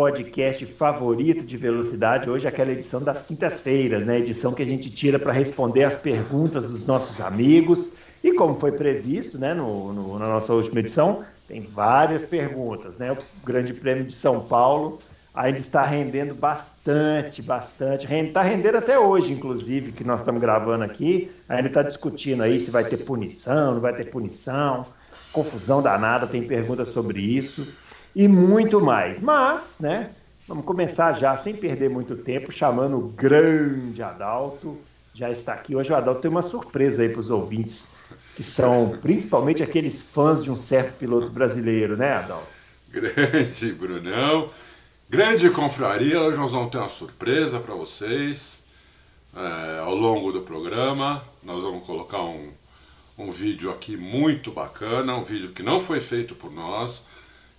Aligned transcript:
podcast 0.00 0.64
favorito 0.64 1.44
de 1.44 1.58
velocidade. 1.58 2.30
Hoje 2.30 2.46
é 2.46 2.48
aquela 2.48 2.72
edição 2.72 3.02
das 3.02 3.22
quintas-feiras, 3.22 4.06
né? 4.06 4.18
Edição 4.18 4.54
que 4.54 4.62
a 4.62 4.66
gente 4.66 4.90
tira 4.90 5.18
para 5.18 5.30
responder 5.30 5.84
as 5.84 5.98
perguntas 5.98 6.66
dos 6.66 6.86
nossos 6.86 7.20
amigos. 7.20 7.92
E 8.24 8.32
como 8.32 8.54
foi 8.54 8.72
previsto, 8.72 9.38
né, 9.38 9.52
no, 9.52 9.92
no, 9.92 10.18
na 10.18 10.26
nossa 10.26 10.54
última 10.54 10.80
edição, 10.80 11.22
tem 11.46 11.60
várias 11.60 12.24
perguntas, 12.24 12.96
né? 12.96 13.12
O 13.12 13.18
Grande 13.44 13.74
Prêmio 13.74 14.04
de 14.04 14.14
São 14.14 14.40
Paulo 14.40 15.00
ainda 15.34 15.58
está 15.58 15.84
rendendo 15.84 16.34
bastante, 16.34 17.42
bastante. 17.42 18.10
Está 18.10 18.40
rendendo 18.40 18.78
até 18.78 18.98
hoje, 18.98 19.34
inclusive, 19.34 19.92
que 19.92 20.02
nós 20.02 20.20
estamos 20.20 20.40
gravando 20.40 20.82
aqui. 20.82 21.30
Ainda 21.46 21.68
está 21.68 21.82
discutindo 21.82 22.42
aí 22.42 22.58
se 22.58 22.70
vai 22.70 22.84
ter 22.84 22.96
punição, 22.96 23.74
não 23.74 23.82
vai 23.82 23.94
ter 23.94 24.04
punição. 24.04 24.86
Confusão 25.30 25.82
danada, 25.82 26.26
tem 26.26 26.42
perguntas 26.42 26.88
sobre 26.88 27.20
isso 27.20 27.66
e 28.14 28.28
muito 28.28 28.80
mais. 28.80 29.20
Mas, 29.20 29.78
né, 29.80 30.10
vamos 30.46 30.64
começar 30.64 31.12
já, 31.14 31.36
sem 31.36 31.54
perder 31.54 31.90
muito 31.90 32.16
tempo, 32.16 32.52
chamando 32.52 32.98
o 32.98 33.08
grande 33.08 34.02
Adalto. 34.02 34.78
Já 35.14 35.30
está 35.30 35.54
aqui. 35.54 35.74
Hoje 35.74 35.92
o 35.92 35.96
Adalto 35.96 36.20
tem 36.20 36.30
uma 36.30 36.42
surpresa 36.42 37.02
aí 37.02 37.08
para 37.08 37.20
os 37.20 37.30
ouvintes, 37.30 37.94
que 38.36 38.42
são 38.42 38.96
principalmente 39.02 39.62
aqueles 39.62 40.00
fãs 40.00 40.42
de 40.42 40.50
um 40.50 40.56
certo 40.56 40.96
piloto 40.98 41.30
brasileiro, 41.30 41.96
né, 41.96 42.12
Adalto? 42.14 42.46
Grande 42.88 43.72
Brunão. 43.72 44.50
Grande 45.08 45.50
confraria, 45.50 46.20
hoje 46.20 46.38
nós 46.38 46.52
vamos 46.52 46.70
ter 46.70 46.78
uma 46.78 46.88
surpresa 46.88 47.58
para 47.58 47.74
vocês. 47.74 48.64
É, 49.34 49.80
ao 49.80 49.94
longo 49.94 50.32
do 50.32 50.40
programa, 50.40 51.22
nós 51.42 51.62
vamos 51.62 51.84
colocar 51.84 52.22
um, 52.22 52.48
um 53.16 53.30
vídeo 53.30 53.70
aqui 53.70 53.96
muito 53.96 54.50
bacana, 54.50 55.16
um 55.16 55.24
vídeo 55.24 55.50
que 55.50 55.62
não 55.62 55.78
foi 55.78 56.00
feito 56.00 56.34
por 56.34 56.52
nós, 56.52 57.04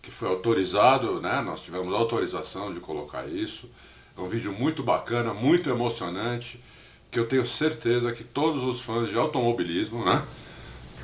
que 0.01 0.09
foi 0.09 0.29
autorizado, 0.29 1.21
né? 1.21 1.41
Nós 1.41 1.61
tivemos 1.61 1.93
autorização 1.93 2.73
de 2.73 2.79
colocar 2.79 3.27
isso. 3.27 3.69
É 4.17 4.21
um 4.21 4.27
vídeo 4.27 4.51
muito 4.51 4.81
bacana, 4.81 5.33
muito 5.33 5.69
emocionante, 5.69 6.61
que 7.09 7.19
eu 7.19 7.25
tenho 7.25 7.45
certeza 7.45 8.11
que 8.11 8.23
todos 8.23 8.63
os 8.63 8.81
fãs 8.81 9.09
de 9.09 9.17
automobilismo, 9.17 10.03
né? 10.03 10.21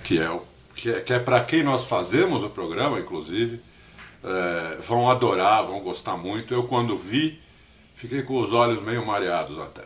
Que 0.04 0.20
é, 0.20 0.40
que 0.76 0.90
é, 0.90 1.02
que 1.02 1.14
é 1.14 1.20
para 1.20 1.44
quem 1.44 1.64
nós 1.64 1.86
fazemos 1.86 2.44
o 2.44 2.50
programa, 2.50 3.00
inclusive, 3.00 3.60
é, 4.24 4.78
vão 4.82 5.10
adorar, 5.10 5.64
vão 5.64 5.80
gostar 5.80 6.18
muito. 6.18 6.54
Eu, 6.54 6.64
quando 6.64 6.98
vi, 6.98 7.40
fiquei 7.96 8.24
com 8.24 8.40
os 8.42 8.52
olhos 8.52 8.82
meio 8.82 9.06
mareados 9.06 9.60
até. 9.60 9.84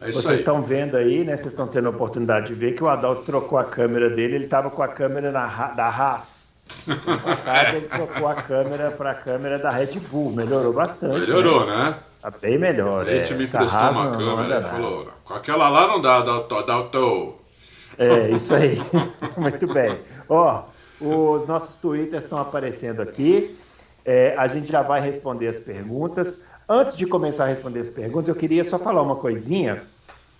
É 0.00 0.10
Vocês 0.10 0.40
estão 0.40 0.62
vendo 0.62 0.96
aí, 0.96 1.22
né? 1.22 1.36
Vocês 1.36 1.52
estão 1.52 1.68
tendo 1.68 1.86
a 1.86 1.90
oportunidade 1.90 2.48
de 2.48 2.54
ver 2.54 2.74
que 2.74 2.82
o 2.82 2.88
Adalto 2.88 3.22
trocou 3.22 3.56
a 3.56 3.64
câmera 3.64 4.10
dele, 4.10 4.34
ele 4.34 4.44
estava 4.46 4.68
com 4.68 4.82
a 4.82 4.88
câmera 4.88 5.30
na, 5.30 5.68
da 5.68 5.86
Haas. 5.86 6.51
No 6.86 7.18
passado 7.20 7.76
ele 7.76 7.88
trocou 7.88 8.28
a 8.28 8.34
câmera 8.34 8.90
para 8.90 9.10
a 9.12 9.14
câmera 9.14 9.58
da 9.58 9.70
Red 9.70 9.98
Bull, 10.10 10.32
melhorou 10.32 10.72
bastante. 10.72 11.20
Melhorou, 11.20 11.66
né? 11.66 11.76
né? 11.76 11.96
Tá 12.22 12.30
bem 12.30 12.56
melhor. 12.56 13.08
A 13.08 13.12
gente 13.12 13.32
é. 13.32 13.36
me 13.36 13.44
emprestou 13.44 13.80
uma 13.90 14.10
câmera 14.16 14.58
e 14.60 14.62
falou: 14.62 15.08
com 15.24 15.34
aquela 15.34 15.68
lá 15.68 15.88
não 15.88 16.00
dá, 16.00 16.20
dá, 16.20 16.40
dá, 16.40 16.62
dá, 16.62 16.88
É, 17.98 18.30
isso 18.30 18.54
aí. 18.54 18.80
Muito 19.36 19.66
bem. 19.66 19.98
Ó, 20.28 20.62
os 21.00 21.46
nossos 21.46 21.76
twitters 21.76 22.24
estão 22.24 22.38
aparecendo 22.38 23.02
aqui. 23.02 23.58
É, 24.04 24.34
a 24.36 24.46
gente 24.46 24.70
já 24.70 24.82
vai 24.82 25.00
responder 25.00 25.48
as 25.48 25.58
perguntas. 25.58 26.44
Antes 26.68 26.96
de 26.96 27.06
começar 27.06 27.44
a 27.44 27.48
responder 27.48 27.80
as 27.80 27.88
perguntas, 27.88 28.28
eu 28.28 28.36
queria 28.36 28.64
só 28.64 28.78
falar 28.78 29.02
uma 29.02 29.16
coisinha. 29.16 29.82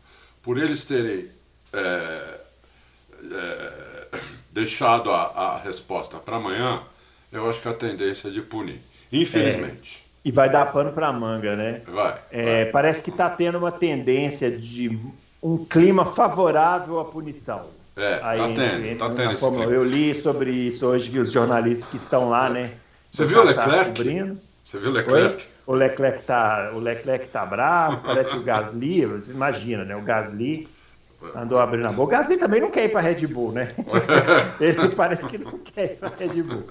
por 0.43 0.59
eles 0.59 0.85
terem 0.85 1.29
é, 1.73 2.41
é, 3.33 4.19
deixado 4.53 5.11
a, 5.11 5.25
a 5.25 5.59
resposta 5.59 6.19
para 6.19 6.37
amanhã, 6.37 6.83
eu 7.31 7.49
acho 7.49 7.61
que 7.61 7.69
a 7.69 7.75
tendência 7.75 8.29
é 8.29 8.31
de 8.31 8.43
punir. 8.43 8.81
Infelizmente. 9.13 10.05
É, 10.05 10.29
e 10.29 10.33
vai 10.33 10.51
dar 10.51 10.73
pano 10.73 10.93
para 10.93 11.13
manga, 11.13 11.57
né? 11.57 11.83
Vai, 11.87 12.21
é, 12.31 12.65
vai. 12.65 12.73
Parece 12.73 13.03
que 13.03 13.11
está 13.11 13.31
tendo 13.31 13.59
uma 13.59 13.73
tendência 13.73 14.51
de 14.51 14.99
um 15.43 15.65
clima 15.65 16.05
favorável 16.05 16.99
à 16.99 17.05
punição. 17.05 17.78
É, 17.99 18.21
Aí, 18.23 18.39
tá 18.39 18.47
tendo, 18.47 18.99
tá 18.99 19.11
tendo 19.11 19.33
esse. 19.33 19.45
Eu 19.45 19.85
li 19.85 20.15
sobre 20.15 20.51
isso 20.51 20.87
hoje, 20.87 21.11
que 21.11 21.19
os 21.19 21.33
jornalistas 21.33 21.91
que 21.91 21.97
estão 21.97 22.31
lá, 22.31 22.49
né? 22.49 22.73
Você 23.11 23.25
viu 23.25 23.41
o 23.41 23.45
Leclerc? 23.45 23.87
Cobrindo. 23.87 24.41
Você 24.65 24.79
viu 24.79 24.91
o 24.91 24.93
Leclerc? 24.95 25.43
Oi? 25.43 25.49
O 25.67 25.75
Leclerc 25.75 26.23
tá, 26.23 26.71
o 26.75 26.79
Leclerc 26.79 27.29
tá 27.29 27.45
bravo, 27.45 28.03
parece 28.03 28.31
que 28.31 28.39
o 28.39 28.43
Gasly, 28.43 29.03
imagina, 29.29 29.85
né? 29.85 29.97
O 29.97 30.03
Gasly 30.03 30.69
Andou 31.35 31.59
abrindo 31.59 31.87
a 31.87 31.93
boca. 31.93 32.03
O 32.03 32.19
Gasly 32.19 32.37
também 32.37 32.61
não 32.61 32.71
quer 32.71 32.85
ir 32.85 32.91
para 32.91 33.01
Red 33.01 33.27
Bull, 33.27 33.51
né? 33.51 33.75
Ele 34.61 34.89
parece 34.91 35.27
que 35.27 35.37
não 35.37 35.59
quer 35.59 35.93
ir 35.93 35.97
para 35.97 36.13
Red 36.17 36.43
Bull. 36.43 36.65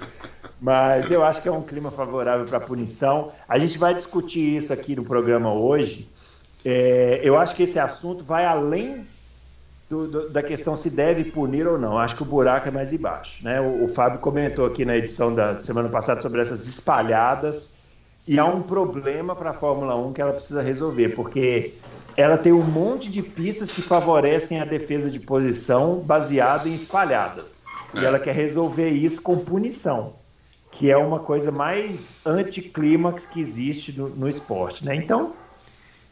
Mas 0.62 1.12
eu 1.12 1.24
acho 1.24 1.41
que 1.41 1.50
é 1.50 1.51
um 1.51 1.62
clima 1.62 1.91
favorável 1.91 2.45
para 2.45 2.59
punição. 2.59 3.33
A 3.47 3.59
gente 3.59 3.77
vai 3.77 3.94
discutir 3.94 4.57
isso 4.57 4.71
aqui 4.71 4.95
no 4.95 5.03
programa 5.03 5.53
hoje. 5.53 6.09
É, 6.63 7.19
eu 7.24 7.38
acho 7.38 7.53
que 7.56 7.63
esse 7.63 7.77
assunto 7.77 8.24
vai 8.24 8.45
além 8.45 9.06
do, 9.89 10.07
do, 10.07 10.30
da 10.30 10.44
questão 10.44 10.75
se 10.75 10.89
deve 10.89 11.25
punir 11.25 11.68
ou 11.68 11.78
não. 11.78 11.98
Acho 11.98 12.16
que 12.16 12.24
o 12.24 12.25
buraco 12.25 12.68
é 12.68 12.72
mais 12.72 12.92
embaixo. 12.92 13.44
Né? 13.44 13.60
O, 13.62 13.86
o 13.86 13.88
Fábio 13.88 14.19
comentou 14.19 14.66
aqui 14.66 14.84
na 14.86 14.98
edição 14.98 15.34
da 15.34 15.57
semana 15.57 15.89
passada 15.89 16.22
sobre 16.22 16.42
essas 16.42 16.68
espalhadas. 16.68 17.75
E 18.28 18.38
há 18.38 18.45
um 18.45 18.62
problema 18.62 19.36
para 19.36 19.51
a 19.51 19.54
Fórmula 19.54 19.95
1 19.95 20.13
que 20.13 20.22
ela 20.22 20.34
precisa 20.34 20.62
resolver, 20.62 21.10
porque 21.10 21.74
ela 22.18 22.38
tem 22.38 22.51
um 22.51 22.63
monte 22.63 23.10
de 23.10 23.22
pistas 23.22 23.72
que 23.72 23.81
favorecem 23.81 24.60
a 24.60 24.66
defesa 24.66 25.10
de 25.10 25.19
posição 25.19 26.00
baseado 26.00 26.68
em 26.68 26.75
espalhadas. 26.75 27.63
E 27.94 28.04
ela 28.04 28.19
quer 28.19 28.36
resolver 28.36 28.89
isso 28.89 29.22
com 29.22 29.38
punição 29.38 30.13
que 30.78 30.92
é 30.92 30.98
uma 30.98 31.19
coisa 31.19 31.51
mais 31.51 32.18
anticlímax 32.25 33.25
que 33.25 33.39
existe 33.39 33.98
no, 33.98 34.10
no 34.10 34.30
esporte. 34.30 34.86
Né? 34.86 34.95
Então, 34.95 35.34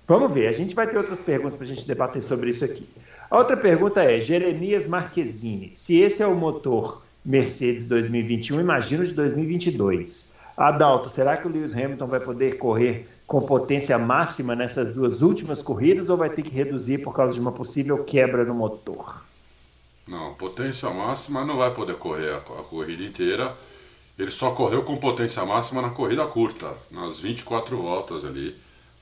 vamos 0.07 0.33
ver. 0.33 0.47
A 0.47 0.51
gente 0.51 0.75
vai 0.75 0.87
ter 0.87 0.97
outras 0.97 1.19
perguntas 1.19 1.55
para 1.55 1.65
a 1.65 1.67
gente 1.67 1.85
debater 1.85 2.21
sobre 2.21 2.49
isso 2.49 2.65
aqui. 2.65 2.87
A 3.29 3.37
outra 3.37 3.57
pergunta 3.57 4.03
é: 4.03 4.21
Jeremias 4.21 4.85
Marquezine, 4.85 5.69
se 5.73 5.99
esse 5.99 6.21
é 6.21 6.27
o 6.27 6.35
motor 6.35 7.01
Mercedes 7.23 7.85
2021, 7.85 8.59
imagino 8.59 9.05
de 9.05 9.13
2022. 9.13 10.33
Adalto, 10.57 11.09
será 11.09 11.35
que 11.35 11.47
o 11.47 11.51
Lewis 11.51 11.73
Hamilton 11.73 12.07
vai 12.07 12.19
poder 12.19 12.57
correr 12.57 13.09
com 13.27 13.41
potência 13.41 13.97
máxima 13.97 14.55
nessas 14.55 14.93
duas 14.93 15.21
últimas 15.21 15.61
corridas 15.61 16.09
ou 16.09 16.15
vai 16.15 16.29
ter 16.29 16.43
que 16.43 16.53
reduzir 16.53 16.99
por 16.99 17.13
causa 17.13 17.33
de 17.33 17.39
uma 17.39 17.51
possível 17.51 18.03
quebra 18.05 18.45
no 18.45 18.53
motor? 18.53 19.21
Não, 20.07 20.33
potência 20.35 20.89
máxima 20.91 21.43
não 21.43 21.57
vai 21.57 21.73
poder 21.73 21.95
correr 21.95 22.31
a, 22.31 22.37
a 22.37 22.63
corrida 22.63 23.03
inteira 23.03 23.53
ele 24.17 24.31
só 24.31 24.51
correu 24.51 24.81
com 24.83 24.95
potência 24.95 25.45
máxima 25.45 25.81
na 25.81 25.89
corrida 25.89 26.25
curta, 26.25 26.73
nas 26.89 27.19
24 27.19 27.75
voltas 27.77 28.23
ali. 28.23 28.55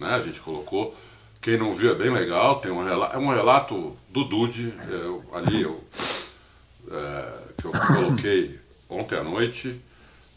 Né? 0.03 0.13
A 0.13 0.19
gente 0.19 0.39
colocou. 0.39 0.95
Quem 1.41 1.57
não 1.57 1.73
viu 1.73 1.91
é 1.91 1.95
bem 1.95 2.09
legal, 2.09 2.59
tem 2.59 2.71
um 2.71 2.83
relato, 2.83 3.15
é 3.15 3.19
um 3.19 3.27
relato 3.27 3.97
do 4.09 4.23
Dude, 4.23 4.73
eu, 4.89 5.25
ali 5.33 5.61
eu, 5.61 5.83
é, 6.89 7.33
que 7.57 7.65
eu 7.65 7.71
coloquei 7.71 8.59
ontem 8.89 9.17
à 9.17 9.23
noite. 9.23 9.81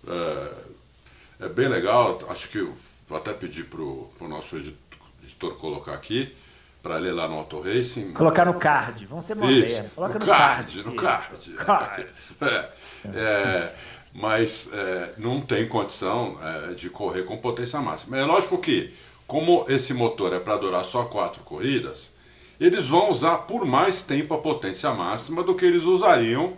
É, 0.09 1.45
é, 1.45 1.49
bem 1.49 1.69
legal, 1.69 2.19
acho 2.29 2.49
que 2.49 2.59
vou 3.07 3.19
até 3.19 3.33
pedir 3.33 3.67
para 3.67 3.81
o 3.81 4.29
nosso 4.29 4.57
editor 4.57 5.55
colocar 5.57 5.95
aqui 5.95 6.35
para 6.83 6.99
ler 6.99 7.13
lá 7.13 7.29
no 7.29 7.37
Auto 7.37 7.61
Racing. 7.61 8.13
Colocar 8.13 8.45
no 8.45 8.55
card, 8.55 9.07
vamos 9.07 9.25
ser 9.25 9.35
modernos. 9.35 9.93
Coloca 9.93 10.15
no, 10.15 10.21
no 10.21 10.27
card, 10.27 10.83
card. 10.83 10.89
No 10.89 10.95
card. 10.95 11.53
card. 11.55 12.09
É, 12.41 12.71
é, 13.07 13.75
mas 14.13 14.71
é, 14.73 15.13
não 15.19 15.41
tem 15.41 15.69
condição 15.69 16.39
é, 16.43 16.75
de 16.75 16.89
correr 16.89 17.25
com 17.25 17.37
potência 17.37 17.81
máxima. 17.81 18.17
É 18.17 18.25
lógico 18.25 18.59
que, 18.59 18.95
como 19.27 19.65
esse 19.69 19.93
motor 19.93 20.33
é 20.33 20.39
para 20.39 20.57
durar 20.57 20.85
só 20.85 21.05
quatro 21.05 21.43
corridas, 21.43 22.15
eles 22.61 22.89
vão 22.89 23.11
usar 23.11 23.39
por 23.39 23.65
mais 23.65 24.03
tempo 24.03 24.35
a 24.35 24.39
potência 24.39 24.93
máxima 24.95 25.43
do 25.43 25.55
que 25.55 25.65
eles 25.65 25.85
usariam 25.85 26.55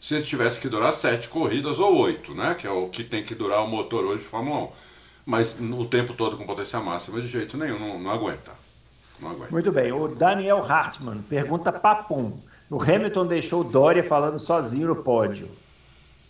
se 0.00 0.14
eles 0.14 0.26
tivessem 0.26 0.60
que 0.60 0.68
durar 0.68 0.92
sete 0.92 1.28
corridas 1.28 1.78
ou 1.78 1.94
oito, 1.98 2.34
né? 2.34 2.54
que 2.58 2.66
é 2.66 2.70
o 2.70 2.88
que 2.88 3.04
tem 3.04 3.22
que 3.22 3.34
durar 3.34 3.62
o 3.62 3.68
motor 3.68 4.04
hoje 4.04 4.22
de 4.22 4.28
Fórmula 4.28 4.64
1. 4.64 4.68
Mas 5.26 5.60
o 5.60 5.84
tempo 5.84 6.14
todo 6.14 6.36
com 6.36 6.46
potência 6.46 6.80
máxima 6.80 7.20
de 7.20 7.26
jeito 7.26 7.56
nenhum, 7.56 7.78
não, 7.78 7.98
não 7.98 8.10
aguenta. 8.10 8.52
Não 9.20 9.30
aguenta. 9.30 9.52
Muito 9.52 9.70
bem, 9.70 9.92
o 9.92 10.08
Daniel 10.08 10.64
Hartmann 10.64 11.22
pergunta 11.28 11.70
papum. 11.70 12.32
O 12.70 12.82
Hamilton 12.82 13.26
deixou 13.26 13.60
o 13.60 13.64
Dória 13.64 14.02
falando 14.02 14.38
sozinho 14.38 14.88
no 14.88 14.96
pódio. 14.96 15.48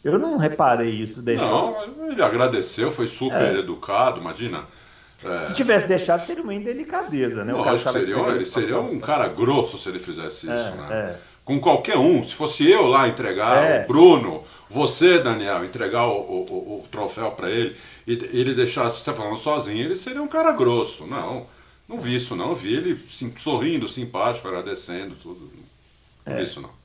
Eu 0.03 0.19
não 0.19 0.37
reparei 0.37 0.91
isso. 0.91 1.23
Deixou. 1.23 1.47
Não, 1.47 2.11
ele 2.11 2.23
agradeceu, 2.23 2.91
foi 2.91 3.07
super 3.07 3.55
é. 3.55 3.59
educado, 3.59 4.19
imagina. 4.19 4.65
É... 5.25 5.43
Se 5.43 5.55
tivesse 5.55 5.87
deixado, 5.87 6.25
seria 6.25 6.43
uma 6.43 6.55
indelicadeza, 6.55 7.45
né? 7.45 7.53
Lógico, 7.53 7.93
seria, 7.93 8.17
ele 8.29 8.47
seria 8.47 8.81
um 8.81 8.99
cara 8.99 9.29
grosso 9.29 9.79
se 9.79 9.89
ele 9.89 9.99
fizesse 9.99 10.51
é, 10.51 10.55
isso, 10.55 10.71
né? 10.77 10.89
É. 10.91 11.17
Com 11.45 11.61
qualquer 11.61 11.99
um. 11.99 12.23
Se 12.25 12.35
fosse 12.35 12.69
eu 12.69 12.87
lá 12.87 13.09
entregar, 13.09 13.63
é. 13.63 13.85
o 13.85 13.87
Bruno, 13.87 14.43
você, 14.69 15.19
Daniel, 15.19 15.65
entregar 15.65 16.07
o, 16.07 16.21
o, 16.21 16.83
o 16.83 16.89
troféu 16.91 17.33
para 17.33 17.51
ele 17.51 17.77
e 18.07 18.13
ele 18.13 18.55
deixasse 18.55 19.01
você 19.01 19.13
falando 19.13 19.37
sozinho, 19.37 19.85
ele 19.85 19.97
seria 19.97 20.23
um 20.23 20.29
cara 20.29 20.53
grosso. 20.53 21.07
Não, 21.07 21.47
não 21.89 21.99
vi 21.99 22.15
isso, 22.15 22.35
não. 22.35 22.55
Vi 22.55 22.75
ele 22.75 22.97
sim, 22.97 23.33
sorrindo, 23.37 23.89
simpático, 23.89 24.49
agradecendo, 24.49 25.15
tudo. 25.17 25.51
Não 26.25 26.37
vi 26.37 26.43
isso, 26.43 26.61
não. 26.61 26.80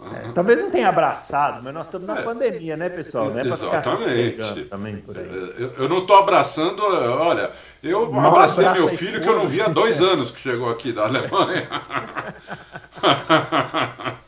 É, 0.00 0.30
talvez 0.32 0.60
não 0.60 0.70
tenha 0.70 0.88
abraçado, 0.88 1.60
mas 1.62 1.74
nós 1.74 1.86
estamos 1.86 2.06
na 2.06 2.18
é, 2.18 2.22
pandemia, 2.22 2.76
né, 2.76 2.88
pessoal? 2.88 3.30
Não 3.30 3.40
é 3.40 3.46
exatamente. 3.46 4.64
Também 4.66 4.96
por 4.98 5.18
aí. 5.18 5.26
É, 5.26 5.62
eu, 5.62 5.72
eu 5.76 5.88
não 5.88 5.98
estou 5.98 6.16
abraçando, 6.16 6.84
olha, 6.84 7.50
eu 7.82 8.08
não 8.08 8.26
abracei 8.26 8.68
meu 8.70 8.86
filho 8.86 9.20
que 9.20 9.28
eu 9.28 9.36
não 9.36 9.46
via 9.46 9.66
há 9.66 9.68
dois 9.68 10.00
anos 10.14 10.30
que 10.30 10.38
chegou 10.38 10.70
aqui 10.70 10.92
da 10.92 11.04
Alemanha. 11.04 11.68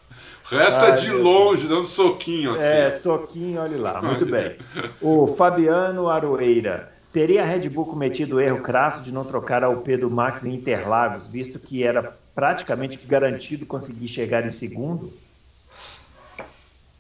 o 0.51 0.57
resto 0.57 0.85
Ai, 0.85 0.91
é 0.91 0.95
de 0.95 1.13
longe, 1.13 1.69
dando 1.69 1.85
soquinho 1.85 2.53
assim. 2.53 2.65
É, 2.65 2.91
soquinho, 2.91 3.61
olha 3.61 3.79
lá, 3.79 4.03
muito 4.03 4.27
bem. 4.27 4.57
O 5.01 5.29
Fabiano 5.29 6.11
Aroeira. 6.11 6.91
Teria 7.13 7.43
a 7.43 7.45
Red 7.45 7.69
Bull 7.69 7.87
cometido 7.87 8.37
o 8.37 8.41
erro 8.41 8.61
crasso 8.61 9.03
de 9.03 9.13
não 9.13 9.25
trocar 9.25 9.65
a 9.65 9.69
UP 9.69 9.97
do 9.97 10.09
Max 10.09 10.45
em 10.45 10.55
Interlagos, 10.55 11.27
visto 11.27 11.59
que 11.59 11.83
era 11.83 12.17
praticamente 12.35 12.97
garantido 13.05 13.67
conseguir 13.67 14.07
chegar 14.07 14.47
em 14.47 14.51
segundo? 14.51 15.13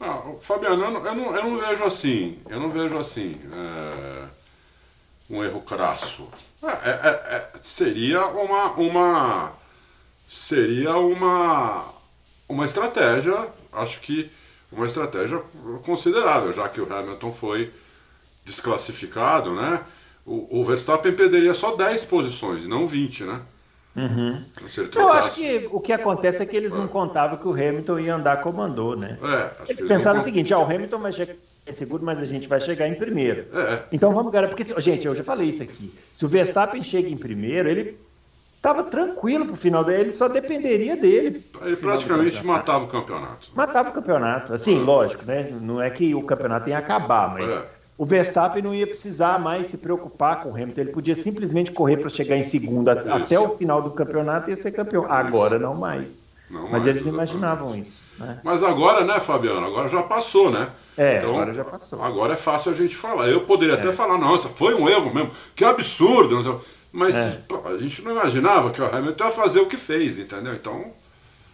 Ah, 0.00 0.22
Fabiano, 0.40 0.82
eu 0.82 0.90
não, 0.90 1.06
eu 1.06 1.14
não, 1.14 1.36
eu 1.36 1.44
não 1.44 1.56
vejo 1.58 1.84
assim. 1.84 2.38
Eu 2.48 2.58
não 2.58 2.70
vejo 2.70 2.96
assim. 2.96 3.38
É, 3.52 4.28
um 5.28 5.44
erro 5.44 5.60
crasso. 5.60 6.26
É, 6.62 6.66
é, 6.66 6.90
é, 6.90 7.36
é 7.36 7.50
seria 7.62 8.26
uma. 8.26 8.72
uma 8.72 9.52
seria 10.26 10.96
uma. 10.96 11.84
Uma 12.48 12.64
estratégia, 12.64 13.48
acho 13.72 14.00
que 14.00 14.28
uma 14.72 14.86
estratégia 14.86 15.38
considerável, 15.84 16.52
já 16.52 16.68
que 16.68 16.80
o 16.80 16.92
Hamilton 16.92 17.30
foi 17.30 17.72
desclassificado, 18.44 19.54
né? 19.54 19.84
O, 20.26 20.60
o 20.60 20.64
Verstappen 20.64 21.14
perderia 21.14 21.54
só 21.54 21.76
10 21.76 22.04
posições, 22.06 22.66
não 22.66 22.86
20, 22.86 23.24
né? 23.24 23.40
Uhum. 23.96 24.44
Eu 24.94 25.12
acho 25.12 25.34
que 25.34 25.68
o 25.72 25.80
que 25.80 25.92
acontece 25.92 26.42
é 26.42 26.46
que 26.46 26.56
eles 26.56 26.72
não 26.72 26.86
contavam 26.86 27.36
que 27.36 27.48
o 27.48 27.52
Hamilton 27.52 27.98
ia 27.98 28.14
andar 28.14 28.40
como 28.40 28.62
andou, 28.62 28.96
né? 28.96 29.18
É, 29.22 29.50
eles 29.68 29.84
pensaram 29.84 30.16
não... 30.16 30.22
o 30.22 30.24
seguinte: 30.24 30.54
ah, 30.54 30.58
o 30.58 30.64
Hamilton 30.64 30.98
vai 30.98 31.12
chegar 31.12 31.34
em 31.66 31.72
segundo, 31.72 32.04
mas 32.04 32.22
a 32.22 32.26
gente 32.26 32.46
vai 32.46 32.60
chegar 32.60 32.86
em 32.86 32.94
primeiro. 32.94 33.46
É. 33.52 33.82
Então 33.90 34.14
vamos 34.14 34.32
garantir. 34.32 34.54
Porque, 34.54 34.80
gente, 34.80 35.06
eu 35.06 35.14
já 35.14 35.24
falei 35.24 35.48
isso 35.48 35.62
aqui. 35.62 35.92
Se 36.12 36.24
o 36.24 36.28
Verstappen 36.28 36.82
chega 36.84 37.08
em 37.08 37.16
primeiro, 37.16 37.68
ele 37.68 37.98
estava 38.56 38.84
tranquilo 38.84 39.46
pro 39.46 39.56
final 39.56 39.82
dele, 39.82 40.02
ele 40.02 40.12
só 40.12 40.28
dependeria 40.28 40.96
dele. 40.96 41.44
Ele 41.62 41.76
praticamente 41.76 42.44
matava 42.46 42.84
o 42.84 42.88
campeonato. 42.88 43.50
Matava 43.54 43.90
o 43.90 43.92
campeonato. 43.92 44.54
Assim, 44.54 44.78
lógico, 44.78 45.24
né? 45.24 45.52
Não 45.60 45.82
é 45.82 45.90
que 45.90 46.14
o 46.14 46.22
campeonato 46.22 46.68
ia 46.68 46.78
acabar, 46.78 47.34
mas. 47.34 47.79
O 48.00 48.06
Verstappen 48.06 48.62
não 48.62 48.74
ia 48.74 48.86
precisar 48.86 49.38
mais 49.38 49.66
se 49.66 49.76
preocupar 49.76 50.42
com 50.42 50.48
o 50.48 50.54
Hamilton, 50.54 50.80
ele 50.80 50.90
podia 50.90 51.14
simplesmente 51.14 51.70
correr 51.70 51.98
para 51.98 52.08
chegar 52.08 52.34
em 52.34 52.42
segunda 52.42 52.94
isso. 52.94 53.12
até 53.12 53.38
o 53.38 53.58
final 53.58 53.82
do 53.82 53.90
campeonato 53.90 54.48
e 54.48 54.52
ia 54.52 54.56
ser 54.56 54.72
campeão. 54.72 55.04
Agora 55.04 55.58
não 55.58 55.74
mais. 55.74 56.24
Não 56.48 56.62
Mas 56.62 56.70
mais, 56.70 56.86
eles 56.86 57.02
não 57.02 57.12
imaginavam 57.12 57.76
isso. 57.76 58.00
Né? 58.18 58.40
Mas 58.42 58.62
agora, 58.62 59.04
né, 59.04 59.20
Fabiano? 59.20 59.66
Agora 59.66 59.86
já 59.86 60.02
passou, 60.02 60.50
né? 60.50 60.70
É, 60.96 61.18
então, 61.18 61.32
agora 61.32 61.52
já 61.52 61.62
passou. 61.62 62.02
Agora 62.02 62.32
é 62.32 62.36
fácil 62.38 62.72
a 62.72 62.74
gente 62.74 62.96
falar. 62.96 63.28
Eu 63.28 63.42
poderia 63.42 63.74
é. 63.74 63.78
até 63.78 63.92
falar, 63.92 64.16
nossa, 64.16 64.48
foi 64.48 64.72
um 64.72 64.88
erro 64.88 65.12
mesmo, 65.12 65.30
que 65.54 65.62
absurdo. 65.62 66.62
Mas 66.90 67.14
é. 67.14 67.38
a 67.66 67.76
gente 67.76 68.00
não 68.00 68.12
imaginava 68.12 68.70
que 68.70 68.80
o 68.80 68.96
Hamilton 68.96 69.24
ia 69.24 69.30
fazer 69.30 69.60
o 69.60 69.66
que 69.66 69.76
fez, 69.76 70.18
entendeu? 70.18 70.54
Então, 70.54 70.86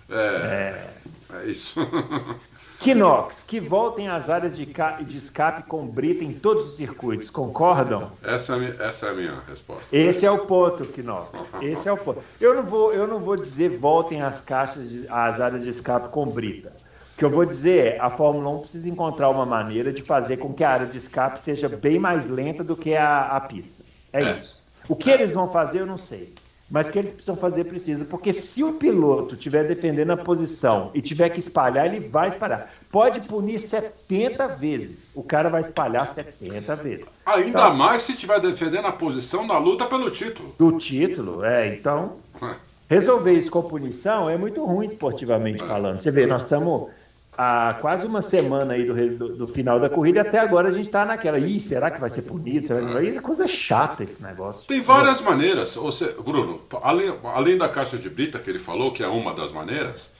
é, 0.08 0.14
é. 0.14 1.40
é 1.42 1.46
isso. 1.50 1.80
Kinox, 2.78 3.42
que 3.42 3.58
voltem 3.58 4.08
às 4.08 4.28
áreas 4.28 4.56
de, 4.56 4.66
de 4.66 5.16
escape 5.16 5.64
com 5.64 5.86
brita 5.86 6.22
em 6.22 6.32
todos 6.32 6.64
os 6.68 6.76
circuitos, 6.76 7.30
concordam? 7.30 8.12
Essa 8.22 8.52
é, 8.52 8.56
a 8.56 8.58
minha, 8.58 8.76
essa 8.80 9.06
é 9.06 9.10
a 9.10 9.14
minha 9.14 9.40
resposta. 9.48 9.96
Esse 9.96 10.26
é 10.26 10.30
o 10.30 10.46
ponto, 10.46 10.84
Kinox. 10.84 11.54
Esse 11.62 11.88
é 11.88 11.92
o 11.92 11.96
ponto. 11.96 12.22
Eu 12.40 12.54
não 12.54 12.62
vou, 12.62 12.92
eu 12.92 13.06
não 13.06 13.18
vou 13.18 13.36
dizer 13.36 13.70
voltem 13.78 14.22
às 14.22 14.40
caixas, 14.40 14.88
de, 14.88 15.06
às 15.08 15.40
áreas 15.40 15.64
de 15.64 15.70
escape 15.70 16.08
com 16.08 16.26
brita. 16.26 16.72
O 17.14 17.18
que 17.18 17.24
eu 17.24 17.30
vou 17.30 17.46
dizer 17.46 17.94
é, 17.94 17.98
a 17.98 18.10
Fórmula 18.10 18.50
1 18.50 18.60
precisa 18.60 18.90
encontrar 18.90 19.30
uma 19.30 19.46
maneira 19.46 19.92
de 19.92 20.02
fazer 20.02 20.36
com 20.36 20.52
que 20.52 20.62
a 20.62 20.70
área 20.70 20.86
de 20.86 20.98
escape 20.98 21.40
seja 21.40 21.68
bem 21.68 21.98
mais 21.98 22.26
lenta 22.26 22.62
do 22.62 22.76
que 22.76 22.94
a, 22.94 23.22
a 23.28 23.40
pista. 23.40 23.82
É, 24.12 24.22
é. 24.22 24.34
isso. 24.34 24.62
O 24.88 24.94
que 24.94 25.10
eles 25.10 25.32
vão 25.32 25.50
fazer, 25.50 25.80
eu 25.80 25.86
não 25.86 25.96
sei 25.96 26.32
mas 26.68 26.90
que 26.90 26.98
eles 26.98 27.12
precisam 27.12 27.36
fazer 27.36 27.64
precisa, 27.64 28.04
porque 28.04 28.32
se 28.32 28.64
o 28.64 28.74
piloto 28.74 29.34
estiver 29.34 29.64
defendendo 29.64 30.10
a 30.10 30.16
posição 30.16 30.90
e 30.92 31.00
tiver 31.00 31.28
que 31.28 31.38
espalhar, 31.38 31.86
ele 31.86 32.00
vai 32.00 32.28
espalhar. 32.28 32.70
Pode 32.90 33.20
punir 33.20 33.60
70 33.60 34.48
vezes, 34.48 35.12
o 35.14 35.22
cara 35.22 35.48
vai 35.48 35.60
espalhar 35.60 36.06
70 36.08 36.76
vezes. 36.76 37.06
Ainda 37.24 37.48
então, 37.48 37.74
mais 37.74 38.02
se 38.02 38.12
estiver 38.12 38.40
defendendo 38.40 38.86
a 38.86 38.92
posição 38.92 39.46
na 39.46 39.58
luta 39.58 39.86
pelo 39.86 40.10
título. 40.10 40.54
Do 40.58 40.72
título, 40.72 41.44
é. 41.44 41.74
Então, 41.74 42.14
é. 42.42 42.54
resolver 42.88 43.32
isso 43.32 43.50
com 43.50 43.62
punição 43.62 44.28
é 44.28 44.36
muito 44.36 44.64
ruim 44.64 44.86
esportivamente 44.86 45.62
é. 45.62 45.66
falando. 45.66 46.00
Você 46.00 46.10
vê, 46.10 46.26
nós 46.26 46.42
estamos 46.42 46.88
há 47.36 47.74
quase 47.80 48.06
uma 48.06 48.22
semana 48.22 48.74
aí 48.74 48.84
do, 48.84 49.16
do, 49.16 49.36
do 49.36 49.48
final 49.48 49.78
da 49.78 49.90
corrida, 49.90 50.22
até 50.22 50.38
agora 50.38 50.68
a 50.68 50.72
gente 50.72 50.86
está 50.86 51.04
naquela. 51.04 51.38
Ih, 51.38 51.60
será 51.60 51.90
que 51.90 52.00
vai 52.00 52.08
ser 52.08 52.22
punido? 52.22 52.66
Será 52.66 52.80
que? 52.80 53.04
Isso 53.04 53.18
é 53.18 53.22
coisa 53.22 53.46
chata 53.46 54.02
esse 54.02 54.22
negócio. 54.22 54.66
Tem 54.66 54.80
várias 54.80 55.20
maneiras. 55.20 55.74
Você, 55.76 56.14
Bruno, 56.24 56.60
além, 56.82 57.14
além 57.24 57.58
da 57.58 57.68
caixa 57.68 57.96
de 57.98 58.08
brita 58.08 58.38
que 58.38 58.48
ele 58.48 58.58
falou, 58.58 58.92
que 58.92 59.02
é 59.02 59.08
uma 59.08 59.34
das 59.34 59.52
maneiras, 59.52 60.12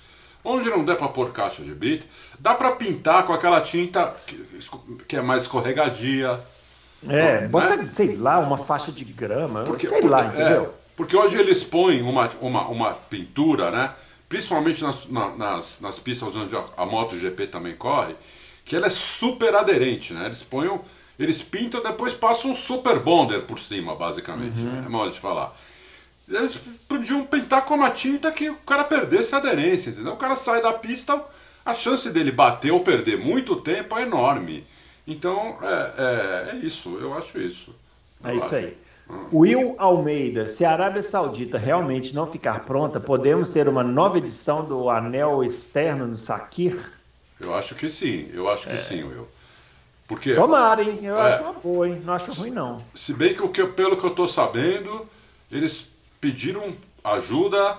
onde 0.45 0.69
não 0.69 0.85
der 0.85 0.97
para 0.97 1.09
pôr 1.09 1.31
caixa 1.31 1.63
de 1.63 1.75
brita, 1.75 2.07
dá 2.39 2.55
para 2.55 2.73
pintar 2.73 3.25
com 3.25 3.33
aquela 3.33 3.61
tinta 3.61 4.15
que, 4.27 4.47
que 5.09 5.17
é 5.17 5.23
mais 5.23 5.43
escorregadia. 5.43 6.39
É, 7.09 7.41
né? 7.43 7.49
bota, 7.49 7.87
sei 7.91 8.17
lá, 8.17 8.39
uma 8.39 8.59
faixa 8.59 8.91
de 8.93 9.05
grama, 9.05 9.65
porque, 9.65 9.87
sei 9.87 10.01
porque, 10.01 10.13
lá, 10.13 10.27
entendeu? 10.27 10.63
É, 10.65 10.87
porque 10.97 11.17
hoje 11.17 11.39
eles 11.39 11.63
põem 11.63 12.03
uma, 12.03 12.31
uma, 12.41 12.69
uma 12.69 12.93
pintura, 12.93 13.71
né? 13.71 13.91
Principalmente 14.29 14.83
nas, 14.83 15.07
nas, 15.07 15.81
nas 15.81 15.99
pistas 15.99 16.35
onde 16.35 16.57
a, 16.57 16.65
a 16.77 16.87
MotoGP 16.87 17.47
também 17.47 17.75
corre, 17.75 18.15
que 18.65 18.75
ela 18.75 18.87
é 18.87 18.91
super 18.91 19.55
aderente, 19.55 20.13
né? 20.13 20.27
Eles 20.27 20.43
põem, 20.43 20.81
eles 21.19 21.41
pintam, 21.41 21.83
depois 21.83 22.13
passam 22.13 22.51
um 22.51 22.55
super 22.55 22.99
bonder 22.99 23.43
por 23.43 23.59
cima, 23.59 23.95
basicamente. 23.95 24.59
Uhum. 24.59 24.73
Né? 24.73 24.83
É 24.87 24.89
modo 24.89 25.13
de 25.13 25.21
falar. 25.21 25.57
Eles 26.29 26.55
podiam 26.89 27.25
pintar 27.25 27.65
com 27.65 27.75
uma 27.75 27.91
tinta 27.91 28.33
que 28.33 28.51
o 28.51 28.57
cara 28.57 28.83
perdesse 28.83 29.35
a 29.35 29.39
aderência, 29.39 29.91
entendeu? 29.91 30.15
O 30.15 30.17
cara 30.17 30.35
sai 30.35 30.61
da 30.61 30.73
pista, 30.73 31.25
a 31.65 31.73
chance 31.73 32.11
dele 32.11 32.33
bater 32.33 32.73
ou 32.73 32.81
perder 32.81 33.17
muito 33.17 33.55
tempo 33.57 33.97
é 33.97 34.03
enorme. 34.03 34.67
Então, 35.07 35.57
é, 35.63 35.93
é, 35.97 36.51
é 36.51 36.57
isso, 36.57 36.99
eu 37.01 37.17
acho 37.17 37.39
isso. 37.39 37.73
É 38.25 38.29
eu 38.29 38.33
é 38.33 38.37
isso 38.37 38.47
acho. 38.47 38.55
aí. 38.57 38.77
Will 39.33 39.75
Almeida, 39.79 40.49
se 40.49 40.65
a 40.65 40.73
Arábia 40.73 41.03
Saudita 41.03 41.59
realmente 41.59 42.15
não 42.15 42.27
ficar 42.27 42.65
pronta, 42.65 42.99
podemos 42.99 43.51
ter 43.51 43.69
uma 43.69 43.83
nova 43.83 44.19
edição 44.19 44.65
do 44.65 44.91
anel 44.91 45.45
externo 45.45 46.07
no 46.07 46.17
Sakir? 46.17 46.93
Eu 47.41 47.55
acho 47.55 47.75
que 47.75 47.89
sim, 47.89 48.29
eu 48.33 48.49
acho 48.49 48.67
que 48.67 48.75
é. 48.75 48.79
sim, 48.79 49.05
Will. 49.05 49.29
Porque, 50.09 50.35
Tomara, 50.35 50.83
hein? 50.83 51.01
Eu 51.03 51.19
é, 51.19 51.35
acho 51.35 51.43
uma 51.43 51.53
boa, 51.53 51.89
hein? 51.89 52.03
Não 52.05 52.15
acho 52.15 52.33
ruim, 52.33 52.51
não. 52.51 52.83
Se 52.95 53.13
bem 53.15 53.35
que, 53.35 53.43
o 53.43 53.49
que 53.49 53.65
pelo 53.67 53.97
que 53.97 54.05
eu 54.05 54.11
estou 54.11 54.27
sabendo, 54.27 55.07
eles 55.51 55.89
pediram 56.21 56.75
ajuda 57.05 57.79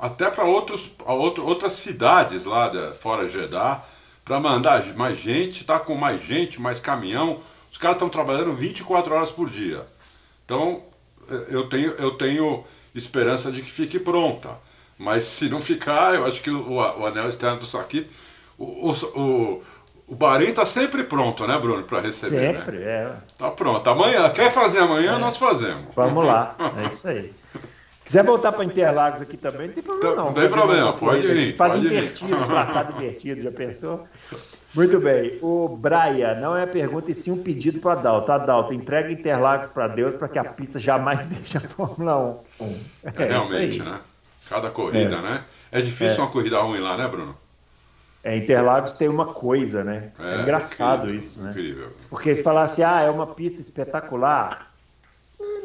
até 0.00 0.30
para 0.30 0.44
outros, 0.44 0.90
outras 1.06 1.74
cidades 1.74 2.44
lá 2.44 2.68
de, 2.68 2.92
fora 2.94 3.28
Jeddah, 3.28 3.84
para 4.24 4.40
mandar 4.40 4.84
mais 4.94 5.18
gente, 5.18 5.64
tá 5.64 5.78
com 5.78 5.94
mais 5.94 6.20
gente, 6.20 6.60
mais 6.60 6.80
caminhão. 6.80 7.40
Os 7.70 7.78
caras 7.78 7.96
estão 7.96 8.08
trabalhando 8.08 8.52
24 8.52 9.14
horas 9.14 9.30
por 9.30 9.48
dia. 9.48 9.86
Então, 10.44 10.82
eu 11.48 11.68
tenho, 11.68 11.92
eu 11.92 12.12
tenho 12.12 12.64
esperança 12.94 13.50
de 13.50 13.62
que 13.62 13.70
fique 13.70 13.98
pronta. 13.98 14.50
Mas 14.98 15.24
se 15.24 15.48
não 15.48 15.60
ficar, 15.60 16.14
eu 16.14 16.26
acho 16.26 16.40
que 16.42 16.50
o, 16.50 16.74
o 16.74 17.06
anel 17.06 17.28
externo 17.28 17.58
do 17.58 17.66
Saquito. 17.66 18.08
O, 18.58 18.90
o, 18.90 19.62
o 20.06 20.14
Bahrein 20.14 20.50
está 20.50 20.64
sempre 20.64 21.04
pronto, 21.04 21.46
né, 21.46 21.58
Bruno, 21.58 21.82
para 21.84 22.00
receber. 22.00 22.52
Né? 22.52 22.58
Sempre, 22.58 22.78
né? 22.78 22.84
é. 22.84 23.12
Tá 23.38 23.50
pronto. 23.50 23.88
Amanhã, 23.88 24.28
quer 24.30 24.52
fazer 24.52 24.80
amanhã, 24.80 25.16
é. 25.16 25.18
nós 25.18 25.36
fazemos. 25.36 25.86
Vamos 25.96 26.24
lá, 26.24 26.54
é 26.76 26.86
isso 26.86 27.08
aí. 27.08 27.32
Quiser 28.04 28.24
voltar 28.24 28.52
para 28.52 28.64
Interlagos 28.64 29.22
aqui 29.22 29.36
também, 29.36 29.68
não 29.68 29.74
tem 29.74 29.82
problema 29.82 30.16
não. 30.16 30.24
Não 30.26 30.34
tem 30.34 30.48
problema, 30.48 30.92
pode 30.92 31.26
ir. 31.26 31.56
Faz 31.56 31.74
pode 31.74 31.86
invertido, 31.86 32.36
ir. 32.36 32.46
traçado 32.46 32.92
invertido, 32.92 33.40
já 33.42 33.50
pensou? 33.52 34.08
Muito 34.74 34.98
bem. 35.00 35.38
O 35.42 35.68
Braia 35.68 36.34
não 36.34 36.56
é 36.56 36.64
pergunta 36.64 37.10
e 37.10 37.14
sim 37.14 37.30
um 37.30 37.42
pedido 37.42 37.78
para 37.78 37.92
Adalto. 37.92 38.32
Adalto, 38.32 38.72
entrega 38.72 39.10
Interlagos 39.10 39.68
para 39.68 39.88
Deus 39.88 40.14
para 40.14 40.28
que 40.28 40.38
a 40.38 40.44
pista 40.44 40.80
jamais 40.80 41.24
deixe 41.28 41.58
a 41.58 41.60
Fórmula 41.60 42.42
1. 42.58 42.64
É, 43.04 43.22
é 43.22 43.24
realmente, 43.26 43.82
né? 43.82 44.00
Cada 44.48 44.70
corrida, 44.70 45.16
é. 45.16 45.22
né? 45.22 45.44
É 45.70 45.80
difícil 45.80 46.18
é. 46.18 46.20
uma 46.20 46.30
corrida 46.30 46.60
ruim 46.60 46.80
lá, 46.80 46.96
né, 46.96 47.06
Bruno? 47.06 47.36
É, 48.24 48.36
Interlagos 48.36 48.92
tem 48.92 49.08
uma 49.08 49.26
coisa, 49.26 49.82
né? 49.82 50.12
É, 50.18 50.36
é 50.36 50.42
engraçado 50.42 51.02
incrível, 51.02 51.18
isso, 51.18 51.42
né? 51.42 51.50
Incrível. 51.50 51.88
Porque 52.08 52.34
se 52.34 52.42
falasse, 52.42 52.82
ah, 52.82 53.00
é 53.00 53.10
uma 53.10 53.26
pista 53.26 53.60
espetacular, 53.60 54.72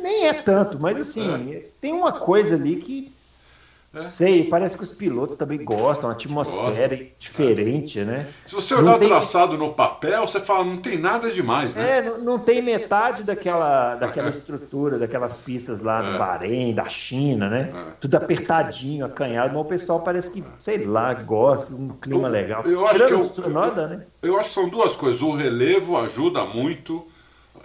nem 0.01 0.27
é 0.27 0.33
tanto, 0.33 0.79
mas 0.79 0.99
assim, 0.99 1.55
é. 1.55 1.65
tem 1.79 1.93
uma 1.93 2.11
coisa 2.11 2.55
ali 2.55 2.77
que 2.77 3.13
é. 3.93 3.99
Sei, 3.99 4.43
parece 4.43 4.77
que 4.77 4.83
os 4.83 4.91
pilotos 4.91 5.37
também 5.37 5.63
gostam, 5.63 6.09
a 6.09 6.13
atmosfera 6.13 6.95
Gosta. 6.95 7.11
diferente, 7.17 7.99
é. 7.99 8.05
né? 8.05 8.27
Se 8.45 8.53
você 8.53 8.75
olhar 8.75 8.95
o 8.95 8.99
tem... 8.99 9.07
traçado 9.07 9.57
no 9.57 9.73
papel, 9.73 10.27
você 10.27 10.41
fala, 10.41 10.65
não 10.65 10.77
tem 10.77 10.97
nada 10.97 11.31
demais, 11.31 11.75
né? 11.75 11.97
É, 11.97 12.01
não, 12.01 12.17
não 12.19 12.39
tem 12.39 12.61
metade 12.61 13.23
daquela, 13.23 13.95
daquela 13.95 14.29
estrutura, 14.29 14.99
daquelas 14.99 15.35
pistas 15.35 15.79
lá 15.79 16.03
é. 16.03 16.11
do 16.11 16.17
Bahrein, 16.17 16.73
da 16.73 16.89
China, 16.89 17.49
né? 17.49 17.71
É. 17.73 17.93
Tudo 17.99 18.15
apertadinho, 18.15 19.05
acanhado, 19.05 19.53
mas 19.53 19.61
o 19.61 19.65
pessoal 19.65 20.01
parece 20.01 20.31
que, 20.31 20.43
sei 20.59 20.85
lá, 20.85 21.13
gosta, 21.13 21.73
um 21.73 21.89
clima 21.89 22.27
eu, 22.27 22.31
legal. 22.31 22.63
Eu 22.65 22.85
acho 22.85 23.07
que 23.07 23.13
eu, 23.13 23.23
Sonoda, 23.23 23.87
né? 23.87 24.05
eu 24.21 24.37
acho 24.37 24.49
que 24.49 24.55
são 24.55 24.69
duas 24.69 24.95
coisas. 24.95 25.21
O 25.21 25.31
relevo 25.31 25.97
ajuda 25.97 26.43
muito 26.43 27.07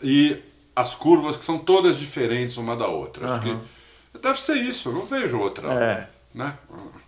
e 0.03 0.39
as 0.75 0.95
curvas 0.95 1.37
que 1.37 1.45
são 1.45 1.59
todas 1.59 1.99
diferentes 1.99 2.57
uma 2.57 2.77
da 2.77 2.87
outra. 2.87 3.27
Acho 3.27 3.43
que 3.43 3.57
deve 4.21 4.41
ser 4.41 4.57
isso, 4.57 4.89
eu 4.89 4.95
não 4.95 5.07
vejo 5.07 5.39
outra. 5.39 5.73
É. 5.73 6.09
Né? 6.35 6.55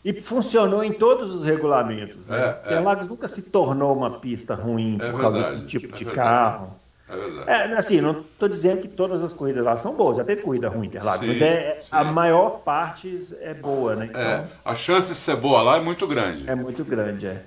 E 0.04 0.20
funcionou 0.20 0.84
em 0.84 0.92
todos 0.92 1.34
os 1.34 1.44
regulamentos. 1.44 2.28
Né? 2.28 2.38
É, 2.38 2.66
Interlagos 2.66 3.06
é. 3.06 3.08
nunca 3.08 3.26
se 3.26 3.42
tornou 3.42 3.96
uma 3.96 4.18
pista 4.18 4.54
ruim 4.54 4.98
é 5.00 5.10
por 5.10 5.20
causa 5.20 5.38
verdade, 5.38 5.60
do 5.60 5.66
tipo 5.66 5.86
é 5.86 5.98
de 5.98 6.04
verdade. 6.04 6.16
carro. 6.16 6.76
É 7.08 7.16
verdade. 7.16 7.50
É, 7.50 7.78
assim, 7.78 8.00
não 8.00 8.20
estou 8.20 8.48
dizendo 8.48 8.82
que 8.82 8.88
todas 8.88 9.22
as 9.22 9.32
corridas 9.32 9.64
lá 9.64 9.76
são 9.76 9.94
boas, 9.94 10.16
já 10.16 10.24
teve 10.24 10.42
corrida 10.42 10.68
ruim 10.68 10.86
Interlagos, 10.86 11.26
mas 11.26 11.40
é, 11.40 11.78
sim. 11.80 11.88
a 11.90 12.04
maior 12.04 12.60
parte 12.60 13.26
é 13.40 13.54
boa, 13.54 13.96
né? 13.96 14.06
Então, 14.06 14.20
é, 14.20 14.44
a 14.64 14.74
chance 14.74 15.08
de 15.08 15.14
ser 15.14 15.36
boa 15.36 15.62
lá 15.62 15.76
é 15.76 15.80
muito 15.80 16.06
grande. 16.06 16.48
É 16.48 16.54
muito 16.54 16.84
grande, 16.84 17.26
é. 17.26 17.42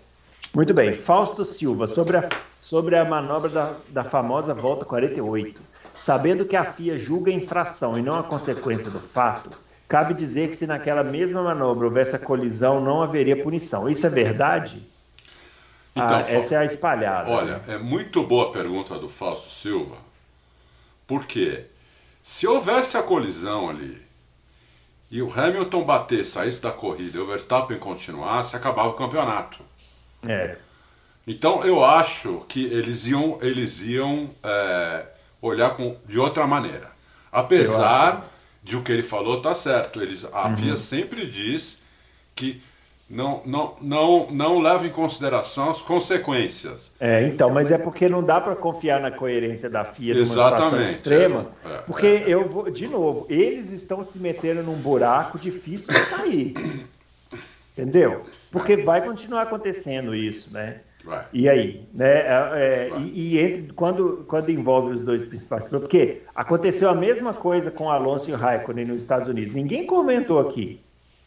Muito 0.56 0.74
bem, 0.74 0.94
Fausto 0.94 1.44
Silva, 1.46 1.88
sobre 1.88 2.18
a, 2.18 2.30
sobre 2.60 2.96
a 2.96 3.06
manobra 3.06 3.50
da, 3.50 3.74
da 3.90 4.04
famosa 4.04 4.54
volta 4.54 4.86
48. 4.86 5.62
Sabendo 5.98 6.46
que 6.46 6.56
a 6.56 6.64
FIA 6.64 6.98
julga 6.98 7.32
a 7.32 7.34
infração 7.34 7.98
e 7.98 8.02
não 8.02 8.20
a 8.20 8.24
consequência 8.24 8.92
do 8.92 9.00
fato, 9.00 9.58
Cabe 9.88 10.14
dizer 10.14 10.50
que 10.50 10.56
se 10.56 10.68
naquela 10.68 11.02
mesma 11.02 11.42
manobra 11.42 11.86
houvesse 11.86 12.16
a 12.16 12.20
colisão, 12.20 12.82
não 12.82 13.02
haveria 13.02 13.42
punição. 13.42 13.88
Isso 13.88 14.06
é 14.06 14.10
verdade? 14.10 14.86
Então, 15.96 16.18
ah, 16.18 16.26
essa 16.28 16.56
é 16.56 16.58
a 16.58 16.66
espalhada. 16.66 17.32
Olha, 17.32 17.62
é 17.68 17.78
muito 17.78 18.22
boa 18.24 18.50
a 18.50 18.52
pergunta 18.52 19.00
do 19.00 19.08
Fausto 19.08 19.50
Silva, 19.50 19.96
porque 21.08 21.64
se 22.22 22.46
houvesse 22.46 22.98
a 22.98 23.02
colisão 23.02 23.70
ali 23.70 24.00
e 25.10 25.22
o 25.22 25.32
Hamilton 25.34 25.86
bater, 25.86 26.26
saísse 26.26 26.62
da 26.62 26.72
corrida 26.72 27.18
e 27.18 27.22
o 27.22 27.26
Verstappen 27.26 27.80
continuasse, 27.80 28.58
acabava 28.58 28.90
o 28.90 28.94
campeonato. 28.94 29.60
É. 30.28 30.58
Então 31.26 31.64
eu 31.64 31.84
acho 31.84 32.46
que 32.50 32.66
eles 32.66 33.08
iam, 33.08 33.40
eles 33.42 33.82
iam 33.84 34.30
é, 34.44 35.06
olhar 35.48 35.72
com, 35.72 35.96
de 36.06 36.20
outra 36.20 36.46
maneira. 36.46 36.92
Apesar 37.32 38.30
de 38.64 38.76
o 38.76 38.82
que 38.82 38.92
ele 38.92 39.04
falou 39.04 39.42
tá 39.42 39.56
certo. 39.56 40.02
Eles, 40.02 40.26
a 40.26 40.48
uhum. 40.48 40.58
FIA 40.58 40.76
sempre 40.76 41.26
diz 41.26 41.82
que 42.36 42.62
não, 43.10 43.42
não, 43.46 43.76
não, 43.82 44.28
não 44.30 44.60
leva 44.60 44.86
em 44.86 44.90
consideração 44.90 45.70
as 45.70 45.82
consequências. 45.82 46.94
É, 47.00 47.26
então, 47.26 47.50
mas 47.50 47.72
é 47.72 47.78
porque 47.78 48.10
não 48.10 48.22
dá 48.22 48.42
para 48.42 48.56
confiar 48.56 49.00
na 49.00 49.10
coerência 49.10 49.70
da 49.70 49.86
FIA 49.86 50.14
numa 50.14 50.26
situação 50.26 50.84
extrema, 50.84 51.48
é, 51.64 51.70
é, 51.70 51.78
porque 51.80 52.08
é. 52.08 52.24
eu 52.28 52.48
vou, 52.48 52.70
de 52.70 52.88
novo, 52.88 53.26
eles 53.30 53.72
estão 53.72 54.04
se 54.04 54.20
metendo 54.20 54.62
num 54.62 54.76
buraco 54.76 55.40
difícil 55.40 55.88
de 55.88 56.04
sair. 56.06 56.54
Entendeu? 57.78 58.26
Porque 58.52 58.76
vai 58.76 59.02
continuar 59.02 59.44
acontecendo 59.44 60.14
isso, 60.14 60.52
né? 60.52 60.82
Vai. 61.08 61.26
E 61.32 61.48
aí, 61.48 61.88
né? 61.94 62.20
É, 62.20 62.90
é 62.92 63.00
e, 63.00 63.36
e 63.36 63.40
entre, 63.40 63.74
quando, 63.74 64.26
quando 64.28 64.50
envolve 64.52 64.94
os 64.94 65.02
dois 65.02 65.24
principais 65.24 65.66
porque 65.66 66.22
aconteceu 66.36 66.90
a 66.90 66.94
mesma 66.94 67.34
coisa 67.34 67.72
com 67.72 67.90
Alonso 67.90 68.30
e 68.30 68.34
Raikkonen 68.34 68.86
nos 68.86 69.02
Estados 69.02 69.30
Unidos. 69.30 69.54
Ninguém 69.54 69.86
comentou 69.86 70.40
aqui. 70.40 70.82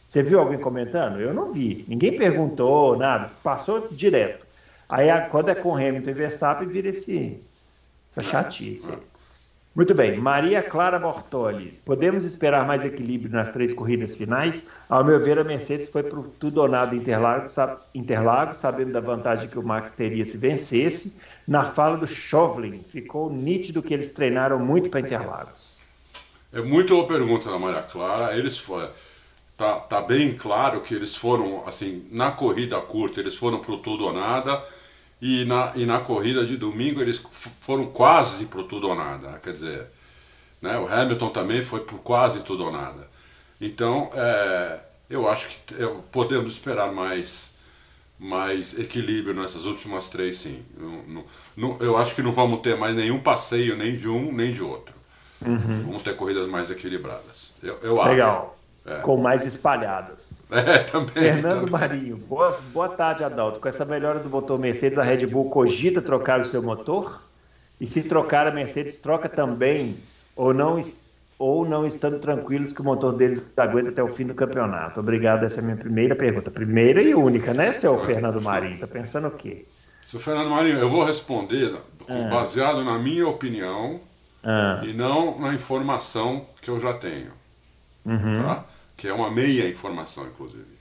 Você 0.07 0.21
viu 0.21 0.39
alguém 0.39 0.59
comentando? 0.59 1.19
Eu 1.19 1.33
não 1.33 1.51
vi. 1.51 1.83
Ninguém 1.87 2.15
perguntou 2.15 2.95
nada. 2.95 3.31
Passou 3.43 3.87
direto. 3.89 4.45
Aí 4.87 5.07
quando 5.31 5.49
é 5.49 5.55
com 5.55 5.75
Hamilton 5.75 6.09
e 6.09 6.13
Verstappen 6.13 6.67
vira 6.67 6.89
esse, 6.89 7.41
essa 8.11 8.21
chatice. 8.21 8.89
Muito 9.73 9.95
bem, 9.95 10.17
Maria 10.17 10.61
Clara 10.61 10.99
Bortoli. 10.99 11.79
Podemos 11.85 12.25
esperar 12.25 12.67
mais 12.67 12.83
equilíbrio 12.83 13.31
nas 13.31 13.51
três 13.51 13.73
corridas 13.73 14.13
finais? 14.13 14.69
Ao 14.89 15.01
meu 15.01 15.17
ver, 15.17 15.39
a 15.39 15.45
Mercedes 15.45 15.87
foi 15.87 16.03
para 16.03 16.21
tudo 16.37 16.59
ou 16.59 16.67
nada 16.67 16.93
Interlagos, 16.93 18.57
sabendo 18.57 18.91
da 18.91 18.99
vantagem 18.99 19.47
que 19.47 19.57
o 19.57 19.63
Max 19.63 19.93
teria 19.93 20.25
se 20.25 20.35
vencesse. 20.35 21.15
Na 21.47 21.63
fala 21.63 21.95
do 21.95 22.05
Chauvelin, 22.05 22.83
ficou 22.83 23.31
nítido 23.31 23.81
que 23.81 23.93
eles 23.93 24.11
treinaram 24.11 24.59
muito 24.59 24.89
para 24.89 24.99
Interlagos. 24.99 25.81
É 26.51 26.61
muito 26.61 26.93
boa 26.93 27.07
pergunta 27.07 27.49
da 27.49 27.57
Maria 27.57 27.81
Clara. 27.81 28.37
Eles 28.37 28.57
foram, 28.57 28.89
tá, 29.55 29.79
tá 29.79 30.01
bem 30.01 30.35
claro 30.35 30.81
que 30.81 30.93
eles 30.93 31.15
foram 31.15 31.65
assim 31.65 32.05
na 32.11 32.29
corrida 32.29 32.77
curta, 32.81 33.21
eles 33.21 33.37
foram 33.37 33.59
para 33.59 33.77
tudo 33.77 34.03
ou 34.03 34.11
nada 34.11 34.61
e 35.21 35.45
na, 35.45 35.71
e 35.75 35.85
na 35.85 35.99
corrida 35.99 36.43
de 36.43 36.57
domingo 36.57 36.99
eles 36.99 37.21
foram 37.61 37.85
quase 37.85 38.47
para 38.47 38.63
tudo 38.63 38.89
ou 38.89 38.95
nada. 38.95 39.39
Quer 39.43 39.53
dizer, 39.53 39.87
né, 40.61 40.77
o 40.79 40.91
Hamilton 40.91 41.29
também 41.29 41.61
foi 41.61 41.81
por 41.81 41.99
quase 41.99 42.41
tudo 42.41 42.65
ou 42.65 42.71
nada. 42.71 43.07
Então, 43.59 44.09
é, 44.15 44.79
eu 45.07 45.29
acho 45.29 45.49
que 45.49 45.75
podemos 46.11 46.51
esperar 46.51 46.91
mais, 46.91 47.55
mais 48.17 48.77
equilíbrio 48.79 49.35
nessas 49.35 49.65
últimas 49.65 50.09
três, 50.09 50.37
sim. 50.37 50.65
Não, 50.75 51.23
não, 51.55 51.77
eu 51.79 51.97
acho 51.97 52.15
que 52.15 52.23
não 52.23 52.31
vamos 52.31 52.61
ter 52.61 52.75
mais 52.75 52.95
nenhum 52.95 53.19
passeio 53.19 53.77
nem 53.77 53.95
de 53.95 54.09
um 54.09 54.33
nem 54.33 54.51
de 54.51 54.63
outro. 54.63 54.95
Uhum. 55.45 55.83
Vamos 55.85 56.01
ter 56.01 56.15
corridas 56.15 56.47
mais 56.47 56.71
equilibradas. 56.71 57.53
Eu, 57.61 57.77
eu 57.83 58.03
Legal. 58.03 58.57
É. 58.85 58.99
Com 59.01 59.17
mais 59.17 59.45
espalhadas. 59.45 60.30
É, 60.61 60.79
também. 60.79 61.13
Fernando 61.13 61.65
também. 61.65 61.71
Marinho, 61.71 62.17
boa, 62.17 62.59
boa 62.73 62.89
tarde, 62.89 63.23
Adalto. 63.23 63.61
Com 63.61 63.69
essa 63.69 63.85
melhora 63.85 64.19
do 64.19 64.29
motor 64.29 64.59
Mercedes, 64.59 64.97
a 64.97 65.03
Red 65.03 65.25
Bull 65.25 65.49
cogita 65.49 66.01
trocar 66.01 66.41
o 66.41 66.43
seu 66.43 66.61
motor? 66.61 67.21
E 67.79 67.87
se 67.87 68.03
trocar 68.03 68.45
a 68.45 68.51
Mercedes, 68.51 68.97
troca 68.97 69.29
também 69.29 69.97
ou 70.35 70.53
não, 70.53 70.79
ou 71.39 71.65
não 71.65 71.87
estando 71.87 72.19
tranquilos 72.19 72.73
que 72.73 72.81
o 72.81 72.83
motor 72.83 73.13
deles 73.13 73.57
aguenta 73.57 73.89
até 73.89 74.03
o 74.03 74.09
fim 74.09 74.27
do 74.27 74.33
campeonato? 74.33 74.99
Obrigado, 74.99 75.45
essa 75.45 75.59
é 75.59 75.61
a 75.61 75.63
minha 75.63 75.77
primeira 75.77 76.15
pergunta. 76.15 76.51
Primeira 76.51 77.01
e 77.01 77.15
única, 77.15 77.53
né, 77.53 77.71
seu 77.71 77.97
Fernando 77.97 78.41
Marinho? 78.41 78.77
Tá 78.77 78.87
pensando 78.87 79.29
o 79.29 79.31
quê? 79.31 79.65
Seu 80.05 80.19
Fernando 80.19 80.49
Marinho, 80.49 80.77
eu 80.77 80.89
vou 80.89 81.05
responder 81.05 81.81
ah. 82.09 82.29
baseado 82.29 82.83
na 82.83 82.99
minha 82.99 83.25
opinião 83.27 84.01
ah. 84.43 84.81
e 84.83 84.93
não 84.93 85.39
na 85.39 85.53
informação 85.53 86.45
que 86.61 86.69
eu 86.69 86.77
já 86.79 86.93
tenho. 86.93 87.31
Uhum. 88.05 88.43
Tá? 88.43 88.65
Que 88.95 89.07
é 89.07 89.13
uma 89.13 89.31
meia 89.31 89.67
informação, 89.67 90.27
inclusive. 90.27 90.79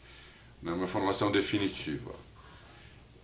Não 0.62 0.72
é 0.72 0.74
uma 0.74 0.84
informação 0.84 1.30
definitiva. 1.30 2.12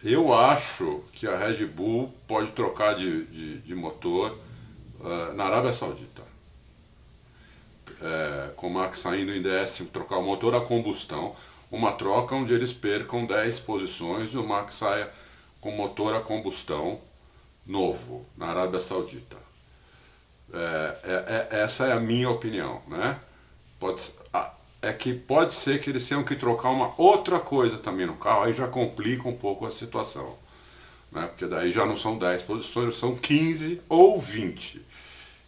Eu 0.02 0.32
acho 0.32 1.02
que 1.12 1.26
a 1.26 1.36
Red 1.36 1.66
Bull 1.66 2.14
pode 2.26 2.52
trocar 2.52 2.94
de, 2.94 3.26
de, 3.26 3.58
de 3.58 3.74
motor 3.74 4.38
uh, 5.00 5.32
na 5.34 5.44
Arábia 5.44 5.72
Saudita. 5.72 6.22
É, 8.00 8.50
com 8.56 8.66
o 8.66 8.70
Max 8.70 8.98
saindo 8.98 9.32
em 9.32 9.40
décimo, 9.40 9.88
trocar 9.88 10.18
o 10.18 10.22
motor 10.22 10.54
a 10.54 10.60
combustão. 10.60 11.34
Uma 11.70 11.92
troca 11.92 12.34
onde 12.34 12.52
eles 12.52 12.72
percam 12.72 13.24
10 13.24 13.60
posições 13.60 14.34
e 14.34 14.38
o 14.38 14.46
Max 14.46 14.74
saia 14.74 15.10
com 15.60 15.70
motor 15.70 16.14
a 16.14 16.20
combustão 16.20 17.00
novo 17.66 18.26
na 18.36 18.46
Arábia 18.46 18.80
Saudita. 18.80 19.36
É, 20.52 20.98
é, 21.02 21.48
é 21.50 21.60
essa 21.62 21.86
é 21.86 21.92
a 21.92 22.00
minha 22.00 22.30
opinião. 22.30 22.82
Né? 22.86 23.18
Pode, 23.80 24.02
é 24.80 24.92
que 24.92 25.12
pode 25.12 25.52
ser 25.52 25.80
que 25.80 25.90
eles 25.90 26.08
tenham 26.08 26.22
que 26.22 26.36
trocar 26.36 26.70
uma 26.70 26.92
outra 26.96 27.40
coisa 27.40 27.78
também 27.78 28.06
no 28.06 28.16
carro, 28.16 28.44
aí 28.44 28.52
já 28.52 28.68
complica 28.68 29.28
um 29.28 29.36
pouco 29.36 29.66
a 29.66 29.70
situação. 29.70 30.36
Né? 31.10 31.26
Porque 31.26 31.46
daí 31.46 31.70
já 31.70 31.86
não 31.86 31.96
são 31.96 32.18
10 32.18 32.42
posições, 32.42 32.96
são 32.96 33.16
15 33.16 33.82
ou 33.88 34.18
20. 34.18 34.84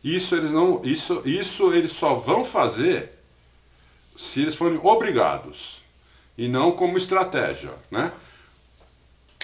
Isso 0.02 0.35
eles 0.35 0.50
não. 0.50 0.82
Isso, 0.85 1.23
isso 1.25 1.73
eles 1.73 1.92
só 1.92 2.14
vão 2.14 2.44
fazer 2.44 3.12
se 4.16 4.42
eles 4.42 4.54
forem 4.54 4.78
obrigados. 4.82 5.82
E 6.37 6.49
não 6.49 6.73
como 6.73 6.97
estratégia. 6.97 7.73
Né? 7.90 8.12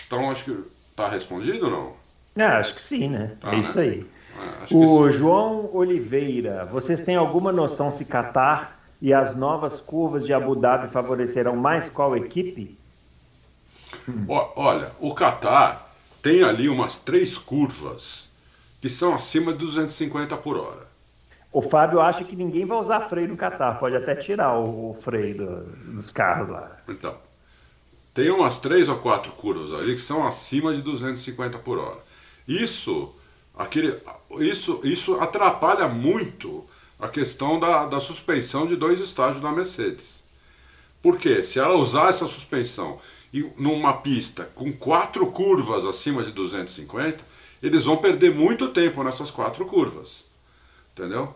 Então 0.07 0.31
acho 0.31 0.45
que. 0.45 0.75
Tá 0.95 1.09
respondido 1.09 1.65
ou 1.65 1.71
não? 1.73 1.93
É, 2.37 2.47
acho 2.47 2.73
que 2.77 2.83
sim, 2.83 3.09
né? 3.09 3.37
Tá, 3.41 3.53
é 3.53 3.59
isso 3.59 3.77
né? 3.79 3.85
aí. 3.85 4.07
É, 4.71 4.75
o 4.77 5.11
João 5.11 5.69
Oliveira, 5.75 6.65
vocês 6.67 7.01
têm 7.01 7.17
alguma 7.17 7.51
noção 7.51 7.91
se 7.91 8.05
Qatar 8.05 8.79
e 9.05 9.13
as 9.13 9.37
novas 9.37 9.83
curvas 9.83 10.25
de 10.25 10.33
Abu 10.33 10.57
Dhabi 10.57 10.89
favorecerão 10.89 11.55
mais 11.55 11.91
qual 11.91 12.17
equipe? 12.17 12.75
Olha, 14.57 14.93
o 14.99 15.15
Qatar 15.15 15.91
tem 16.23 16.43
ali 16.43 16.71
umas 16.71 16.97
três 17.01 17.37
curvas 17.37 18.33
que 18.81 18.89
são 18.89 19.15
acima 19.15 19.53
de 19.53 19.59
250 19.59 20.35
por 20.39 20.57
hora. 20.57 20.87
O 21.53 21.61
Fábio 21.61 22.01
acha 22.01 22.25
que 22.25 22.35
ninguém 22.35 22.65
vai 22.65 22.79
usar 22.79 23.01
freio 23.01 23.29
no 23.29 23.37
Qatar, 23.37 23.79
pode 23.79 23.95
até 23.95 24.17
tirar 24.17 24.59
o, 24.59 24.93
o 24.93 24.95
freio 24.95 25.37
do, 25.37 25.93
dos 25.93 26.11
carros 26.11 26.49
lá. 26.49 26.75
Então, 26.89 27.15
tem 28.15 28.31
umas 28.31 28.59
três 28.59 28.89
ou 28.89 28.97
quatro 28.97 29.33
curvas 29.33 29.71
ali 29.79 29.95
que 29.95 30.01
são 30.01 30.27
acima 30.27 30.73
de 30.73 30.81
250 30.81 31.59
por 31.59 31.77
hora. 31.77 31.99
Isso, 32.49 33.15
aquele, 33.55 34.01
isso, 34.39 34.81
isso 34.83 35.21
atrapalha 35.21 35.89
muito 35.89 36.65
a 37.05 37.09
questão 37.09 37.61
da, 37.61 37.85
da 37.85 38.01
suspensão 38.01 38.67
de 38.67 38.77
dois 38.77 38.99
estágios 38.99 39.43
da 39.43 39.53
Mercedes. 39.53 40.25
Por 41.03 41.19
quê? 41.19 41.45
Se 41.45 41.59
ela 41.59 41.75
usar 41.75 42.09
essa 42.09 42.27
suspensão 42.27 42.99
e 43.31 43.43
numa 43.59 43.93
pista 43.93 44.51
com 44.55 44.73
quatro 44.73 45.27
curvas 45.27 45.85
acima 45.85 46.23
de 46.23 46.33
250, 46.33 47.23
eles 47.63 47.85
vão 47.85 47.99
perder 47.99 48.35
muito 48.35 48.69
tempo 48.69 49.05
nessas 49.05 49.31
quatro 49.31 49.67
curvas. 49.67 50.31
Entendeu? 50.93 51.35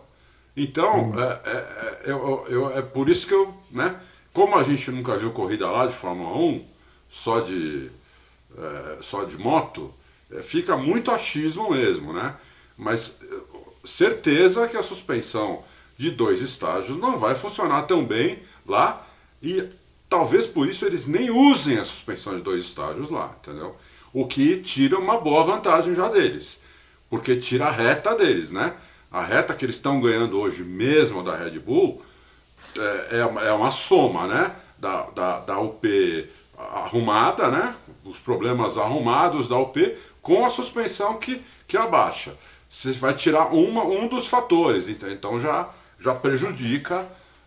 Então, 0.57 1.11
hum. 1.11 1.19
é, 1.19 1.41
é, 1.45 1.51
é, 1.51 2.11
eu, 2.11 2.45
eu, 2.49 2.77
é 2.77 2.81
por 2.81 3.07
isso 3.07 3.27
que 3.27 3.33
eu, 3.35 3.55
né? 3.69 4.01
Como 4.33 4.57
a 4.57 4.63
gente 4.63 4.89
nunca 4.89 5.17
viu 5.17 5.31
corrida 5.31 5.69
lá 5.69 5.85
de 5.85 5.93
Fórmula 5.93 6.35
1, 6.35 6.65
só 7.07 7.41
de, 7.41 7.91
é, 8.57 8.97
só 9.01 9.23
de 9.23 9.37
moto, 9.37 9.93
é, 10.31 10.41
fica 10.41 10.75
muito 10.75 11.11
achismo 11.11 11.69
mesmo, 11.69 12.11
né? 12.11 12.35
Mas 12.75 13.19
certeza 13.83 14.67
que 14.67 14.77
a 14.77 14.83
suspensão 14.83 15.63
de 15.97 16.11
dois 16.11 16.41
estágios 16.41 16.97
não 16.97 17.17
vai 17.17 17.35
funcionar 17.35 17.83
tão 17.83 18.05
bem 18.05 18.39
lá 18.65 19.05
e 19.41 19.67
talvez 20.07 20.47
por 20.47 20.67
isso 20.67 20.85
eles 20.85 21.07
nem 21.07 21.29
usem 21.29 21.77
a 21.77 21.83
suspensão 21.83 22.35
de 22.35 22.41
dois 22.41 22.63
estágios 22.63 23.09
lá, 23.09 23.35
entendeu? 23.39 23.75
O 24.13 24.25
que 24.25 24.57
tira 24.57 24.97
uma 24.97 25.19
boa 25.19 25.43
vantagem 25.43 25.93
já 25.93 26.07
deles, 26.07 26.63
porque 27.09 27.35
tira 27.35 27.65
a 27.65 27.71
reta 27.71 28.15
deles, 28.15 28.49
né? 28.49 28.75
A 29.11 29.23
reta 29.23 29.53
que 29.53 29.65
eles 29.65 29.75
estão 29.75 29.99
ganhando 29.99 30.39
hoje 30.39 30.63
mesmo 30.63 31.23
da 31.23 31.35
Red 31.35 31.59
Bull 31.59 32.01
é, 32.77 33.19
é, 33.19 33.25
uma, 33.25 33.41
é 33.41 33.51
uma 33.51 33.71
soma, 33.71 34.27
né? 34.27 34.55
Da, 34.77 35.01
da, 35.09 35.39
da 35.39 35.59
UP 35.59 36.29
arrumada, 36.57 37.49
né? 37.51 37.75
Os 38.05 38.19
problemas 38.19 38.77
arrumados 38.77 39.47
da 39.47 39.57
UP 39.57 39.97
com 40.21 40.45
a 40.45 40.49
suspensão 40.49 41.17
que, 41.17 41.41
que 41.67 41.75
abaixa 41.75 42.37
você 42.69 42.91
vai 42.93 43.15
tirar 43.15 43.53
uma, 43.53 43.83
um 43.83 44.07
dos 44.07 44.27
fatores, 44.27 44.87
então 44.89 45.41
já, 45.41 45.67
já 45.99 46.13
prejudica 46.13 47.05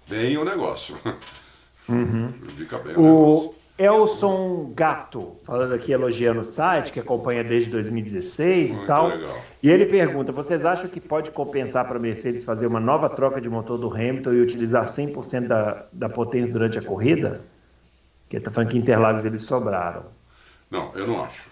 bem 0.09 0.37
o 0.37 0.45
negócio. 0.45 0.99
Uhum. 1.89 2.31
Prejudica 2.31 2.79
bem 2.79 2.95
o, 2.95 3.01
o 3.01 3.33
negócio. 3.33 3.63
Elson 3.77 4.73
Gato, 4.75 5.37
falando 5.45 5.75
aqui, 5.75 5.91
elogiando 5.91 6.41
o 6.41 6.45
site, 6.45 6.93
que 6.93 7.01
acompanha 7.01 7.43
desde 7.43 7.71
2016 7.71 8.71
Muito 8.71 8.85
e 8.85 8.87
tal. 8.87 9.09
Legal. 9.09 9.43
E 9.63 9.71
ele 9.71 9.87
pergunta: 9.87 10.31
vocês 10.31 10.65
acham 10.65 10.89
que 10.89 11.01
pode 11.01 11.33
compensar 11.33 11.89
para 11.89 11.97
a 11.97 12.01
Mercedes 12.01 12.45
fazer 12.45 12.69
uma 12.69 12.79
nova 12.79 13.11
troca 13.11 13.41
de 13.41 13.49
motor 13.49 13.79
do 13.79 13.93
Hamilton 13.93 14.33
e 14.33 14.41
utilizar 14.41 14.87
100% 14.87 15.49
da, 15.49 15.87
da 15.93 16.09
potência 16.09 16.53
durante 16.53 16.79
a 16.79 16.83
corrida? 16.83 17.41
Que 18.29 18.37
ele 18.37 18.41
está 18.43 18.51
falando 18.51 18.71
que 18.71 18.79
Interlagos 18.79 19.25
eles 19.25 19.43
sobraram. 19.43 20.05
Não, 20.71 20.93
eu 20.95 21.07
não 21.07 21.23
acho. 21.23 21.51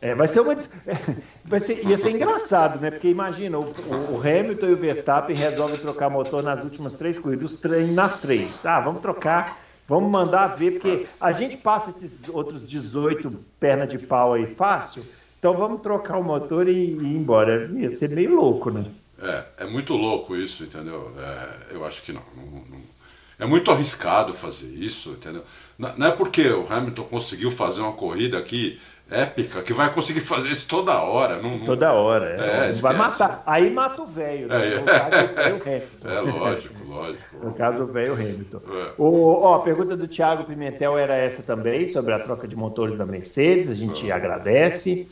É, 0.00 0.14
vai 0.14 0.28
ser 0.28 0.40
uma. 0.40 0.54
Vai 1.44 1.60
ser, 1.60 1.84
ia 1.84 1.96
ser 1.96 2.10
engraçado, 2.10 2.78
né? 2.78 2.90
Porque 2.90 3.08
imagina, 3.08 3.58
o, 3.58 3.72
o, 4.12 4.20
Hamilton 4.20 4.66
e 4.66 4.72
o 4.72 4.76
Verstappen 4.76 5.34
resolvem 5.34 5.78
trocar 5.78 6.10
motor 6.10 6.42
nas 6.42 6.62
últimas 6.62 6.92
três 6.92 7.18
corridas, 7.18 7.58
nas 7.94 8.20
três. 8.20 8.66
Ah, 8.66 8.80
vamos 8.80 9.00
trocar, 9.00 9.58
vamos 9.88 10.10
mandar 10.10 10.48
ver, 10.48 10.72
porque 10.72 11.06
a 11.18 11.32
gente 11.32 11.56
passa 11.56 11.88
esses 11.88 12.28
outros 12.28 12.64
18 12.64 13.30
perna 13.58 13.86
de 13.86 13.98
pau 13.98 14.34
aí 14.34 14.46
fácil, 14.46 15.02
então 15.38 15.54
vamos 15.54 15.80
trocar 15.80 16.18
o 16.18 16.22
motor 16.22 16.68
e, 16.68 16.72
e 16.72 16.92
ir 16.92 17.16
embora. 17.16 17.68
Ia 17.74 17.90
ser 17.90 18.10
meio 18.10 18.36
louco, 18.36 18.70
né? 18.70 18.84
É, 19.20 19.44
é 19.58 19.64
muito 19.64 19.94
louco 19.94 20.36
isso, 20.36 20.62
entendeu? 20.62 21.12
É, 21.18 21.74
eu 21.74 21.84
acho 21.84 22.02
que 22.02 22.12
não, 22.12 22.22
não, 22.36 22.44
não, 22.70 22.80
É 23.38 23.46
muito 23.46 23.70
arriscado 23.70 24.32
fazer 24.32 24.68
isso, 24.68 25.10
entendeu? 25.10 25.42
Não 25.78 26.06
é 26.06 26.10
porque 26.10 26.48
o 26.48 26.72
Hamilton 26.72 27.04
conseguiu 27.04 27.50
fazer 27.50 27.80
uma 27.80 27.92
corrida 27.92 28.38
aqui 28.38 28.78
épica 29.10 29.62
que 29.62 29.72
vai 29.72 29.92
conseguir 29.92 30.20
fazer 30.20 30.50
isso 30.50 30.66
toda 30.68 31.00
hora. 31.00 31.40
Não, 31.40 31.60
toda 31.60 31.92
hora, 31.92 32.36
é. 32.38 32.68
é 32.68 32.72
vai 32.72 32.96
matar. 32.96 33.42
Aí 33.46 33.70
mata 33.70 34.02
o 34.02 34.06
velho, 34.06 34.48
né? 34.48 34.74
É, 34.74 34.78
no 34.78 34.84
caso, 34.84 35.04
o 35.04 35.34
velho 35.34 35.62
Hamilton. 35.62 36.08
É 36.08 36.20
lógico, 36.20 36.74
lógico. 36.86 37.44
No 37.44 37.52
caso, 37.52 37.82
o 37.84 37.86
velho 37.86 38.12
Hamilton. 38.12 38.60
É. 38.70 38.92
O, 38.98 39.32
ó, 39.42 39.54
a 39.56 39.60
pergunta 39.60 39.96
do 39.96 40.06
Thiago 40.06 40.44
Pimentel 40.44 40.98
era 40.98 41.14
essa 41.16 41.42
também, 41.42 41.88
sobre 41.88 42.12
a 42.12 42.18
troca 42.18 42.46
de 42.46 42.54
motores 42.54 42.98
da 42.98 43.06
Mercedes. 43.06 43.70
A 43.70 43.74
gente 43.74 44.10
é. 44.10 44.12
agradece. 44.12 45.06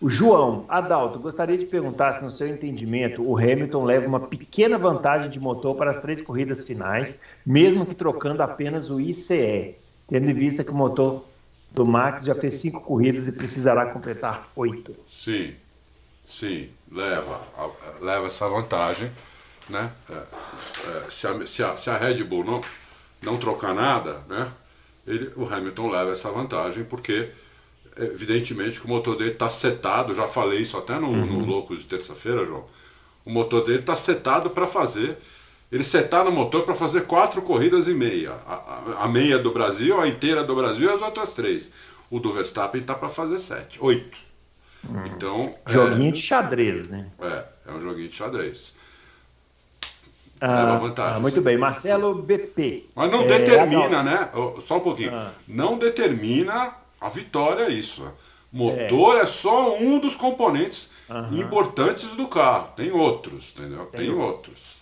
O 0.00 0.10
João, 0.10 0.64
Adalto, 0.68 1.20
gostaria 1.20 1.56
de 1.56 1.64
perguntar 1.64 2.12
se, 2.12 2.24
no 2.24 2.30
seu 2.30 2.48
entendimento, 2.48 3.22
o 3.22 3.38
Hamilton 3.38 3.84
leva 3.84 4.08
uma 4.08 4.18
pequena 4.18 4.76
vantagem 4.76 5.30
de 5.30 5.38
motor 5.38 5.76
para 5.76 5.92
as 5.92 6.00
três 6.00 6.20
corridas 6.20 6.64
finais, 6.64 7.22
mesmo 7.46 7.86
que 7.86 7.94
trocando 7.94 8.42
apenas 8.42 8.90
o 8.90 9.00
ICE, 9.00 9.76
tendo 10.08 10.28
em 10.28 10.34
vista 10.34 10.64
que 10.64 10.72
o 10.72 10.74
motor 10.74 11.22
do 11.74 11.86
Max 11.86 12.24
já 12.24 12.34
fez 12.34 12.54
cinco 12.54 12.80
corridas 12.80 13.28
e 13.28 13.32
precisará 13.32 13.86
completar 13.86 14.50
oito. 14.54 14.94
Sim, 15.08 15.54
sim, 16.24 16.70
leva, 16.90 17.40
leva 18.00 18.26
essa 18.26 18.48
vantagem. 18.48 19.10
Né? 19.68 19.90
É, 20.10 20.14
é, 20.14 21.10
se, 21.10 21.26
a, 21.26 21.46
se, 21.46 21.62
a, 21.62 21.76
se 21.76 21.88
a 21.88 21.96
Red 21.96 22.24
Bull 22.24 22.44
não, 22.44 22.60
não 23.22 23.38
trocar 23.38 23.74
nada, 23.74 24.22
né? 24.28 24.52
Ele, 25.06 25.32
o 25.36 25.52
Hamilton 25.52 25.90
leva 25.90 26.10
essa 26.12 26.30
vantagem 26.30 26.84
porque 26.84 27.30
evidentemente 27.96 28.80
que 28.80 28.86
o 28.86 28.88
motor 28.88 29.16
dele 29.16 29.32
está 29.32 29.48
setado, 29.48 30.14
já 30.14 30.26
falei 30.26 30.60
isso 30.60 30.76
até 30.76 30.98
no, 30.98 31.08
uhum. 31.08 31.26
no 31.26 31.44
Loucos 31.44 31.78
de 31.78 31.84
terça-feira, 31.86 32.44
João. 32.44 32.64
O 33.24 33.30
motor 33.30 33.64
dele 33.64 33.80
está 33.80 33.94
setado 33.94 34.50
para 34.50 34.66
fazer 34.66 35.18
ele 35.72 35.82
setar 35.82 36.22
no 36.22 36.30
motor 36.30 36.64
para 36.64 36.74
fazer 36.74 37.06
quatro 37.06 37.40
corridas 37.40 37.88
e 37.88 37.94
meia. 37.94 38.32
A, 38.46 38.54
a, 38.54 39.04
a, 39.04 39.08
meia 39.08 39.38
do 39.38 39.50
Brasil, 39.50 39.98
a 39.98 40.06
inteira 40.06 40.44
do 40.44 40.54
Brasil 40.54 40.90
e 40.90 40.92
as 40.92 41.00
outras 41.00 41.32
três. 41.32 41.72
O 42.10 42.20
do 42.20 42.30
Verstappen 42.30 42.82
está 42.82 42.94
para 42.94 43.08
fazer 43.08 43.38
7, 43.38 43.78
8. 43.80 44.18
Hum. 44.84 45.02
Então, 45.06 45.54
joguinho 45.66 46.10
é, 46.10 46.12
de 46.12 46.20
xadrez, 46.20 46.90
né? 46.90 47.06
É, 47.18 47.44
é 47.68 47.72
um 47.72 47.80
joguinho 47.80 48.06
de 48.06 48.14
xadrez. 48.14 48.76
Ah, 50.38 50.78
ah, 50.98 51.20
muito 51.20 51.40
bem, 51.40 51.56
Marcelo 51.56 52.16
BP. 52.16 52.90
Mas 52.94 53.10
não 53.10 53.22
é, 53.22 53.38
determina, 53.38 54.02
né? 54.02 54.28
Só 54.60 54.76
um 54.76 54.80
pouquinho. 54.80 55.14
Ah. 55.14 55.30
Não 55.48 55.78
determina 55.78 56.74
a 57.00 57.08
vitória 57.08 57.70
isso. 57.70 58.04
Motor 58.52 59.16
é, 59.16 59.20
é 59.20 59.26
só 59.26 59.78
um 59.78 59.98
dos 59.98 60.16
componentes 60.16 60.90
importantes 61.30 62.14
do 62.14 62.26
carro. 62.26 62.72
Tem 62.76 62.90
outros, 62.90 63.54
entendeu? 63.56 63.86
Tem, 63.86 64.00
Tem 64.00 64.10
outros. 64.10 64.81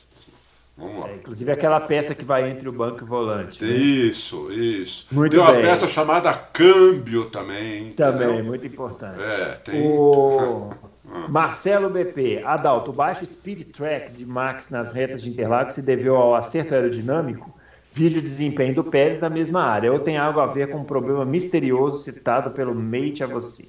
Vamos 0.80 1.00
lá. 1.00 1.10
É, 1.10 1.16
inclusive 1.16 1.52
aquela 1.52 1.78
peça 1.78 2.14
que 2.14 2.24
vai 2.24 2.50
entre 2.50 2.66
o 2.66 2.72
banco 2.72 3.00
e 3.00 3.02
o 3.02 3.06
volante. 3.06 3.62
Né? 3.62 3.70
Isso, 3.70 4.50
isso. 4.50 5.06
Muito 5.12 5.32
tem 5.32 5.40
uma 5.40 5.52
bem. 5.52 5.62
peça 5.62 5.86
chamada 5.86 6.32
câmbio 6.32 7.26
também. 7.26 7.92
Também, 7.92 8.28
entendeu? 8.28 8.44
muito 8.44 8.66
importante. 8.66 9.20
É, 9.20 9.58
tem. 9.62 9.86
O... 9.86 10.70
Marcelo 11.28 11.90
BP, 11.90 12.42
Adalto, 12.44 12.90
o 12.90 12.94
baixo 12.94 13.26
speed 13.26 13.72
track 13.72 14.12
de 14.12 14.24
Max 14.24 14.70
nas 14.70 14.92
retas 14.92 15.20
de 15.20 15.28
Interlagos 15.28 15.74
se 15.74 15.82
deveu 15.82 16.16
ao 16.16 16.34
acerto 16.34 16.72
aerodinâmico? 16.72 17.52
Vídeo 17.92 18.22
desempenho 18.22 18.74
do 18.74 18.84
Pérez 18.84 19.18
na 19.18 19.28
mesma 19.28 19.62
área, 19.64 19.92
ou 19.92 19.98
tem 19.98 20.16
algo 20.16 20.38
a 20.38 20.46
ver 20.46 20.70
com 20.70 20.78
um 20.78 20.84
problema 20.84 21.24
misterioso 21.24 22.00
citado 22.00 22.52
pelo 22.52 22.72
Mate 22.72 23.24
a 23.24 23.26
você? 23.26 23.64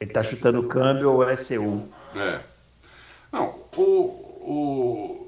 Ele 0.00 0.10
está 0.10 0.22
chutando 0.22 0.60
o 0.60 0.66
câmbio 0.66 1.12
ou 1.12 1.36
SU? 1.36 1.84
É. 2.16 2.40
Não, 3.30 3.54
o, 3.76 3.82
o, 3.82 5.19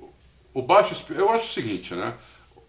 o 0.55 0.63
baixo 0.63 0.95
eu 1.13 1.31
acho 1.31 1.45
o 1.45 1.55
seguinte, 1.55 1.95
né? 1.95 2.15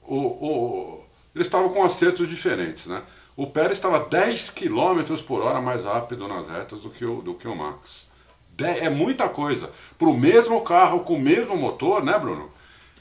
O, 0.03 0.15
o, 0.15 1.03
eles 1.33 1.47
estavam 1.47 1.69
com 1.69 1.83
acertos 1.83 2.29
diferentes, 2.29 2.87
né? 2.87 3.01
O 3.35 3.47
Pérez 3.47 3.73
estava 3.73 3.99
10 3.99 4.51
km 4.51 5.01
por 5.25 5.41
hora 5.41 5.59
mais 5.59 5.85
rápido 5.85 6.27
nas 6.27 6.47
retas 6.47 6.79
do 6.79 6.89
que 6.89 7.03
o, 7.03 7.21
do 7.21 7.33
que 7.33 7.47
o 7.47 7.55
Max. 7.55 8.11
É 8.59 8.89
muita 8.89 9.27
coisa. 9.27 9.71
Para 9.97 10.07
o 10.07 10.17
mesmo 10.17 10.61
carro 10.61 10.99
com 10.99 11.15
o 11.15 11.19
mesmo 11.19 11.57
motor, 11.57 12.03
né, 12.03 12.17
Bruno? 12.19 12.51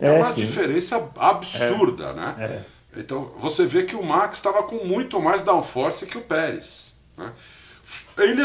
É, 0.01 0.09
é 0.09 0.12
uma 0.12 0.25
sim. 0.25 0.40
diferença 0.40 1.11
absurda, 1.18 2.07
é. 2.07 2.12
né? 2.14 2.35
É. 2.38 3.01
Então 3.01 3.33
você 3.38 3.66
vê 3.66 3.83
que 3.83 3.95
o 3.95 4.03
Max 4.03 4.37
estava 4.37 4.62
com 4.62 4.85
muito 4.85 5.21
mais 5.21 5.42
downforce 5.42 6.07
que 6.07 6.16
o 6.16 6.23
Pérez. 6.23 6.99
Né? 7.16 7.31
Ele, 8.16 8.42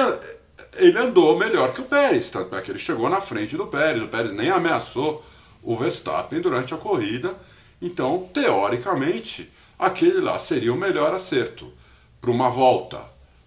ele 0.76 0.98
andou 0.98 1.38
melhor 1.38 1.72
que 1.72 1.82
o 1.82 1.86
Pérez, 1.86 2.30
tanto 2.30 2.56
é 2.56 2.62
que 2.62 2.72
ele 2.72 2.80
chegou 2.80 3.10
na 3.10 3.22
frente 3.22 3.56
do 3.56 3.68
Pérez. 3.68 4.04
O 4.04 4.08
Pérez 4.08 4.34
nem 4.34 4.50
ameaçou 4.50 5.24
o 5.68 5.76
Verstappen 5.76 6.40
durante 6.40 6.74
a 6.74 6.78
corrida. 6.78 7.36
Então, 7.82 8.30
teoricamente, 8.34 9.52
aquele 9.78 10.22
lá 10.22 10.40
seria 10.40 10.72
o 10.72 10.78
melhor 10.78 11.14
acerto 11.14 11.74
para 12.22 12.32
uma 12.32 12.50
volta. 12.50 13.02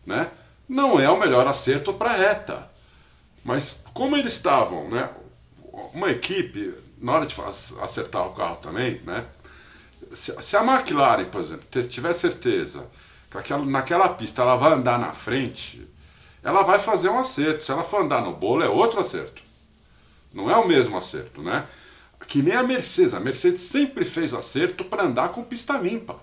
Né? 0.04 0.30
Não 0.68 1.00
é 1.00 1.09
o 1.09 1.18
melhor 1.18 1.48
acerto 1.48 1.94
para 1.94 2.12
reta. 2.12 2.70
Mas 3.42 3.83
como 3.94 4.18
eles 4.18 4.35
estavam, 4.35 4.90
né? 4.90 5.09
Uma 5.94 6.11
equipe, 6.11 6.74
na 6.98 7.12
hora 7.12 7.26
de 7.26 7.35
acertar 7.80 8.26
o 8.26 8.35
carro 8.35 8.56
também, 8.56 9.00
né? 9.00 9.24
Se, 10.12 10.56
a 10.56 10.62
McLaren, 10.62 11.24
por 11.24 11.40
exemplo, 11.40 11.64
tiver 11.88 12.12
certeza 12.12 12.85
que 13.30 13.38
aquela, 13.38 13.64
naquela 13.64 14.11
pista 14.11 14.42
ela 14.42 14.56
vai 14.56 14.72
andar 14.72 14.98
na 14.98 15.14
frente, 15.14 15.88
ela 16.42 16.62
vai 16.62 16.78
fazer 16.78 17.09
um 17.09 17.18
acerto. 17.18 17.64
Se 17.64 17.72
ela 17.72 17.83
for 17.83 18.02
andar 18.02 18.20
no 18.20 18.35
bolo, 18.35 18.62
é 18.62 18.68
outro 18.68 19.00
acerto. 19.00 19.42
Não 20.35 20.50
é 20.50 20.56
o 20.56 20.68
mesmo 20.68 20.98
acerto, 20.98 21.40
né? 21.40 21.66
Que 22.26 22.42
nem 22.42 22.54
a 22.54 22.62
Mercedes. 22.62 23.14
A 23.14 23.20
Mercedes 23.20 23.61
sempre 23.61 24.04
fez 24.04 24.33
acerto 24.35 24.85
para 24.85 25.04
andar 25.04 25.30
com 25.30 25.42
pista 25.42 25.76
limpa. 25.76 26.20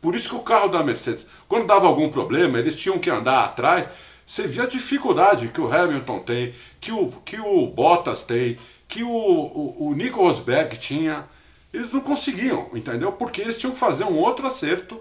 Por 0.00 0.14
isso 0.14 0.28
que 0.28 0.36
o 0.36 0.40
carro 0.40 0.68
da 0.68 0.82
Mercedes, 0.82 1.26
quando 1.48 1.66
dava 1.66 1.86
algum 1.86 2.10
problema, 2.10 2.58
eles 2.58 2.78
tinham 2.78 2.98
que 2.98 3.08
andar 3.08 3.44
atrás. 3.44 3.88
Você 4.26 4.46
via 4.46 4.64
a 4.64 4.66
dificuldade 4.66 5.48
que 5.48 5.60
o 5.60 5.72
Hamilton 5.72 6.18
tem, 6.20 6.54
que 6.78 6.92
o, 6.92 7.10
que 7.24 7.40
o 7.40 7.66
Bottas 7.68 8.22
tem, 8.22 8.58
que 8.86 9.02
o, 9.02 9.08
o, 9.08 9.88
o 9.88 9.94
Nico 9.94 10.20
Rosberg 10.20 10.76
tinha. 10.76 11.24
Eles 11.72 11.92
não 11.92 12.00
conseguiam, 12.00 12.68
entendeu? 12.74 13.12
Porque 13.12 13.40
eles 13.40 13.58
tinham 13.58 13.72
que 13.72 13.78
fazer 13.78 14.04
um 14.04 14.16
outro 14.16 14.46
acerto 14.46 15.00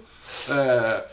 é, 0.49 1.05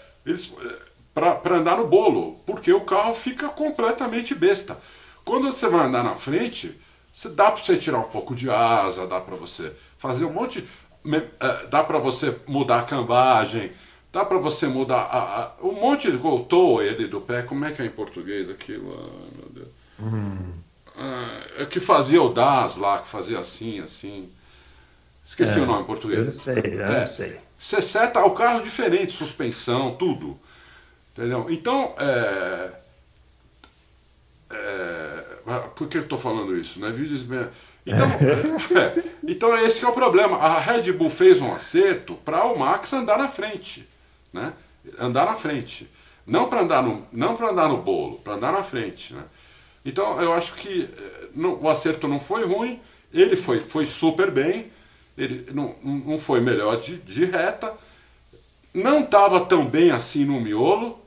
para 1.13 1.57
andar 1.57 1.77
no 1.77 1.87
bolo, 1.87 2.37
porque 2.47 2.73
o 2.73 2.83
carro 2.83 3.13
fica 3.13 3.49
completamente 3.49 4.35
besta. 4.35 4.81
Quando 5.25 5.51
você 5.51 5.69
vai 5.69 5.87
andar 5.87 6.03
na 6.03 6.15
frente, 6.15 6.81
você, 7.13 7.29
dá 7.31 7.51
para 7.51 7.63
você 7.63 7.77
tirar 7.77 7.99
um 7.99 8.05
pouco 8.05 8.35
de 8.35 8.51
asa, 8.51 9.07
dá 9.07 9.21
para 9.21 9.37
você 9.37 9.73
fazer 9.99 10.25
um 10.25 10.33
monte. 10.33 10.67
É, 11.41 11.67
dá 11.67 11.83
para 11.83 11.99
você 11.99 12.37
mudar 12.47 12.81
a 12.81 12.83
cambagem, 12.83 13.73
Dá 14.13 14.25
para 14.25 14.39
você 14.39 14.67
mudar 14.67 15.03
a, 15.03 15.43
a, 15.43 15.53
um 15.63 15.73
monte 15.73 16.11
de 16.11 16.17
voltou 16.17 16.83
ele 16.83 17.07
do 17.07 17.21
pé. 17.21 17.43
Como 17.43 17.65
é 17.65 17.71
que 17.71 17.81
é 17.81 17.87
em 17.87 17.91
português 17.91 18.51
aquilo? 18.51 18.93
Ah, 18.93 19.37
meu 19.37 19.49
Deus. 19.51 19.69
Hum. 20.01 20.53
Ah, 20.97 21.41
é 21.59 21.65
que 21.65 21.79
fazia 21.79 22.21
o 22.21 22.33
das 22.33 22.77
lá, 22.77 22.99
que 22.99 23.09
fazia 23.09 23.39
assim, 23.39 23.79
assim. 23.79 24.29
Esqueci 25.25 25.61
é, 25.61 25.63
o 25.63 25.67
nome 25.67 25.83
em 25.83 25.87
português. 25.87 26.27
Eu 26.27 26.33
sei, 26.33 26.75
eu 26.75 26.85
é. 26.85 27.01
não 27.01 27.07
sei. 27.07 27.39
Você 27.57 27.81
seta 27.81 28.25
o 28.25 28.33
carro 28.33 28.63
diferente, 28.63 29.13
suspensão, 29.13 29.95
tudo. 29.95 30.37
Entendeu? 31.13 31.47
Então, 31.49 31.95
é, 31.97 32.73
é, 34.51 35.25
por 35.59 35.89
que 35.89 35.99
eu 35.99 36.03
estou 36.03 36.19
falando 36.19 36.57
isso? 36.57 36.81
Né? 36.81 36.91
Então, 37.87 38.07
é, 38.07 39.03
então 39.27 39.59
esse 39.59 39.83
é 39.83 39.89
o 39.89 39.93
problema. 39.93 40.37
A 40.37 40.61
Red 40.61 40.93
Bull 40.93 41.09
fez 41.09 41.41
um 41.41 41.51
acerto 41.51 42.15
para 42.15 42.45
o 42.45 42.59
Max 42.59 42.93
andar 42.93 43.17
na 43.17 43.27
frente 43.27 43.89
né? 44.33 44.53
Andar 44.99 45.27
na 45.27 45.35
frente. 45.35 45.89
Não 46.27 46.49
para 46.49 46.63
andar 46.63 46.83
no, 46.83 47.05
não 47.13 47.33
andar 47.49 47.69
no 47.69 47.79
bolo, 47.79 48.19
para 48.19 48.35
andar 48.35 48.53
na 48.53 48.63
frente, 48.63 49.15
né? 49.15 49.25
Então 49.85 50.21
eu 50.21 50.33
acho 50.33 50.55
que 50.55 50.89
eh, 50.97 51.29
não, 51.35 51.55
o 51.61 51.69
acerto 51.69 52.07
não 52.07 52.21
foi 52.21 52.45
ruim, 52.45 52.81
ele 53.13 53.35
foi, 53.35 53.59
foi 53.59 53.87
super 53.87 54.31
bem, 54.31 54.71
ele 55.17 55.49
não, 55.53 55.75
não 55.83 56.19
foi 56.19 56.41
melhor 56.41 56.79
de, 56.79 56.99
de 56.99 57.25
reta, 57.25 57.73
não 58.75 59.01
estava 59.01 59.45
tão 59.47 59.67
bem 59.67 59.91
assim 59.91 60.25
no 60.25 60.41
miolo. 60.41 61.00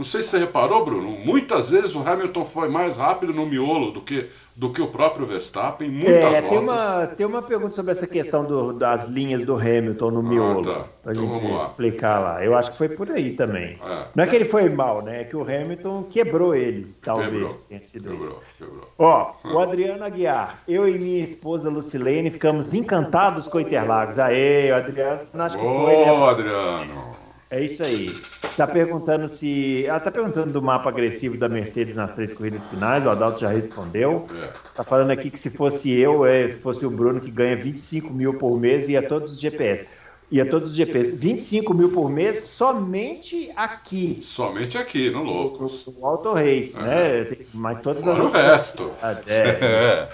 Não 0.00 0.04
sei 0.04 0.22
se 0.22 0.30
você 0.30 0.38
reparou, 0.38 0.82
Bruno, 0.82 1.10
muitas 1.10 1.68
vezes 1.68 1.94
o 1.94 2.00
Hamilton 2.00 2.42
foi 2.42 2.70
mais 2.70 2.96
rápido 2.96 3.34
no 3.34 3.44
miolo 3.44 3.90
do 3.90 4.00
que 4.00 4.30
do 4.56 4.70
que 4.70 4.82
o 4.82 4.88
próprio 4.88 5.24
Verstappen, 5.24 5.90
muitas 5.90 6.34
é, 6.34 6.42
tem 6.42 6.58
uma, 6.58 7.06
tem 7.06 7.26
uma 7.26 7.40
pergunta 7.40 7.74
sobre 7.74 7.92
essa 7.92 8.06
questão 8.06 8.44
do, 8.44 8.74
das 8.74 9.08
linhas 9.08 9.42
do 9.46 9.54
Hamilton 9.54 10.10
no 10.10 10.20
ah, 10.20 10.22
miolo, 10.22 10.62
tá. 10.62 10.84
para 11.02 11.12
a 11.12 11.14
então, 11.14 11.32
gente 11.32 11.54
explicar 11.62 12.18
lá. 12.18 12.44
Eu 12.44 12.54
acho 12.54 12.70
que 12.72 12.76
foi 12.76 12.90
por 12.90 13.10
aí 13.10 13.30
também. 13.32 13.78
É. 13.82 14.06
Não 14.14 14.24
é 14.24 14.26
que 14.26 14.36
ele 14.36 14.44
foi 14.44 14.68
mal, 14.68 15.00
né? 15.00 15.22
É 15.22 15.24
que 15.24 15.34
o 15.34 15.42
Hamilton 15.42 16.02
quebrou 16.10 16.54
ele, 16.54 16.94
talvez 17.00 17.30
quebrou. 17.30 17.66
tenha 17.68 17.84
sido 17.84 18.10
quebrou, 18.10 18.28
isso. 18.28 18.38
Quebrou. 18.58 18.88
Ó, 18.98 19.32
o 19.44 19.58
Adriano 19.58 20.04
Aguiar, 20.04 20.62
eu 20.68 20.86
e 20.86 20.98
minha 20.98 21.24
esposa 21.24 21.70
Lucilene 21.70 22.30
ficamos 22.30 22.74
encantados 22.74 23.48
com 23.48 23.60
Interlagos. 23.60 24.18
Aê, 24.18 24.72
o 24.72 24.76
Adriano, 24.76 25.20
acho 25.32 25.56
que 25.56 25.64
foi. 25.64 25.96
Né? 25.96 26.26
Adriano! 26.26 27.09
É 27.50 27.64
isso 27.64 27.82
aí. 27.82 28.06
Está 28.06 28.64
perguntando 28.64 29.28
se. 29.28 29.84
Ela 29.84 29.98
está 29.98 30.10
perguntando 30.10 30.52
do 30.52 30.62
mapa 30.62 30.88
agressivo 30.88 31.36
da 31.36 31.48
Mercedes 31.48 31.96
nas 31.96 32.12
três 32.12 32.32
corridas 32.32 32.66
finais, 32.68 33.04
o 33.04 33.10
Adalto 33.10 33.40
já 33.40 33.48
respondeu. 33.48 34.26
Está 34.68 34.84
falando 34.84 35.10
aqui 35.10 35.30
que 35.30 35.38
se 35.38 35.50
fosse 35.50 35.90
eu, 35.90 36.24
é, 36.24 36.46
se 36.46 36.60
fosse 36.60 36.86
o 36.86 36.90
Bruno, 36.90 37.20
que 37.20 37.30
ganha 37.30 37.56
25 37.56 38.12
mil 38.12 38.34
por 38.34 38.58
mês, 38.58 38.88
ia 38.88 39.02
todos 39.02 39.32
os 39.32 39.40
GPS. 39.40 39.84
Ia 40.30 40.48
todos 40.48 40.70
os 40.70 40.76
GPS. 40.76 41.12
25 41.12 41.74
mil 41.74 41.90
por 41.90 42.08
mês 42.08 42.40
somente 42.42 43.50
aqui. 43.56 44.20
Somente 44.22 44.78
aqui, 44.78 45.10
no 45.10 45.24
Loucos. 45.24 45.84
O 45.88 46.06
Auto 46.06 46.32
Race, 46.32 46.78
é. 46.78 46.82
né? 46.82 47.36
Mas 47.52 47.80
todas 47.80 48.04
Fora 48.04 48.26
as. 48.26 48.30
o 48.30 48.32
resto. 48.32 48.90
É. 49.26 50.06
é. 50.06 50.08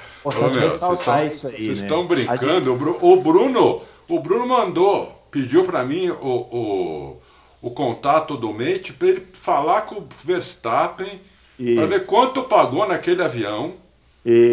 Ressaltar 0.59 1.27
isso 1.27 1.49
aí. 1.49 1.57
Vocês 1.57 1.81
né? 1.81 1.85
estão 1.85 2.07
brincando. 2.07 2.79
Gente... 2.79 3.05
O 3.05 3.17
Bruno, 3.21 3.83
o 4.09 4.21
Bruno 4.21 4.49
mandou, 4.49 5.13
pediu 5.31 5.65
para 5.65 5.85
mim 5.85 6.09
o, 6.09 6.17
o 6.25 7.17
o 7.67 7.71
contato 7.73 8.37
do 8.37 8.53
Mate 8.53 8.93
para 8.93 9.09
ele 9.09 9.27
falar 9.33 9.83
com 9.83 9.97
o 9.97 10.09
Verstappen 10.25 11.21
para 11.75 11.87
ver 11.87 12.07
quanto 12.07 12.45
pagou 12.45 12.87
naquele 12.87 13.21
avião. 13.25 13.75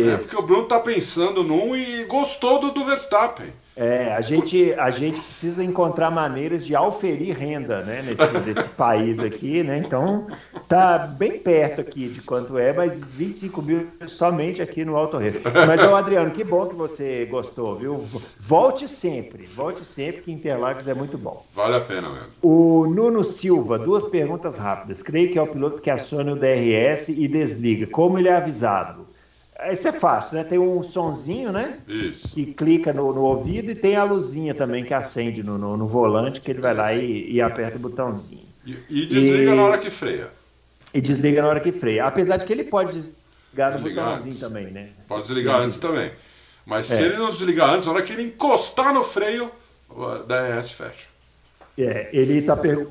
Né? 0.06 0.18
Porque 0.18 0.36
o 0.36 0.42
Bruno 0.42 0.64
está 0.64 0.80
pensando 0.80 1.44
num 1.44 1.76
e 1.76 2.06
gostou 2.06 2.60
do, 2.60 2.72
do 2.72 2.84
Verstappen. 2.84 3.54
É, 3.76 4.14
a 4.14 4.22
gente, 4.22 4.74
a 4.76 4.92
gente 4.92 5.20
precisa 5.20 5.64
encontrar 5.64 6.12
maneiras 6.12 6.66
de 6.66 6.76
auferir 6.76 7.36
renda 7.36 7.82
né, 7.82 8.04
nesse, 8.04 8.40
nesse 8.40 8.70
país 8.70 9.20
aqui, 9.20 9.64
né? 9.64 9.80
Então, 9.80 10.28
tá 10.68 10.98
bem 10.98 11.40
perto 11.40 11.82
aqui 11.82 12.08
de 12.08 12.22
quanto 12.22 12.58
é, 12.58 12.72
mas 12.72 13.14
25 13.14 13.62
mil 13.62 13.88
somente 14.06 14.62
aqui 14.62 14.86
no 14.86 14.96
Alto 14.96 15.18
Rio. 15.18 15.42
Mas, 15.66 15.82
ô, 15.84 15.96
Adriano, 15.96 16.32
que 16.32 16.44
bom 16.44 16.68
que 16.68 16.76
você 16.76 17.26
gostou, 17.26 17.76
viu? 17.76 18.04
Volte 18.38 18.88
sempre, 18.88 19.46
volte 19.46 19.84
sempre, 19.84 20.22
que 20.22 20.32
Interlagos 20.32 20.88
é 20.88 20.94
muito 20.94 21.18
bom. 21.18 21.44
Vale 21.54 21.76
a 21.76 21.82
pena 21.82 22.10
mesmo. 22.10 22.28
O 22.42 22.86
Nuno 22.88 23.24
Silva, 23.24 23.80
duas 23.80 24.06
perguntas 24.06 24.58
rápidas. 24.58 25.02
Creio 25.02 25.32
que 25.32 25.40
é 25.40 25.42
o 25.42 25.48
piloto 25.48 25.82
que 25.82 25.90
aciona 25.90 26.32
o 26.32 26.36
DRS 26.36 27.10
e 27.10 27.28
desliga. 27.28 27.88
Como 27.88 28.20
ele 28.20 28.28
é 28.28 28.36
avisado? 28.36 29.13
Isso 29.72 29.88
é 29.88 29.92
fácil, 29.92 30.38
né? 30.38 30.44
Tem 30.44 30.58
um 30.58 30.82
sonzinho, 30.82 31.52
né? 31.52 31.78
Isso. 31.88 32.30
Que 32.30 32.46
clica 32.54 32.92
no, 32.92 33.14
no 33.14 33.22
ouvido 33.22 33.72
e 33.72 33.76
tem 33.76 33.96
a 33.96 34.04
luzinha 34.04 34.54
também 34.54 34.84
que 34.84 34.94
acende 34.94 35.44
no, 35.44 35.58
no, 35.58 35.78
no 35.78 35.88
volante, 35.88 36.42
que 36.42 36.52
ele 36.52 36.60
vai 36.60 36.74
lá 36.74 36.94
e, 36.94 37.32
e 37.32 37.42
aperta 37.42 37.78
o 37.78 37.80
botãozinho. 37.80 38.46
E, 38.66 38.78
e 38.90 39.06
desliga 39.06 39.52
e... 39.52 39.56
na 39.56 39.64
hora 39.64 39.78
que 39.78 39.90
freia. 39.90 40.30
E 40.94 41.00
desliga 41.00 41.42
na 41.42 41.48
hora 41.48 41.60
que 41.60 41.72
freia. 41.72 42.06
Apesar 42.06 42.38
de 42.38 42.46
que 42.46 42.54
ele 42.54 42.64
pode 42.64 42.94
desligar 42.94 43.72
no 43.72 43.78
desligar 43.78 44.06
botãozinho 44.06 44.32
antes. 44.32 44.40
também, 44.40 44.66
né? 44.66 44.90
Pode 45.08 45.28
desligar 45.28 45.60
Sim. 45.60 45.66
antes 45.66 45.80
também. 45.80 46.12
Mas 46.66 46.90
é. 46.92 46.98
se 46.98 47.04
ele 47.04 47.18
não 47.18 47.30
desligar 47.30 47.70
antes, 47.70 47.86
na 47.86 47.94
hora 47.94 48.02
que 48.02 48.14
ele 48.14 48.24
encostar 48.24 48.94
no 48.94 49.04
freio, 49.04 49.52
a 49.90 50.18
DRS 50.20 50.72
fecha. 50.72 51.08
É, 51.78 52.10
ele 52.14 52.40
está 52.40 52.56
per 52.56 52.88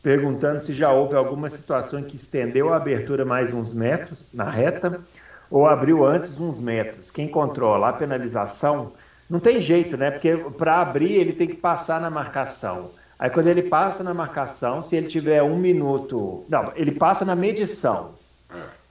perguntando 0.00 0.60
se 0.60 0.72
já 0.72 0.92
houve 0.92 1.16
alguma 1.16 1.50
situação 1.50 1.98
em 1.98 2.04
que 2.04 2.16
estendeu 2.16 2.72
a 2.72 2.76
abertura 2.76 3.24
mais 3.24 3.52
uns 3.52 3.74
metros 3.74 4.30
na 4.32 4.48
reta 4.48 5.00
ou 5.50 5.66
abriu 5.66 6.04
antes 6.04 6.38
uns 6.38 6.60
metros. 6.60 7.10
Quem 7.10 7.28
controla 7.28 7.88
a 7.88 7.92
penalização 7.92 8.92
não 9.28 9.40
tem 9.40 9.60
jeito, 9.60 9.96
né? 9.96 10.10
Porque 10.10 10.36
para 10.36 10.80
abrir 10.80 11.12
ele 11.12 11.32
tem 11.32 11.46
que 11.46 11.56
passar 11.56 12.00
na 12.00 12.10
marcação. 12.10 12.90
Aí 13.18 13.28
quando 13.28 13.48
ele 13.48 13.62
passa 13.62 14.02
na 14.04 14.14
marcação, 14.14 14.80
se 14.80 14.96
ele 14.96 15.08
tiver 15.08 15.42
um 15.42 15.56
minuto. 15.56 16.44
Não, 16.48 16.72
ele 16.76 16.92
passa 16.92 17.24
na 17.24 17.34
medição. 17.34 18.12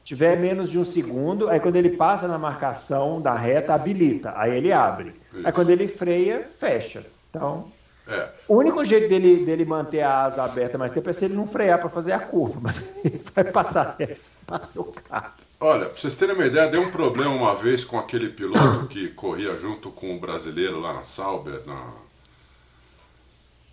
Tiver 0.03 0.37
menos 0.37 0.69
de 0.69 0.79
um 0.79 0.85
segundo, 0.85 1.49
aí 1.49 1.59
quando 1.59 1.75
ele 1.75 1.89
passa 1.91 2.27
na 2.27 2.37
marcação 2.37 3.21
da 3.21 3.35
reta, 3.35 3.73
habilita. 3.73 4.33
Aí 4.35 4.55
ele 4.55 4.71
abre. 4.71 5.15
Aí 5.43 5.51
quando 5.51 5.69
ele 5.69 5.87
freia, 5.87 6.47
fecha. 6.51 7.05
Então. 7.29 7.71
É. 8.07 8.29
O 8.47 8.57
único 8.57 8.83
jeito 8.85 9.09
dele, 9.09 9.45
dele 9.45 9.65
manter 9.65 10.01
a 10.01 10.23
asa 10.23 10.43
aberta 10.43 10.77
mais 10.77 10.91
tempo 10.91 11.09
é 11.09 11.13
se 11.13 11.25
ele 11.25 11.33
não 11.33 11.45
frear 11.45 11.79
para 11.79 11.89
fazer 11.89 12.13
a 12.13 12.19
curva, 12.19 12.59
mas 12.63 12.81
ele 13.03 13.21
vai 13.35 13.43
passar 13.43 13.97
o 14.75 14.83
carro. 14.85 15.33
Olha, 15.59 15.85
pra 15.85 15.99
vocês 15.99 16.15
terem 16.15 16.35
uma 16.35 16.45
ideia, 16.45 16.69
deu 16.69 16.81
um 16.81 16.91
problema 16.91 17.31
uma 17.31 17.53
vez 17.53 17.83
com 17.83 17.99
aquele 17.99 18.29
piloto 18.29 18.87
que 18.87 19.09
corria 19.09 19.57
junto 19.57 19.89
com 19.89 20.15
o 20.15 20.19
brasileiro 20.19 20.79
lá 20.79 20.93
na 20.93 21.03
Sauber, 21.03 21.61
na. 21.65 22.07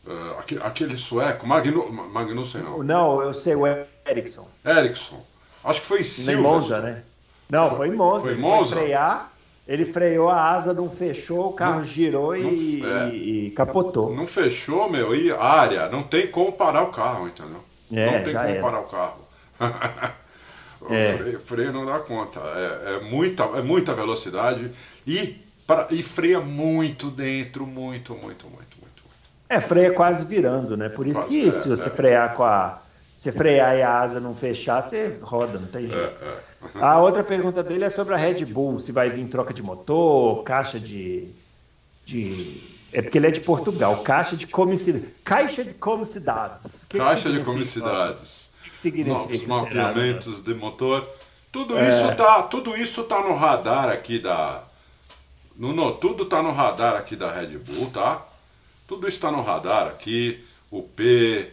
Uh, 0.06 0.38
aquele, 0.38 0.62
aquele, 0.62 0.96
sueco, 0.98 1.46
Magnu, 1.46 1.90
Magnussen 1.90 2.62
não. 2.62 2.82
Não, 2.82 3.22
eu 3.22 3.32
sei, 3.32 3.54
o 3.54 3.66
Ericsson. 4.06 4.46
Ericsson. 4.64 5.24
Acho 5.62 5.80
que 5.80 5.86
foi 5.86 6.00
em 6.00 6.04
Silverstone. 6.04 6.42
Monza, 6.42 6.80
né? 6.80 7.02
Não, 7.48 7.68
foi, 7.68 7.76
foi 7.76 7.88
em 7.88 7.92
Monza. 7.92 8.20
Foi 8.20 8.34
em 8.34 8.38
Monza? 8.38 8.74
Foi 8.76 8.84
frear, 8.84 9.32
ele 9.66 9.86
freou 9.86 10.28
a 10.28 10.50
asa, 10.50 10.74
não 10.74 10.90
fechou, 10.90 11.48
o 11.48 11.52
carro 11.52 11.80
não, 11.80 11.86
girou 11.86 12.36
não, 12.36 12.52
e, 12.52 12.82
é, 12.84 13.08
e, 13.08 13.50
capotou. 13.52 14.14
Não 14.14 14.26
fechou, 14.26 14.90
meu, 14.90 15.14
e 15.14 15.32
área, 15.32 15.88
não 15.88 16.02
tem 16.02 16.26
como 16.26 16.52
parar 16.52 16.82
o 16.82 16.88
carro, 16.88 17.28
entendeu? 17.28 17.64
É, 17.92 18.18
não 18.18 18.24
tem 18.24 18.34
como 18.34 18.46
era. 18.46 18.62
parar 18.62 18.80
o 18.80 18.84
carro. 18.84 19.24
É. 20.90 21.16
Freio, 21.16 21.40
freio, 21.40 21.72
não 21.72 21.86
dá 21.86 21.98
conta. 21.98 22.40
É, 22.40 22.96
é, 22.96 23.00
muita, 23.00 23.44
é 23.44 23.62
muita 23.62 23.94
velocidade 23.94 24.70
e, 25.06 25.42
pra, 25.66 25.86
e 25.90 26.02
freia 26.02 26.40
muito 26.40 27.10
dentro, 27.10 27.66
muito, 27.66 28.12
muito, 28.12 28.46
muito, 28.46 28.48
muito, 28.50 28.78
muito. 28.80 29.02
É, 29.48 29.60
freia 29.60 29.94
quase 29.94 30.26
virando, 30.26 30.76
né? 30.76 30.90
Por 30.90 31.06
isso 31.06 31.20
quase, 31.20 31.30
que 31.30 31.48
é, 31.48 31.52
se 31.52 31.68
você 31.68 31.86
é. 31.86 31.90
frear 31.90 32.34
com 32.34 32.44
a. 32.44 32.82
Se 33.14 33.32
frear 33.32 33.78
e 33.78 33.80
a 33.80 34.00
asa 34.00 34.20
não 34.20 34.34
fechar, 34.34 34.82
você 34.82 35.16
roda, 35.22 35.58
não 35.58 35.68
tem 35.68 35.88
jeito. 35.88 36.14
A 36.74 37.00
outra 37.00 37.22
pergunta 37.22 37.62
dele 37.62 37.84
é 37.84 37.90
sobre 37.90 38.14
a 38.14 38.16
Red 38.16 38.44
Bull, 38.44 38.80
se 38.80 38.92
vai 38.92 39.10
vir 39.10 39.26
troca 39.26 39.52
de 39.52 39.62
motor, 39.62 40.42
caixa 40.42 40.78
de. 40.78 41.28
de... 42.04 42.74
É 42.92 43.02
porque 43.02 43.18
ele 43.18 43.26
é 43.26 43.30
de 43.30 43.40
Portugal, 43.40 44.02
caixa 44.02 44.36
de 44.36 44.46
comicidades. 44.46 45.10
Caixa 45.24 45.64
de 45.64 45.74
comicidades. 45.74 46.84
Caixa 46.88 47.30
de 47.30 47.42
comicidades 47.42 48.54
significa? 48.84 49.18
Novos 49.18 49.44
mapeamentos 49.44 50.42
de 50.42 50.54
motor. 50.54 51.08
Tudo 51.50 51.78
é. 51.78 51.88
isso 51.88 52.14
tá, 52.16 52.42
tudo 52.42 52.76
isso 52.76 53.04
tá 53.04 53.20
no 53.20 53.34
radar 53.36 53.88
aqui 53.88 54.18
da 54.18 54.64
no, 55.56 55.72
no 55.72 55.92
tudo 55.92 56.24
tá 56.26 56.42
no 56.42 56.52
radar 56.52 56.96
aqui 56.96 57.14
da 57.16 57.32
Red 57.32 57.58
Bull, 57.58 57.90
tá? 57.90 58.22
Tudo 58.86 59.08
isso 59.08 59.20
tá 59.20 59.30
no 59.30 59.42
radar 59.42 59.86
aqui, 59.86 60.44
o 60.70 60.82
P 60.82 61.50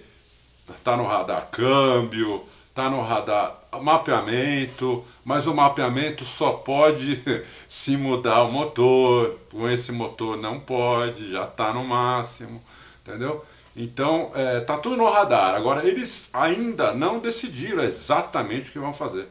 tá 0.84 0.98
no 0.98 1.06
radar 1.06 1.48
câmbio, 1.52 2.44
tá 2.74 2.90
no 2.90 3.02
radar 3.02 3.61
mapeamento, 3.80 5.04
mas 5.24 5.48
o 5.48 5.54
mapeamento 5.54 6.26
só 6.26 6.54
pode 6.54 7.22
se 7.68 7.96
mudar 7.96 8.44
o 8.44 8.52
motor, 8.52 9.38
com 9.52 9.70
esse 9.70 9.92
motor 9.92 10.38
não 10.38 10.60
pode, 10.60 11.32
já 11.32 11.46
tá 11.46 11.74
no 11.74 11.84
máximo, 11.84 12.62
entendeu? 13.02 13.46
Então, 13.76 14.32
é, 14.36 14.60
tá 14.60 14.78
tudo 14.78 14.98
no 14.98 15.10
radar. 15.10 15.56
Agora, 15.56 15.88
eles 15.88 16.30
ainda 16.34 16.94
não 16.94 17.20
decidiram 17.20 17.84
exatamente 17.84 18.70
o 18.70 18.74
que 18.74 18.80
vão 18.80 18.92
fazer. 18.92 19.28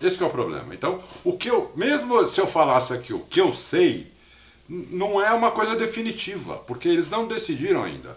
Esse 0.00 0.22
é 0.22 0.26
o 0.26 0.30
problema. 0.30 0.74
Então, 0.74 1.00
o 1.24 1.36
que 1.36 1.50
eu, 1.50 1.72
mesmo 1.74 2.26
se 2.26 2.40
eu 2.40 2.46
falasse 2.46 2.92
aqui 2.92 3.12
o 3.12 3.20
que 3.20 3.40
eu 3.40 3.52
sei, 3.52 4.12
não 4.68 5.20
é 5.20 5.32
uma 5.32 5.50
coisa 5.50 5.74
definitiva, 5.76 6.56
porque 6.58 6.88
eles 6.88 7.10
não 7.10 7.26
decidiram 7.26 7.82
ainda. 7.82 8.16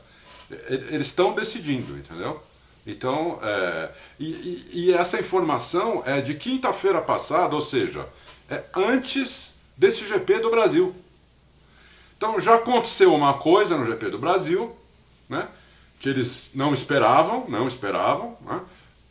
Eles 0.70 1.08
estão 1.08 1.34
decidindo, 1.34 1.98
entendeu? 1.98 2.42
Então, 2.88 3.38
é, 3.44 3.92
e, 4.18 4.70
e, 4.72 4.94
essa 4.94 5.20
informação 5.20 6.02
é 6.06 6.22
de 6.22 6.36
quinta-feira 6.36 7.02
passada, 7.02 7.54
ou 7.54 7.60
seja, 7.60 8.08
é 8.50 8.64
antes 8.74 9.56
desse 9.76 10.08
GP 10.08 10.40
do 10.40 10.50
Brasil. 10.50 10.96
Então 12.16 12.40
já 12.40 12.56
aconteceu 12.56 13.14
uma 13.14 13.34
coisa 13.34 13.78
no 13.78 13.86
GP 13.86 14.10
do 14.10 14.18
Brasil, 14.18 14.74
né? 15.28 15.50
que 16.00 16.08
eles 16.08 16.52
não 16.56 16.74
esperavam, 16.74 17.46
não 17.50 17.68
esperavam, 17.68 18.38
né? 18.42 18.62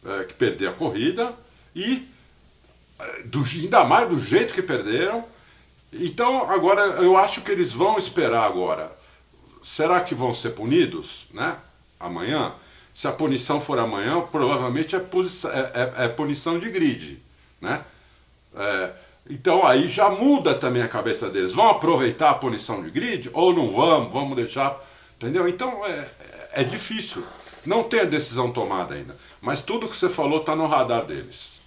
é, 0.07 0.25
que 0.25 0.35
perder 0.35 0.69
a 0.69 0.73
corrida 0.73 1.35
e 1.75 2.09
é, 2.99 3.23
do, 3.25 3.45
ainda 3.45 3.85
mais 3.85 4.09
do 4.09 4.19
jeito 4.19 4.55
que 4.55 4.63
perderam. 4.63 5.23
Então 5.93 6.51
agora 6.51 6.83
eu 7.03 7.17
acho 7.17 7.43
que 7.43 7.53
eles 7.53 7.73
vão 7.73 7.99
esperar 7.99 8.45
agora. 8.45 8.91
Será 9.63 10.01
que 10.01 10.15
vão 10.15 10.33
ser 10.33 10.51
punidos, 10.51 11.27
né? 11.33 11.59
Amanhã? 12.01 12.55
Se 12.97 13.07
a 13.07 13.13
punição 13.13 13.61
for 13.61 13.79
amanhã, 13.79 14.23
provavelmente 14.33 14.97
é, 14.97 14.99
é, 14.99 16.03
é, 16.03 16.05
é 16.07 16.09
punição 16.09 16.59
de 16.59 16.71
grid, 16.71 17.23
né? 17.61 17.83
É, 18.57 18.91
então 19.29 19.67
aí 19.67 19.87
já 19.87 20.09
muda 20.09 20.55
também 20.55 20.81
a 20.81 20.89
cabeça 20.89 21.29
deles. 21.29 21.53
Vão 21.53 21.69
aproveitar 21.69 22.31
a 22.31 22.35
punição 22.35 22.83
de 22.83 22.91
grid 22.91 23.29
ou 23.35 23.53
não 23.53 23.71
vamos? 23.71 24.13
Vamos 24.13 24.35
deixar 24.35 24.81
Entendeu? 25.17 25.49
Então 25.49 25.85
é, 25.87 26.07
é 26.53 26.65
difícil. 26.65 27.25
Não 27.65 27.83
tem 27.83 28.01
a 28.01 28.05
decisão 28.05 28.53
tomada 28.53 28.95
ainda. 28.95 29.17
Mas 29.41 29.61
tudo 29.61 29.89
que 29.89 29.97
você 29.97 30.09
falou 30.09 30.41
está 30.41 30.55
no 30.55 30.67
radar 30.67 31.05
deles. 31.05 31.61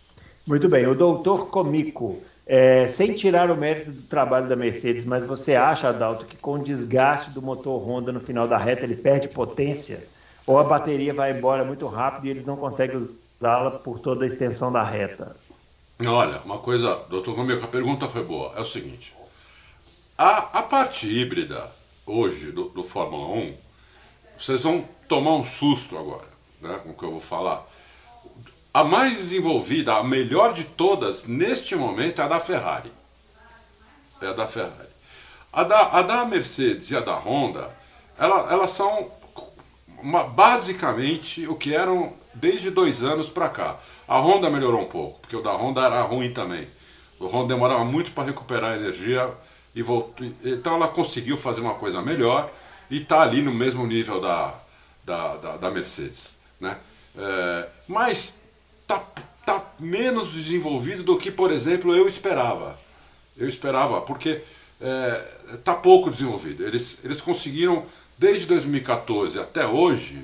Muito 0.45 0.69
bem. 0.69 0.87
O 0.87 0.95
doutor 0.95 1.47
Comico, 1.47 2.19
é, 2.45 2.87
sem 2.87 3.13
tirar 3.13 3.51
o 3.51 3.57
mérito 3.57 3.91
do 3.91 4.01
trabalho 4.03 4.47
da 4.47 4.55
Mercedes, 4.55 5.03
mas 5.03 5.25
você 5.25 5.55
acha, 5.55 5.89
Adalto, 5.89 6.25
que 6.25 6.37
com 6.37 6.53
o 6.53 6.63
desgaste 6.63 7.31
do 7.31 7.41
motor 7.41 7.79
Honda 7.81 8.11
no 8.11 8.19
final 8.19 8.47
da 8.47 8.57
reta 8.57 8.83
ele 8.83 8.95
perde 8.95 9.27
potência? 9.27 10.07
Ou 10.45 10.57
a 10.57 10.63
bateria 10.63 11.13
vai 11.13 11.31
embora 11.31 11.63
muito 11.63 11.87
rápido 11.87 12.25
e 12.25 12.29
eles 12.29 12.45
não 12.45 12.57
conseguem 12.57 12.97
usá-la 12.97 13.71
por 13.71 13.99
toda 13.99 14.23
a 14.23 14.27
extensão 14.27 14.71
da 14.71 14.83
reta? 14.83 15.35
Olha, 16.05 16.39
uma 16.45 16.57
coisa, 16.59 16.95
doutor 17.09 17.35
Comico, 17.35 17.63
a 17.63 17.67
pergunta 17.67 18.07
foi 18.07 18.23
boa. 18.23 18.53
É 18.55 18.61
o 18.61 18.65
seguinte: 18.65 19.13
a, 20.17 20.59
a 20.59 20.63
parte 20.63 21.07
híbrida 21.07 21.69
hoje 22.05 22.51
do, 22.51 22.69
do 22.69 22.83
Fórmula 22.83 23.27
1, 23.35 23.57
vocês 24.37 24.63
vão 24.63 24.87
tomar 25.07 25.35
um 25.35 25.43
susto 25.43 25.97
agora, 25.97 26.27
né, 26.61 26.79
com 26.83 26.89
o 26.89 26.93
que 26.93 27.03
eu 27.03 27.11
vou 27.11 27.19
falar. 27.19 27.65
A 28.73 28.83
mais 28.83 29.17
desenvolvida, 29.17 29.95
a 29.95 30.03
melhor 30.03 30.53
de 30.53 30.63
todas 30.63 31.25
neste 31.25 31.75
momento 31.75 32.21
é 32.21 32.25
a 32.25 32.27
da 32.27 32.39
Ferrari. 32.39 32.91
É 34.21 34.27
a 34.27 34.33
da 34.33 34.47
Ferrari. 34.47 34.89
A 35.51 35.63
da, 35.63 35.89
a 35.89 36.01
da 36.01 36.25
Mercedes 36.25 36.91
e 36.91 36.95
a 36.95 36.99
da 36.99 37.15
Honda, 37.15 37.75
ela, 38.17 38.51
elas 38.51 38.69
são 38.69 39.11
uma, 40.01 40.23
basicamente 40.23 41.47
o 41.47 41.55
que 41.55 41.75
eram 41.75 42.13
desde 42.33 42.69
dois 42.69 43.03
anos 43.03 43.29
para 43.29 43.49
cá. 43.49 43.79
A 44.07 44.19
Honda 44.19 44.49
melhorou 44.49 44.81
um 44.81 44.87
pouco, 44.87 45.19
porque 45.19 45.35
o 45.35 45.41
da 45.41 45.51
Honda 45.51 45.81
era 45.81 46.01
ruim 46.01 46.31
também. 46.31 46.67
O 47.19 47.27
Honda 47.27 47.53
demorava 47.53 47.83
muito 47.83 48.11
para 48.11 48.25
recuperar 48.25 48.71
a 48.71 48.77
energia 48.77 49.29
e 49.75 49.81
voltou. 49.81 50.25
Então 50.43 50.75
ela 50.75 50.87
conseguiu 50.87 51.37
fazer 51.37 51.61
uma 51.61 51.75
coisa 51.75 52.01
melhor 52.01 52.51
e 52.89 53.01
está 53.01 53.21
ali 53.21 53.41
no 53.41 53.53
mesmo 53.53 53.85
nível 53.85 54.19
da, 54.19 54.55
da, 55.03 55.35
da, 55.37 55.57
da 55.57 55.71
Mercedes. 55.71 56.37
Né? 56.59 56.77
É, 57.17 57.67
mas 57.87 58.41
está 58.81 59.03
tá 59.45 59.65
menos 59.79 60.33
desenvolvido 60.33 61.03
do 61.03 61.17
que, 61.17 61.31
por 61.31 61.51
exemplo, 61.51 61.95
eu 61.95 62.07
esperava. 62.07 62.79
Eu 63.37 63.47
esperava, 63.47 64.01
porque 64.01 64.41
está 65.53 65.73
é, 65.73 65.75
pouco 65.75 66.09
desenvolvido. 66.09 66.63
Eles, 66.63 67.03
eles 67.03 67.21
conseguiram, 67.21 67.85
desde 68.19 68.45
2014 68.47 69.39
até 69.39 69.65
hoje, 69.65 70.21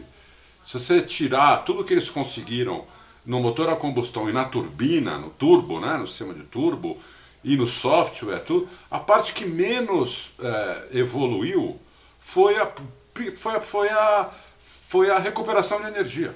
se 0.66 0.78
você 0.78 1.02
tirar 1.02 1.64
tudo 1.64 1.84
que 1.86 1.94
eles 1.94 2.10
conseguiram 2.10 2.84
no 3.26 3.40
motor 3.40 3.70
a 3.70 3.76
combustão 3.76 4.30
e 4.30 4.34
na 4.34 4.44
turbina, 4.44 5.18
no 5.18 5.30
turbo, 5.30 5.80
né, 5.80 5.96
no 5.98 6.06
sistema 6.06 6.34
de 6.34 6.44
turbo, 6.44 6.98
e 7.44 7.56
no 7.56 7.66
software, 7.66 8.40
tudo, 8.40 8.68
a 8.92 9.00
parte 9.00 9.34
que 9.34 9.46
menos 9.46 10.32
é, 10.40 11.00
evoluiu 11.00 11.80
foi 12.20 12.58
a, 12.58 12.70
foi, 13.38 13.56
a, 13.56 13.62
foi, 13.62 13.90
a, 13.90 14.30
foi 14.60 15.12
a 15.12 15.20
recuperação 15.20 15.80
de 15.80 15.88
energia. 15.88 16.36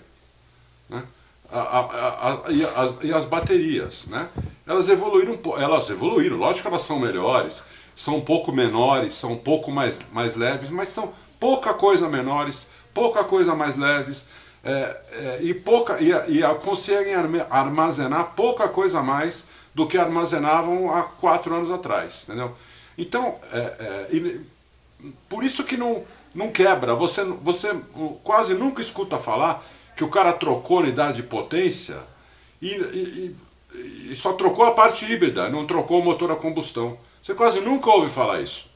Né? 0.87 1.03
A, 1.51 1.59
a, 1.59 2.45
a, 2.47 2.51
e, 2.51 2.63
as, 2.63 2.95
e 3.01 3.13
as 3.13 3.25
baterias. 3.25 4.05
Né? 4.05 4.29
Elas 4.67 4.87
evoluíram, 4.87 5.39
elas 5.57 5.89
evoluíram, 5.89 6.37
lógico 6.37 6.61
que 6.61 6.67
elas 6.67 6.83
são 6.83 6.99
melhores, 6.99 7.63
são 7.95 8.17
um 8.17 8.21
pouco 8.21 8.51
menores, 8.51 9.15
são 9.15 9.33
um 9.33 9.37
pouco 9.37 9.71
mais, 9.71 9.99
mais 10.13 10.35
leves, 10.35 10.69
mas 10.69 10.89
são 10.89 11.11
pouca 11.39 11.73
coisa 11.73 12.07
menores, 12.07 12.67
pouca 12.93 13.23
coisa 13.23 13.55
mais 13.55 13.75
leves. 13.75 14.27
é, 14.63 14.97
é, 15.11 15.39
e, 15.41 15.53
pouca, 15.53 15.99
e, 16.01 16.11
e 16.11 16.55
conseguem 16.55 17.13
armazenar 17.49 18.33
pouca 18.35 18.67
coisa 18.67 19.01
mais 19.01 19.45
do 19.73 19.87
que 19.87 19.97
armazenavam 19.97 20.93
há 20.93 21.03
quatro 21.03 21.55
anos 21.55 21.71
atrás, 21.71 22.23
entendeu? 22.23 22.53
Então, 22.97 23.35
é, 23.53 24.07
é, 24.11 24.39
por 25.29 25.43
isso 25.43 25.63
que 25.63 25.77
não, 25.77 26.03
não 26.35 26.51
quebra. 26.51 26.93
Você, 26.93 27.23
você 27.23 27.73
quase 28.23 28.53
nunca 28.53 28.81
escuta 28.81 29.17
falar 29.17 29.63
que 29.95 30.03
o 30.03 30.09
cara 30.09 30.33
trocou 30.33 30.79
unidade 30.79 31.17
de 31.17 31.23
potência 31.23 31.97
e, 32.61 32.73
e, 32.73 33.35
e 34.11 34.15
só 34.15 34.33
trocou 34.33 34.65
a 34.65 34.71
parte 34.71 35.05
híbrida, 35.05 35.49
não 35.49 35.65
trocou 35.65 36.01
o 36.01 36.03
motor 36.03 36.31
a 36.31 36.35
combustão. 36.35 36.97
Você 37.21 37.33
quase 37.33 37.61
nunca 37.61 37.89
ouve 37.89 38.09
falar 38.09 38.41
isso. 38.41 38.68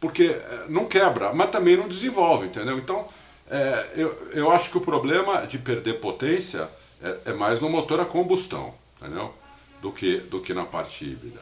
Porque 0.00 0.24
é, 0.24 0.64
não 0.68 0.86
quebra, 0.86 1.32
mas 1.32 1.50
também 1.50 1.76
não 1.76 1.86
desenvolve, 1.86 2.46
entendeu? 2.46 2.78
Então, 2.78 3.06
é, 3.50 3.86
eu, 3.94 4.30
eu 4.32 4.50
acho 4.50 4.70
que 4.70 4.78
o 4.78 4.80
problema 4.80 5.46
de 5.46 5.58
perder 5.58 6.00
potência 6.00 6.68
é, 7.02 7.16
é, 7.26 7.32
mais 7.32 7.60
no 7.60 7.68
motor 7.68 8.00
a 8.00 8.04
combustão, 8.04 8.72
entendeu? 9.00 9.34
Do 9.82 9.90
que, 9.92 10.18
do 10.18 10.40
que 10.40 10.54
na 10.54 10.64
parte 10.64 11.04
híbrida. 11.04 11.40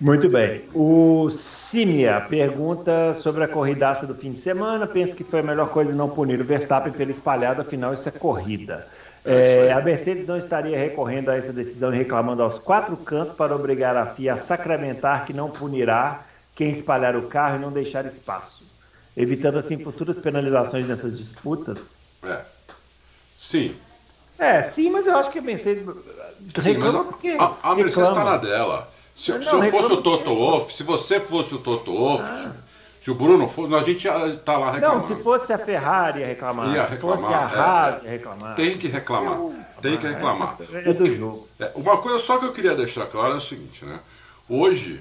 Muito 0.00 0.28
bem. 0.28 0.62
O 0.74 1.30
Simia 1.30 2.20
pergunta 2.20 3.14
sobre 3.14 3.44
a 3.44 3.48
corridaça 3.48 4.06
do 4.06 4.14
fim 4.14 4.32
de 4.32 4.38
semana. 4.38 4.86
Penso 4.86 5.14
que 5.14 5.22
foi 5.22 5.40
a 5.40 5.42
melhor 5.42 5.70
coisa 5.70 5.94
não 5.94 6.10
punir 6.10 6.40
o 6.40 6.44
Verstappen 6.44 6.92
pelo 6.92 7.10
espalhado, 7.10 7.60
afinal 7.60 7.94
isso 7.94 8.08
é 8.08 8.12
corrida. 8.12 8.86
É, 9.24 9.72
a 9.72 9.80
Mercedes 9.80 10.26
não 10.26 10.36
estaria 10.36 10.76
recorrendo 10.76 11.30
a 11.30 11.36
essa 11.36 11.52
decisão 11.52 11.94
e 11.94 11.96
reclamando 11.96 12.42
aos 12.42 12.58
quatro 12.58 12.96
cantos 12.96 13.34
para 13.34 13.54
obrigar 13.54 13.96
a 13.96 14.04
FIA 14.04 14.34
a 14.34 14.36
sacramentar 14.36 15.24
que 15.24 15.32
não 15.32 15.48
punirá 15.48 16.26
quem 16.54 16.70
espalhar 16.70 17.16
o 17.16 17.28
carro 17.28 17.56
e 17.56 17.60
não 17.60 17.72
deixar 17.72 18.06
espaço, 18.06 18.64
evitando 19.16 19.58
assim 19.58 19.82
futuras 19.82 20.18
penalizações 20.18 20.86
nessas 20.86 21.18
disputas. 21.18 22.02
É. 22.22 22.42
Sim. 23.36 23.76
É, 24.38 24.62
sim, 24.62 24.90
mas 24.90 25.06
eu 25.06 25.16
acho 25.16 25.30
que 25.30 25.38
a 25.38 25.42
Mercedes 25.42 25.84
reclama 26.56 27.04
porque 27.04 27.36
a, 27.38 27.54
a 27.62 27.74
Mercedes 27.74 28.08
está 28.08 28.24
na 28.24 28.36
dela. 28.36 28.92
Se, 29.14 29.32
não, 29.32 29.42
se 29.42 29.54
eu 29.54 29.62
fosse 29.70 29.92
o 29.92 30.02
Toto 30.02 30.34
Wolff, 30.34 30.72
se 30.72 30.82
você 30.82 31.20
fosse 31.20 31.54
o 31.54 31.58
Toto 31.58 31.92
Wolff, 31.92 32.24
ah. 32.24 32.52
se 33.00 33.10
o 33.12 33.14
Bruno 33.14 33.46
fosse, 33.46 33.72
a 33.72 33.82
gente 33.82 34.08
está 34.08 34.58
lá 34.58 34.72
reclamando. 34.72 35.08
Não, 35.08 35.16
se 35.16 35.22
fosse 35.22 35.52
a 35.52 35.58
Ferrari 35.58 36.20
ia 36.20 36.26
reclamar, 36.26 36.74
ia 36.74 36.84
reclamar 36.84 37.18
se 37.18 37.24
fosse 37.24 37.34
a 37.34 37.40
é, 37.40 37.60
Haas 37.60 38.00
é, 38.00 38.04
ia 38.04 38.10
reclamar. 38.10 38.56
Tem 38.56 38.76
que 38.76 38.88
reclamar, 38.88 39.38
tem 39.80 39.96
que 39.96 40.06
reclamar. 40.06 40.56
É, 40.72 40.90
é 40.90 40.92
do 40.92 41.14
jogo. 41.14 41.48
É, 41.60 41.70
uma 41.76 41.96
coisa 41.98 42.18
só 42.18 42.38
que 42.38 42.46
eu 42.46 42.52
queria 42.52 42.74
deixar 42.74 43.06
claro 43.06 43.34
é 43.34 43.36
o 43.36 43.40
seguinte, 43.40 43.84
né? 43.84 44.00
Hoje, 44.48 45.00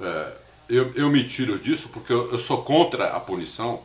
é, 0.00 0.32
eu, 0.68 0.92
eu 0.94 1.10
me 1.10 1.24
tiro 1.24 1.58
disso 1.58 1.88
porque 1.90 2.12
eu, 2.12 2.30
eu, 2.30 2.38
sou 2.38 2.62
contra 2.62 3.08
a 3.16 3.20
punição, 3.20 3.82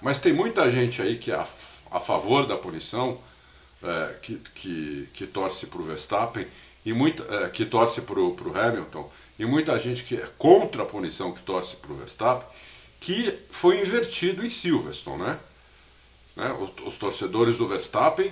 mas 0.00 0.18
tem 0.18 0.32
muita 0.32 0.70
gente 0.70 1.00
aí 1.00 1.16
que 1.16 1.30
é 1.30 1.34
a, 1.34 1.46
a 1.90 2.00
favor 2.00 2.46
da 2.46 2.56
punição, 2.56 3.18
é, 3.82 4.14
que, 4.22 4.36
que, 4.54 5.08
que 5.12 5.26
torce 5.26 5.66
para 5.66 5.80
o 5.80 5.84
Verstappen, 5.84 6.46
e 6.84 6.92
muita, 6.92 7.22
é, 7.34 7.48
que 7.48 7.64
torce 7.64 8.02
para 8.02 8.20
o 8.20 8.36
Hamilton, 8.54 9.10
e 9.38 9.46
muita 9.46 9.78
gente 9.78 10.04
que 10.04 10.16
é 10.16 10.28
contra 10.38 10.82
a 10.82 10.86
punição, 10.86 11.32
que 11.32 11.42
torce 11.42 11.76
para 11.76 11.92
o 11.92 11.96
Verstappen, 11.96 12.46
que 13.00 13.34
foi 13.50 13.80
invertido 13.80 14.44
em 14.44 14.50
Silverstone, 14.50 15.22
né? 15.22 15.38
né? 16.36 16.52
Os, 16.52 16.86
os, 16.86 16.96
torcedores 16.96 17.56
do 17.56 17.66
Verstappen, 17.66 18.30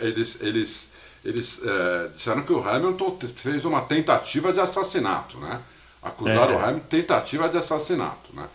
eles, 0.00 0.40
eles, 0.40 0.92
eles 1.24 1.60
é, 1.62 2.08
disseram 2.08 2.42
que 2.42 2.52
o 2.52 2.66
Hamilton 2.66 3.18
fez 3.36 3.64
uma 3.64 3.82
tentativa 3.82 4.52
de 4.52 4.60
assassinato, 4.60 5.38
né? 5.38 5.62
Acusaram 6.04 6.52
é. 6.52 6.56
o 6.56 6.58
Hamilton 6.58 6.80
de 6.80 7.02
tentativa 7.02 7.48
de 7.48 7.56
assassinato, 7.56 8.30
né? 8.34 8.46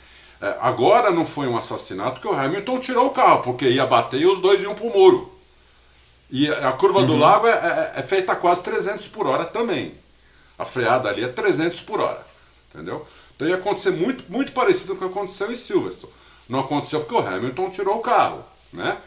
É, 0.41 0.55
agora 0.61 1.11
não 1.11 1.25
foi 1.25 1.47
um 1.47 1.57
assassinato 1.57 2.21
que 2.21 2.27
o 2.27 2.33
Hamilton 2.33 2.79
tirou 2.79 3.07
o 3.07 3.11
carro, 3.11 3.41
porque 3.41 3.67
ia 3.67 3.85
bater 3.85 4.21
e 4.21 4.25
os 4.25 4.39
dois 4.39 4.61
iam 4.61 4.73
para 4.73 4.85
o 4.85 4.93
muro. 4.93 5.33
E 6.29 6.49
a 6.49 6.71
curva 6.73 6.99
uhum. 6.99 7.07
do 7.07 7.17
lago 7.17 7.47
é, 7.47 7.51
é, 7.51 7.99
é, 7.99 8.03
feita 8.03 8.31
a 8.33 8.35
quase 8.35 8.63
300 8.63 9.07
por 9.07 9.27
hora 9.27 9.43
também. 9.43 9.95
A 10.57 10.63
freada 10.63 11.09
ali 11.09 11.23
é 11.23 11.27
300 11.27 11.81
por 11.81 11.99
hora. 11.99 12.25
Entendeu? 12.73 13.05
Então 13.35 13.47
ia 13.47 13.55
acontecer 13.55 13.91
muito, 13.91 14.23
muito 14.29 14.51
parecido 14.51 14.95
com 14.95 15.05
o 15.05 15.09
que 15.09 15.17
aconteceu 15.17 15.51
em 15.51 15.55
Silverstone. 15.55 16.13
Não 16.47 16.59
aconteceu 16.59 17.01
porque 17.01 17.15
o 17.15 17.27
Hamilton 17.27 17.69
tirou 17.71 17.97
o 17.97 18.01
carro. 18.01 18.45
Né? 18.71 18.97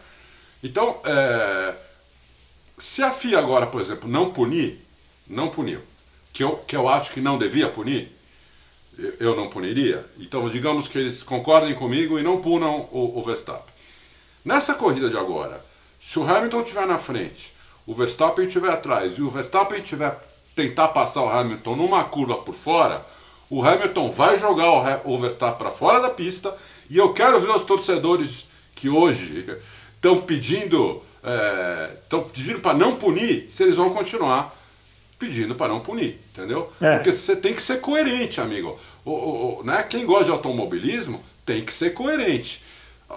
Então, 0.63 1.01
é, 1.05 1.75
se 2.77 3.03
a 3.03 3.11
FIA 3.11 3.39
agora, 3.39 3.67
por 3.67 3.81
exemplo, 3.81 4.09
não 4.09 4.33
punir, 4.33 4.85
não 5.27 5.49
puniu, 5.49 5.81
que 6.33 6.43
eu, 6.43 6.57
que 6.57 6.75
eu 6.75 6.89
acho 6.89 7.13
que 7.13 7.21
não 7.21 7.39
devia 7.39 7.69
punir, 7.69 8.13
eu 9.19 9.37
não 9.37 9.49
puniria. 9.49 10.05
Então, 10.19 10.49
digamos 10.49 10.89
que 10.89 10.99
eles 10.99 11.23
concordem 11.23 11.75
comigo 11.75 12.19
e 12.19 12.23
não 12.23 12.41
punam 12.41 12.89
o, 12.91 13.19
o 13.19 13.23
Verstappen. 13.23 13.73
Nessa 14.45 14.75
corrida 14.75 15.09
de 15.09 15.17
agora, 15.17 15.65
se 16.01 16.19
o 16.19 16.23
Hamilton 16.23 16.61
estiver 16.61 16.87
na 16.87 16.99
frente, 16.99 17.55
o 17.87 17.95
Verstappen 17.95 18.45
estiver 18.45 18.71
atrás 18.71 19.19
e 19.19 19.23
o 19.23 19.31
Verstappen 19.31 19.81
tiver 19.81 20.19
tentar 20.55 20.89
passar 20.89 21.23
o 21.23 21.29
Hamilton 21.29 21.77
numa 21.77 22.05
curva 22.05 22.37
por 22.37 22.55
fora, 22.55 23.05
o 23.49 23.65
Hamilton 23.65 24.11
vai 24.11 24.39
jogar 24.39 25.03
o, 25.05 25.19
Verstappen 25.19 25.59
para 25.59 25.71
fora 25.71 26.01
da 26.01 26.11
pista 26.11 26.57
e 26.89 26.97
eu 26.97 27.13
quero 27.13 27.39
ver 27.41 27.51
os 27.51 27.63
torcedores 27.63 28.47
que 28.75 28.89
hoje 28.89 29.47
estão 29.95 30.19
pedindo 30.19 31.03
estão 32.03 32.21
é, 32.21 32.25
pedindo 32.25 32.59
para 32.59 32.77
não 32.77 32.97
punir, 32.97 33.49
se 33.49 33.63
eles 33.63 33.77
vão 33.77 33.91
continuar 33.91 34.57
pedindo 35.23 35.55
para 35.55 35.69
não 35.69 35.79
punir, 35.79 36.19
entendeu? 36.33 36.73
É. 36.81 36.97
Porque 36.97 37.13
você 37.13 37.37
tem 37.37 37.55
que 37.55 37.63
ser 37.63 37.81
coerente, 37.81 38.41
amigo. 38.41 38.77
O, 39.05 39.11
o, 39.11 39.61
o, 39.61 39.65
né? 39.65 39.85
Quem 39.89 40.05
gosta 40.05 40.25
de 40.25 40.31
automobilismo 40.33 41.23
tem 41.47 41.63
que 41.63 41.73
ser 41.73 41.91
coerente. 41.91 42.61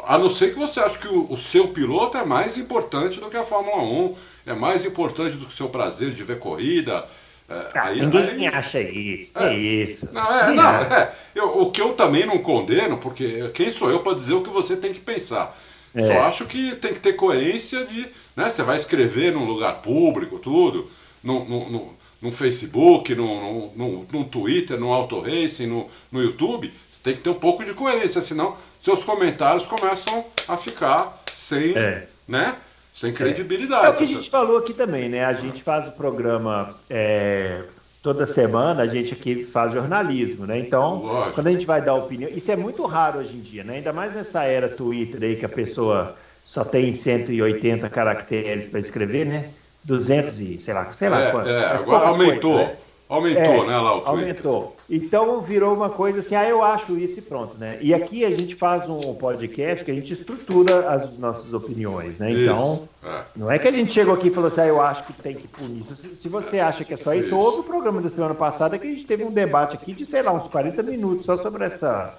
A 0.05 0.17
não 0.19 0.29
ser 0.29 0.51
que 0.51 0.59
você 0.59 0.79
ache 0.79 0.99
que 0.99 1.07
o, 1.07 1.25
o, 1.31 1.35
seu 1.35 1.69
piloto 1.69 2.15
é 2.15 2.23
mais 2.23 2.59
importante 2.59 3.19
do 3.19 3.27
que 3.27 3.37
a 3.37 3.43
Fórmula 3.43 3.81
1, 3.81 4.15
é 4.45 4.53
mais 4.53 4.85
importante 4.85 5.35
do 5.35 5.47
que 5.47 5.51
o 5.51 5.55
seu 5.55 5.67
prazer 5.67 6.11
de 6.11 6.23
ver 6.23 6.37
corrida. 6.37 7.05
É, 7.49 7.53
ah, 7.75 7.83
aí, 7.85 8.01
ninguém 8.01 8.47
aí, 8.47 8.47
acha 8.47 8.81
isso, 8.81 9.39
é, 9.39 9.53
é 9.53 9.57
isso. 9.57 10.13
Não, 10.13 10.39
é, 10.39 10.51
não, 10.53 10.69
é. 10.69 11.11
Eu, 11.33 11.61
o 11.61 11.71
que 11.71 11.81
eu 11.81 11.93
também 11.93 12.25
não 12.25 12.37
condeno, 12.39 12.97
porque 12.97 13.49
quem 13.53 13.71
sou 13.71 13.89
eu 13.89 14.01
para 14.01 14.13
dizer 14.13 14.33
o 14.33 14.41
que 14.41 14.49
você 14.49 14.75
tem 14.75 14.93
que 14.93 14.99
pensar? 14.99 15.57
É. 15.95 16.05
Só 16.05 16.21
acho 16.21 16.45
que 16.45 16.75
tem 16.75 16.93
que 16.93 16.99
ter 16.99 17.13
coerência 17.13 17.83
de. 17.85 18.07
Né, 18.35 18.49
você 18.49 18.61
vai 18.61 18.75
escrever 18.75 19.31
num 19.31 19.45
lugar 19.45 19.81
público, 19.81 20.37
tudo, 20.37 20.91
no, 21.25 21.43
no, 21.43 21.69
no, 21.69 21.93
no 22.21 22.31
Facebook, 22.31 23.13
no, 23.15 23.71
no, 23.75 24.07
no, 24.11 24.25
Twitter, 24.25 24.79
no 24.79 24.93
Auto 24.93 25.19
Racing, 25.19 25.67
no, 25.67 25.87
no 26.11 26.21
YouTube, 26.21 26.71
você 26.89 26.99
tem 27.03 27.13
que 27.15 27.21
ter 27.21 27.29
um 27.29 27.35
pouco 27.35 27.65
de 27.65 27.73
coerência, 27.73 28.21
senão 28.21 28.55
seus 28.81 29.03
comentários 29.03 29.65
começam 29.65 30.23
a 30.47 30.55
ficar 30.55 31.23
sem, 31.33 31.75
é. 31.75 32.07
né? 32.27 32.55
Sem 32.93 33.11
credibilidade. 33.11 33.85
É. 33.85 33.87
é 33.87 33.89
o 33.89 33.93
que 33.93 34.03
a 34.03 34.07
gente 34.07 34.29
falou 34.29 34.57
aqui 34.57 34.73
também, 34.73 35.09
né? 35.09 35.25
A 35.25 35.33
gente 35.33 35.61
faz 35.61 35.87
o 35.87 35.91
programa 35.91 36.75
é, 36.89 37.63
toda 38.01 38.25
semana, 38.27 38.83
a 38.83 38.87
gente 38.87 39.13
aqui 39.13 39.43
faz 39.43 39.73
jornalismo, 39.73 40.45
né? 40.45 40.59
Então, 40.59 41.01
Lógico. 41.01 41.33
quando 41.33 41.47
a 41.47 41.51
gente 41.51 41.65
vai 41.65 41.81
dar 41.81 41.95
opinião, 41.95 42.29
isso 42.31 42.51
é 42.51 42.55
muito 42.55 42.85
raro 42.85 43.19
hoje 43.19 43.35
em 43.35 43.41
dia, 43.41 43.63
né? 43.63 43.77
Ainda 43.77 43.91
mais 43.91 44.13
nessa 44.13 44.43
era 44.43 44.69
Twitter 44.69 45.23
aí 45.23 45.35
que 45.35 45.45
a 45.45 45.49
pessoa 45.49 46.15
só 46.43 46.63
tem 46.63 46.93
180 46.93 47.89
caracteres 47.89 48.67
para 48.67 48.79
escrever, 48.79 49.25
né? 49.25 49.49
200 49.85 50.39
e 50.39 50.59
sei 50.59 50.73
lá, 50.73 50.91
sei 50.91 51.09
lá 51.09 51.21
é, 51.21 51.31
quantos. 51.31 51.51
É, 51.51 51.65
agora 51.67 52.07
aumentou. 52.07 52.55
Coisa, 52.55 52.71
né? 52.71 52.77
Aumentou, 53.07 53.43
é, 53.43 53.67
né, 53.67 53.77
lá 53.77 53.95
o 53.95 54.01
Twitter. 54.01 54.09
Aumentou. 54.09 54.74
Então 54.89 55.41
virou 55.41 55.73
uma 55.73 55.89
coisa 55.89 56.19
assim, 56.19 56.35
ah, 56.35 56.47
eu 56.47 56.63
acho 56.63 56.97
isso 56.97 57.19
e 57.19 57.21
pronto, 57.21 57.57
né? 57.57 57.77
E 57.81 57.93
aqui 57.93 58.23
a 58.23 58.29
gente 58.29 58.55
faz 58.55 58.87
um 58.89 59.13
podcast 59.15 59.83
que 59.83 59.91
a 59.91 59.95
gente 59.95 60.13
estrutura 60.13 60.89
as 60.89 61.17
nossas 61.17 61.53
opiniões, 61.53 62.19
né? 62.19 62.31
Então, 62.31 62.87
é. 63.03 63.23
não 63.35 63.51
é 63.51 63.59
que 63.59 63.67
a 63.67 63.71
gente 63.71 63.91
chegou 63.91 64.13
aqui 64.13 64.27
e 64.27 64.31
falou 64.31 64.47
assim, 64.47 64.61
ah, 64.61 64.67
eu 64.67 64.81
acho 64.81 65.03
que 65.03 65.13
tem 65.13 65.35
que 65.35 65.47
punir 65.47 65.81
isso. 65.81 65.95
Se, 65.95 66.15
se 66.15 66.29
você 66.29 66.59
acha 66.59 66.85
que 66.85 66.93
é 66.93 66.97
só 66.97 67.13
isso, 67.13 67.25
isso, 67.25 67.35
houve 67.35 67.59
o 67.59 67.63
programa 67.63 68.01
da 68.01 68.09
semana 68.09 68.35
passada 68.35 68.77
que 68.77 68.87
a 68.87 68.89
gente 68.89 69.05
teve 69.05 69.23
um 69.23 69.31
debate 69.31 69.75
aqui 69.75 69.93
de, 69.93 70.05
sei 70.05 70.21
lá, 70.21 70.31
uns 70.31 70.47
40 70.47 70.81
minutos 70.83 71.25
só 71.25 71.37
sobre 71.37 71.65
essa, 71.65 72.15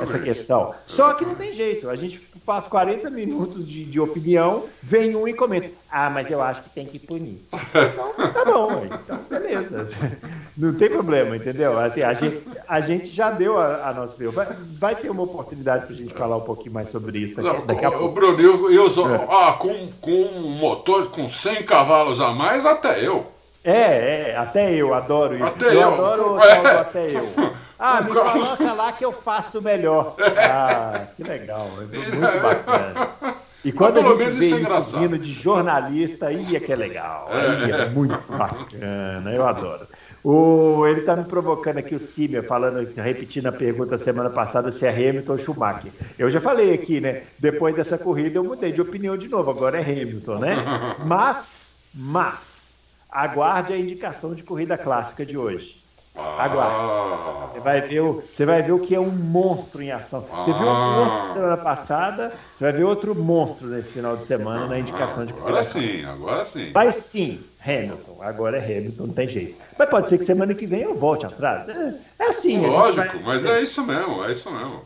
essa 0.00 0.18
questão. 0.18 0.74
Só 0.86 1.12
que 1.14 1.24
não 1.24 1.34
tem 1.34 1.52
jeito, 1.52 1.90
a 1.90 1.96
gente 1.96 2.18
faz 2.44 2.66
40 2.66 3.10
minutos 3.10 3.66
de, 3.66 3.84
de 3.84 4.00
opinião, 4.00 4.64
vem 4.82 5.16
um 5.16 5.26
e 5.26 5.34
comenta, 5.34 5.70
ah, 5.90 6.08
mas 6.08 6.30
eu 6.30 6.42
acho 6.42 6.62
que 6.62 6.70
tem 6.70 6.86
que 6.86 6.98
punir. 6.98 7.40
Então, 7.94 8.32
tá 8.32 8.44
bom, 8.44 8.84
então 8.84 9.18
beleza. 9.28 9.88
Não 10.56 10.72
tem 10.72 10.88
problema, 10.88 11.36
entendeu? 11.36 11.76
Assim, 11.78 12.02
a, 12.04 12.14
gente, 12.14 12.42
a 12.68 12.80
gente 12.80 13.08
já 13.08 13.30
deu 13.30 13.58
a, 13.58 13.88
a 13.88 13.92
nossa 13.92 14.14
opinião. 14.14 14.32
Vai, 14.32 14.46
vai, 14.78 14.94
ter 14.94 15.10
uma 15.10 15.22
oportunidade 15.22 15.86
para 15.86 15.94
a 15.94 15.98
gente 15.98 16.14
falar 16.14 16.36
um 16.36 16.42
pouquinho 16.42 16.72
mais 16.72 16.88
sobre 16.90 17.18
isso 17.18 17.36
daqui, 17.36 17.48
Não, 17.48 17.66
daqui 17.66 17.84
a 17.84 17.90
pouco. 17.90 18.06
O 18.06 18.12
Bruno, 18.12 18.40
eu, 18.40 18.70
eu 18.70 18.86
é. 18.86 19.26
ah, 19.30 19.52
com, 19.52 19.88
com 20.00 20.10
um 20.10 20.50
motor 20.58 21.08
com 21.08 21.28
100 21.28 21.64
cavalos 21.64 22.20
a 22.20 22.32
mais, 22.32 22.64
até 22.66 23.04
eu. 23.04 23.26
É, 23.64 24.30
é, 24.30 24.36
até 24.36 24.74
eu 24.74 24.92
adoro 24.92 25.34
isso. 25.34 25.44
Até 25.44 25.66
eu, 25.68 25.72
eu 25.72 25.94
adoro 25.94 26.34
o 26.34 26.40
é. 26.44 26.80
até 26.80 27.16
eu. 27.16 27.54
Ah, 27.78 28.02
me 28.02 28.10
coloca 28.10 28.72
lá 28.72 28.92
que 28.92 29.04
eu 29.04 29.12
faço 29.12 29.60
melhor. 29.60 30.14
Ah, 30.36 31.06
que 31.16 31.22
legal. 31.22 31.68
É 31.78 31.96
muito 31.96 32.42
bacana. 32.42 33.34
E 33.64 33.72
quando 33.72 33.98
a 33.98 34.02
gente 34.02 34.16
vê 34.16 34.24
é 34.24 34.78
isso 34.78 34.98
vindo 34.98 35.18
de 35.18 35.32
jornalista, 35.32 36.26
aí 36.26 36.54
é 36.54 36.60
que 36.60 36.70
é 36.70 36.76
legal. 36.76 37.28
Aí 37.30 37.70
é 37.70 37.88
muito 37.88 38.20
bacana. 38.30 39.32
Eu 39.32 39.46
adoro. 39.46 39.86
O, 40.24 40.86
ele 40.86 41.00
está 41.00 41.14
me 41.14 41.24
provocando 41.24 41.76
aqui, 41.76 41.94
o 41.94 42.00
Simia, 42.00 42.42
falando, 42.42 42.88
repetindo 42.96 43.46
a 43.46 43.52
pergunta 43.52 43.98
semana 43.98 44.30
passada 44.30 44.72
se 44.72 44.86
é 44.86 44.88
Hamilton 44.88 45.32
ou 45.32 45.38
Schumacher. 45.38 45.92
Eu 46.18 46.30
já 46.30 46.40
falei 46.40 46.72
aqui, 46.72 46.98
né? 46.98 47.24
Depois 47.38 47.74
dessa 47.74 47.98
corrida 47.98 48.38
eu 48.38 48.44
mudei 48.44 48.72
de 48.72 48.80
opinião 48.80 49.18
de 49.18 49.28
novo, 49.28 49.50
agora 49.50 49.78
é 49.78 49.82
Hamilton, 49.82 50.38
né? 50.38 50.56
Mas, 51.04 51.82
mas, 51.92 52.84
aguarde 53.10 53.74
a 53.74 53.78
indicação 53.78 54.34
de 54.34 54.42
corrida 54.42 54.78
clássica 54.78 55.26
de 55.26 55.36
hoje. 55.36 55.84
Aguarde. 56.16 57.52
Você 57.52 57.60
vai, 57.60 57.80
ver 57.82 58.00
o, 58.00 58.22
você 58.30 58.46
vai 58.46 58.62
ver 58.62 58.72
o 58.72 58.78
que 58.78 58.94
é 58.94 59.00
um 59.00 59.10
monstro 59.10 59.82
em 59.82 59.90
ação. 59.90 60.24
Você 60.36 60.52
viu 60.52 60.62
um 60.62 60.96
monstro 60.96 61.34
semana 61.34 61.56
passada, 61.56 62.32
você 62.52 62.64
vai 62.64 62.72
ver 62.72 62.84
outro 62.84 63.14
monstro 63.14 63.66
nesse 63.66 63.92
final 63.92 64.16
de 64.16 64.24
semana 64.24 64.68
na 64.68 64.78
indicação 64.78 65.26
de 65.26 65.32
corrida. 65.32 65.48
Agora 65.50 65.62
sim, 65.64 66.04
agora 66.04 66.44
sim. 66.44 66.70
Mas 66.72 66.94
sim, 66.96 67.40
Hamilton. 67.64 68.18
Agora 68.20 68.58
é 68.58 68.60
Hamilton, 68.60 69.06
não 69.06 69.14
tem 69.14 69.28
jeito. 69.28 69.56
Mas 69.78 69.88
pode 69.88 70.08
ser 70.08 70.18
que 70.18 70.24
semana 70.24 70.54
que 70.54 70.66
vem 70.66 70.82
eu 70.82 70.94
volte 70.94 71.24
atrás. 71.24 71.68
É, 71.68 71.94
é 72.18 72.26
assim. 72.26 72.60
Lógico, 72.66 73.18
vai... 73.18 73.22
mas 73.22 73.44
é 73.44 73.62
isso 73.62 73.82
mesmo, 73.84 74.24
é 74.24 74.32
isso 74.32 74.50
mesmo. 74.50 74.82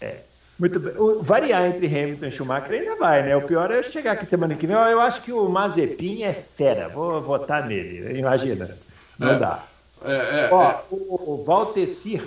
É. 0.00 0.16
Muito 0.58 0.80
bem. 0.80 0.92
O, 0.96 1.22
variar 1.22 1.64
entre 1.66 1.86
Hamilton 1.86 2.26
e 2.26 2.30
Schumacher 2.32 2.80
ainda 2.80 2.96
vai, 2.96 3.22
né? 3.22 3.36
O 3.36 3.42
pior 3.42 3.70
é 3.70 3.82
chegar 3.82 4.12
aqui 4.12 4.26
semana 4.26 4.56
que 4.56 4.66
vem. 4.66 4.76
Eu 4.76 5.00
acho 5.00 5.22
que 5.22 5.32
o 5.32 5.48
Mazepin 5.48 6.24
é 6.24 6.32
fera. 6.32 6.88
Vou 6.88 7.22
votar 7.22 7.66
nele. 7.66 8.18
Imagina. 8.18 8.76
Não 9.16 9.30
é. 9.30 9.38
dá. 9.38 9.64
É, 10.04 10.14
é, 10.14 10.48
Ó, 10.50 10.70
é. 10.70 10.78
o 10.90 11.42
Valtecir 11.44 12.22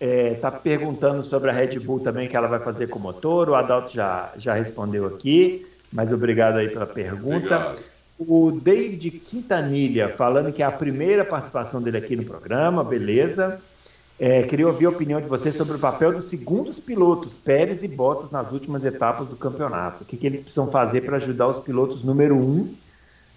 está 0.00 0.48
é, 0.48 0.50
perguntando 0.50 1.22
sobre 1.22 1.50
a 1.50 1.52
Red 1.52 1.78
Bull 1.78 2.00
também, 2.00 2.28
que 2.28 2.36
ela 2.36 2.48
vai 2.48 2.60
fazer 2.60 2.88
com 2.88 2.98
o 2.98 3.02
motor. 3.02 3.48
O 3.48 3.54
Adalto 3.54 3.92
já, 3.92 4.32
já 4.36 4.54
respondeu 4.54 5.06
aqui, 5.06 5.64
mas 5.92 6.12
obrigado 6.12 6.56
aí 6.56 6.68
pela 6.68 6.86
pergunta. 6.86 7.56
Obrigado. 7.56 7.97
O 8.18 8.50
David 8.50 9.10
Quintanilha 9.10 10.08
falando 10.08 10.52
que 10.52 10.62
é 10.62 10.66
a 10.66 10.72
primeira 10.72 11.24
participação 11.24 11.80
dele 11.80 11.98
aqui 11.98 12.16
no 12.16 12.24
programa, 12.24 12.82
beleza. 12.82 13.60
É, 14.18 14.42
queria 14.42 14.66
ouvir 14.66 14.86
a 14.86 14.90
opinião 14.90 15.20
de 15.20 15.28
vocês 15.28 15.54
sobre 15.54 15.76
o 15.76 15.78
papel 15.78 16.12
dos 16.12 16.24
segundos 16.24 16.80
pilotos, 16.80 17.34
Pérez 17.34 17.84
e 17.84 17.88
Bottas, 17.88 18.32
nas 18.32 18.50
últimas 18.50 18.84
etapas 18.84 19.28
do 19.28 19.36
campeonato. 19.36 20.02
O 20.02 20.06
que, 20.06 20.16
que 20.16 20.26
eles 20.26 20.40
precisam 20.40 20.68
fazer 20.68 21.02
para 21.02 21.16
ajudar 21.16 21.46
os 21.46 21.60
pilotos 21.60 22.02
número 22.02 22.36
um 22.36 22.74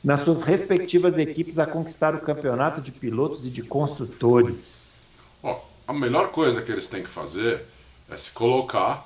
nas 0.04 0.22
suas 0.22 0.42
respectivas 0.42 1.20
equipes 1.20 1.60
a 1.60 1.68
conquistar 1.68 2.16
o 2.16 2.20
campeonato 2.20 2.82
de 2.82 2.92
pilotos 2.92 3.46
e 3.46 3.52
de 3.52 3.62
construtores? 3.62 4.96
A 5.88 5.94
melhor 5.94 6.30
coisa 6.30 6.62
que 6.62 6.72
eles 6.72 6.88
têm 6.88 7.04
que 7.04 7.10
fazer 7.10 7.62
é 8.10 8.18
se 8.18 8.32
colocar 8.32 9.06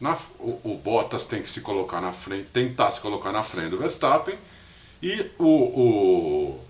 na, 0.00 0.16
o, 0.38 0.60
o, 0.64 0.80
Bottas 0.82 1.26
tem 1.26 1.42
que 1.42 1.50
se 1.50 1.60
colocar 1.60 2.00
na 2.00 2.12
frente, 2.12 2.48
tentar 2.52 2.90
se 2.90 3.00
colocar 3.00 3.32
na 3.32 3.42
frente 3.42 3.70
do 3.70 3.78
Verstappen 3.78 4.36
e 5.02 5.30
o, 5.38 5.46
o, 5.46 6.60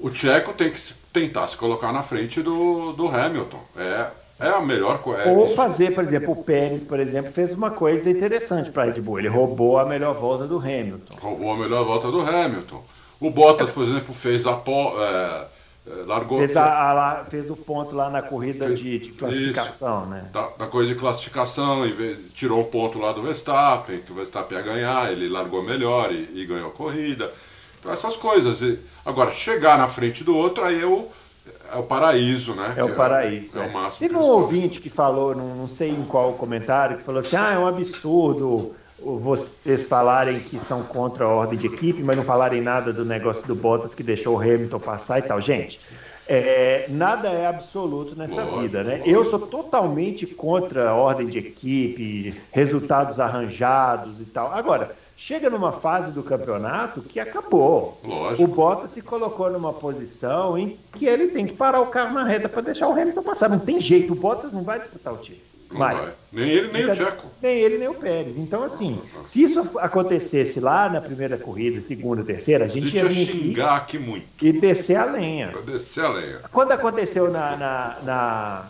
o 0.00 0.10
Tcheco 0.10 0.52
tem 0.52 0.70
que 0.70 0.80
tentar 1.12 1.46
se 1.48 1.56
colocar 1.56 1.92
na 1.92 2.02
frente 2.02 2.42
do, 2.42 2.92
do 2.92 3.08
Hamilton. 3.08 3.60
É, 3.76 4.06
é 4.38 4.48
a 4.48 4.60
melhor 4.60 4.98
coisa. 4.98 5.22
É 5.22 5.32
Ou 5.32 5.48
fazer, 5.48 5.94
por 5.94 6.04
exemplo, 6.04 6.32
o 6.32 6.44
Pérez, 6.44 6.82
por 6.82 7.00
exemplo, 7.00 7.32
fez 7.32 7.52
uma 7.52 7.70
coisa 7.70 8.10
interessante 8.10 8.70
para 8.70 8.84
a 8.84 8.86
Red 8.86 9.00
Bull. 9.00 9.18
Ele 9.18 9.28
roubou 9.28 9.78
a 9.78 9.86
melhor 9.86 10.14
volta 10.14 10.46
do 10.46 10.58
Hamilton. 10.58 11.16
Roubou 11.20 11.52
a 11.52 11.56
melhor 11.56 11.84
volta 11.84 12.10
do 12.10 12.20
Hamilton. 12.20 12.82
O 13.18 13.30
Bottas, 13.30 13.70
por 13.70 13.84
exemplo, 13.84 14.14
fez 14.14 14.46
a. 14.46 14.52
É, 14.52 15.56
é, 15.86 16.04
largou, 16.04 16.38
fez, 16.38 16.56
a, 16.56 17.20
a, 17.20 17.24
fez 17.24 17.48
o 17.48 17.56
ponto 17.56 17.94
lá 17.94 18.10
na 18.10 18.20
corrida 18.20 18.66
fez, 18.66 18.80
de, 18.80 18.98
de, 18.98 19.12
classificação, 19.12 20.00
isso, 20.02 20.10
né? 20.10 20.28
Da, 20.32 20.48
da, 20.48 20.66
corrida 20.66 20.92
de 20.92 21.00
classificação, 21.00 21.84
tirou 22.34 22.60
o 22.60 22.64
ponto 22.64 22.98
lá 22.98 23.12
do 23.12 23.22
Verstappen, 23.22 24.00
que 24.00 24.10
o 24.10 24.14
Verstappen 24.16 24.58
ia 24.58 24.64
ganhar, 24.64 25.12
ele 25.12 25.28
largou 25.28 25.62
melhor 25.62 26.12
e, 26.12 26.28
e 26.34 26.44
ganhou 26.44 26.68
a 26.68 26.72
corrida. 26.72 27.32
Então, 27.78 27.92
essas 27.92 28.16
coisas. 28.16 28.62
E, 28.62 28.78
agora, 29.04 29.32
chegar 29.32 29.78
na 29.78 29.86
frente 29.86 30.24
do 30.24 30.36
outro, 30.36 30.64
aí 30.64 30.80
é 30.80 30.86
o, 30.86 31.08
é 31.72 31.76
o 31.76 31.82
paraíso, 31.82 32.54
né? 32.54 32.74
É 32.76 32.84
o 32.84 32.94
paraíso. 32.94 33.58
É, 33.58 33.64
é, 33.64 33.68
o 33.68 33.72
máximo. 33.72 34.08
Teve 34.08 34.16
um 34.16 34.26
ouvinte 34.26 34.80
que 34.80 34.90
falou, 34.90 35.34
não, 35.34 35.54
não 35.54 35.68
sei 35.68 35.90
em 35.90 36.04
qual 36.04 36.32
comentário, 36.34 36.96
que 36.96 37.02
falou 37.02 37.20
assim: 37.20 37.36
ah, 37.36 37.52
é 37.52 37.58
um 37.58 37.66
absurdo 37.66 38.74
vocês 38.98 39.86
falarem 39.86 40.40
que 40.40 40.58
são 40.58 40.82
contra 40.82 41.24
a 41.24 41.28
ordem 41.28 41.58
de 41.58 41.66
equipe, 41.66 42.02
mas 42.02 42.16
não 42.16 42.24
falarem 42.24 42.60
nada 42.60 42.92
do 42.92 43.04
negócio 43.04 43.46
do 43.46 43.54
Bottas 43.54 43.94
que 43.94 44.02
deixou 44.02 44.36
o 44.36 44.40
Hamilton 44.40 44.80
passar 44.80 45.18
e 45.18 45.22
tal. 45.22 45.40
Gente, 45.40 45.78
é, 46.26 46.86
nada 46.88 47.28
é 47.28 47.46
absoluto 47.46 48.16
nessa 48.16 48.44
vida, 48.44 48.82
né? 48.82 49.02
Eu 49.04 49.24
sou 49.24 49.38
totalmente 49.38 50.26
contra 50.26 50.90
a 50.90 50.94
ordem 50.94 51.26
de 51.26 51.38
equipe, 51.38 52.40
resultados 52.50 53.20
arranjados 53.20 54.20
e 54.20 54.24
tal. 54.24 54.52
Agora, 54.52 54.96
chega 55.16 55.48
numa 55.48 55.72
fase 55.72 56.12
do 56.12 56.22
campeonato 56.22 57.00
que 57.00 57.18
acabou. 57.18 57.98
Lógico. 58.04 58.44
O 58.44 58.54
Bottas 58.54 58.90
se 58.90 59.02
colocou 59.02 59.50
numa 59.50 59.72
posição 59.72 60.58
em 60.58 60.76
que 60.92 61.06
ele 61.06 61.28
tem 61.28 61.46
que 61.46 61.54
parar 61.54 61.80
o 61.80 61.86
carro 61.86 62.14
na 62.14 62.24
reta 62.24 62.48
para 62.48 62.62
deixar 62.62 62.88
o 62.88 62.92
Hamilton 62.92 63.22
passar. 63.22 63.48
Não 63.48 63.58
tem 63.58 63.80
jeito, 63.80 64.12
o 64.12 64.16
Bottas 64.16 64.52
não 64.52 64.62
vai 64.62 64.78
disputar 64.78 65.14
o 65.14 65.18
título. 65.18 65.46
Mas, 65.68 66.28
nem 66.32 66.48
ele, 66.48 66.72
nem 66.72 66.84
o 66.84 66.92
Tcheco. 66.92 67.26
Nem 67.42 67.58
ele, 67.58 67.78
nem 67.78 67.88
o 67.88 67.94
Pérez. 67.94 68.36
Então, 68.36 68.62
assim, 68.62 69.00
se 69.24 69.42
isso 69.42 69.78
acontecesse 69.78 70.60
lá 70.60 70.88
na 70.88 71.00
primeira 71.00 71.36
corrida, 71.36 71.80
segunda, 71.80 72.22
terceira, 72.22 72.66
a 72.66 72.68
gente, 72.68 72.86
a 72.98 73.08
gente 73.08 73.30
ia, 73.32 73.36
ia 73.36 73.42
xingar 73.42 73.76
aqui, 73.76 73.96
aqui 73.96 73.98
muito. 73.98 74.26
E 74.40 74.52
descer 74.52 74.96
a 74.96 75.04
lenha. 75.04 75.52
descer 75.64 76.04
a 76.04 76.08
lenha. 76.10 76.40
Quando 76.52 76.72
aconteceu 76.72 77.30
na, 77.30 77.56
na, 77.56 77.96
na, 78.04 78.64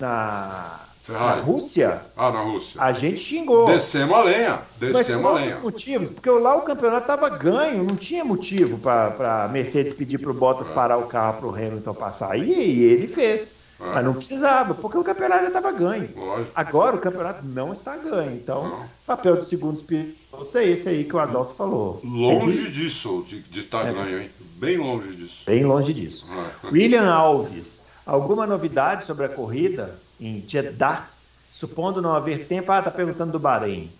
na, 0.00 0.80
na 1.12 1.34
Rússia, 1.34 2.00
ah, 2.16 2.30
na 2.30 2.40
Rússia, 2.40 2.80
a 2.80 2.92
gente 2.92 3.20
xingou. 3.20 3.66
Descemos 3.66 4.16
a 4.16 4.22
lenha. 4.22 4.62
Descemos 4.78 5.26
a 5.26 5.34
lenha. 5.34 5.58
motivos, 5.58 6.10
porque 6.10 6.30
lá 6.30 6.56
o 6.56 6.62
campeonato 6.62 7.02
estava 7.02 7.28
ganho, 7.28 7.84
não 7.84 7.96
tinha 7.96 8.24
motivo 8.24 8.78
para 8.78 9.44
a 9.44 9.48
Mercedes 9.48 9.92
pedir 9.92 10.18
para 10.18 10.30
o 10.30 10.34
Bottas 10.34 10.68
é. 10.68 10.72
parar 10.72 10.96
o 10.96 11.06
carro 11.06 11.38
para 11.38 11.46
o 11.46 11.54
Hamilton 11.54 11.94
passar. 11.94 12.38
E, 12.38 12.50
e 12.50 12.82
ele 12.84 13.06
fez. 13.06 13.64
É. 13.80 13.84
Mas 13.86 14.04
não 14.04 14.14
precisava, 14.14 14.72
porque 14.72 14.96
o 14.96 15.04
campeonato 15.04 15.42
já 15.42 15.48
estava 15.48 15.72
ganho. 15.72 16.08
Lógico. 16.16 16.52
Agora 16.54 16.96
o 16.96 17.00
campeonato 17.00 17.44
não 17.44 17.72
está 17.72 17.96
ganho. 17.96 18.32
Então, 18.32 18.86
o 19.02 19.06
papel 19.06 19.36
dos 19.36 19.48
segundos 19.48 19.82
pilotos 19.82 20.54
é 20.54 20.64
esse 20.64 20.88
aí 20.88 21.04
que 21.04 21.14
o 21.14 21.18
Adalto 21.18 21.52
falou. 21.54 22.00
Longe 22.02 22.70
disso, 22.70 23.26
de 23.28 23.60
estar 23.60 23.82
tá 23.82 23.88
é. 23.88 23.92
ganho, 23.92 24.22
hein? 24.22 24.30
Bem 24.56 24.78
longe 24.78 25.14
disso. 25.14 25.42
Bem 25.44 25.64
longe 25.64 25.92
disso. 25.92 26.26
É. 26.32 26.68
William 26.68 27.12
Alves, 27.12 27.82
alguma 28.06 28.46
novidade 28.46 29.04
sobre 29.04 29.26
a 29.26 29.28
corrida 29.28 29.98
em 30.20 30.44
Jeddah? 30.46 31.08
Supondo 31.52 32.02
não 32.02 32.12
haver 32.12 32.46
tempo. 32.46 32.72
Ah, 32.72 32.78
está 32.78 32.90
perguntando 32.90 33.32
do 33.32 33.38
Bahrein. 33.38 33.90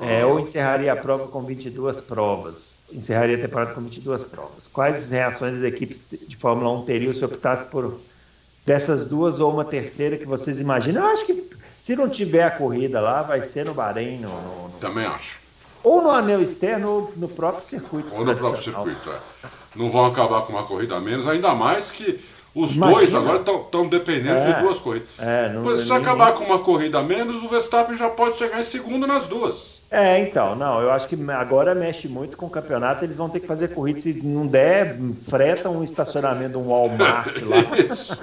É, 0.00 0.26
ou 0.26 0.38
encerraria 0.38 0.92
a 0.92 0.96
prova 0.96 1.26
com 1.28 1.42
22 1.42 2.02
provas. 2.02 2.84
Encerraria 2.92 3.36
a 3.36 3.40
temporada 3.40 3.72
com 3.72 3.80
22 3.80 4.24
provas. 4.24 4.66
Quais 4.66 4.98
as 4.98 5.08
reações 5.08 5.60
das 5.60 5.64
equipes 5.64 6.04
de 6.10 6.36
Fórmula 6.36 6.70
1 6.80 6.84
teriam 6.84 7.12
se 7.14 7.24
optasse 7.24 7.64
por 7.70 7.98
dessas 8.66 9.04
duas 9.04 9.38
ou 9.38 9.52
uma 9.52 9.64
terceira 9.64 10.18
que 10.18 10.26
vocês 10.26 10.58
imaginam. 10.58 11.04
Eu 11.04 11.08
acho 11.12 11.24
que 11.24 11.48
se 11.78 11.94
não 11.94 12.08
tiver 12.08 12.42
a 12.42 12.50
corrida 12.50 13.00
lá, 13.00 13.22
vai 13.22 13.40
ser 13.40 13.64
no 13.64 13.72
Bahrein. 13.72 14.18
No, 14.18 14.28
no, 14.28 14.68
no... 14.68 14.78
Também 14.80 15.06
acho. 15.06 15.38
Ou 15.84 16.02
no 16.02 16.10
anel 16.10 16.42
externo 16.42 16.88
ou 16.90 17.12
no 17.16 17.28
próprio 17.28 17.64
circuito. 17.64 18.12
Ou 18.12 18.24
no 18.24 18.36
próprio 18.36 18.62
circuito, 18.62 19.08
é. 19.08 19.48
Não 19.76 19.88
vão 19.88 20.04
acabar 20.06 20.42
com 20.42 20.52
uma 20.52 20.64
corrida 20.64 20.96
a 20.96 21.00
menos, 21.00 21.28
ainda 21.28 21.54
mais 21.54 21.92
que 21.92 22.18
os 22.56 22.74
Imagina. 22.74 22.98
dois 22.98 23.14
agora 23.14 23.38
estão 23.38 23.86
dependendo 23.86 24.38
é, 24.38 24.54
de 24.54 24.62
duas 24.62 24.78
corridas. 24.78 25.08
É, 25.18 25.50
não, 25.50 25.76
se 25.76 25.92
acabar 25.92 26.32
com 26.32 26.42
uma 26.42 26.58
corrida 26.58 27.00
a 27.00 27.02
menos, 27.02 27.42
o 27.42 27.48
Verstappen 27.48 27.94
já 27.98 28.08
pode 28.08 28.38
chegar 28.38 28.58
em 28.58 28.62
segundo 28.62 29.06
nas 29.06 29.26
duas. 29.26 29.82
É, 29.90 30.18
então, 30.20 30.56
não, 30.56 30.80
eu 30.80 30.90
acho 30.90 31.06
que 31.06 31.18
agora 31.30 31.74
mexe 31.74 32.08
muito 32.08 32.34
com 32.34 32.46
o 32.46 32.50
campeonato, 32.50 33.04
eles 33.04 33.16
vão 33.16 33.28
ter 33.28 33.40
que 33.40 33.46
fazer 33.46 33.74
corrida, 33.74 34.00
se 34.00 34.14
não 34.24 34.46
der, 34.46 34.96
freta 35.28 35.68
um 35.68 35.84
estacionamento, 35.84 36.58
um 36.58 36.68
Walmart 36.68 37.36
lá. 37.44 37.78
isso, 37.78 38.18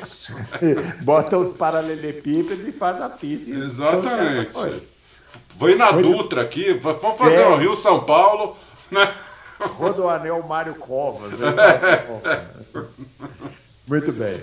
isso. 0.00 0.32
Bota 1.02 1.36
os 1.36 1.52
paralelepípedos 1.52 2.68
e 2.68 2.70
faz 2.70 3.00
a 3.00 3.08
pista. 3.08 3.50
Exatamente. 3.50 4.52
Vem 5.56 5.76
na 5.76 5.90
Dutra 5.90 6.42
aqui, 6.42 6.72
vamos 6.74 7.18
fazer 7.18 7.40
é. 7.40 7.48
o 7.48 7.56
Rio 7.56 7.74
São 7.74 8.04
Paulo, 8.04 8.56
né? 8.92 9.12
Rodoanel 9.58 10.40
Mário 10.44 10.76
Covas. 10.76 11.32
Muito 13.86 14.12
bem. 14.12 14.40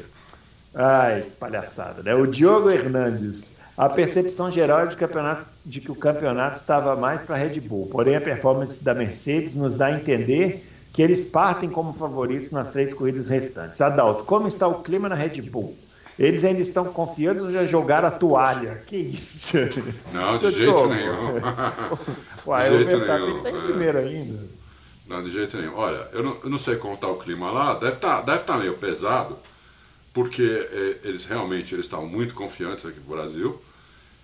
Ai, 0.76 1.24
palhaçada, 1.40 2.04
né? 2.04 2.14
O 2.14 2.28
Diogo 2.28 2.70
Hernandes. 2.70 3.60
A 3.78 3.88
percepção 3.88 4.52
geral 4.52 4.88
de, 4.88 4.98
campeonato, 4.98 5.48
de 5.66 5.80
que 5.80 5.90
o 5.90 5.96
campeonato 5.96 6.58
estava 6.58 6.98
mais 6.98 7.22
para 7.22 7.36
a 7.36 7.40
Red 7.40 7.62
Bull, 7.62 7.88
porém 7.88 8.16
a 8.16 8.20
performance 8.20 8.84
da 8.84 8.94
Mercedes 8.94 9.56
nos 9.56 9.74
dá 9.74 9.86
a 9.86 9.94
entender 9.94 10.68
que 10.92 11.02
eles 11.02 11.24
partem 11.24 11.70
como 11.70 11.94
favoritos 11.94 12.52
nas 12.52 12.68
três 12.68 12.94
corridas 12.94 13.30
restantes. 13.30 13.80
Adalto, 13.80 14.26
como 14.26 14.50
está 14.50 14.68
o 14.68 14.84
clima 14.84 15.08
na 15.08 15.16
Red 15.16 15.42
Bull? 15.44 15.78
Eles 16.20 16.44
ainda 16.44 16.60
estão 16.60 16.84
confiantes 16.86 17.42
ou 17.42 17.54
já 17.54 17.66
jogaram 17.66 18.10
a 18.10 18.12
toalha? 18.12 18.84
Que 18.86 18.98
isso? 18.98 19.58
Não, 20.12 20.38
de 20.38 20.52
jeito 20.52 20.88
nenhum. 20.88 21.36
Uai, 22.46 22.70
de 22.70 22.76
jeito 22.76 22.96
o 22.96 23.00
Verstappen 23.00 23.38
está 23.38 23.50
em 23.50 23.62
primeiro 23.62 23.98
ainda. 24.00 24.59
Não, 25.10 25.24
de 25.24 25.32
jeito 25.32 25.58
nenhum. 25.58 25.76
Olha, 25.76 26.08
eu 26.14 26.22
não, 26.22 26.38
eu 26.44 26.50
não 26.52 26.60
sei 26.60 26.76
como 26.76 26.94
está 26.94 27.08
o 27.08 27.18
clima 27.18 27.50
lá, 27.50 27.74
deve 27.74 27.96
estar 27.96 28.18
tá, 28.18 28.22
deve 28.22 28.44
tá 28.44 28.56
meio 28.56 28.78
pesado, 28.78 29.36
porque 30.14 30.44
é, 30.44 31.08
eles 31.08 31.26
realmente 31.26 31.74
eles 31.74 31.88
estavam 31.88 32.06
muito 32.06 32.36
confiantes 32.36 32.86
aqui 32.86 33.00
no 33.00 33.16
Brasil. 33.16 33.60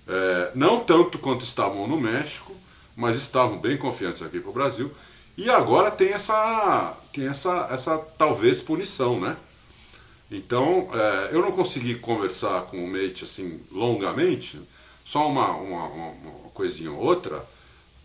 É, 0.07 0.51
não 0.53 0.81
tanto 0.81 1.17
quanto 1.17 1.43
estavam 1.43 1.87
no 1.87 1.99
México, 1.99 2.55
mas 2.95 3.17
estavam 3.17 3.57
bem 3.57 3.77
confiantes 3.77 4.21
aqui 4.21 4.39
para 4.39 4.51
o 4.51 4.53
Brasil. 4.53 4.91
E 5.35 5.49
agora 5.49 5.89
tem 5.89 6.13
essa, 6.13 6.95
tem 7.11 7.27
essa, 7.27 7.67
essa 7.71 7.97
talvez 7.97 8.61
punição, 8.61 9.19
né? 9.19 9.35
Então, 10.29 10.89
é, 10.93 11.29
eu 11.31 11.41
não 11.41 11.51
consegui 11.51 11.95
conversar 11.95 12.61
com 12.67 12.77
o 12.77 12.87
Mate 12.87 13.23
assim 13.23 13.59
longamente, 13.71 14.61
só 15.03 15.27
uma, 15.27 15.49
uma, 15.49 15.87
uma 15.87 16.49
coisinha 16.53 16.91
ou 16.91 16.99
outra, 16.99 17.43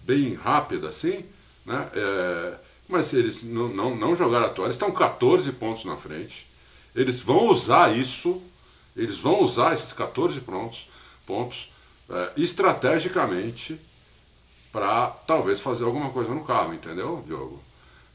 bem 0.02 0.32
rápida 0.32 0.88
assim, 0.88 1.26
né? 1.66 1.90
É, 1.94 2.69
mas 2.90 3.12
eles 3.12 3.42
não, 3.42 3.68
não, 3.68 3.96
não 3.96 4.16
jogaram 4.16 4.46
a 4.46 4.50
toalha, 4.50 4.70
estão 4.70 4.90
14 4.90 5.52
pontos 5.52 5.84
na 5.84 5.96
frente. 5.96 6.46
Eles 6.94 7.20
vão 7.20 7.46
usar 7.46 7.96
isso, 7.96 8.42
eles 8.96 9.18
vão 9.18 9.42
usar 9.42 9.72
esses 9.72 9.92
14 9.92 10.40
pontos, 10.40 10.88
pontos 11.26 11.72
é, 12.10 12.32
estrategicamente 12.36 13.80
para 14.72 15.08
talvez 15.26 15.60
fazer 15.60 15.84
alguma 15.84 16.10
coisa 16.10 16.34
no 16.34 16.44
carro, 16.44 16.74
entendeu, 16.74 17.22
Diogo? 17.26 17.62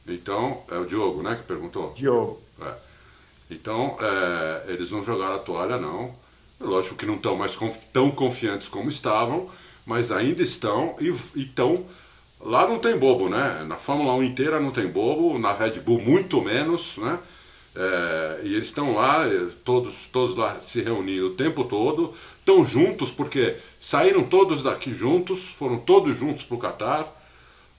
Então, 0.08 0.64
é 0.70 0.78
o 0.78 0.86
Diogo, 0.86 1.24
né, 1.24 1.36
que 1.36 1.44
perguntou? 1.44 1.94
Diogo. 1.94 2.42
É. 2.62 2.74
Então, 3.50 3.98
é, 4.00 4.72
eles 4.72 4.92
não 4.92 5.04
jogaram 5.04 5.36
a 5.36 5.40
toalha, 5.40 5.78
não. 5.78 6.14
Lógico 6.60 6.96
que 6.96 7.06
não 7.06 7.16
estão 7.16 7.36
mais 7.36 7.56
conf 7.56 7.86
tão 7.92 8.10
confiantes 8.12 8.68
como 8.68 8.90
estavam, 8.90 9.50
mas 9.86 10.12
ainda 10.12 10.42
estão 10.42 10.96
e 11.00 11.10
estão. 11.40 11.86
Lá 12.46 12.68
não 12.68 12.78
tem 12.78 12.96
bobo, 12.96 13.28
né? 13.28 13.66
Na 13.68 13.76
Fórmula 13.76 14.14
1 14.14 14.24
inteira 14.24 14.60
não 14.60 14.70
tem 14.70 14.88
bobo, 14.88 15.40
na 15.40 15.52
Red 15.52 15.80
Bull 15.80 16.00
muito 16.00 16.40
menos, 16.44 16.96
né? 16.98 17.18
É, 17.76 18.42
e 18.44 18.54
eles 18.54 18.68
estão 18.68 18.94
lá, 18.94 19.24
todos, 19.66 20.06
todos 20.12 20.38
lá 20.38 20.60
se 20.60 20.80
reunindo 20.80 21.28
o 21.28 21.34
tempo 21.34 21.64
todo, 21.64 22.14
estão 22.38 22.64
juntos 22.64 23.10
porque 23.10 23.56
saíram 23.80 24.24
todos 24.24 24.62
daqui 24.62 24.94
juntos, 24.94 25.40
foram 25.58 25.80
todos 25.80 26.16
juntos 26.16 26.44
para 26.44 26.56
o 26.56 26.60
Catar, 26.60 27.08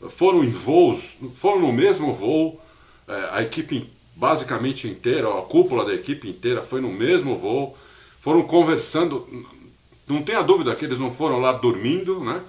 foram 0.09 0.43
em 0.43 0.51
voos, 0.51 1.14
foram 1.37 1.61
no 1.61 1.73
mesmo 1.73 2.12
voo, 2.12 2.61
é, 3.07 3.29
a 3.31 3.43
equipe 3.43 3.89
basicamente 4.17 4.89
inteira, 4.89 5.29
a 5.29 5.43
cúpula 5.43 5.85
da 5.85 5.95
equipe 5.95 6.29
inteira 6.29 6.61
foi 6.61 6.81
no 6.81 6.91
mesmo 6.91 7.37
voo, 7.37 7.79
foram 8.21 8.43
conversando, 8.43 9.27
não 10.09 10.25
tenha 10.25 10.43
dúvida 10.43 10.75
que 10.75 10.85
eles 10.85 10.99
não 10.99 11.12
foram 11.12 11.39
lá 11.39 11.53
dormindo, 11.53 12.19
né? 12.19 12.43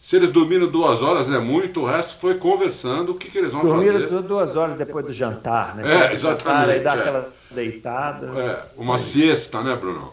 Se 0.00 0.16
eles 0.16 0.30
dormiram 0.30 0.66
duas 0.68 1.02
horas 1.02 1.30
é 1.30 1.38
muito, 1.38 1.80
o 1.80 1.86
resto 1.86 2.18
foi 2.18 2.36
conversando 2.36 3.12
o 3.12 3.14
que, 3.14 3.30
que 3.30 3.38
eles 3.38 3.52
vão 3.52 3.62
dormiram 3.62 3.94
fazer. 3.94 4.06
Dormiram 4.06 4.28
duas 4.28 4.56
horas 4.56 4.76
depois 4.76 5.04
do 5.04 5.12
jantar, 5.12 5.76
né? 5.76 5.84
É, 6.08 6.12
exatamente. 6.12 6.80
Dá 6.80 6.94
é. 6.94 6.98
aquela 6.98 7.32
deitada. 7.50 8.26
É, 8.40 8.62
uma 8.76 8.96
siesta, 8.96 9.62
né, 9.62 9.76
Bruno? 9.76 10.12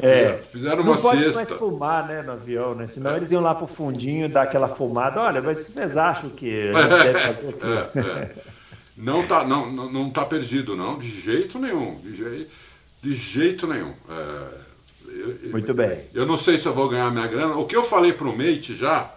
É. 0.00 0.34
Fizeram 0.34 0.82
uma 0.82 0.94
não 0.94 1.02
pode 1.02 1.20
siesta. 1.20 1.34
mais 1.34 1.52
fumar, 1.52 2.06
né, 2.06 2.22
no 2.22 2.32
avião, 2.32 2.74
né? 2.74 2.86
Senão 2.86 3.10
é. 3.10 3.16
eles 3.16 3.30
iam 3.30 3.42
lá 3.42 3.54
pro 3.54 3.66
fundinho 3.66 4.28
dar 4.28 4.42
aquela 4.42 4.68
fumada. 4.68 5.20
Olha, 5.20 5.42
mas 5.42 5.58
vocês 5.58 5.96
acham 5.96 6.30
que 6.30 6.72
deve 7.02 7.18
fazer 7.18 7.48
aqui? 7.48 7.98
É, 7.98 8.00
é. 8.00 8.34
Não 8.96 9.26
tá, 9.26 9.44
não, 9.44 9.70
não, 9.70 9.92
não 9.92 10.10
tá 10.10 10.24
perdido, 10.24 10.74
não, 10.74 10.98
de 10.98 11.08
jeito 11.08 11.58
nenhum. 11.58 11.96
De, 12.00 12.14
je, 12.14 12.48
de 13.02 13.12
jeito 13.12 13.66
nenhum. 13.66 13.92
É, 14.08 14.67
eu, 15.08 15.50
Muito 15.50 15.74
bem. 15.74 16.00
Eu 16.14 16.26
não 16.26 16.36
sei 16.36 16.58
se 16.58 16.66
eu 16.66 16.72
vou 16.72 16.88
ganhar 16.88 17.10
minha 17.10 17.26
grana. 17.26 17.56
O 17.56 17.66
que 17.66 17.76
eu 17.76 17.82
falei 17.82 18.12
pro 18.12 18.36
Mate 18.36 18.74
já, 18.74 19.10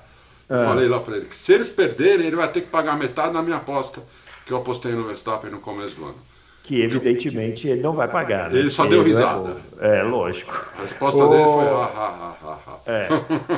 eu 0.49 0.57
é. 0.57 0.65
falei 0.65 0.87
lá 0.87 0.99
para 0.99 1.17
ele, 1.17 1.25
que 1.25 1.35
se 1.35 1.53
eles 1.53 1.69
perderem, 1.69 2.27
ele 2.27 2.35
vai 2.35 2.51
ter 2.51 2.61
que 2.61 2.67
pagar 2.67 2.97
metade 2.97 3.33
da 3.33 3.41
minha 3.41 3.57
aposta 3.57 4.01
que 4.45 4.51
eu 4.51 4.57
apostei 4.57 4.91
no 4.91 5.03
Verstappen 5.03 5.49
no 5.49 5.59
começo 5.59 5.95
do 5.95 6.05
ano. 6.05 6.15
Que 6.63 6.81
evidentemente 6.81 7.67
ele 7.67 7.81
não 7.81 7.93
vai 7.93 8.07
pagar. 8.07 8.51
Né? 8.51 8.59
Ele 8.59 8.69
só 8.69 8.85
deu 8.85 9.03
risada. 9.03 9.57
É, 9.79 9.99
é, 9.99 10.03
lógico. 10.03 10.53
A 10.77 10.81
resposta 10.81 11.23
o... 11.23 11.29
dele 11.29 11.43
foi 11.43 11.67
ha, 11.67 11.85
ha, 11.85 12.35
ha, 12.43 12.59
ha. 12.67 12.79
É. 12.85 13.07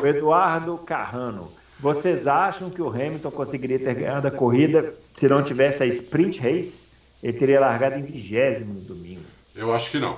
O 0.02 0.06
Eduardo 0.06 0.78
Carrano. 0.78 1.52
Vocês 1.80 2.28
acham 2.28 2.70
que 2.70 2.82
o 2.82 2.88
Hamilton 2.88 3.32
conseguiria 3.32 3.78
ter 3.78 3.94
ganhado 3.96 4.28
a 4.28 4.32
corrida 4.32 4.94
se 5.12 5.28
não 5.28 5.44
tivesse 5.44 5.84
a 5.84 5.86
sprint 5.86 6.40
race? 6.40 6.94
Ele 7.22 7.34
teria 7.34 7.60
largado 7.60 7.98
em 7.98 8.04
vigésimo 8.04 8.76
no 8.76 8.82
domingo. 8.82 9.24
Eu 9.56 9.74
acho 9.74 9.92
que 9.92 10.00
não. 10.00 10.18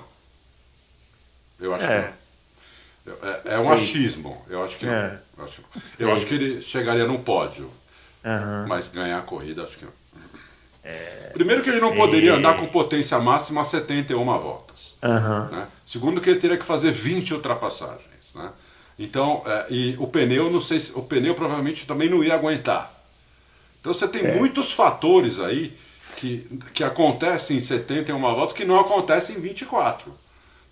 Eu 1.60 1.74
acho 1.74 1.86
é. 1.86 2.02
que 2.02 2.08
não. 2.08 2.26
É, 3.24 3.42
é 3.56 3.60
um 3.60 3.66
Sei. 3.66 3.74
achismo. 3.74 4.46
Eu 4.50 4.64
acho 4.64 4.78
que 4.78 4.86
não. 4.86 4.94
É. 4.94 5.20
Eu, 5.38 5.44
acho, 5.44 5.62
eu 6.00 6.14
acho, 6.14 6.26
que 6.26 6.34
ele 6.34 6.62
chegaria 6.62 7.06
no 7.06 7.20
pódio. 7.20 7.70
Uhum. 8.24 8.68
Mas 8.68 8.90
ganhar 8.90 9.20
a 9.20 9.22
corrida, 9.22 9.64
acho 9.64 9.78
que 9.78 9.86
não. 9.86 9.94
É, 10.84 11.32
Primeiro 11.34 11.64
que 11.64 11.70
ele 11.70 11.80
não 11.80 11.96
poderia 11.96 12.36
andar 12.36 12.58
com 12.58 12.68
potência 12.68 13.20
máxima 13.20 13.62
a 13.62 13.64
71 13.64 14.24
voltas. 14.40 14.96
Uhum. 15.02 15.50
Né? 15.50 15.68
Segundo 15.86 16.22
que 16.22 16.30
ele 16.30 16.40
teria 16.40 16.58
que 16.58 16.64
fazer 16.64 16.92
20 16.92 17.34
ultrapassagens. 17.34 18.34
Né? 18.34 18.52
Então, 18.98 19.44
é, 19.46 19.66
e 19.70 19.96
o 19.98 20.08
pneu, 20.08 20.50
não 20.50 20.60
sei 20.60 20.80
se, 20.80 20.92
o 20.94 21.02
pneu 21.02 21.36
provavelmente 21.36 21.88
também 21.88 22.10
não 22.10 22.24
ia 22.24 22.34
aguentar. 22.34 22.94
Então 23.82 23.94
você 23.94 24.08
tem 24.08 24.26
é. 24.26 24.36
muitos 24.36 24.74
fatores 24.74 25.40
aí 25.40 25.78
que, 26.18 26.60
que 26.74 26.84
acontecem 26.84 27.58
em 27.58 27.60
71 27.60 28.20
voltas 28.20 28.56
que 28.56 28.66
não 28.66 28.80
acontecem 28.80 29.36
em 29.36 29.40
24. 29.40 30.12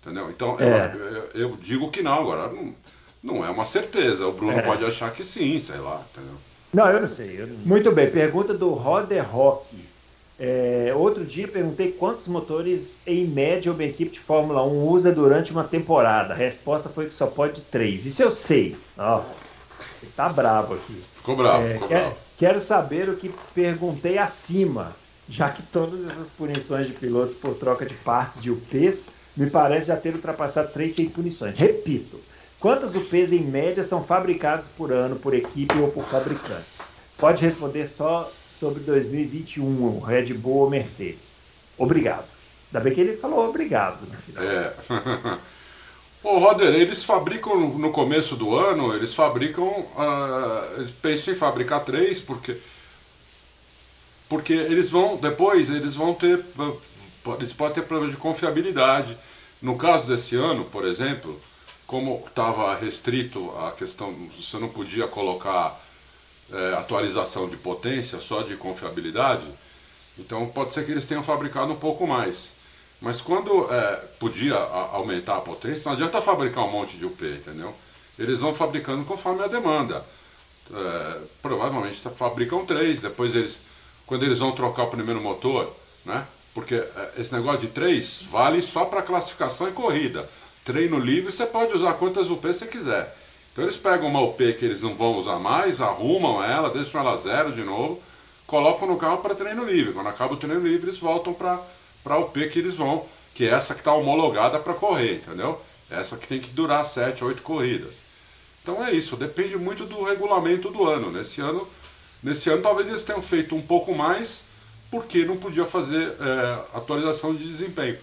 Entendeu? 0.04 0.30
Então 0.30 0.60
é. 0.60 0.94
eu, 0.94 1.48
eu, 1.48 1.56
digo 1.56 1.90
que 1.90 2.02
não, 2.02 2.20
agora 2.20 2.52
não, 2.52 2.74
não 3.22 3.44
é 3.44 3.48
uma 3.48 3.64
certeza. 3.64 4.26
O 4.28 4.32
Bruno 4.32 4.58
é. 4.58 4.60
pode 4.60 4.84
achar 4.84 5.10
que 5.10 5.24
sim, 5.24 5.58
sei 5.58 5.78
lá. 5.78 6.02
Entendeu? 6.12 6.34
Não, 6.74 6.90
eu 6.90 7.00
não 7.00 7.08
sei. 7.08 7.40
Eu 7.40 7.46
não... 7.46 7.56
Muito 7.64 7.90
bem, 7.90 8.10
pergunta 8.10 8.52
do 8.52 8.70
Roder 8.74 9.26
Rock. 9.26 9.74
É, 10.38 10.92
outro 10.94 11.24
dia 11.24 11.48
perguntei 11.48 11.92
quantos 11.92 12.26
motores 12.26 13.00
em 13.06 13.24
média 13.24 13.72
uma 13.72 13.84
equipe 13.84 14.10
de 14.10 14.20
Fórmula 14.20 14.62
1 14.62 14.88
usa 14.88 15.10
durante 15.10 15.52
uma 15.52 15.64
temporada. 15.64 16.34
A 16.34 16.36
resposta 16.36 16.90
foi 16.90 17.06
que 17.06 17.14
só 17.14 17.26
pode 17.26 17.62
três. 17.62 18.04
Isso 18.04 18.22
eu 18.22 18.30
sei. 18.30 18.76
Ó, 18.98 19.22
tá 20.14 20.28
bravo 20.28 20.74
aqui. 20.74 21.02
Ficou 21.14 21.34
bravo, 21.34 21.64
é, 21.64 21.74
ficou 21.74 21.88
quer, 21.88 22.00
bravo. 22.00 22.16
Quero 22.36 22.60
saber 22.60 23.08
o 23.08 23.16
que 23.16 23.32
perguntei 23.54 24.18
acima, 24.18 24.94
já 25.28 25.48
que 25.48 25.62
todas 25.62 26.04
essas 26.10 26.28
punições 26.28 26.88
de 26.88 26.92
pilotos 26.92 27.34
por 27.34 27.54
troca 27.54 27.86
de 27.86 27.94
partes 27.94 28.42
de 28.42 28.50
UPs 28.50 29.08
me 29.36 29.50
parece 29.50 29.86
já 29.88 29.96
ter 29.96 30.14
ultrapassado 30.14 30.72
três 30.72 30.94
sem 30.94 31.08
punições. 31.08 31.56
Repito, 31.56 32.20
quantas 32.60 32.94
UPs 32.94 33.32
em 33.32 33.42
média 33.42 33.82
são 33.82 34.02
fabricadas 34.02 34.66
por 34.68 34.92
ano 34.92 35.16
por 35.16 35.34
equipe 35.34 35.76
ou 35.78 35.88
por 35.88 36.04
fabricantes? 36.04 36.88
Pode 37.18 37.42
responder 37.42 37.86
só 37.86 38.30
sobre 38.58 38.82
2021, 38.82 40.00
Red 40.00 40.34
Bull 40.34 40.62
ou 40.62 40.70
Mercedes. 40.70 41.42
Obrigado. 41.76 42.26
Ainda 42.72 42.82
bem 42.82 42.94
que 42.94 43.00
ele 43.00 43.16
falou 43.16 43.48
obrigado. 43.48 43.98
É. 44.36 44.72
Ô, 46.24 46.38
Roder, 46.38 46.74
eles 46.74 47.04
fabricam 47.04 47.54
no 47.54 47.92
começo 47.92 48.34
do 48.34 48.56
ano, 48.56 48.94
eles 48.94 49.12
fabricam. 49.12 49.64
Uh, 49.64 50.78
eles 50.78 50.90
pensam 50.90 51.34
em 51.34 51.36
fabricar 51.36 51.84
três, 51.84 52.20
porque. 52.20 52.56
Porque 54.26 54.54
eles 54.54 54.88
vão. 54.88 55.16
Depois 55.16 55.68
eles 55.68 55.94
vão 55.94 56.14
ter. 56.14 56.42
Eles 57.38 57.52
podem 57.52 57.74
ter 57.74 57.82
problemas 57.82 58.14
de 58.14 58.20
confiabilidade. 58.20 59.16
No 59.62 59.76
caso 59.76 60.06
desse 60.06 60.36
ano, 60.36 60.64
por 60.64 60.84
exemplo, 60.84 61.40
como 61.86 62.22
estava 62.26 62.74
restrito 62.76 63.50
a 63.58 63.72
questão. 63.72 64.14
Você 64.32 64.58
não 64.58 64.68
podia 64.68 65.06
colocar 65.06 65.80
é, 66.52 66.74
atualização 66.74 67.48
de 67.48 67.56
potência, 67.56 68.20
só 68.20 68.42
de 68.42 68.56
confiabilidade, 68.56 69.46
então 70.18 70.46
pode 70.46 70.72
ser 70.72 70.84
que 70.84 70.92
eles 70.92 71.06
tenham 71.06 71.22
fabricado 71.22 71.72
um 71.72 71.76
pouco 71.76 72.06
mais. 72.06 72.56
Mas 73.00 73.20
quando 73.20 73.72
é, 73.72 73.96
podia 74.18 74.56
a, 74.56 74.96
aumentar 74.96 75.36
a 75.36 75.40
potência, 75.40 75.84
não 75.86 75.92
adianta 75.92 76.22
fabricar 76.22 76.64
um 76.64 76.70
monte 76.70 76.96
de 76.96 77.04
UP, 77.04 77.22
entendeu? 77.24 77.74
Eles 78.18 78.40
vão 78.40 78.54
fabricando 78.54 79.04
conforme 79.04 79.42
a 79.42 79.48
demanda. 79.48 80.04
É, 80.72 81.20
provavelmente 81.42 82.00
fabricam 82.10 82.64
três, 82.64 83.02
depois 83.02 83.34
eles, 83.34 83.62
quando 84.06 84.22
eles 84.22 84.38
vão 84.38 84.52
trocar 84.52 84.84
o 84.84 84.90
primeiro 84.90 85.20
motor, 85.20 85.74
né? 86.04 86.26
Porque 86.54 86.76
é, 86.76 87.12
esse 87.18 87.34
negócio 87.34 87.60
de 87.60 87.68
três 87.68 88.22
vale 88.30 88.62
só 88.62 88.84
para 88.84 89.02
classificação 89.02 89.68
e 89.68 89.72
corrida. 89.72 90.28
Treino 90.64 90.98
livre 90.98 91.30
você 91.30 91.44
pode 91.44 91.74
usar 91.74 91.92
quantas 91.94 92.30
UP 92.30 92.46
você 92.46 92.66
quiser. 92.66 93.14
Então 93.52 93.64
eles 93.64 93.76
pegam 93.76 94.08
uma 94.08 94.22
UP 94.22 94.36
que 94.54 94.64
eles 94.64 94.82
não 94.82 94.94
vão 94.94 95.16
usar 95.16 95.38
mais, 95.38 95.80
arrumam 95.80 96.42
ela, 96.42 96.70
deixam 96.70 97.00
ela 97.00 97.16
zero 97.16 97.52
de 97.52 97.62
novo, 97.62 98.00
colocam 98.46 98.88
no 98.88 98.96
carro 98.96 99.18
para 99.18 99.34
treino 99.34 99.64
livre. 99.64 99.92
Quando 99.92 100.08
acaba 100.08 100.34
o 100.34 100.36
treino 100.36 100.60
livre, 100.60 100.88
eles 100.88 100.98
voltam 100.98 101.34
para 101.34 101.60
a 102.04 102.18
UP 102.18 102.48
que 102.48 102.58
eles 102.58 102.74
vão, 102.74 103.04
que 103.34 103.44
é 103.44 103.50
essa 103.50 103.74
que 103.74 103.80
está 103.80 103.92
homologada 103.92 104.58
para 104.58 104.74
correr, 104.74 105.16
entendeu? 105.16 105.60
Essa 105.90 106.16
que 106.16 106.26
tem 106.26 106.40
que 106.40 106.48
durar 106.48 106.84
7, 106.84 107.24
8 107.24 107.42
corridas. 107.42 108.02
Então 108.62 108.84
é 108.84 108.92
isso, 108.92 109.16
depende 109.16 109.56
muito 109.56 109.84
do 109.84 110.02
regulamento 110.02 110.70
do 110.70 110.84
ano. 110.88 111.12
Nesse 111.12 111.40
ano, 111.40 111.68
nesse 112.22 112.48
ano 112.48 112.62
talvez 112.62 112.88
eles 112.88 113.04
tenham 113.04 113.22
feito 113.22 113.54
um 113.54 113.62
pouco 113.62 113.94
mais, 113.94 114.46
porque 114.94 115.24
não 115.24 115.36
podia 115.36 115.64
fazer 115.64 116.14
é, 116.20 116.58
atualização 116.72 117.34
de 117.34 117.44
desempenho. 117.44 117.98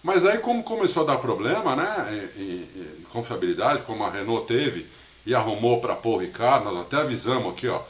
Mas 0.00 0.24
aí 0.24 0.38
como 0.38 0.62
começou 0.62 1.02
a 1.02 1.06
dar 1.06 1.18
problema, 1.18 1.74
né, 1.74 2.30
em, 2.38 3.04
confiabilidade, 3.10 3.82
como 3.82 4.04
a 4.04 4.10
Renault 4.10 4.46
teve 4.46 4.86
e 5.26 5.34
arrumou 5.34 5.80
para 5.80 5.96
Paul 5.96 6.18
Ricard, 6.18 6.64
nós 6.64 6.82
até 6.82 6.98
avisamos 6.98 7.52
aqui, 7.52 7.66
ó, 7.66 7.80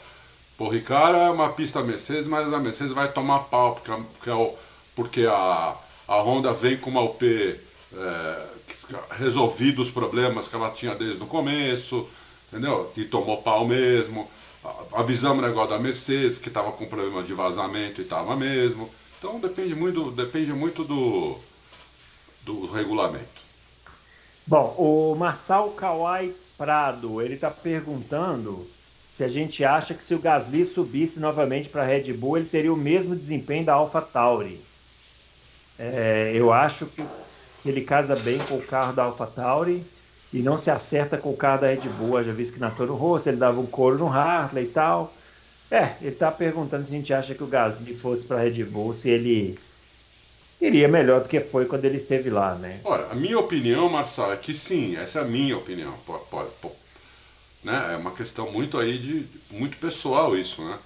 Paul 0.57 0.70
Ricard 0.70 1.18
é 1.18 1.30
uma 1.30 1.50
pista 1.50 1.82
Mercedes, 1.82 2.26
mas 2.26 2.50
a 2.50 2.59
Mercedes 2.59 2.94
vai 2.94 3.12
tomar 3.12 3.40
pau, 3.40 3.74
porque, 3.74 3.92
porque, 3.92 4.30
é 4.30 4.54
porque 4.94 5.26
a, 5.26 5.74
a 6.09 6.16
Honda 6.22 6.54
vem 6.54 6.78
com 6.78 6.88
uma 6.88 7.02
UP 7.02 7.22
é, 7.22 8.46
resolvido 9.18 9.82
os 9.82 9.90
problemas 9.90 10.48
que 10.48 10.57
ela 10.57 10.70
tinha 10.70 10.94
desde 10.94 11.22
o 11.22 11.26
começo, 11.26 12.09
entendeu? 12.50 12.90
E 12.96 13.04
tomou 13.04 13.42
pau 13.42 13.66
mesmo. 13.66 14.30
Avisamos 14.93 15.43
o 15.43 15.47
negócio 15.47 15.71
da 15.71 15.79
Mercedes, 15.79 16.39
que 16.39 16.49
estava 16.49 16.73
com 16.73 16.87
problema 16.87 17.23
de 17.23 17.35
vazamento 17.35 18.01
e 18.01 18.05
estava 18.05 18.37
mesmo. 18.37 18.91
Então 19.19 19.41
depende 19.41 19.75
muito, 19.75 20.11
depende 20.11 20.53
muito 20.53 20.85
do, 20.85 21.39
do 22.43 22.67
regulamento. 22.67 23.45
Bom, 24.47 24.75
o 24.79 25.14
Marçal 25.17 25.71
Kawai 25.71 26.33
Prado, 26.57 27.21
ele 27.21 27.35
está 27.35 27.51
perguntando 27.51 28.67
se 29.11 29.25
a 29.25 29.29
gente 29.29 29.64
acha 29.64 29.95
que 29.95 30.03
se 30.03 30.14
o 30.14 30.19
Gasly 30.19 30.64
subisse 30.64 31.19
novamente 31.19 31.69
para 31.69 31.83
a 31.83 31.87
Red 31.87 32.12
Bull, 32.12 32.37
ele 32.37 32.47
teria 32.47 32.73
o 32.73 32.77
mesmo 32.77 33.17
desempenho 33.17 33.64
da 33.64 33.75
AlphaTauri. 33.75 34.61
É, 35.79 36.33
eu 36.35 36.53
acho 36.53 36.87
que 36.87 37.03
ele 37.64 37.81
casa 37.81 38.14
bem 38.17 38.39
com 38.39 38.57
o 38.57 38.62
carro 38.62 38.93
da 38.93 39.05
AlphaTauri 39.05 39.85
e 40.33 40.39
não 40.41 40.59
se 40.59 40.70
acerta 40.70 41.16
com 41.16 41.31
o 41.31 41.37
carro 41.37 41.62
da 41.62 41.68
Red 41.68 41.89
Bull. 41.99 42.22
Já 42.22 42.33
visto 42.33 42.55
que 42.55 42.61
na 42.61 42.70
Toro 42.70 42.95
Rosso 42.95 43.29
ele 43.29 43.37
dava 43.37 43.61
um 43.61 43.66
couro 43.66 43.99
no 43.99 44.09
Hartley 44.09 44.64
e 44.64 44.68
tal. 44.68 45.12
É, 45.70 45.95
ele 46.01 46.11
está 46.12 46.31
perguntando 46.31 46.85
se 46.85 46.95
a 46.95 46.97
gente 46.97 47.12
acha 47.12 47.35
que 47.35 47.43
o 47.43 47.47
Gasly 47.47 47.95
fosse 47.95 48.24
para 48.24 48.37
a 48.37 48.41
Red 48.41 48.64
Bull, 48.64 48.95
se 48.95 49.11
ele 49.11 49.59
iria 50.61 50.89
melhor 50.89 51.20
do 51.20 51.29
que 51.29 51.41
foi 51.41 51.66
quando 51.66 51.85
ele 51.85 51.97
esteve 51.97 52.31
lá, 52.31 52.55
né? 52.55 52.81
Ora, 52.85 53.09
a 53.11 53.14
minha 53.14 53.39
opinião, 53.39 53.89
Marcelo, 53.89 54.33
é 54.33 54.37
que 54.37 54.55
sim, 54.55 54.97
essa 54.97 55.18
é 55.18 55.22
a 55.22 55.24
minha 55.24 55.57
opinião. 55.57 55.93
Pode, 56.07 56.24
pode, 56.31 56.51
pode, 56.62 56.74
né? 57.64 57.95
É 57.95 57.97
uma 57.97 58.12
questão 58.12 58.51
muito 58.51 58.79
aí 58.79 58.97
de 58.99 59.27
muito 59.51 59.77
pessoal 59.77 60.37
isso, 60.37 60.62
né? 60.62 60.79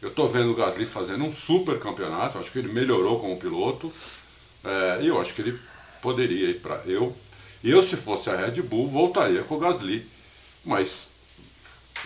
Eu 0.00 0.10
estou 0.10 0.28
vendo 0.28 0.52
o 0.52 0.54
Gasly 0.54 0.86
fazendo 0.86 1.24
um 1.24 1.32
super 1.32 1.78
campeonato, 1.80 2.38
acho 2.38 2.52
que 2.52 2.60
ele 2.60 2.72
melhorou 2.72 3.18
como 3.18 3.36
piloto, 3.36 3.92
é, 4.64 5.02
e 5.02 5.08
eu 5.08 5.20
acho 5.20 5.34
que 5.34 5.42
ele 5.42 5.58
poderia 6.00 6.50
ir 6.50 6.60
para 6.60 6.80
eu. 6.86 7.14
Eu, 7.62 7.82
se 7.82 7.96
fosse 7.96 8.30
a 8.30 8.36
Red 8.36 8.62
Bull, 8.62 8.88
voltaria 8.88 9.42
com 9.42 9.56
o 9.56 9.58
Gasly, 9.58 10.06
mas 10.64 11.10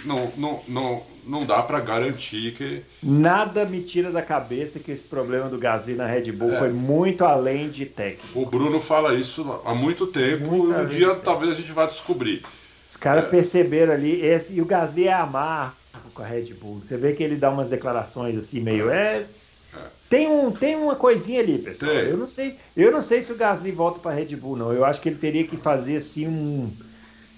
não, 0.05 0.33
não, 0.37 0.63
não, 0.67 1.03
não 1.27 1.47
dá 1.47 1.63
para 1.63 1.79
garantir 1.81 2.55
que. 2.55 2.83
Nada 3.03 3.65
me 3.65 3.83
tira 3.83 4.11
da 4.11 4.23
cabeça 4.23 4.79
que 4.79 4.91
esse 4.91 5.05
problema 5.05 5.49
do 5.49 5.59
Gasly 5.59 5.95
na 5.95 6.07
Red 6.07 6.33
Bull 6.33 6.53
é. 6.53 6.59
foi 6.59 6.71
muito 6.71 7.25
além 7.25 7.69
de 7.69 7.87
técnico. 7.87 8.41
O 8.41 8.47
Bruno 8.47 8.81
fala 8.81 9.15
isso 9.15 9.61
há 9.65 9.75
muito 9.75 10.07
tempo 10.07 10.47
muito 10.47 10.73
e 10.73 10.83
um 10.83 10.87
dia 10.87 11.15
talvez 11.17 11.53
a 11.53 11.55
gente 11.55 11.73
vá 11.73 11.87
descobrir. 11.87 12.43
Os 12.89 12.97
caras 12.97 13.25
é. 13.25 13.29
perceberam 13.29 13.93
ali, 13.93 14.21
esse, 14.21 14.55
e 14.55 14.61
o 14.61 14.65
Gasly 14.65 15.09
é 15.09 15.13
amargo 15.13 15.75
com 16.15 16.23
a 16.23 16.27
Red 16.27 16.53
Bull. 16.55 16.81
Você 16.83 16.97
vê 16.97 17.13
que 17.13 17.23
ele 17.23 17.37
dá 17.37 17.51
umas 17.51 17.69
declarações 17.69 18.37
assim, 18.37 18.61
meio. 18.61 18.91
É, 18.91 19.19
é. 19.19 19.27
Tem, 20.13 20.29
um, 20.29 20.51
tem 20.51 20.77
uma 20.77 20.95
coisinha 20.95 21.41
ali, 21.41 21.57
pessoal. 21.57 21.91
Tem. 21.91 22.11
Eu 22.11 22.19
não 22.19 22.27
sei, 22.27 22.57
eu 22.77 22.93
não 22.93 23.01
sei 23.01 23.23
se 23.23 23.33
o 23.33 23.35
Gasly 23.35 23.73
volta 23.73 23.99
para 23.99 24.11
a 24.11 24.15
Red 24.15 24.37
Bull, 24.37 24.59
não. 24.59 24.71
Eu 24.71 24.85
acho 24.85 25.01
que 25.01 25.09
ele 25.09 25.17
teria 25.17 25.47
que 25.47 25.57
fazer 25.57 25.97
assim 25.97 26.29
um 26.29 26.71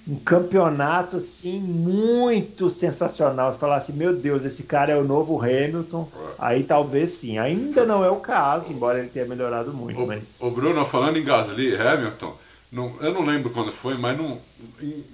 um 0.06 0.16
campeonato 0.16 1.16
assim 1.16 1.58
muito 1.60 2.68
sensacional. 2.68 3.52
Você 3.52 3.58
falar 3.58 3.76
assim, 3.76 3.94
meu 3.94 4.14
Deus, 4.14 4.44
esse 4.44 4.64
cara 4.64 4.92
é 4.92 4.96
o 4.96 5.04
novo 5.04 5.40
Hamilton, 5.40 6.10
aí 6.38 6.62
talvez 6.62 7.12
sim. 7.12 7.38
Ainda 7.38 7.86
não 7.86 8.04
é 8.04 8.10
o 8.10 8.16
caso, 8.16 8.70
embora 8.70 8.98
ele 8.98 9.08
tenha 9.08 9.24
melhorado 9.24 9.72
muito. 9.72 10.02
O, 10.02 10.06
mas... 10.06 10.40
o 10.42 10.50
Bruno, 10.50 10.84
falando 10.84 11.18
em 11.18 11.24
Gasly 11.24 11.70
e 11.70 11.76
Hamilton, 11.76 12.36
não, 12.70 12.94
eu 13.00 13.14
não 13.14 13.24
lembro 13.24 13.50
quando 13.50 13.72
foi, 13.72 13.96
mas 13.96 14.18
não, 14.18 14.38
em, 14.78 15.04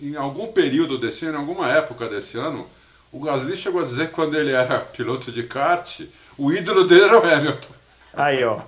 em, 0.00 0.16
algum 0.16 0.48
período 0.48 0.98
desse 0.98 1.26
ano, 1.26 1.36
em 1.36 1.40
alguma 1.40 1.70
época 1.70 2.08
desse 2.08 2.36
ano, 2.38 2.66
o 3.12 3.20
Gasly 3.20 3.56
chegou 3.56 3.80
a 3.80 3.84
dizer 3.84 4.08
que 4.08 4.14
quando 4.14 4.36
ele 4.36 4.50
era 4.50 4.80
piloto 4.96 5.30
de 5.30 5.44
kart, 5.44 6.00
o 6.38 6.52
ídolo 6.52 6.84
dele 6.84 7.02
era 7.02 7.18
o 7.18 7.26
Hamilton. 7.26 7.74
Aí, 8.14 8.44
ó. 8.44 8.60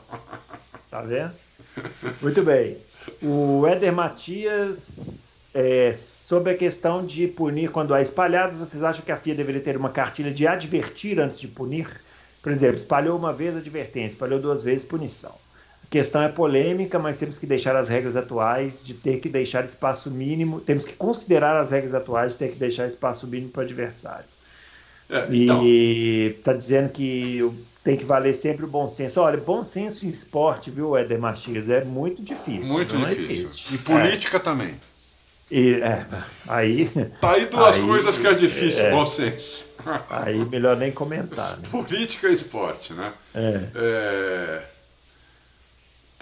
Tá 0.90 1.02
vendo? 1.02 1.32
Muito 2.20 2.42
bem. 2.42 2.76
O 3.22 3.66
Éder 3.66 3.92
Matias 3.92 5.46
é, 5.54 5.92
sobre 5.92 6.52
a 6.52 6.56
questão 6.56 7.04
de 7.04 7.26
punir 7.28 7.70
quando 7.70 7.94
há 7.94 8.02
espalhados, 8.02 8.58
vocês 8.58 8.82
acham 8.82 9.04
que 9.04 9.12
a 9.12 9.16
FIA 9.16 9.34
deveria 9.34 9.60
ter 9.60 9.76
uma 9.76 9.90
cartilha 9.90 10.32
de 10.32 10.46
advertir 10.46 11.20
antes 11.20 11.38
de 11.38 11.48
punir? 11.48 11.88
Por 12.42 12.50
exemplo, 12.50 12.76
espalhou 12.76 13.16
uma 13.16 13.32
vez 13.32 13.56
advertência, 13.56 14.14
espalhou 14.14 14.40
duas 14.40 14.62
vezes 14.62 14.84
punição. 14.84 15.34
A 15.84 15.86
questão 15.88 16.22
é 16.22 16.28
polêmica, 16.28 16.98
mas 16.98 17.18
temos 17.18 17.36
que 17.36 17.46
deixar 17.46 17.76
as 17.76 17.88
regras 17.88 18.16
atuais 18.16 18.84
de 18.84 18.94
ter 18.94 19.20
que 19.20 19.28
deixar 19.28 19.64
espaço 19.64 20.10
mínimo, 20.10 20.60
temos 20.60 20.84
que 20.84 20.92
considerar 20.92 21.56
as 21.56 21.70
regras 21.70 21.94
atuais 21.94 22.32
de 22.32 22.38
ter 22.38 22.50
que 22.52 22.58
deixar 22.58 22.86
espaço 22.86 23.26
mínimo 23.26 23.50
para 23.50 23.62
o 23.62 23.64
adversário. 23.64 24.26
É, 25.10 25.26
então... 25.30 25.62
E 25.64 26.36
está 26.38 26.52
dizendo 26.52 26.88
que 26.90 27.50
tem 27.82 27.96
que 27.96 28.04
valer 28.04 28.34
sempre 28.34 28.64
o 28.64 28.68
bom 28.68 28.86
senso. 28.86 29.20
Olha, 29.20 29.38
bom 29.38 29.62
senso 29.62 30.06
em 30.06 30.08
esporte, 30.08 30.70
viu, 30.70 30.96
Éder 30.96 31.18
Matias, 31.18 31.68
é 31.68 31.84
muito 31.84 32.22
difícil. 32.22 32.72
Muito 32.72 32.96
difícil. 32.96 33.30
Existe. 33.30 33.74
E 33.74 33.78
política 33.78 34.36
é. 34.36 34.40
também. 34.40 34.74
E, 35.50 35.74
é, 35.82 36.06
aí. 36.46 36.88
Tá 37.20 37.32
aí 37.32 37.46
duas 37.46 37.76
aí, 37.76 37.82
coisas 37.82 38.16
que 38.16 38.26
é 38.26 38.34
difícil, 38.34 38.84
é, 38.84 38.90
bom 38.90 39.04
senso. 39.04 39.64
Aí 40.08 40.44
melhor 40.44 40.76
nem 40.76 40.92
comentar. 40.92 41.56
Né? 41.56 41.64
Política 41.70 42.28
e 42.28 42.32
esporte, 42.32 42.92
né? 42.92 43.12
É. 43.34 43.60
é. 43.74 44.62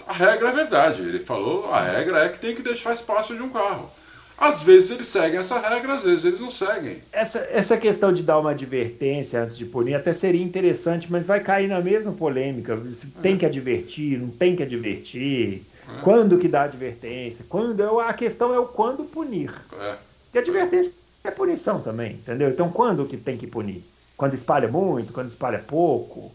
A 0.07 0.13
regra 0.13 0.49
é 0.49 0.51
verdade. 0.51 1.01
Ele 1.03 1.19
falou, 1.19 1.71
a 1.71 1.81
regra 1.81 2.25
é 2.25 2.29
que 2.29 2.39
tem 2.39 2.55
que 2.55 2.63
deixar 2.63 2.93
espaço 2.93 3.35
de 3.35 3.43
um 3.43 3.49
carro. 3.49 3.91
Às 4.39 4.61
vezes 4.63 4.91
eles 4.91 5.07
seguem 5.07 5.37
essa 5.37 5.59
regra, 5.59 5.95
às 5.95 6.03
vezes 6.03 6.23
eles 6.23 6.39
não 6.39 6.49
seguem. 6.49 7.03
Essa, 7.11 7.39
essa 7.51 7.77
questão 7.77 8.13
de 8.13 8.23
dar 8.23 8.39
uma 8.39 8.51
advertência 8.51 9.43
antes 9.43 9.57
de 9.57 9.65
punir 9.65 9.95
até 9.95 10.13
seria 10.13 10.41
interessante, 10.41 11.11
mas 11.11 11.25
vai 11.25 11.41
cair 11.41 11.67
na 11.67 11.81
mesma 11.81 12.13
polêmica. 12.13 12.81
Tem 13.21 13.37
que 13.37 13.45
advertir, 13.45 14.17
não 14.17 14.29
tem 14.29 14.55
que 14.55 14.63
advertir. 14.63 15.63
É. 15.87 16.01
Quando 16.01 16.37
que 16.37 16.47
dá 16.47 16.63
advertência? 16.63 17.45
Quando 17.49 17.99
a 17.99 18.13
questão 18.13 18.53
é 18.53 18.59
o 18.59 18.65
quando 18.65 19.03
punir. 19.03 19.51
É. 19.77 19.97
Porque 20.25 20.37
advertência 20.37 20.93
é 21.23 21.31
punição 21.31 21.81
também, 21.81 22.13
entendeu? 22.13 22.49
Então 22.49 22.71
quando 22.71 23.05
que 23.05 23.17
tem 23.17 23.35
que 23.37 23.47
punir? 23.47 23.83
Quando 24.15 24.33
espalha 24.33 24.67
muito, 24.67 25.11
quando 25.11 25.27
espalha 25.27 25.59
pouco. 25.59 26.31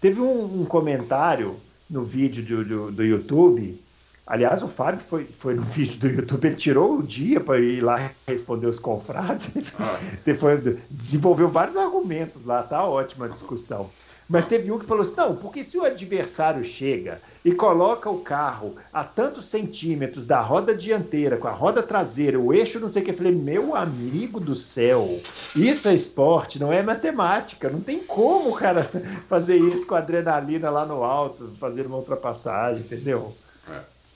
Teve 0.00 0.20
um, 0.20 0.60
um 0.60 0.64
comentário 0.66 1.56
no 1.88 2.02
vídeo 2.02 2.44
do, 2.44 2.64
do, 2.64 2.92
do, 2.92 3.04
YouTube. 3.04 3.80
Aliás, 4.26 4.60
o 4.62 4.68
Fábio 4.68 5.00
foi, 5.00 5.24
foi 5.24 5.54
no 5.54 5.62
vídeo 5.64 5.98
do 5.98 6.08
YouTube, 6.08 6.46
ele 6.46 6.56
tirou 6.56 6.98
o 6.98 7.02
dia 7.02 7.38
para 7.38 7.60
ir 7.60 7.80
lá 7.80 8.10
responder 8.26 8.66
os 8.66 8.78
confrades. 8.78 9.52
Ah. 9.78 9.98
desenvolveu 10.90 11.48
vários 11.48 11.76
argumentos 11.76 12.44
lá, 12.44 12.62
tá 12.62 12.84
ótima 12.84 13.26
a 13.26 13.28
discussão. 13.28 13.88
Mas 14.28 14.46
teve 14.46 14.72
um 14.72 14.78
que 14.78 14.84
falou 14.84 15.04
assim: 15.04 15.14
não, 15.16 15.36
porque 15.36 15.62
se 15.62 15.78
o 15.78 15.84
adversário 15.84 16.64
chega 16.64 17.20
e 17.44 17.52
coloca 17.52 18.10
o 18.10 18.18
carro 18.18 18.74
a 18.92 19.04
tantos 19.04 19.44
centímetros 19.44 20.26
da 20.26 20.40
roda 20.40 20.74
dianteira 20.74 21.36
com 21.36 21.46
a 21.46 21.52
roda 21.52 21.80
traseira, 21.80 22.38
o 22.38 22.52
eixo 22.52 22.80
não 22.80 22.88
sei 22.88 23.02
o 23.02 23.04
que, 23.04 23.12
eu 23.12 23.16
falei: 23.16 23.32
meu 23.32 23.76
amigo 23.76 24.40
do 24.40 24.56
céu, 24.56 25.20
isso 25.54 25.88
é 25.88 25.94
esporte, 25.94 26.58
não 26.58 26.72
é 26.72 26.82
matemática. 26.82 27.70
Não 27.70 27.80
tem 27.80 28.00
como 28.00 28.50
o 28.50 28.56
cara 28.56 28.82
fazer 29.28 29.58
isso 29.58 29.86
com 29.86 29.94
adrenalina 29.94 30.70
lá 30.70 30.84
no 30.84 31.04
alto, 31.04 31.52
fazer 31.60 31.86
uma 31.86 31.98
ultrapassagem, 31.98 32.80
entendeu? 32.82 33.32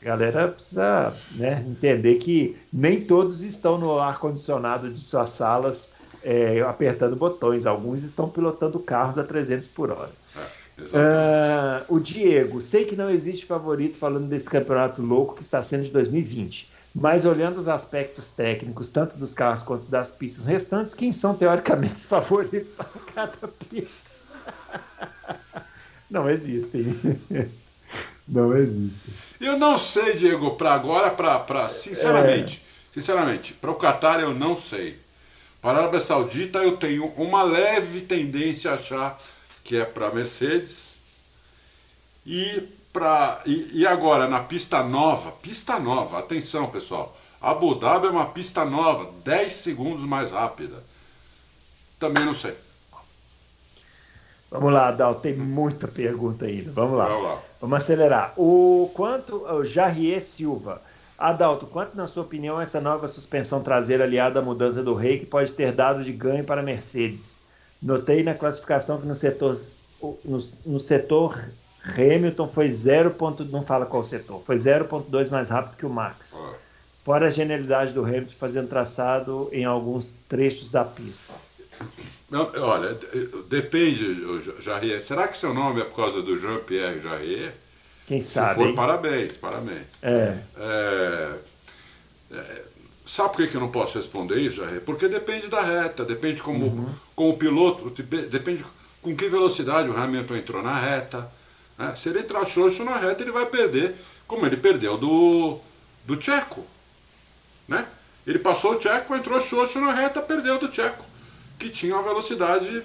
A 0.00 0.04
galera 0.04 0.48
precisa 0.48 1.14
né, 1.32 1.62
entender 1.68 2.14
que 2.14 2.56
nem 2.72 3.04
todos 3.04 3.42
estão 3.42 3.76
no 3.76 3.98
ar-condicionado 3.98 4.88
de 4.88 4.98
suas 4.98 5.28
salas 5.30 5.92
é, 6.22 6.60
apertando 6.62 7.16
botões, 7.16 7.66
alguns 7.66 8.02
estão 8.02 8.28
pilotando 8.28 8.78
carros 8.78 9.18
a 9.18 9.24
300 9.24 9.68
por 9.68 9.90
hora. 9.90 10.10
É, 10.78 11.82
uh, 11.82 11.94
o 11.94 12.00
Diego, 12.00 12.62
sei 12.62 12.86
que 12.86 12.96
não 12.96 13.10
existe 13.10 13.44
favorito 13.44 13.98
falando 13.98 14.26
desse 14.26 14.48
campeonato 14.48 15.02
louco 15.02 15.34
que 15.34 15.42
está 15.42 15.62
sendo 15.62 15.84
de 15.84 15.90
2020, 15.90 16.70
mas 16.94 17.26
olhando 17.26 17.58
os 17.58 17.68
aspectos 17.68 18.30
técnicos, 18.30 18.88
tanto 18.88 19.16
dos 19.18 19.34
carros 19.34 19.62
quanto 19.62 19.84
das 19.86 20.10
pistas 20.10 20.46
restantes, 20.46 20.94
quem 20.94 21.12
são 21.12 21.34
teoricamente 21.34 21.96
os 21.96 22.04
favoritos 22.04 22.70
para 22.70 22.86
cada 23.14 23.48
pista? 23.68 24.10
não 26.10 26.28
existem. 26.28 26.86
não 28.26 28.56
existem. 28.56 29.29
Eu 29.40 29.58
não 29.58 29.78
sei, 29.78 30.14
Diego, 30.14 30.50
para 30.56 30.74
agora, 30.74 31.10
para 31.10 31.66
sinceramente, 31.66 32.62
é... 32.62 32.94
sinceramente, 33.00 33.54
para 33.54 33.70
o 33.70 33.74
Qatar 33.74 34.20
eu 34.20 34.34
não 34.34 34.54
sei. 34.54 34.98
Para 35.62 35.78
a 35.78 35.82
Arábia 35.82 36.00
Saudita 36.00 36.58
eu 36.58 36.76
tenho 36.76 37.06
uma 37.16 37.42
leve 37.42 38.02
tendência 38.02 38.70
a 38.70 38.74
achar 38.74 39.18
que 39.64 39.76
é 39.76 39.84
para 39.84 40.10
Mercedes. 40.10 41.00
E, 42.26 42.68
pra, 42.92 43.40
e, 43.46 43.80
e, 43.80 43.86
agora 43.86 44.28
na 44.28 44.40
pista 44.40 44.82
nova, 44.82 45.32
pista 45.32 45.78
nova, 45.78 46.18
atenção 46.18 46.68
pessoal, 46.68 47.16
Abu 47.40 47.74
Dhabi 47.74 48.06
é 48.06 48.10
uma 48.10 48.26
pista 48.26 48.64
nova, 48.64 49.10
10 49.24 49.52
segundos 49.52 50.04
mais 50.04 50.32
rápida. 50.32 50.82
Também 51.98 52.24
não 52.24 52.34
sei. 52.34 52.54
Vamos 54.50 54.72
lá, 54.72 54.88
Adal, 54.88 55.14
tem 55.14 55.34
muita 55.34 55.88
pergunta 55.88 56.44
ainda. 56.44 56.72
Vamos 56.72 56.98
lá. 56.98 57.06
Vamos, 57.06 57.24
lá. 57.24 57.49
Vamos 57.60 57.78
acelerar. 57.78 58.32
O 58.36 58.90
quanto 58.94 59.44
o 59.44 59.64
Jarrier 59.64 60.22
Silva 60.22 60.80
Adalto, 61.20 61.66
quanto, 61.66 61.94
na 61.94 62.06
sua 62.06 62.22
opinião, 62.22 62.58
essa 62.58 62.80
nova 62.80 63.06
suspensão 63.06 63.62
traseira 63.62 64.04
aliada 64.04 64.38
à 64.38 64.42
mudança 64.42 64.82
do 64.82 64.94
rei 64.94 65.18
que 65.18 65.26
pode 65.26 65.52
ter 65.52 65.70
dado 65.70 66.02
de 66.02 66.10
ganho 66.12 66.42
para 66.44 66.62
a 66.62 66.64
Mercedes? 66.64 67.42
Notei 67.82 68.22
na 68.22 68.32
classificação 68.32 68.98
que 68.98 69.06
no 69.06 69.14
setor, 69.14 69.54
no, 70.24 70.42
no 70.64 70.80
setor 70.80 71.38
Hamilton 71.84 72.48
foi 72.48 72.70
0. 72.70 73.14
não 73.50 73.62
fala 73.62 73.84
qual 73.84 74.02
setor, 74.02 74.40
foi 74.40 74.56
0,2 74.56 75.28
mais 75.28 75.50
rápido 75.50 75.76
que 75.76 75.84
o 75.84 75.90
Max. 75.90 76.42
Fora 77.02 77.26
a 77.26 77.30
genialidade 77.30 77.92
do 77.92 78.02
Hamilton 78.02 78.32
fazendo 78.38 78.68
traçado 78.68 79.50
em 79.52 79.66
alguns 79.66 80.14
trechos 80.26 80.70
da 80.70 80.86
pista. 80.86 81.34
Não, 82.30 82.50
olha, 82.58 82.96
depende, 83.48 84.16
Jarrier. 84.60 85.00
Será 85.02 85.26
que 85.28 85.36
seu 85.36 85.52
nome 85.52 85.80
é 85.80 85.84
por 85.84 85.96
causa 85.96 86.22
do 86.22 86.38
Jean-Pierre 86.38 87.00
Jarrier? 87.00 87.52
Quem 88.06 88.20
sabe? 88.20 88.50
Se 88.50 88.54
for, 88.56 88.66
hein? 88.68 88.74
parabéns, 88.74 89.36
parabéns. 89.36 89.86
É. 90.02 90.38
É, 90.58 91.34
é, 92.32 92.62
sabe 93.06 93.36
por 93.36 93.46
que 93.48 93.54
eu 93.56 93.60
não 93.60 93.70
posso 93.70 93.96
responder 93.98 94.36
isso, 94.40 94.56
Jair? 94.64 94.80
Porque 94.82 95.08
depende 95.08 95.48
da 95.48 95.60
reta, 95.62 96.04
depende 96.04 96.40
como, 96.42 96.66
Uhum. 96.66 96.88
como 97.16 97.30
o 97.30 97.36
piloto, 97.36 97.90
depe- 97.90 98.26
depende 98.28 98.64
com 99.02 99.14
que 99.16 99.28
velocidade 99.28 99.88
o 99.88 99.96
Hamilton 99.96 100.36
entrou 100.36 100.62
na 100.62 100.78
reta. 100.78 101.30
né? 101.78 101.94
Se 101.96 102.08
ele 102.10 102.20
entrar 102.20 102.44
xoxo 102.44 102.84
na 102.84 102.96
reta, 102.98 103.22
ele 103.22 103.32
vai 103.32 103.46
perder, 103.46 103.94
como 104.26 104.44
ele 104.46 104.56
perdeu 104.56 104.96
do, 104.98 105.58
do 106.04 106.16
Tcheco. 106.16 106.64
Né? 107.66 107.86
Ele 108.26 108.38
passou 108.38 108.72
o 108.72 108.76
Tcheco, 108.76 109.14
entrou 109.16 109.40
xoxo 109.40 109.80
na 109.80 109.92
reta, 109.94 110.20
perdeu 110.20 110.58
do 110.58 110.68
Tcheco, 110.68 111.04
que 111.60 111.68
tinha 111.68 111.94
uma 111.94 112.02
velocidade, 112.02 112.82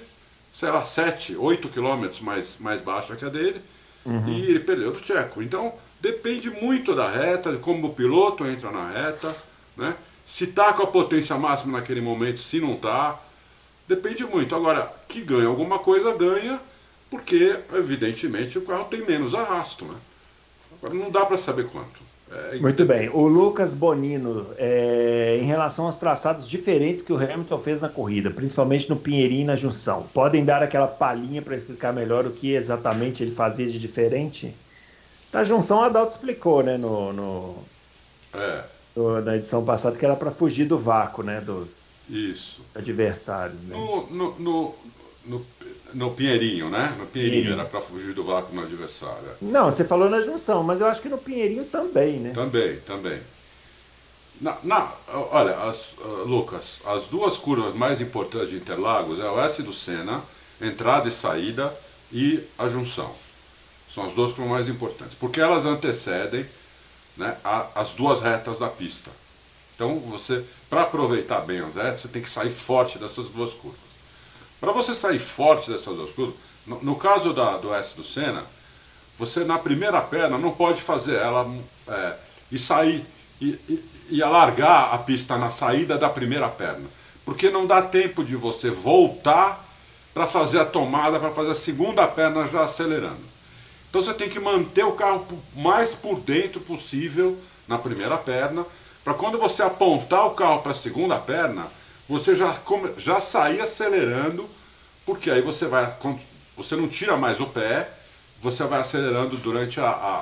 sei 0.52 0.70
lá, 0.70 0.84
7, 0.84 1.34
8 1.34 1.68
km 1.70 2.06
mais, 2.20 2.58
mais 2.60 2.80
baixa 2.80 3.16
que 3.16 3.24
a 3.24 3.28
dele, 3.28 3.60
e 4.28 4.50
ele 4.50 4.60
perdeu 4.60 4.92
do 4.92 5.00
Tcheco. 5.00 5.42
Então, 5.42 5.74
depende 6.00 6.50
muito 6.50 6.94
da 6.94 7.10
reta, 7.10 7.50
de 7.50 7.58
como 7.58 7.88
o 7.88 7.94
piloto 7.94 8.46
entra 8.46 8.70
na 8.70 8.88
reta, 8.90 9.34
né? 9.76 9.96
se 10.24 10.48
tá 10.48 10.72
com 10.72 10.82
a 10.82 10.86
potência 10.86 11.36
máxima 11.36 11.78
naquele 11.78 12.00
momento, 12.00 12.38
se 12.38 12.60
não 12.60 12.76
tá, 12.76 13.18
depende 13.88 14.24
muito. 14.24 14.54
Agora, 14.54 14.92
que 15.08 15.22
ganha 15.22 15.48
alguma 15.48 15.78
coisa, 15.78 16.14
ganha, 16.14 16.60
porque, 17.10 17.58
evidentemente, 17.72 18.58
o 18.58 18.62
carro 18.62 18.84
tem 18.84 19.04
menos 19.04 19.34
arrasto. 19.34 19.84
Né? 19.84 19.96
Agora, 20.80 20.98
não 20.98 21.10
dá 21.10 21.24
para 21.24 21.36
saber 21.36 21.66
quanto. 21.68 22.05
É, 22.28 22.58
Muito 22.58 22.84
bem. 22.84 23.08
O 23.10 23.26
Lucas 23.28 23.72
Bonino, 23.74 24.52
é, 24.56 25.38
em 25.40 25.44
relação 25.44 25.86
aos 25.86 25.96
traçados 25.96 26.48
diferentes 26.48 27.00
que 27.02 27.12
o 27.12 27.16
Hamilton 27.16 27.58
fez 27.62 27.80
na 27.80 27.88
corrida, 27.88 28.30
principalmente 28.32 28.88
no 28.90 29.00
Pinheirinho 29.00 29.42
e 29.42 29.44
na 29.44 29.56
junção, 29.56 30.08
podem 30.08 30.44
dar 30.44 30.62
aquela 30.62 30.88
palhinha 30.88 31.40
para 31.40 31.54
explicar 31.56 31.92
melhor 31.92 32.26
o 32.26 32.32
que 32.32 32.52
exatamente 32.52 33.22
ele 33.22 33.30
fazia 33.30 33.70
de 33.70 33.78
diferente? 33.78 34.60
Na 35.32 35.44
junção, 35.44 35.82
a 35.82 35.86
Adalto 35.86 36.14
explicou, 36.14 36.62
né, 36.62 36.76
no, 36.78 37.12
no- 37.12 37.72
É, 38.34 38.64
no- 38.96 39.20
na 39.20 39.36
edição 39.36 39.64
passada, 39.64 39.96
que 39.98 40.04
era 40.04 40.16
para 40.16 40.30
fugir 40.30 40.66
do 40.66 40.78
vácuo, 40.78 41.22
né, 41.22 41.40
dos 41.40 42.00
isso. 42.08 42.62
adversários. 42.74 43.62
Né? 43.64 43.76
No, 43.76 44.10
no, 44.10 44.38
no, 44.40 44.74
no, 45.24 45.55
no 45.96 46.10
Pinheirinho, 46.12 46.68
né? 46.68 46.94
No 46.98 47.06
Pinheirinho, 47.06 47.42
Pinheirinho. 47.42 47.52
era 47.60 47.64
para 47.64 47.80
fugir 47.80 48.12
do 48.12 48.22
vácuo 48.22 48.54
no 48.54 48.62
adversário. 48.62 49.28
é. 49.30 49.34
Não, 49.40 49.72
você 49.72 49.84
falou 49.84 50.10
na 50.10 50.20
junção, 50.20 50.62
mas 50.62 50.80
eu 50.80 50.86
acho 50.86 51.00
que 51.00 51.08
no 51.08 51.18
Pinheirinho 51.18 51.64
também, 51.64 52.18
né? 52.18 52.32
Também, 52.34 52.76
também. 52.80 53.18
Na, 54.40 54.58
na- 54.62 54.92
olha, 55.32 55.56
as, 55.62 55.94
ah, 56.02 56.22
Lucas, 56.26 56.78
as 56.84 57.04
duas 57.04 57.38
curvas 57.38 57.74
mais 57.74 58.00
importantes 58.02 58.50
de 58.50 58.56
Interlagos 58.56 59.18
é 59.18 59.28
o 59.28 59.40
S 59.40 59.62
do 59.62 59.72
Senna, 59.72 60.22
entrada 60.60 61.08
e 61.08 61.10
saída, 61.10 61.74
e 62.12 62.42
a 62.58 62.68
junção. 62.68 63.10
São 63.92 64.04
as 64.04 64.12
duas 64.12 64.32
curvas 64.32 64.50
mais 64.52 64.68
importantes, 64.68 65.14
porque 65.18 65.40
elas 65.40 65.64
antecedem 65.64 66.44
né, 67.16 67.34
a- 67.42 67.66
as 67.74 67.94
duas 67.94 68.20
retas 68.20 68.58
da 68.58 68.68
pista. 68.68 69.10
Então, 69.74 69.98
você, 70.00 70.44
para 70.68 70.82
aproveitar 70.82 71.40
bem 71.40 71.60
as 71.60 71.74
retas, 71.74 72.00
você 72.00 72.08
tem 72.08 72.20
que 72.20 72.28
sair 72.30 72.50
forte 72.50 72.98
dessas 72.98 73.28
duas 73.30 73.54
curvas. 73.54 73.80
Para 74.60 74.72
você 74.72 74.94
sair 74.94 75.18
forte 75.18 75.70
dessas 75.70 75.94
duas 75.96 76.10
curvas, 76.10 76.34
no, 76.66 76.82
no 76.82 76.96
caso 76.96 77.32
da, 77.32 77.56
do 77.56 77.72
S 77.74 77.94
do 77.96 78.04
Senna, 78.04 78.44
você 79.18 79.44
na 79.44 79.58
primeira 79.58 80.00
perna 80.00 80.36
não 80.36 80.50
pode 80.50 80.82
fazer 80.82 81.16
ela 81.16 81.50
é, 81.88 82.14
e 82.50 82.58
sair 82.58 83.04
e, 83.40 83.48
e, 83.68 83.84
e 84.10 84.22
alargar 84.22 84.94
a 84.94 84.98
pista 84.98 85.36
na 85.36 85.50
saída 85.50 85.96
da 85.96 86.08
primeira 86.08 86.48
perna, 86.48 86.86
porque 87.24 87.50
não 87.50 87.66
dá 87.66 87.82
tempo 87.82 88.24
de 88.24 88.36
você 88.36 88.70
voltar 88.70 89.64
para 90.12 90.26
fazer 90.26 90.60
a 90.60 90.64
tomada, 90.64 91.20
para 91.20 91.30
fazer 91.30 91.50
a 91.50 91.54
segunda 91.54 92.06
perna 92.06 92.46
já 92.46 92.64
acelerando. 92.64 93.20
Então 93.88 94.00
você 94.00 94.14
tem 94.14 94.28
que 94.28 94.40
manter 94.40 94.84
o 94.84 94.92
carro 94.92 95.26
mais 95.54 95.94
por 95.94 96.18
dentro 96.20 96.60
possível 96.60 97.36
na 97.68 97.78
primeira 97.78 98.16
perna, 98.16 98.64
para 99.04 99.14
quando 99.14 99.38
você 99.38 99.62
apontar 99.62 100.26
o 100.26 100.30
carro 100.30 100.62
para 100.62 100.72
a 100.72 100.74
segunda 100.74 101.16
perna, 101.16 101.66
você 102.08 102.34
já, 102.34 102.54
já 102.96 103.20
sair 103.20 103.60
acelerando, 103.60 104.48
porque 105.04 105.30
aí 105.30 105.40
você 105.40 105.66
vai 105.66 105.94
você 106.56 106.74
não 106.74 106.88
tira 106.88 107.16
mais 107.16 107.38
o 107.38 107.46
pé, 107.46 107.88
você 108.40 108.64
vai 108.64 108.80
acelerando 108.80 109.36
durante 109.36 109.80
a, 109.80 109.88
a, 109.88 110.16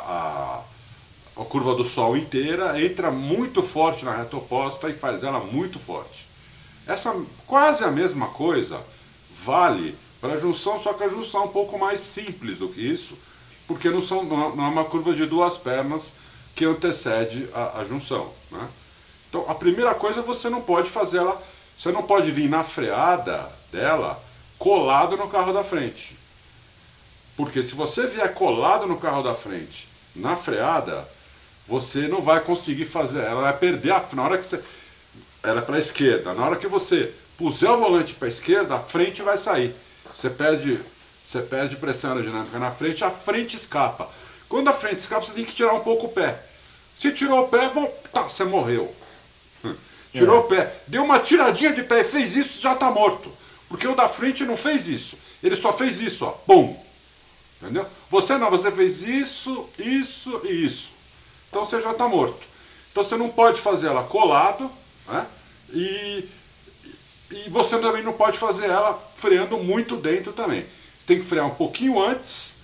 a, 1.36 1.42
a 1.42 1.44
curva 1.44 1.74
do 1.74 1.84
sol 1.84 2.16
inteira, 2.16 2.80
entra 2.82 3.10
muito 3.10 3.62
forte 3.62 4.04
na 4.04 4.16
reta 4.16 4.36
oposta 4.36 4.88
e 4.88 4.94
faz 4.94 5.22
ela 5.22 5.38
muito 5.40 5.78
forte. 5.78 6.26
Essa 6.86 7.14
quase 7.46 7.84
a 7.84 7.90
mesma 7.90 8.28
coisa 8.28 8.80
vale 9.44 9.96
para 10.20 10.34
a 10.34 10.36
junção, 10.36 10.80
só 10.80 10.92
que 10.92 11.04
a 11.04 11.08
junção 11.08 11.42
é 11.42 11.44
um 11.44 11.48
pouco 11.48 11.78
mais 11.78 12.00
simples 12.00 12.58
do 12.58 12.68
que 12.68 12.80
isso, 12.80 13.16
porque 13.66 13.90
não, 13.90 14.00
são, 14.00 14.24
não 14.24 14.64
é 14.64 14.68
uma 14.68 14.84
curva 14.84 15.14
de 15.14 15.26
duas 15.26 15.56
pernas 15.56 16.14
que 16.54 16.64
antecede 16.64 17.48
a, 17.54 17.80
a 17.80 17.84
junção. 17.84 18.30
Né? 18.50 18.68
Então 19.28 19.44
a 19.48 19.54
primeira 19.54 19.94
coisa 19.94 20.22
você 20.22 20.48
não 20.48 20.60
pode 20.60 20.90
fazer 20.90 21.18
ela, 21.18 21.42
você 21.76 21.92
não 21.92 22.02
pode 22.02 22.30
vir 22.30 22.48
na 22.48 22.62
freada 22.62 23.50
dela 23.72 24.22
colado 24.58 25.16
no 25.16 25.28
carro 25.28 25.52
da 25.52 25.62
frente. 25.62 26.16
Porque 27.36 27.62
se 27.62 27.74
você 27.74 28.06
vier 28.06 28.32
colado 28.32 28.86
no 28.86 28.96
carro 28.96 29.22
da 29.22 29.34
frente, 29.34 29.88
na 30.14 30.36
freada, 30.36 31.06
você 31.66 32.06
não 32.06 32.20
vai 32.20 32.40
conseguir 32.40 32.84
fazer, 32.84 33.20
ela 33.20 33.42
vai 33.42 33.56
perder 33.56 33.92
a 33.92 34.04
na 34.12 34.22
hora 34.22 34.38
que 34.38 34.44
você 34.44 34.62
ela 35.44 35.60
é 35.60 35.62
para 35.62 35.76
a 35.76 35.78
esquerda. 35.78 36.32
Na 36.32 36.46
hora 36.46 36.56
que 36.56 36.66
você 36.66 37.12
puser 37.36 37.70
o 37.70 37.76
volante 37.76 38.14
para 38.14 38.26
a 38.26 38.28
esquerda, 38.28 38.76
a 38.76 38.80
frente 38.80 39.22
vai 39.22 39.36
sair. 39.36 39.74
Você 40.14 40.30
perde, 40.30 40.80
você 41.22 41.42
perde 41.42 41.76
pressão 41.76 42.12
aerodinâmica 42.12 42.58
na 42.58 42.70
frente, 42.70 43.04
a 43.04 43.10
frente 43.10 43.54
escapa. 43.56 44.08
Quando 44.48 44.68
a 44.68 44.72
frente 44.72 45.00
escapa, 45.00 45.26
você 45.26 45.32
tem 45.32 45.44
que 45.44 45.52
tirar 45.52 45.74
um 45.74 45.80
pouco 45.80 46.06
o 46.06 46.12
pé. 46.12 46.42
Se 46.96 47.12
tirou 47.12 47.44
o 47.44 47.48
pé, 47.48 47.68
bom, 47.68 47.86
tá, 48.10 48.22
você 48.22 48.44
morreu. 48.44 48.94
Tirou 50.18 50.40
o 50.40 50.44
pé, 50.44 50.72
deu 50.86 51.02
uma 51.04 51.18
tiradinha 51.18 51.72
de 51.72 51.82
pé 51.82 52.00
e 52.00 52.04
fez 52.04 52.36
isso, 52.36 52.60
já 52.62 52.72
está 52.72 52.90
morto. 52.90 53.30
Porque 53.68 53.86
o 53.88 53.94
da 53.94 54.06
frente 54.08 54.44
não 54.44 54.56
fez 54.56 54.88
isso. 54.88 55.18
Ele 55.42 55.56
só 55.56 55.72
fez 55.72 56.00
isso, 56.00 56.24
ó, 56.24 56.30
pum. 56.30 56.76
Entendeu? 57.60 57.86
Você 58.10 58.36
não, 58.38 58.50
você 58.50 58.70
fez 58.70 59.02
isso, 59.02 59.68
isso 59.78 60.40
e 60.44 60.64
isso. 60.64 60.90
Então 61.50 61.64
você 61.64 61.80
já 61.80 61.90
está 61.90 62.06
morto. 62.06 62.40
Então 62.92 63.02
você 63.02 63.16
não 63.16 63.28
pode 63.28 63.60
fazer 63.60 63.88
ela 63.88 64.04
colado, 64.04 64.70
né? 65.08 65.26
E, 65.72 66.28
e 67.30 67.48
você 67.50 67.78
também 67.78 68.02
não 68.02 68.12
pode 68.12 68.38
fazer 68.38 68.66
ela 68.66 68.96
freando 69.16 69.56
muito 69.58 69.96
dentro 69.96 70.32
também. 70.32 70.60
Você 70.98 71.06
tem 71.06 71.18
que 71.18 71.24
frear 71.24 71.46
um 71.46 71.54
pouquinho 71.54 72.00
antes 72.00 72.54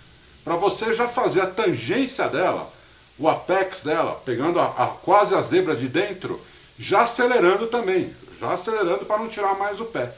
para 0.45 0.55
você 0.57 0.93
já 0.93 1.09
fazer 1.09 1.41
a 1.41 1.47
tangência 1.47 2.29
dela, 2.29 2.71
o 3.19 3.29
apex 3.29 3.83
dela, 3.83 4.21
pegando 4.25 4.61
a, 4.61 4.67
a- 4.67 4.95
quase 5.03 5.35
a 5.35 5.43
zebra 5.43 5.75
de 5.75 5.89
dentro, 5.89 6.41
já 6.81 7.03
acelerando 7.03 7.67
também, 7.67 8.11
já 8.41 8.53
acelerando 8.53 9.05
para 9.05 9.19
não 9.19 9.29
tirar 9.29 9.57
mais 9.59 9.79
o 9.81 9.85
pé. 9.85 10.11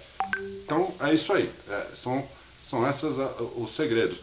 Então 0.64 0.94
é 1.00 1.12
isso 1.12 1.32
aí, 1.32 1.50
é, 1.68 1.86
são, 1.92 2.24
são 2.68 2.88
esses 2.88 3.16
os 3.56 3.74
segredos. 3.74 4.20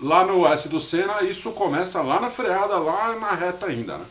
Lá 0.00 0.24
no 0.24 0.46
S 0.46 0.66
do 0.66 0.80
Senna, 0.80 1.22
isso 1.22 1.52
começa 1.52 2.00
lá 2.00 2.18
na 2.18 2.30
freada, 2.30 2.78
lá 2.78 3.14
na 3.16 3.32
reta 3.32 3.66
ainda, 3.66 3.98
né? 3.98 4.04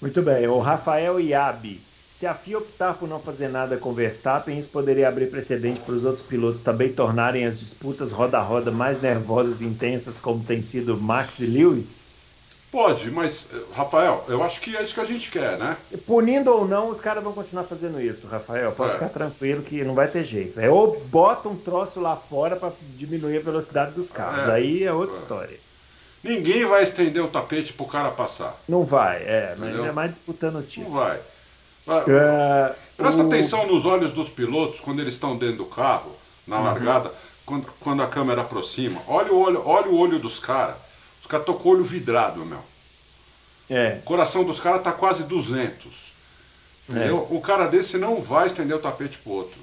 Muito 0.00 0.22
bem. 0.22 0.46
O 0.48 0.58
Rafael 0.58 1.20
Iabi. 1.20 1.82
Se 2.10 2.26
a 2.26 2.32
FIA 2.32 2.56
optar 2.56 2.94
por 2.94 3.06
não 3.06 3.20
fazer 3.20 3.48
nada 3.48 3.76
com 3.76 3.92
Verstappen, 3.92 4.58
isso 4.58 4.70
poderia 4.70 5.06
abrir 5.06 5.30
precedente 5.30 5.80
para 5.80 5.94
os 5.94 6.02
outros 6.02 6.22
pilotos 6.22 6.62
também 6.62 6.90
tornarem 6.90 7.44
as 7.44 7.60
disputas 7.60 8.10
roda 8.10 8.38
a 8.38 8.42
roda 8.42 8.70
mais 8.70 9.02
nervosas 9.02 9.60
e 9.60 9.66
intensas, 9.66 10.18
como 10.18 10.42
tem 10.42 10.62
sido 10.62 10.96
Max 10.96 11.40
e 11.40 11.46
Lewis? 11.46 12.05
Pode, 12.76 13.10
mas, 13.10 13.46
Rafael, 13.74 14.22
eu 14.28 14.42
acho 14.42 14.60
que 14.60 14.76
é 14.76 14.82
isso 14.82 14.92
que 14.92 15.00
a 15.00 15.04
gente 15.04 15.30
quer, 15.30 15.56
né? 15.56 15.78
Punindo 16.06 16.50
ou 16.52 16.68
não, 16.68 16.90
os 16.90 17.00
caras 17.00 17.24
vão 17.24 17.32
continuar 17.32 17.64
fazendo 17.64 17.98
isso, 17.98 18.26
Rafael. 18.26 18.70
Pode 18.72 18.90
É. 18.90 18.94
ficar 18.96 19.08
tranquilo 19.08 19.62
que 19.62 19.82
não 19.82 19.94
vai 19.94 20.08
ter 20.08 20.26
jeito. 20.26 20.60
É 20.60 20.68
ou 20.68 21.00
bota 21.06 21.48
um 21.48 21.56
troço 21.56 21.98
lá 22.00 22.14
fora 22.16 22.54
para 22.54 22.70
diminuir 22.98 23.38
a 23.38 23.40
velocidade 23.40 23.92
dos 23.92 24.10
carros. 24.10 24.46
É. 24.48 24.52
Aí 24.52 24.84
é 24.84 24.92
outra 24.92 25.16
É. 25.16 25.18
história. 25.20 25.56
Ninguém 26.22 26.66
vai 26.66 26.82
estender 26.82 27.24
o 27.24 27.28
tapete 27.28 27.72
pro 27.72 27.86
cara 27.86 28.10
passar. 28.10 28.54
Não 28.68 28.84
vai, 28.84 29.22
é, 29.22 29.54
mas 29.56 29.68
Entendeu? 29.68 29.80
ainda 29.84 29.92
mais 29.94 30.10
disputando 30.10 30.56
o 30.56 30.58
Não 30.58 30.66
título. 30.66 30.96
vai. 30.96 31.18
É, 31.88 32.74
Presta 32.94 33.22
o- 33.22 33.26
atenção 33.26 33.66
nos 33.66 33.86
olhos 33.86 34.12
dos 34.12 34.28
pilotos 34.28 34.80
quando 34.80 35.00
eles 35.00 35.14
estão 35.14 35.34
dentro 35.34 35.56
do 35.56 35.64
carro, 35.64 36.10
na 36.46 36.60
largada, 36.60 37.10
quando, 37.46 37.66
quando 37.80 38.02
a 38.02 38.06
câmera 38.06 38.42
aproxima. 38.42 39.00
Olha 39.08 39.32
o 39.32 39.40
olho, 39.40 39.62
olha 39.64 39.88
o 39.88 39.96
olho 39.98 40.18
dos 40.18 40.38
caras. 40.38 40.74
Os 41.26 41.30
caras 41.30 41.42
estão 41.42 41.58
com 41.60 41.68
o 41.70 41.72
olho 41.72 41.82
vidrado, 41.82 42.46
meu. 42.46 42.60
É, 43.68 43.98
O 44.00 44.02
coração 44.02 44.44
dos 44.44 44.60
caras 44.60 44.80
tá 44.84 44.92
quase 44.92 45.24
200. 45.24 46.12
Entendeu? 46.88 47.26
Um 47.32 47.40
cara 47.40 47.66
desse 47.66 47.98
não 47.98 48.22
vai 48.22 48.46
estender 48.46 48.76
o 48.76 48.78
tapete 48.78 49.18
pro 49.18 49.32
outro. 49.32 49.58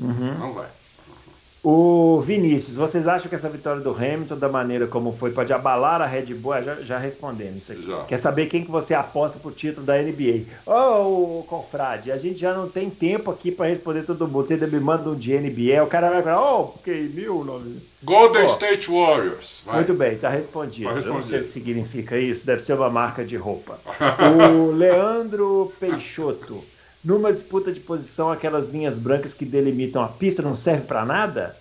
Uhum. 0.00 0.38
Não 0.38 0.54
vai. 0.54 0.66
O 1.62 2.20
Vinícius, 2.20 2.76
vocês 2.76 3.08
acham 3.08 3.28
que 3.28 3.34
essa 3.34 3.48
vitória 3.48 3.80
do 3.80 3.90
Hamilton, 3.90 4.36
da 4.36 4.48
maneira 4.48 4.86
como 4.86 5.12
foi, 5.12 5.32
pode 5.32 5.52
abalar 5.52 6.00
a 6.00 6.06
Red 6.06 6.32
Bull? 6.34 6.52
Ah, 6.52 6.62
já, 6.62 6.74
já 6.76 6.98
respondemos 6.98 7.56
isso 7.56 7.72
aqui. 7.72 7.86
Já. 7.86 8.04
Quer 8.04 8.16
saber 8.18 8.46
quem 8.46 8.64
que 8.64 8.70
você 8.70 8.94
aposta 8.94 9.40
pro 9.40 9.50
título 9.50 9.84
da 9.84 10.00
NBA? 10.00 10.44
Ô, 10.64 11.40
oh, 11.40 11.42
confrade, 11.42 12.12
a 12.12 12.16
gente 12.16 12.38
já 12.38 12.54
não 12.54 12.68
tem 12.68 12.88
tempo 12.88 13.30
aqui 13.30 13.50
para 13.50 13.66
responder 13.66 14.04
todo 14.04 14.28
mundo. 14.28 14.46
Você 14.46 14.54
ainda 14.54 14.68
me 14.68 14.78
manda 14.78 15.10
um 15.10 15.16
de 15.16 15.36
NBA, 15.36 15.82
o 15.82 15.88
cara 15.88 16.10
vai 16.10 16.22
falar, 16.22 16.40
ô, 16.40 16.60
oh, 16.60 16.64
porque 16.68 16.92
mil 16.92 17.44
nome. 17.44 17.82
Golden 18.04 18.44
oh, 18.44 18.50
State 18.50 18.88
Warriors. 18.88 19.62
Vai. 19.66 19.76
Muito 19.76 19.94
bem, 19.94 20.16
tá 20.16 20.28
respondido. 20.28 20.90
Eu 20.90 21.06
não 21.06 21.22
sei 21.22 21.40
o 21.40 21.42
que 21.42 21.50
significa 21.50 22.16
isso, 22.16 22.46
deve 22.46 22.62
ser 22.62 22.74
uma 22.74 22.88
marca 22.88 23.24
de 23.24 23.36
roupa. 23.36 23.80
o 24.38 24.70
Leandro 24.70 25.72
Peixoto. 25.80 26.62
Numa 27.04 27.32
disputa 27.32 27.72
de 27.72 27.80
posição, 27.80 28.32
aquelas 28.32 28.66
linhas 28.66 28.96
brancas 28.96 29.32
que 29.32 29.44
delimitam 29.44 30.02
a 30.02 30.08
pista 30.08 30.42
não 30.42 30.56
servem 30.56 30.86
para 30.86 31.04
nada? 31.04 31.56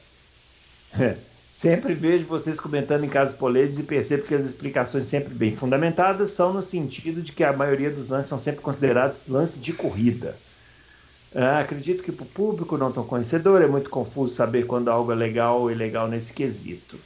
sempre 1.51 1.93
vejo 1.93 2.25
vocês 2.25 2.59
comentando 2.59 3.03
em 3.03 3.09
casos 3.09 3.35
polêmicos 3.35 3.79
e 3.79 3.83
percebo 3.83 4.23
que 4.23 4.33
as 4.33 4.43
explicações 4.43 5.05
sempre 5.05 5.33
bem 5.33 5.55
fundamentadas 5.55 6.31
são 6.31 6.53
no 6.53 6.63
sentido 6.63 7.21
de 7.21 7.31
que 7.31 7.43
a 7.43 7.53
maioria 7.53 7.91
dos 7.91 8.09
lances 8.09 8.29
são 8.29 8.37
sempre 8.37 8.61
considerados 8.61 9.27
lances 9.27 9.61
de 9.61 9.73
corrida. 9.73 10.35
Ah, 11.35 11.59
acredito 11.59 12.03
que 12.03 12.11
para 12.11 12.23
o 12.23 12.29
público 12.29 12.77
não 12.77 12.91
tão 12.91 13.05
conhecedor 13.05 13.61
é 13.61 13.67
muito 13.67 13.89
confuso 13.89 14.33
saber 14.33 14.65
quando 14.65 14.89
algo 14.89 15.11
é 15.11 15.15
legal 15.15 15.61
ou 15.61 15.71
ilegal 15.71 16.07
nesse 16.07 16.33
quesito. 16.33 16.97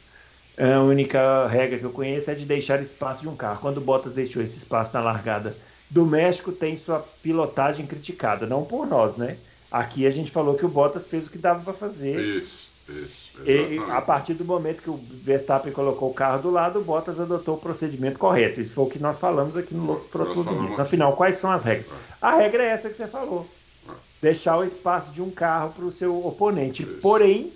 A 0.58 0.80
única 0.82 1.48
regra 1.48 1.80
que 1.80 1.84
eu 1.84 1.92
conheço 1.92 2.30
é 2.30 2.36
de 2.36 2.46
deixar 2.46 2.82
espaço 2.82 3.22
de 3.22 3.28
um 3.28 3.36
carro. 3.36 3.60
Quando 3.62 3.78
o 3.78 3.82
Bottas 3.82 4.14
deixou 4.14 4.42
esse 4.42 4.58
espaço 4.58 4.94
na 4.94 5.02
largada 5.02 5.56
do 5.92 6.06
México 6.06 6.52
tem 6.54 6.78
sua 6.78 7.06
pilotagem 7.22 7.86
criticada, 7.86 8.48
não 8.48 8.64
por 8.64 8.88
nós, 8.88 9.18
né? 9.18 9.38
Aqui 9.70 10.08
a 10.08 10.12
gente 10.12 10.32
falou 10.32 10.56
que 10.56 10.66
o 10.66 10.70
Bottas 10.70 11.06
fez 11.06 11.28
o 11.28 11.30
que 11.30 11.38
dava 11.38 11.62
para 11.62 11.74
fazer. 11.74 12.20
Isso. 12.20 12.72
Isso, 12.82 13.44
e 13.46 13.78
a 13.92 14.02
partir 14.02 14.34
do 14.34 14.44
momento 14.44 14.82
que 14.82 14.90
o 14.90 15.00
Verstappen 15.24 15.72
colocou 15.72 16.10
o 16.10 16.14
carro 16.14 16.42
do 16.42 16.50
lado, 16.50 16.80
o 16.80 16.84
Bottas 16.84 17.20
adotou 17.20 17.56
o 17.56 17.60
procedimento 17.60 18.18
correto. 18.18 18.60
Isso 18.60 18.74
foi 18.74 18.86
o 18.86 18.90
que 18.90 18.98
nós 18.98 19.20
falamos 19.20 19.56
aqui 19.56 19.76
no 19.76 19.86
Loucos 19.86 20.08
Pro 20.08 20.34
Tudo 20.34 20.52
No 20.52 20.86
final, 20.86 21.16
quais 21.16 21.38
são 21.38 21.52
as 21.52 21.64
regras? 21.64 21.90
É. 21.90 21.92
A 22.20 22.32
regra 22.32 22.64
é 22.64 22.70
essa 22.70 22.90
que 22.90 22.96
você 22.96 23.06
falou: 23.06 23.48
é. 23.88 23.92
deixar 24.20 24.58
o 24.58 24.64
espaço 24.64 25.12
de 25.12 25.22
um 25.22 25.30
carro 25.30 25.74
para 25.74 25.86
o 25.86 25.92
seu 25.92 26.26
oponente. 26.26 26.82
Isso. 26.82 26.94
Porém, 27.02 27.54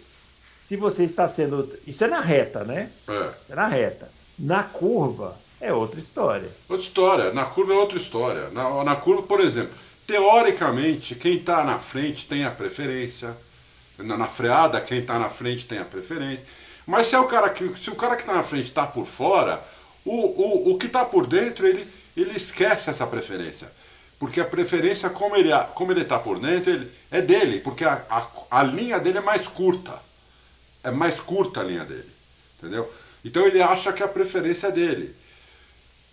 se 0.64 0.78
você 0.78 1.04
está 1.04 1.28
sendo. 1.28 1.68
Isso 1.88 2.04
é 2.04 2.08
na 2.08 2.22
reta, 2.22 2.64
né? 2.64 2.92
É. 3.08 3.32
é 3.50 3.56
na 3.56 3.66
reta. 3.66 4.08
Na 4.38 4.62
curva, 4.62 5.36
é 5.66 5.74
outra 5.74 6.00
história. 6.00 6.50
Outra 6.70 6.86
história. 6.86 7.34
Na 7.34 7.46
curva 7.46 7.74
é 7.74 7.76
outra 7.76 7.98
história. 7.98 8.50
Na, 8.50 8.84
na 8.84 8.96
curva, 8.96 9.24
por 9.24 9.40
exemplo, 9.40 9.74
teoricamente, 10.06 11.16
quem 11.16 11.38
está 11.38 11.64
na 11.64 11.80
frente 11.80 12.26
tem 12.26 12.46
a 12.46 12.52
preferência. 12.52 13.36
Na, 13.98 14.18
na 14.18 14.28
freada, 14.28 14.80
quem 14.82 15.00
está 15.00 15.18
na 15.18 15.30
frente 15.30 15.66
tem 15.66 15.80
a 15.80 15.86
preferência. 15.86 16.46
Mas 16.86 17.08
se, 17.08 17.16
é 17.16 17.20
o 17.20 17.28
cara 17.28 17.50
que, 17.50 17.68
se 17.80 17.90
o 17.90 17.96
cara 17.96 18.16
que 18.16 18.22
está 18.22 18.34
na 18.34 18.44
frente 18.44 18.66
está 18.66 18.86
por 18.86 19.06
fora, 19.06 19.64
o, 20.04 20.12
o, 20.12 20.74
o 20.74 20.78
que 20.78 20.86
está 20.86 21.04
por 21.04 21.26
dentro, 21.26 21.66
ele, 21.66 21.86
ele 22.16 22.36
esquece 22.36 22.90
essa 22.90 23.08
preferência. 23.08 23.72
Porque 24.20 24.40
a 24.40 24.46
preferência, 24.46 25.10
como 25.10 25.36
ele 25.36 25.50
como 25.74 25.92
ele 25.92 26.02
está 26.02 26.20
por 26.20 26.40
dentro, 26.40 26.72
ele, 26.72 26.92
é 27.12 27.22
dele, 27.22 27.60
porque 27.60 27.84
a, 27.84 28.02
a, 28.10 28.28
a 28.60 28.64
linha 28.64 29.00
dele 29.00 29.18
é 29.18 29.22
mais 29.22 29.48
curta. 29.48 30.00
É 30.84 30.92
mais 30.92 31.20
curta 31.20 31.62
a 31.62 31.64
linha 31.64 31.84
dele. 31.84 32.10
Entendeu? 32.58 32.92
Então 33.24 33.46
ele 33.46 33.62
acha 33.62 33.92
que 33.92 34.04
a 34.04 34.08
preferência 34.08 34.68
é 34.68 34.72
dele. 34.72 35.16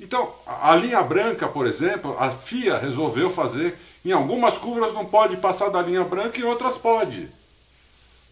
Então, 0.03 0.33
a 0.45 0.75
linha 0.75 1.01
branca, 1.01 1.47
por 1.47 1.65
exemplo, 1.65 2.17
a 2.19 2.29
FIA 2.29 2.77
resolveu 2.77 3.31
fazer. 3.31 3.79
Em 4.05 4.11
algumas 4.11 4.59
curvas 4.59 4.93
não 4.93 5.07
pode 5.07 5.37
passar 5.37 5.69
da 5.69 5.81
linha 5.81 6.03
branca 6.03 6.37
e 6.37 6.43
em 6.43 6.45
outras 6.45 6.77
pode. 6.77 7.29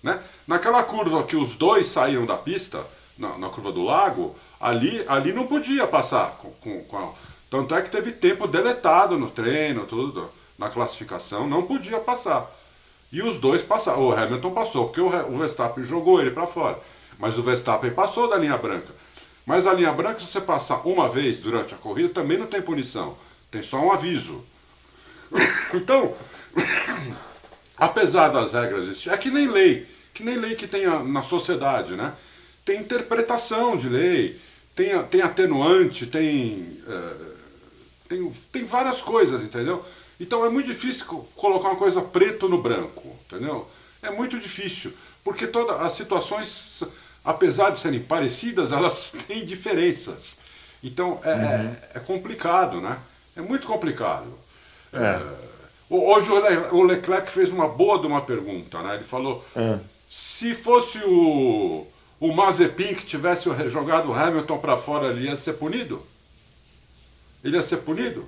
Né? 0.02 0.20
Naquela 0.48 0.82
curva 0.82 1.22
que 1.22 1.36
os 1.36 1.54
dois 1.54 1.86
saíram 1.86 2.26
da 2.26 2.36
pista, 2.36 2.84
na, 3.16 3.38
na 3.38 3.48
curva 3.48 3.70
do 3.70 3.84
lago, 3.84 4.34
ali, 4.60 5.04
ali 5.06 5.32
não 5.32 5.46
podia 5.46 5.86
passar. 5.86 6.36
Com, 6.38 6.50
com, 6.54 6.84
com 6.84 6.96
a... 6.96 7.12
Tanto 7.48 7.72
é 7.76 7.82
que 7.82 7.90
teve 7.90 8.10
tempo 8.10 8.48
deletado 8.48 9.16
no 9.16 9.30
treino, 9.30 9.86
tudo, 9.86 10.28
na 10.58 10.68
classificação, 10.68 11.46
não 11.46 11.62
podia 11.62 12.00
passar. 12.00 12.50
E 13.12 13.22
os 13.22 13.38
dois 13.38 13.62
passaram. 13.62 14.08
O 14.08 14.12
Hamilton 14.12 14.50
passou, 14.50 14.86
porque 14.86 15.00
o, 15.00 15.06
o 15.06 15.38
Verstappen 15.38 15.84
jogou 15.84 16.20
ele 16.20 16.32
para 16.32 16.46
fora. 16.46 16.78
Mas 17.16 17.38
o 17.38 17.44
Verstappen 17.44 17.92
passou 17.92 18.28
da 18.28 18.36
linha 18.36 18.58
branca. 18.58 18.99
Mas 19.51 19.66
a 19.66 19.72
linha 19.72 19.92
branca, 19.92 20.20
se 20.20 20.26
você 20.26 20.40
passar 20.40 20.86
uma 20.86 21.09
vez 21.09 21.40
durante 21.40 21.74
a 21.74 21.76
corrida, 21.76 22.11
também 22.11 22.38
não 22.38 22.46
tem 22.46 22.62
punição. 22.62 23.18
Tem 23.51 23.61
só 23.61 23.78
um 23.84 23.90
aviso. 23.90 24.44
Então, 25.74 26.14
apesar 27.76 28.28
das 28.28 28.53
regras 28.53 28.86
existirem, 28.86 29.12
é 29.12 29.18
que 29.18 29.28
nem 29.28 29.48
lei. 29.48 29.88
Que 30.14 30.22
nem 30.22 30.36
lei 30.36 30.55
que 30.55 30.68
tem 30.68 30.86
na 30.86 31.24
sociedade, 31.24 31.96
né? 31.96 32.14
Tem 32.64 32.78
interpretação 32.78 33.76
de 33.76 33.88
lei, 33.88 34.40
tem, 34.76 35.03
tem 35.07 35.20
atenuante, 35.20 36.07
tem, 36.07 36.80
é, 36.86 37.14
tem, 38.09 38.32
tem 38.53 38.64
várias 38.64 39.03
coisas, 39.03 39.42
entendeu? 39.42 39.84
Então 40.20 40.44
é 40.44 40.48
muito 40.48 40.66
difícil 40.66 41.07
colocar 41.34 41.70
uma 41.70 41.76
coisa 41.76 42.01
preto 42.01 42.48
no 42.48 42.62
branco, 42.62 43.18
entendeu? 43.26 43.68
É 44.01 44.12
muito 44.12 44.38
difícil, 44.38 44.92
porque 45.24 45.44
todas 45.44 45.80
as 45.80 45.94
situações 45.94 46.84
apesar 47.24 47.70
de 47.70 47.78
serem 47.78 48.00
parecidas, 48.00 48.72
elas 48.72 49.14
têm 49.26 49.44
diferenças. 49.44 50.40
Então 50.82 51.20
é, 51.22 51.34
uhum. 51.34 51.44
é, 51.44 51.76
é, 51.94 52.00
complicado, 52.00 52.80
né? 52.80 52.98
É 53.36 53.40
muito 53.40 53.66
complicado. 53.66 54.26
É. 54.92 54.98
É, 54.98 55.20
hoje 55.88 56.30
o 56.72 56.82
Leclerc 56.82 57.30
fez 57.30 57.50
uma 57.50 57.68
boa 57.68 57.98
de 57.98 58.06
uma 58.06 58.22
pergunta, 58.22 58.82
né? 58.82 58.94
Ele 58.94 59.04
falou: 59.04 59.44
é. 59.54 59.78
se 60.08 60.54
fosse 60.54 60.98
o, 61.04 61.86
o 62.18 62.32
Mazepin 62.32 62.94
que 62.94 63.04
tivesse 63.04 63.48
jogado 63.68 64.08
o 64.10 64.14
Hamilton 64.14 64.58
para 64.58 64.76
fora, 64.76 65.08
ele 65.08 65.26
ia 65.26 65.36
ser 65.36 65.54
punido? 65.54 66.02
Ele 67.44 67.56
ia 67.56 67.62
ser 67.62 67.78
punido? 67.78 68.26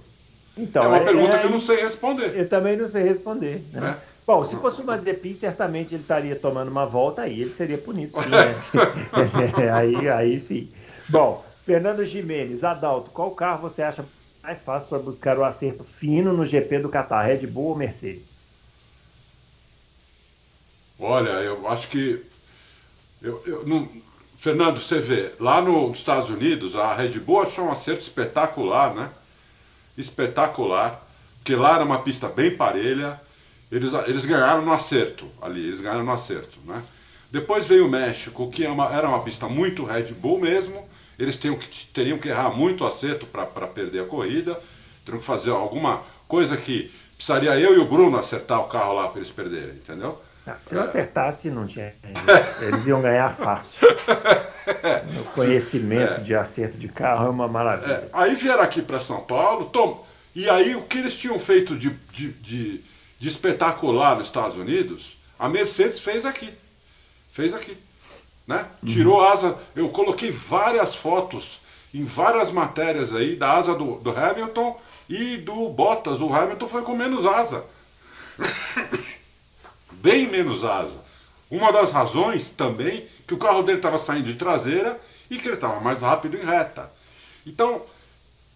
Então, 0.56 0.84
é 0.84 0.88
uma 0.88 1.00
pergunta 1.00 1.38
que 1.38 1.46
eu 1.46 1.50
não 1.50 1.60
sei 1.60 1.82
responder. 1.82 2.38
Eu 2.38 2.48
também 2.48 2.76
não 2.76 2.86
sei 2.86 3.02
responder. 3.02 3.62
Né? 3.72 3.96
Bom, 4.24 4.44
se 4.44 4.56
fosse 4.56 4.80
o 4.80 4.84
Mazepin, 4.84 5.34
certamente 5.34 5.94
ele 5.94 6.02
estaria 6.02 6.36
tomando 6.36 6.70
uma 6.70 6.86
volta 6.86 7.22
aí, 7.22 7.40
ele 7.40 7.50
seria 7.50 7.76
punido, 7.76 8.12
sim, 8.20 8.28
né? 8.28 8.54
aí, 9.74 10.08
aí 10.08 10.40
sim. 10.40 10.70
Bom, 11.08 11.44
Fernando 11.64 12.04
Jimenez, 12.04 12.62
Adalto, 12.62 13.10
qual 13.10 13.32
carro 13.32 13.62
você 13.62 13.82
acha 13.82 14.04
mais 14.42 14.60
fácil 14.60 14.88
para 14.88 14.98
buscar 15.00 15.38
o 15.38 15.44
acerto 15.44 15.82
fino 15.82 16.32
no 16.32 16.46
GP 16.46 16.80
do 16.80 16.88
Qatar, 16.88 17.26
Red 17.26 17.46
Bull 17.46 17.70
ou 17.70 17.76
Mercedes? 17.76 18.42
Olha, 20.98 21.30
eu 21.30 21.68
acho 21.68 21.88
que. 21.88 22.24
Eu, 23.20 23.42
eu 23.44 23.66
não... 23.66 23.88
Fernando, 24.38 24.80
você 24.80 24.98
vê, 24.98 25.32
lá 25.38 25.60
nos 25.60 25.98
Estados 25.98 26.30
Unidos, 26.30 26.74
a 26.74 26.94
Red 26.94 27.18
Bull 27.20 27.42
achou 27.42 27.66
um 27.66 27.70
acerto 27.70 28.02
espetacular, 28.02 28.94
né? 28.94 29.10
Espetacular, 29.96 31.04
porque 31.38 31.54
lá 31.54 31.76
era 31.76 31.84
uma 31.84 32.02
pista 32.02 32.28
bem 32.28 32.56
parelha 32.56 33.20
eles, 33.72 33.92
eles 34.06 34.24
ganharam 34.26 34.62
no 34.62 34.72
acerto 34.72 35.26
ali, 35.40 35.66
eles 35.66 35.80
ganharam 35.80 36.04
no 36.04 36.12
acerto, 36.12 36.58
né? 36.66 36.82
Depois 37.30 37.66
veio 37.66 37.86
o 37.86 37.90
México, 37.90 38.50
que 38.50 38.66
é 38.66 38.68
uma, 38.68 38.94
era 38.94 39.08
uma 39.08 39.22
pista 39.22 39.48
muito 39.48 39.84
Red 39.84 40.12
Bull 40.12 40.38
mesmo, 40.38 40.86
eles 41.18 41.38
teriam 41.38 41.58
que, 41.58 41.86
teriam 41.86 42.18
que 42.18 42.28
errar 42.28 42.50
muito 42.50 42.84
acerto 42.84 43.24
para 43.24 43.46
perder 43.66 44.02
a 44.02 44.04
corrida, 44.04 44.60
teriam 45.04 45.18
que 45.18 45.24
fazer 45.24 45.50
alguma 45.50 46.02
coisa 46.28 46.54
que 46.58 46.92
precisaria 47.16 47.58
eu 47.58 47.74
e 47.74 47.78
o 47.78 47.86
Bruno 47.86 48.18
acertar 48.18 48.60
o 48.60 48.64
carro 48.64 48.92
lá 48.92 49.08
para 49.08 49.16
eles 49.16 49.30
perderem, 49.30 49.76
entendeu? 49.76 50.20
Ah, 50.46 50.56
se 50.60 50.74
eu 50.74 50.82
acertasse, 50.82 51.50
não 51.50 51.66
tinha. 51.66 51.94
Eles 52.60 52.88
iam 52.88 53.00
ganhar 53.00 53.30
fácil. 53.30 53.86
O 55.20 55.24
conhecimento 55.34 56.20
é. 56.20 56.22
de 56.22 56.34
acerto 56.36 56.78
de 56.78 56.88
carro 56.88 57.26
é 57.26 57.28
uma 57.28 57.48
maravilha. 57.48 57.94
É. 57.94 58.08
Aí 58.12 58.34
vieram 58.36 58.62
aqui 58.62 58.80
para 58.80 59.00
São 59.00 59.20
Paulo, 59.22 59.64
tom... 59.66 60.06
e 60.36 60.48
aí 60.48 60.76
o 60.76 60.82
que 60.82 60.98
eles 60.98 61.18
tinham 61.18 61.36
feito 61.36 61.76
de, 61.76 61.90
de, 62.12 62.28
de 62.34 62.84
de 63.22 63.28
espetacular 63.28 64.18
nos 64.18 64.26
Estados 64.26 64.56
Unidos, 64.56 65.16
a 65.38 65.48
Mercedes 65.48 66.00
fez 66.00 66.26
aqui. 66.26 66.52
Fez 67.32 67.54
aqui. 67.54 67.78
Né? 68.44 68.66
Uhum. 68.82 68.88
Tirou 68.88 69.24
asa. 69.24 69.56
Eu 69.76 69.90
coloquei 69.90 70.32
várias 70.32 70.96
fotos 70.96 71.60
em 71.94 72.02
várias 72.02 72.50
matérias 72.50 73.14
aí 73.14 73.36
da 73.36 73.52
asa 73.52 73.76
do, 73.76 73.94
do 74.00 74.10
Hamilton 74.10 74.76
e 75.08 75.36
do 75.36 75.68
Bottas. 75.68 76.20
O 76.20 76.34
Hamilton 76.34 76.66
foi 76.66 76.82
com 76.82 76.96
menos 76.96 77.24
asa. 77.24 77.64
Bem 80.02 80.26
menos 80.26 80.64
asa. 80.64 81.00
Uma 81.48 81.70
das 81.70 81.92
razões 81.92 82.50
também 82.50 83.06
que 83.24 83.34
o 83.34 83.38
carro 83.38 83.62
dele 83.62 83.78
estava 83.78 83.98
saindo 83.98 84.24
de 84.24 84.34
traseira 84.34 85.00
e 85.30 85.38
que 85.38 85.46
ele 85.46 85.54
estava 85.54 85.78
mais 85.78 86.02
rápido 86.02 86.36
em 86.36 86.44
reta. 86.44 86.90
Então, 87.46 87.82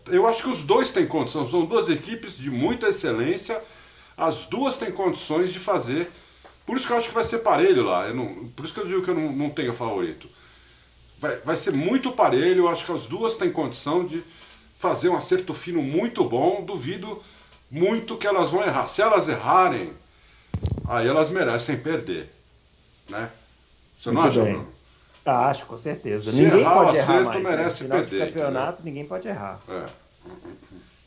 eu 0.08 0.26
acho 0.26 0.42
que 0.42 0.50
os 0.50 0.64
dois 0.64 0.90
têm 0.90 1.06
condição. 1.06 1.46
São 1.46 1.64
duas 1.64 1.88
equipes 1.88 2.36
de 2.36 2.50
muita 2.50 2.88
excelência 2.88 3.62
as 4.16 4.44
duas 4.44 4.78
têm 4.78 4.90
condições 4.90 5.52
de 5.52 5.58
fazer. 5.58 6.10
Por 6.64 6.76
isso 6.76 6.86
que 6.86 6.92
eu 6.92 6.96
acho 6.96 7.08
que 7.08 7.14
vai 7.14 7.24
ser 7.24 7.38
parelho 7.38 7.84
lá. 7.84 8.08
Não, 8.12 8.48
por 8.48 8.64
isso 8.64 8.74
que 8.74 8.80
eu 8.80 8.86
digo 8.86 9.02
que 9.02 9.10
eu 9.10 9.14
não, 9.14 9.32
não 9.32 9.50
tenho 9.50 9.74
favorito. 9.74 10.28
Vai, 11.18 11.36
vai 11.38 11.56
ser 11.56 11.72
muito 11.72 12.10
parelho. 12.12 12.64
Eu 12.64 12.68
acho 12.68 12.84
que 12.84 12.92
as 12.92 13.06
duas 13.06 13.36
têm 13.36 13.52
condição 13.52 14.04
de 14.04 14.22
fazer 14.78 15.08
um 15.08 15.16
acerto 15.16 15.54
fino 15.54 15.82
muito 15.82 16.24
bom. 16.24 16.64
Duvido 16.64 17.22
muito 17.70 18.16
que 18.16 18.26
elas 18.26 18.50
vão 18.50 18.62
errar. 18.62 18.88
Se 18.88 19.02
elas 19.02 19.28
errarem, 19.28 19.92
aí 20.88 21.06
elas 21.06 21.30
merecem 21.30 21.76
perder. 21.76 22.32
Né? 23.08 23.30
Você 23.98 24.10
não 24.10 24.22
acha, 24.22 24.42
Bruno? 24.42 24.68
Acho, 25.24 25.66
com 25.66 25.76
certeza. 25.76 26.30
Se 26.30 26.40
ninguém 26.40 26.60
errar 26.60 26.74
pode 26.74 26.90
o 26.90 26.94
errar 26.94 27.02
acerto, 27.02 27.24
mais. 27.24 27.44
merece 27.44 27.84
né? 27.84 27.96
Perder, 27.96 28.26
de 28.26 28.32
campeonato, 28.32 28.82
ninguém 28.84 29.04
pode 29.04 29.26
errar. 29.26 29.60
É. 29.68 29.86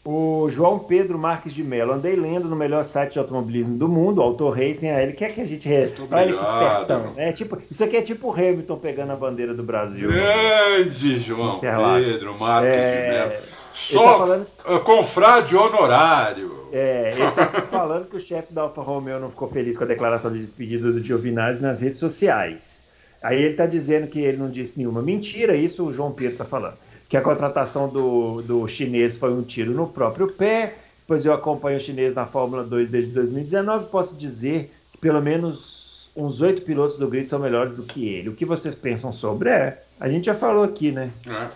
O 0.06 0.48
João 0.50 0.80
Pedro 0.80 1.20
Marques 1.20 1.54
de 1.54 1.64
Mello, 1.64 1.92
andei 1.92 2.16
lendo 2.16 2.48
no 2.48 2.56
melhor 2.56 2.86
site 2.86 3.14
de 3.14 3.20
automobilismo 3.20 3.78
do 3.78 3.88
mundo, 3.88 4.22
Auto 4.22 4.50
Racing, 4.50 4.90
aí 4.90 5.04
ele 5.04 5.14
quer 5.14 5.34
que 5.34 5.42
a 5.42 5.46
gente. 5.46 5.68
Re... 5.68 5.82
Olha 5.84 5.88
que 5.90 6.02
obrigado. 6.02 6.72
espertão. 6.72 7.14
É, 7.18 7.32
tipo, 7.34 7.58
isso 7.70 7.84
aqui 7.84 7.98
é 7.98 8.02
tipo 8.02 8.30
o 8.30 8.32
Hamilton 8.32 8.78
pegando 8.78 9.12
a 9.12 9.16
bandeira 9.16 9.54
do 9.54 9.62
Brasil. 9.62 10.10
Grande 10.10 11.20
João 11.20 11.58
Interlagos. 11.58 12.06
Pedro 12.08 12.40
Marques 12.40 12.70
É, 12.74 13.02
de 13.02 13.14
Mello. 13.14 13.32
tá 13.44 13.48
Só 13.74 14.18
falando- 14.20 14.48
uh, 14.68 14.80
confrade 14.80 15.56
honorário. 15.56 16.60
É, 16.72 17.14
ele 17.18 17.32
tá 17.32 17.46
falando 17.70 18.06
que 18.08 18.16
o 18.16 18.20
chefe 18.20 18.54
da 18.54 18.62
Alfa 18.64 18.82
Romeo 18.82 19.20
não 19.20 19.30
ficou 19.30 19.48
feliz 19.48 19.78
com 19.78 19.84
a 19.84 19.88
declaração 19.88 20.32
de 20.32 20.40
despedida 20.40 20.92
do 20.92 21.04
Giovinazzi 21.04 21.62
nas 21.62 21.82
redes 21.82 22.00
sociais. 22.00 22.88
Aí 23.22 23.38
ele 23.42 23.52
está 23.52 23.66
dizendo 23.66 24.08
que 24.08 24.22
ele 24.22 24.38
não 24.38 24.50
disse 24.50 24.78
nenhuma 24.78 25.02
mentira, 25.02 25.56
isso 25.56 25.86
o 25.86 25.92
João 25.94 26.12
Pedro 26.12 26.34
está 26.34 26.46
falando. 26.46 26.76
Que 27.10 27.18
a 27.18 27.22
contratação 27.22 27.90
do, 27.90 28.42
do 28.44 28.68
chinês 28.68 29.18
foi 29.18 29.34
um 29.34 29.42
tiro 29.42 29.72
no 29.72 29.88
próprio 29.88 30.32
pé, 30.32 30.76
pois 31.08 31.26
eu 31.26 31.34
acompanho 31.34 31.78
o 31.78 31.82
chinês 31.82 32.14
na 32.14 32.26
Fórmula 32.26 32.64
2 32.64 32.90
desde 32.90 33.12
2019 33.12 33.88
posso 33.88 34.16
dizer 34.16 34.72
que 34.92 34.98
pelo 35.00 35.20
menos 35.20 36.12
uns 36.16 36.40
oito 36.42 36.62
pilotos 36.62 36.98
do 36.98 37.08
grid 37.08 37.28
são 37.28 37.40
melhores 37.40 37.78
do 37.78 37.84
que 37.84 38.08
ele. 38.08 38.30
O 38.30 38.36
que 38.36 38.46
vocês 38.46 38.76
pensam 38.76 39.12
sobre? 39.12 39.50
É, 39.50 39.82
a 40.00 40.10
gente 40.10 40.26
já 40.26 40.36
falou 40.36 40.64
aqui, 40.64 40.92
né? 40.92 41.12
É. 41.28 41.50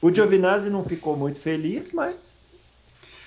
O 0.00 0.12
Giovinazzi 0.12 0.68
não 0.68 0.84
ficou 0.84 1.16
muito 1.16 1.38
feliz, 1.38 1.92
mas 1.92 2.40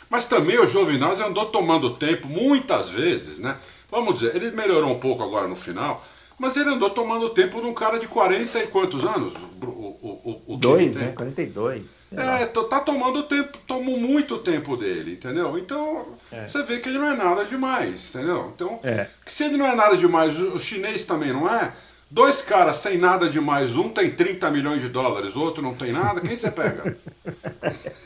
Mas 0.09 0.28
também 0.28 0.59
o 0.59 0.68
Giovinazzi 0.68 1.24
andou 1.24 1.45
tomando 1.45 1.95
tempo 1.95 2.28
muitas 2.28 2.89
vezes, 2.89 3.39
né? 3.39 3.57
Vamos 3.89 4.16
dizer, 4.16 4.36
ele 4.36 4.51
melhorou 4.51 4.91
um 4.91 4.99
pouco 4.99 5.24
agora 5.24 5.47
no 5.47 5.55
final, 5.55 6.05
mas 6.38 6.57
ele 6.57 6.69
andou 6.69 6.89
tomando 6.89 7.29
tempo 7.29 7.61
de 7.61 7.67
um 7.67 7.73
cara 7.73 7.97
de 7.99 8.07
40 8.07 8.59
e 8.59 8.67
quantos 8.67 9.03
anos? 9.05 9.33
O, 9.61 10.41
o, 10.47 10.57
dois, 10.57 10.95
né? 10.97 11.13
42. 11.15 11.89
sei 11.89 12.17
lá. 12.17 12.39
É, 12.41 12.45
tá 12.45 12.79
tomando 12.79 13.23
tempo, 13.23 13.57
tomou 13.65 13.97
muito 13.97 14.38
tempo 14.39 14.75
dele, 14.77 15.13
entendeu? 15.13 15.57
Então, 15.57 16.07
É. 16.31 16.47
você 16.47 16.61
vê 16.63 16.79
que 16.79 16.89
ele 16.89 16.97
não 16.99 17.09
é 17.11 17.15
nada 17.15 17.45
demais, 17.45 18.13
entendeu? 18.13 18.51
Então, 18.53 18.79
É. 18.83 19.07
que 19.25 19.31
se 19.33 19.45
ele 19.45 19.57
não 19.57 19.65
é 19.65 19.75
nada 19.75 19.95
demais, 19.97 20.39
o 20.39 20.55
o 20.55 20.59
chinês 20.59 21.05
também 21.05 21.33
não 21.33 21.49
é. 21.49 21.73
Dois 22.09 22.41
caras 22.41 22.77
sem 22.77 22.97
nada 22.97 23.27
demais, 23.27 23.75
um 23.75 23.89
tem 23.89 24.11
30 24.11 24.49
milhões 24.51 24.79
de 24.81 24.89
dólares, 24.89 25.36
o 25.36 25.41
outro 25.41 25.63
não 25.63 25.73
tem 25.73 25.91
nada, 25.91 26.21
quem 26.21 26.36
você 26.36 26.51
pega? 26.51 26.97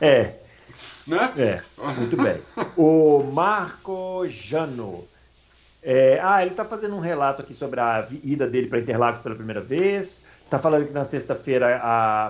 É, 0.00 0.34
né? 1.06 1.32
é, 1.38 1.62
muito 1.96 2.16
bem. 2.16 2.36
O 2.76 3.22
Marco 3.32 4.26
Jano. 4.28 5.08
É, 5.88 6.18
ah, 6.20 6.42
ele 6.42 6.50
está 6.50 6.64
fazendo 6.64 6.96
um 6.96 7.00
relato 7.00 7.42
aqui 7.42 7.54
sobre 7.54 7.78
a 7.78 8.04
ida 8.24 8.44
dele 8.44 8.66
para 8.66 8.80
Interlagos 8.80 9.20
pela 9.20 9.36
primeira 9.36 9.60
vez. 9.60 10.24
Está 10.44 10.58
falando 10.58 10.86
que 10.88 10.92
na 10.92 11.04
sexta-feira 11.04 11.80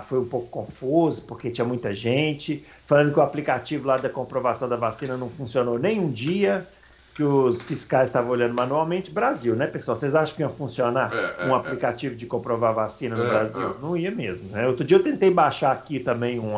foi 0.07 0.19
um 0.19 0.25
pouco 0.25 0.45
confuso, 0.47 1.23
porque 1.25 1.49
tinha 1.49 1.65
muita 1.65 1.93
gente. 1.93 2.63
Falando 2.85 3.11
que 3.11 3.19
o 3.19 3.21
aplicativo 3.23 3.87
lá 3.87 3.97
da 3.97 4.09
comprovação 4.09 4.69
da 4.69 4.75
vacina 4.75 5.17
não 5.17 5.27
funcionou 5.27 5.79
nem 5.79 5.99
um 5.99 6.11
dia, 6.11 6.67
que 7.15 7.23
os 7.23 7.63
fiscais 7.63 8.09
estavam 8.09 8.29
olhando 8.29 8.53
manualmente. 8.53 9.09
Brasil, 9.09 9.55
né, 9.55 9.65
pessoal? 9.65 9.95
Vocês 9.97 10.13
acham 10.13 10.35
que 10.35 10.43
ia 10.43 10.49
funcionar 10.49 11.11
É, 11.11 11.43
é, 11.43 11.45
um 11.47 11.51
é. 11.51 11.55
aplicativo 11.55 12.15
de 12.15 12.27
comprovar 12.27 12.75
vacina 12.75 13.15
no 13.15 13.23
É, 13.25 13.29
Brasil? 13.29 13.69
é. 13.71 13.73
Não 13.81 13.97
ia 13.97 14.11
mesmo. 14.11 14.49
Né? 14.49 14.67
Outro 14.67 14.83
dia 14.85 14.97
eu 14.97 15.03
tentei 15.03 15.31
baixar 15.31 15.71
aqui 15.71 15.99
também 15.99 16.39
um 16.39 16.53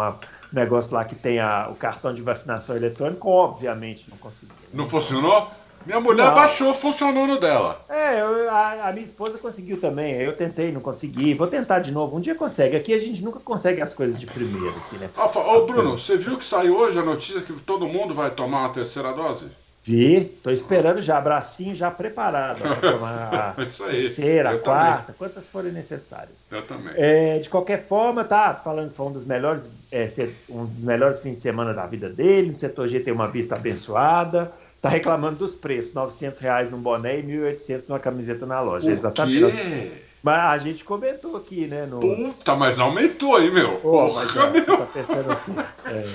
negócio 0.52 0.94
lá 0.94 1.06
que 1.06 1.16
tem 1.16 1.40
a- 1.40 1.70
o 1.72 1.76
cartão 1.76 2.14
de 2.14 2.22
vacinação 2.22 2.76
eletrônico, 2.76 3.30
obviamente 3.30 4.10
não 4.10 4.18
consegui. 4.18 4.52
Não 4.74 4.86
funcionou? 4.90 5.50
Minha 5.86 6.00
mulher 6.00 6.28
Não. 6.28 6.34
baixou, 6.34 6.74
funcionou 6.74 7.26
no 7.26 7.40
dela. 7.40 7.82
É, 7.90 8.22
eu- 8.22 8.50
a, 8.50 8.90
a 8.90 8.94
minha 8.94 9.06
esposa 9.06 9.38
conseguiu 9.38 9.80
também. 9.80 10.14
Eu 10.16 10.34
tentei, 10.36 10.72
não 10.72 10.82
consegui. 10.82 11.34
Vou 11.34 11.48
tentar 11.48 11.80
de 11.80 11.92
novo. 11.92 12.18
Um 12.18 12.22
dia 12.22 12.36
consegue. 12.36 12.76
Aqui 12.76 12.94
a 12.94 13.00
gente 13.00 13.24
nunca 13.24 13.40
consegue 13.40 13.82
as 13.82 13.94
coisas 13.94 14.20
de 14.20 14.26
primeira, 14.26 14.76
assim, 14.78 14.98
né? 14.98 15.10
Ô 15.16 15.66
Bruno, 15.66 15.98
você 15.98 16.18
viu 16.18 16.38
que 16.38 16.46
saiu 16.46 16.76
hoje 16.78 17.00
a 17.00 17.04
notícia 17.04 17.42
que 17.42 17.54
todo 17.54 17.88
mundo 17.88 18.14
vai 18.14 18.32
tomar 18.32 18.60
uma 18.60 18.70
terceira 18.70 19.12
dose? 19.14 19.48
Vi, 19.82 20.26
tô 20.44 20.52
esperando 20.52 21.02
já, 21.02 21.20
bracinho 21.22 21.74
já 21.74 21.90
preparado 21.90 22.62
ó, 22.64 22.76
pra 22.76 22.92
tomar 22.92 23.56
a 23.58 23.64
Isso 23.64 23.84
aí, 23.86 24.02
terceira, 24.02 24.52
a 24.52 24.60
quarta, 24.60 25.16
quantas 25.18 25.48
forem 25.48 25.72
necessárias. 25.72 26.46
Eu 26.52 26.62
também. 26.64 26.94
É, 26.98 27.40
de 27.40 27.50
qualquer 27.50 27.80
forma, 27.82 28.24
tá 28.26 28.54
falando 28.62 28.90
que 28.90 28.96
foi 28.96 29.06
um 29.08 29.12
dos 29.14 29.24
melhores, 29.24 29.72
é, 29.92 30.08
um 30.50 30.66
dos 30.66 30.84
melhores 30.84 31.20
fins 31.20 31.36
de 31.36 31.40
semana 31.40 31.74
da 31.74 31.88
vida 31.88 32.10
dele. 32.10 32.52
O 32.52 32.56
setor 32.56 32.88
G 32.90 33.00
tem 33.00 33.14
uma 33.14 33.30
vista 33.30 33.56
abençoada. 33.56 34.52
Tá 34.82 34.88
reclamando 34.90 35.38
dos 35.40 35.56
preços, 35.56 35.94
900 35.94 36.40
reais 36.40 36.72
num 36.72 36.78
boné 36.80 37.20
e 37.20 37.24
1.800 37.24 37.84
numa 37.90 38.00
camiseta 38.00 38.46
na 38.46 38.62
loja. 38.62 38.90
O 38.90 38.92
Exatamente. 38.92 39.52
quê? 39.52 39.92
Mas 40.24 40.38
a 40.38 40.58
gente 40.58 40.84
comentou 40.84 41.36
aqui, 41.36 41.68
né? 41.68 41.86
No... 41.86 42.00
Puta, 42.00 42.56
mas 42.56 42.80
aumentou 42.80 43.36
aí, 43.36 43.50
meu. 43.52 43.78
Pô, 43.80 43.92
Porra, 43.92 44.26
mas, 44.26 44.38
ó, 44.38 44.50
você 44.50 44.60
meu. 44.72 44.78
tá 44.78 44.86
pensando 44.86 45.32
aqui. 45.32 45.52
É, 45.86 46.10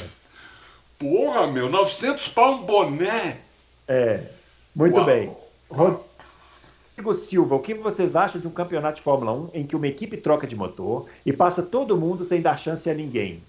Porra, 0.98 1.46
meu. 1.46 1.68
900 1.68 2.28
pau 2.28 2.54
um 2.54 2.62
boné. 2.62 3.38
é. 3.88 4.20
muito 4.74 4.96
Uau. 4.96 5.04
bem. 5.06 5.30
Rodrigo 5.70 7.14
Silva, 7.14 7.54
o 7.56 7.60
que 7.60 7.74
vocês 7.74 8.14
acham 8.14 8.40
de 8.40 8.46
um 8.46 8.50
campeonato 8.50 8.96
de 8.96 9.02
Fórmula 9.02 9.32
1 9.32 9.50
em 9.54 9.66
que 9.66 9.74
uma 9.76 9.86
equipe 9.88 10.16
troca 10.16 10.46
de 10.46 10.54
motor 10.54 11.06
e 11.26 11.32
passa 11.32 11.62
todo 11.62 11.96
mundo 11.96 12.22
sem 12.24 12.40
dar 12.40 12.58
chance 12.58 12.88
a 12.88 12.94
ninguém? 12.94 13.42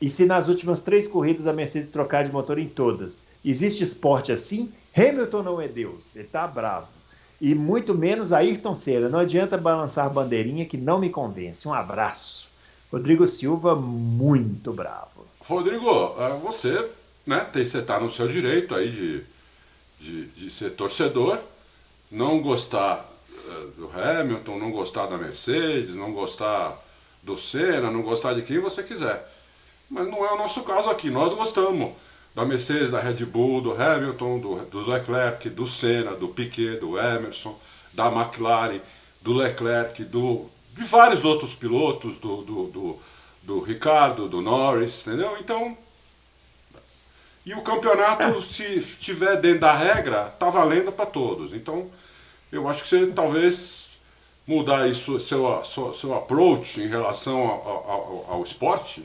E 0.00 0.08
se 0.08 0.24
nas 0.24 0.48
últimas 0.48 0.82
três 0.82 1.06
corridas 1.06 1.46
a 1.46 1.52
Mercedes 1.52 1.90
trocar 1.90 2.24
de 2.24 2.32
motor 2.32 2.58
em 2.58 2.68
todas? 2.68 3.26
Existe 3.44 3.84
esporte 3.84 4.32
assim? 4.32 4.72
Hamilton 4.96 5.42
não 5.42 5.60
é 5.60 5.68
Deus, 5.68 6.16
ele 6.16 6.28
tá 6.28 6.46
bravo. 6.46 6.88
E 7.40 7.54
muito 7.54 7.94
menos 7.94 8.32
Ayrton 8.32 8.74
Senna. 8.74 9.08
Não 9.08 9.18
adianta 9.18 9.56
balançar 9.56 10.10
bandeirinha 10.10 10.66
que 10.66 10.76
não 10.76 10.98
me 10.98 11.08
convence. 11.08 11.66
Um 11.66 11.72
abraço. 11.72 12.48
Rodrigo 12.92 13.26
Silva, 13.26 13.74
muito 13.74 14.72
bravo. 14.72 15.26
Rodrigo, 15.40 15.88
ah, 16.18 16.38
você, 16.42 16.88
né, 17.26 17.40
tem, 17.52 17.64
você 17.64 17.80
tá 17.80 18.00
no 18.00 18.10
seu 18.10 18.28
direito 18.28 18.74
aí 18.74 18.90
de, 18.90 19.22
de, 19.98 20.26
de 20.26 20.50
ser 20.50 20.70
torcedor, 20.70 21.38
não 22.10 22.42
gostar 22.42 23.08
eh, 23.30 23.66
do 23.76 23.90
Hamilton, 23.94 24.58
não 24.58 24.70
gostar 24.70 25.06
da 25.06 25.16
Mercedes, 25.16 25.94
não 25.94 26.12
gostar 26.12 26.76
do 27.22 27.38
Senna, 27.38 27.90
não 27.90 28.02
gostar 28.02 28.34
de 28.34 28.42
quem 28.42 28.58
você 28.58 28.82
quiser. 28.82 29.26
Mas 29.90 30.06
não 30.06 30.24
é 30.24 30.32
o 30.32 30.38
nosso 30.38 30.62
caso 30.62 30.88
aqui. 30.88 31.10
Nós 31.10 31.34
gostamos 31.34 31.92
da 32.34 32.44
Mercedes, 32.44 32.92
da 32.92 33.00
Red 33.00 33.24
Bull, 33.24 33.60
do 33.60 33.72
Hamilton, 33.72 34.38
do, 34.38 34.54
do 34.66 34.88
Leclerc, 34.88 35.50
do 35.50 35.66
Senna, 35.66 36.12
do 36.12 36.28
Piquet, 36.28 36.78
do 36.78 36.96
Emerson, 36.96 37.58
da 37.92 38.06
McLaren, 38.06 38.80
do 39.20 39.32
Leclerc, 39.34 40.04
do, 40.04 40.48
de 40.72 40.84
vários 40.84 41.24
outros 41.24 41.54
pilotos, 41.54 42.18
do, 42.18 42.42
do, 42.42 42.66
do, 42.66 42.98
do 43.42 43.60
Ricardo, 43.60 44.28
do 44.28 44.40
Norris, 44.40 45.06
entendeu? 45.06 45.36
Então. 45.40 45.76
E 47.44 47.52
o 47.54 47.62
campeonato, 47.62 48.40
se 48.42 48.76
estiver 48.76 49.40
dentro 49.40 49.60
da 49.60 49.72
regra, 49.72 50.26
tá 50.38 50.50
valendo 50.50 50.92
para 50.92 51.06
todos. 51.06 51.52
Então, 51.52 51.90
eu 52.52 52.68
acho 52.68 52.82
que 52.82 52.88
você 52.88 53.06
talvez 53.08 53.90
mudar 54.46 54.88
isso, 54.88 55.18
seu, 55.18 55.64
seu, 55.64 55.92
seu 55.94 56.14
approach 56.14 56.80
em 56.80 56.86
relação 56.86 57.40
ao, 57.40 57.90
ao, 57.90 58.26
ao 58.28 58.42
esporte, 58.42 59.04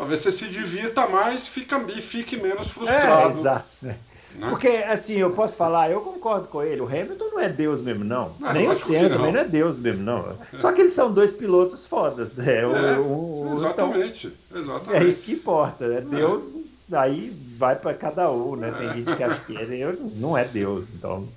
talvez 0.00 0.20
você 0.20 0.32
se 0.32 0.46
divirta 0.48 1.06
mais 1.06 1.46
fica, 1.46 1.80
e 1.96 2.00
fique 2.00 2.36
menos 2.36 2.66
É, 2.66 2.70
frustrado. 2.70 3.30
exato. 3.30 3.66
né? 3.82 3.96
né? 4.36 4.48
Porque, 4.48 4.68
assim, 4.68 5.14
eu 5.18 5.30
posso 5.30 5.56
falar, 5.56 5.90
eu 5.90 6.00
concordo 6.00 6.48
com 6.48 6.62
ele, 6.62 6.80
o 6.80 6.86
Hamilton 6.86 7.24
não 7.32 7.40
é 7.40 7.48
Deus 7.48 7.80
mesmo, 7.82 8.04
não. 8.04 8.32
Não, 8.38 8.52
Nem 8.52 8.68
o 8.68 8.74
Senna 8.74 9.10
também 9.10 9.32
não 9.32 9.40
é 9.40 9.44
Deus 9.44 9.78
mesmo, 9.78 10.02
não. 10.02 10.36
Só 10.58 10.72
que 10.72 10.80
eles 10.80 10.92
são 10.92 11.12
dois 11.12 11.32
pilotos 11.32 11.84
fodas. 11.86 12.38
É, 12.38 12.60
É, 12.62 12.66
o- 12.66 13.48
o- 13.50 13.54
exatamente, 13.56 14.32
então, 14.50 14.62
exatamente. 14.62 15.04
é 15.04 15.08
isso 15.08 15.22
que 15.22 15.32
importa. 15.32 15.86
né? 15.88 16.00
Deus, 16.00 16.54
aí 16.92 17.32
vai 17.58 17.76
para 17.76 17.92
cada 17.94 18.30
um, 18.30 18.56
né? 18.56 18.72
Tem 18.78 18.88
gente 18.94 19.16
que 19.16 19.22
acha 19.22 19.40
que 19.40 19.52
eu- 19.54 19.98
não 20.16 20.36
é 20.38 20.44
Deus, 20.44 20.86
então. 20.96 21.28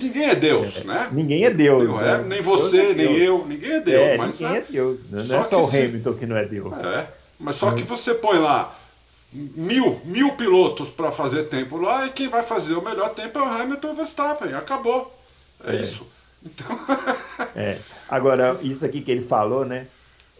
Ninguém 0.00 0.28
é 0.28 0.34
Deus, 0.34 0.84
né? 0.84 1.08
Ninguém 1.10 1.44
é 1.46 1.50
Deus. 1.50 1.88
Né? 1.96 2.18
Nem 2.18 2.42
Deus 2.42 2.46
você, 2.46 2.78
é 2.78 2.94
nem 2.94 3.06
Deus. 3.08 3.18
eu, 3.22 3.46
ninguém 3.46 3.70
é 3.72 3.80
Deus. 3.80 4.02
É, 4.02 4.16
mas, 4.18 4.38
ninguém 4.38 4.56
é 4.56 4.60
Deus. 4.60 5.08
Né? 5.10 5.18
Só 5.24 5.32
Não 5.34 5.40
é 5.40 5.42
só 5.44 5.48
que 5.48 5.54
o 5.56 5.68
se- 5.68 5.78
Hamilton 5.82 6.12
que 6.14 6.26
não 6.26 6.36
é 6.36 6.44
Deus. 6.44 6.78
É, 6.84 7.06
mas 7.38 7.56
só 7.56 7.70
que 7.72 7.82
você 7.82 8.14
põe 8.14 8.38
lá 8.38 8.74
mil, 9.32 10.00
mil 10.04 10.32
pilotos 10.32 10.90
para 10.90 11.10
fazer 11.10 11.44
tempo 11.44 11.76
lá 11.76 12.06
e 12.06 12.10
quem 12.10 12.28
vai 12.28 12.42
fazer 12.42 12.74
o 12.74 12.82
melhor 12.82 13.10
tempo 13.10 13.38
é 13.38 13.42
o 13.42 13.46
Hamilton 13.46 13.88
e 13.88 13.90
o 13.90 13.94
Verstappen. 13.94 14.54
Acabou. 14.54 15.14
É, 15.64 15.76
isso. 15.76 16.06
Então, 16.44 16.78
É. 17.54 17.78
Agora, 18.08 18.58
isso 18.62 18.86
aqui 18.86 19.00
que 19.00 19.10
ele 19.10 19.22
falou, 19.22 19.64
né? 19.64 19.86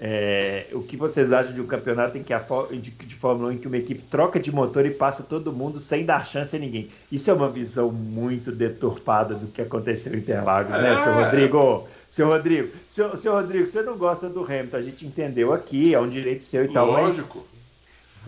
É, 0.00 0.66
o 0.72 0.80
que 0.80 0.96
vocês 0.96 1.32
acham 1.32 1.52
de 1.52 1.60
um 1.60 1.66
campeonato 1.66 2.16
em 2.16 2.22
que 2.22 2.32
a 2.32 2.40
de, 2.70 2.90
de 2.92 3.14
Fórmula 3.16 3.50
1 3.50 3.52
em 3.52 3.58
que 3.58 3.66
uma 3.66 3.76
equipe 3.76 4.00
troca 4.02 4.38
de 4.38 4.52
motor 4.52 4.86
e 4.86 4.90
passa 4.90 5.24
todo 5.24 5.52
mundo 5.52 5.80
sem 5.80 6.04
dar 6.04 6.24
chance 6.24 6.54
a 6.54 6.58
ninguém? 6.58 6.88
Isso 7.10 7.28
é 7.28 7.34
uma 7.34 7.50
visão 7.50 7.90
muito 7.90 8.52
deturpada 8.52 9.34
do 9.34 9.48
que 9.48 9.60
aconteceu 9.60 10.14
em 10.14 10.18
Interlagos, 10.18 10.70
né, 10.70 10.94
É. 10.94 11.02
seu 11.02 11.12
Rodrigo? 11.14 11.88
Seu 12.08 12.28
Rodrigo, 12.28 12.70
seu, 12.88 13.16
seu 13.16 13.34
Rodrigo, 13.34 13.66
você 13.66 13.82
não 13.82 13.98
gosta 13.98 14.28
do 14.28 14.42
Hamilton, 14.42 14.76
a 14.76 14.82
gente 14.82 15.06
entendeu 15.06 15.52
aqui, 15.52 15.94
é 15.94 16.00
um 16.00 16.08
direito 16.08 16.42
seu 16.42 16.64
e 16.64 16.72
tal, 16.72 16.90
mas 16.90 17.18
lógico. 17.18 17.46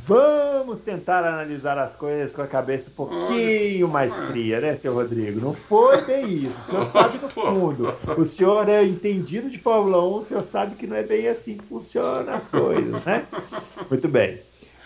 Vamos 0.07 0.81
tentar 0.81 1.25
analisar 1.25 1.79
as 1.79 1.95
coisas 1.95 2.35
com 2.35 2.43
a 2.43 2.47
cabeça 2.47 2.91
um 2.91 2.95
pouquinho 2.95 3.89
mais 3.89 4.15
fria, 4.17 4.61
né, 4.61 4.75
seu 4.75 4.95
Rodrigo? 4.95 5.41
Não 5.41 5.55
foi 5.55 6.03
bem 6.03 6.27
isso. 6.27 6.59
O 6.59 6.71
senhor 6.71 6.85
sabe 6.85 7.19
no 7.19 7.29
fundo. 7.29 7.95
O 8.17 8.25
senhor 8.25 8.69
é 8.69 8.83
entendido 8.85 9.51
de 9.51 9.59
Fórmula 9.59 10.03
1, 10.05 10.15
o 10.17 10.23
senhor 10.23 10.43
sabe 10.43 10.75
que 10.75 10.87
não 10.87 10.97
é 10.97 11.03
bem 11.03 11.29
assim 11.29 11.57
que 11.57 11.65
funcionam 11.65 12.33
as 12.33 12.49
coisas, 12.49 13.05
né? 13.05 13.27
Muito 13.89 14.09
bem. 14.09 14.41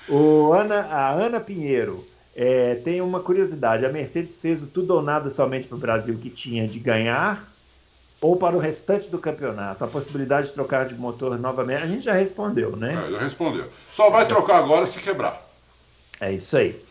O 0.09 0.53
Ana, 0.53 0.81
a 0.83 1.13
Ana 1.13 1.41
Pinheiro 1.41 2.05
é, 2.35 2.75
tem 2.77 3.01
uma 3.01 3.21
curiosidade. 3.21 3.87
A 3.87 3.93
Mercedes 3.93 4.37
fez 4.37 4.63
o 4.63 4.67
tudo 4.67 4.95
ou 4.95 5.03
nada 5.03 5.31
somente 5.31 5.67
para 5.67 5.77
o 5.77 5.81
Brasil 5.81 6.19
que 6.21 6.29
tinha 6.29 6.67
de 6.67 6.79
ganhar 6.79 7.54
ou 8.25 8.37
para 8.37 8.57
o 8.57 8.59
restante 8.59 9.11
do 9.11 9.19
campeonato? 9.19 9.85
A 9.85 9.87
possibilidade 9.87 10.47
de 10.47 10.55
trocar 10.55 10.87
de 10.87 10.95
motor 10.95 11.39
novamente? 11.39 11.83
A 11.83 11.87
gente 11.87 12.07
já 12.07 12.15
respondeu, 12.15 12.75
né? 12.75 13.05
É, 13.07 13.11
já 13.11 13.19
respondeu. 13.19 13.67
Só 13.93 14.09
vai 14.09 14.27
trocar 14.27 14.57
agora 14.57 14.87
se 14.87 14.99
quebrar. 15.03 15.47
É 16.19 16.33
isso 16.33 16.57
aí. 16.57 16.83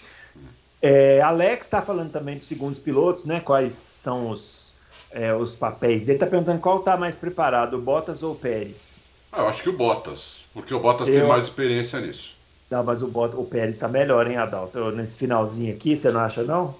É, 0.79 1.21
Alex 1.21 1.65
está 1.65 1.81
falando 1.81 2.11
também 2.11 2.37
dos 2.37 2.47
segundos 2.47 2.77
pilotos, 2.77 3.25
né? 3.25 3.39
Quais 3.39 3.73
são 3.73 4.29
os, 4.29 4.75
é, 5.09 5.33
os 5.33 5.55
papéis 5.55 6.03
dele? 6.03 6.17
Está 6.17 6.27
perguntando 6.27 6.59
qual 6.59 6.77
está 6.77 6.95
mais 6.97 7.15
preparado, 7.15 7.77
o 7.77 7.81
Bottas 7.81 8.21
ou 8.21 8.33
o 8.33 8.35
Pérez? 8.35 8.99
Ah, 9.31 9.41
eu 9.41 9.47
acho 9.47 9.63
que 9.63 9.69
o 9.69 9.73
Bottas, 9.73 10.43
porque 10.53 10.71
o 10.71 10.79
Bottas 10.79 11.09
eu... 11.09 11.15
tem 11.15 11.27
mais 11.27 11.45
experiência 11.45 11.99
nisso. 11.99 12.35
Não, 12.69 12.83
mas 12.83 13.01
o, 13.01 13.07
Bottas, 13.07 13.39
o 13.39 13.43
Pérez 13.43 13.73
está 13.73 13.87
melhor, 13.87 14.29
hein, 14.29 14.37
Adalto? 14.37 14.91
Nesse 14.91 15.17
finalzinho 15.17 15.73
aqui, 15.73 15.97
você 15.97 16.11
não 16.11 16.19
acha, 16.19 16.43
não? 16.43 16.75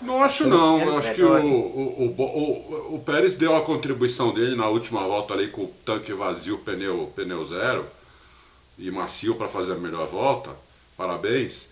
Não 0.00 0.22
acho 0.22 0.46
não, 0.46 0.80
eu 0.80 0.98
acho 0.98 1.14
que 1.14 1.22
o, 1.22 1.44
o, 1.44 2.14
o, 2.16 2.94
o, 2.94 3.02
Pérez 3.04 3.36
deu 3.36 3.54
a 3.54 3.60
contribuição 3.60 4.32
dele 4.32 4.56
na 4.56 4.66
última 4.66 5.00
volta 5.06 5.34
ali 5.34 5.48
com 5.48 5.62
o 5.62 5.74
tanque 5.84 6.12
vazio, 6.14 6.58
pneu, 6.58 7.12
pneu 7.14 7.44
zero 7.44 7.84
e 8.78 8.90
macio 8.90 9.34
para 9.34 9.46
fazer 9.46 9.72
a 9.72 9.76
melhor 9.76 10.06
volta. 10.06 10.56
Parabéns. 10.96 11.68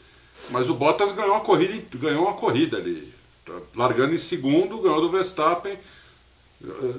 Mas 0.50 0.68
o 0.68 0.74
Bottas 0.74 1.10
ganhou 1.12 1.34
a 1.34 1.40
corrida, 1.40 1.82
ganhou 1.94 2.24
uma 2.24 2.34
corrida 2.34 2.76
ali. 2.76 3.12
Largando 3.74 4.14
em 4.14 4.18
segundo, 4.18 4.78
ganhou 4.78 5.00
do 5.00 5.10
Verstappen. 5.10 5.78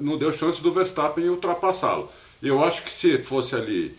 Não 0.00 0.18
deu 0.18 0.32
chance 0.32 0.60
do 0.60 0.72
Verstappen 0.72 1.28
ultrapassá-lo. 1.28 2.10
Eu 2.42 2.64
acho 2.64 2.82
que 2.82 2.92
se 2.92 3.18
fosse 3.18 3.54
ali 3.54 3.96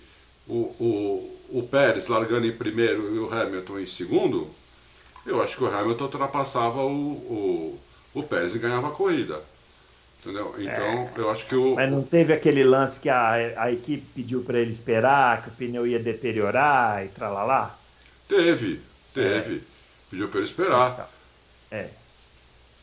o, 0.48 0.60
o, 0.80 1.60
o 1.60 1.64
Pérez 1.64 2.08
largando 2.08 2.46
em 2.46 2.52
primeiro 2.52 3.16
e 3.16 3.20
o 3.20 3.34
Hamilton 3.34 3.80
em 3.80 3.86
segundo, 3.86 4.50
eu 5.26 5.42
acho 5.42 5.58
que 5.58 5.64
o 5.64 5.68
Hamilton 5.68 6.06
ultrapassava 6.06 6.82
o, 6.84 7.12
o, 7.12 7.80
o 8.14 8.24
Pérez 8.24 8.56
e 8.56 8.60
ganhava 8.60 8.88
a 8.88 8.92
corrida. 8.92 9.42
Entendeu? 10.20 10.54
Então, 10.60 10.84
é, 10.84 11.12
eu 11.18 11.32
acho 11.32 11.48
que 11.48 11.56
o. 11.56 11.76
Mas 11.76 11.90
não 11.90 12.04
teve 12.04 12.32
aquele 12.32 12.64
lance 12.64 13.00
que 13.00 13.10
a, 13.10 13.32
a 13.58 13.72
equipe 13.72 14.06
pediu 14.14 14.44
para 14.44 14.60
ele 14.60 14.72
esperar, 14.72 15.42
que 15.42 15.50
o 15.50 15.52
pneu 15.52 15.88
ia 15.88 15.98
deteriorar 15.98 17.04
e 17.04 17.08
tralalá? 17.08 17.76
Teve, 18.28 18.80
teve. 19.14 19.56
É. 19.56 19.62
Pediu 20.12 20.28
para 20.28 20.40
ele 20.40 20.48
esperar. 20.48 20.92
Então, 20.94 21.06
é. 21.72 21.90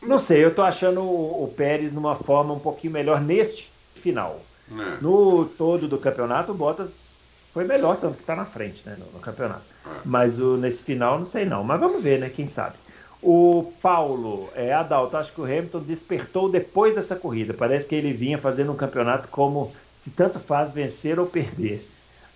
Não 0.01 0.19
sei, 0.19 0.43
eu 0.43 0.53
tô 0.53 0.61
achando 0.61 1.01
o, 1.01 1.43
o, 1.43 1.47
Pérez 1.47 1.91
numa 1.91 2.15
forma 2.15 2.53
um 2.53 2.59
pouquinho 2.59 2.91
melhor 2.91 3.21
neste 3.21 3.71
final. 3.95 4.41
É. 4.71 5.01
No 5.01 5.45
todo 5.45 5.87
do 5.87 5.97
campeonato, 5.97 6.51
o 6.51 6.55
Bottas 6.55 7.07
foi 7.53 7.63
melhor, 7.63 7.97
tanto 7.97 8.15
que 8.15 8.21
está 8.21 8.35
na 8.35 8.45
frente 8.45 8.83
né, 8.85 8.97
no, 8.99 9.05
no 9.13 9.19
campeonato. 9.19 9.63
Mas 10.05 10.39
o, 10.39 10.57
nesse 10.57 10.83
final, 10.83 11.17
não 11.17 11.25
sei 11.25 11.45
não. 11.45 11.63
Mas 11.63 11.79
vamos 11.79 12.01
ver, 12.01 12.19
né? 12.19 12.29
Quem 12.29 12.47
sabe. 12.47 12.75
O 13.21 13.73
Paulo, 13.81 14.49
é, 14.55 14.73
Adalto, 14.73 15.17
acho 15.17 15.33
que 15.33 15.41
o 15.41 15.45
Hamilton 15.45 15.81
despertou 15.81 16.49
depois 16.49 16.95
dessa 16.95 17.15
corrida. 17.15 17.53
Parece 17.53 17.87
que 17.87 17.95
ele 17.95 18.13
vinha 18.13 18.37
fazendo 18.37 18.71
um 18.71 18.77
campeonato 18.77 19.27
como 19.27 19.73
se 19.95 20.11
tanto 20.11 20.39
faz 20.39 20.71
vencer 20.71 21.19
ou 21.19 21.25
perder. 21.25 21.85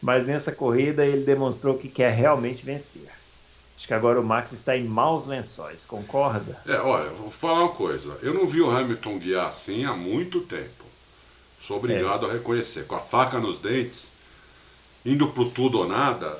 Mas 0.02 0.26
nessa 0.26 0.52
corrida 0.52 1.06
ele 1.06 1.24
demonstrou 1.24 1.78
que 1.78 1.88
quer 1.88 2.12
realmente 2.12 2.66
vencer. 2.66 3.10
Acho 3.78 3.88
que 3.88 3.94
agora 3.94 4.20
o 4.20 4.24
Max 4.24 4.52
está 4.52 4.78
em 4.78 4.84
maus 4.84 5.26
lençóis, 5.26 5.86
concorda? 5.86 6.60
É, 6.66 6.76
olha, 6.78 7.10
vou 7.10 7.30
falar 7.30 7.64
uma 7.64 7.74
coisa. 7.74 8.18
Eu 8.22 8.34
não 8.34 8.46
vi 8.46 8.62
o 8.62 8.70
Hamilton 8.70 9.18
guiar 9.18 9.48
assim 9.48 9.86
há 9.86 9.94
muito 9.94 10.42
tempo. 10.42 10.84
Sou 11.60 11.78
obrigado 11.78 12.26
é. 12.26 12.30
a 12.30 12.34
reconhecer. 12.34 12.86
Com 12.86 12.96
a 12.96 13.00
faca 13.00 13.40
nos 13.40 13.58
dentes, 13.60 14.12
indo 15.06 15.30
pro 15.30 15.50
tudo 15.50 15.80
ou 15.80 15.88
nada. 15.88 16.38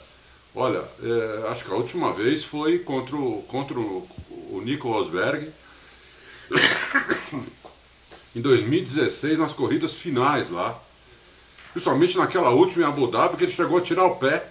Olha, 0.56 0.84
é, 1.02 1.48
acho 1.50 1.66
que 1.66 1.72
a 1.72 1.76
última 1.76 2.14
vez 2.14 2.44
foi 2.44 2.80
contra 2.80 3.16
o, 3.16 3.42
contra 3.44 3.80
o, 3.80 4.08
o 4.52 4.62
Nico 4.64 4.88
Rosberg 4.88 5.50
em 8.36 8.42
2016 8.42 9.40
nas 9.40 9.52
corridas 9.52 9.96
finais 9.96 10.52
lá. 10.52 10.80
Principalmente 11.72 12.18
naquela 12.18 12.52
última 12.52 12.86
em 12.86 12.88
Abu 12.88 13.08
Dhabi, 13.08 13.36
que 13.36 13.46
ele 13.46 13.52
chegou 13.52 13.80
a 13.80 13.82
tirar 13.82 14.06
o 14.06 14.16
pé, 14.18 14.48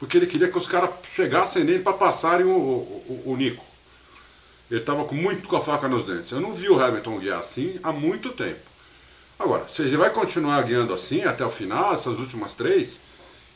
porque 0.00 0.16
ele 0.16 0.26
queria 0.26 0.48
que 0.48 0.58
os 0.58 0.66
caras 0.66 0.90
chegassem 1.04 1.62
nele 1.62 1.78
para 1.84 1.92
passarem 1.92 2.44
o, 2.44 2.50
o, 2.50 3.22
o, 3.26 3.36
Nico. 3.36 3.64
Ele 4.68 4.80
estava 4.80 5.04
com 5.04 5.14
muito 5.14 5.46
com 5.46 5.56
a 5.56 5.60
faca 5.60 5.88
nos 5.88 6.04
dentes. 6.04 6.32
Eu 6.32 6.40
não 6.40 6.52
vi 6.52 6.68
o 6.68 6.82
Hamilton 6.82 7.20
guiar 7.20 7.38
assim 7.38 7.78
há 7.84 7.92
muito 7.92 8.30
tempo. 8.30 8.58
Agora, 9.38 9.68
se 9.68 9.82
ele 9.82 9.96
vai 9.96 10.10
continuar 10.10 10.60
guiando 10.62 10.92
assim 10.92 11.22
até 11.22 11.44
o 11.44 11.50
final, 11.50 11.94
essas 11.94 12.18
últimas 12.18 12.56
três, 12.56 13.00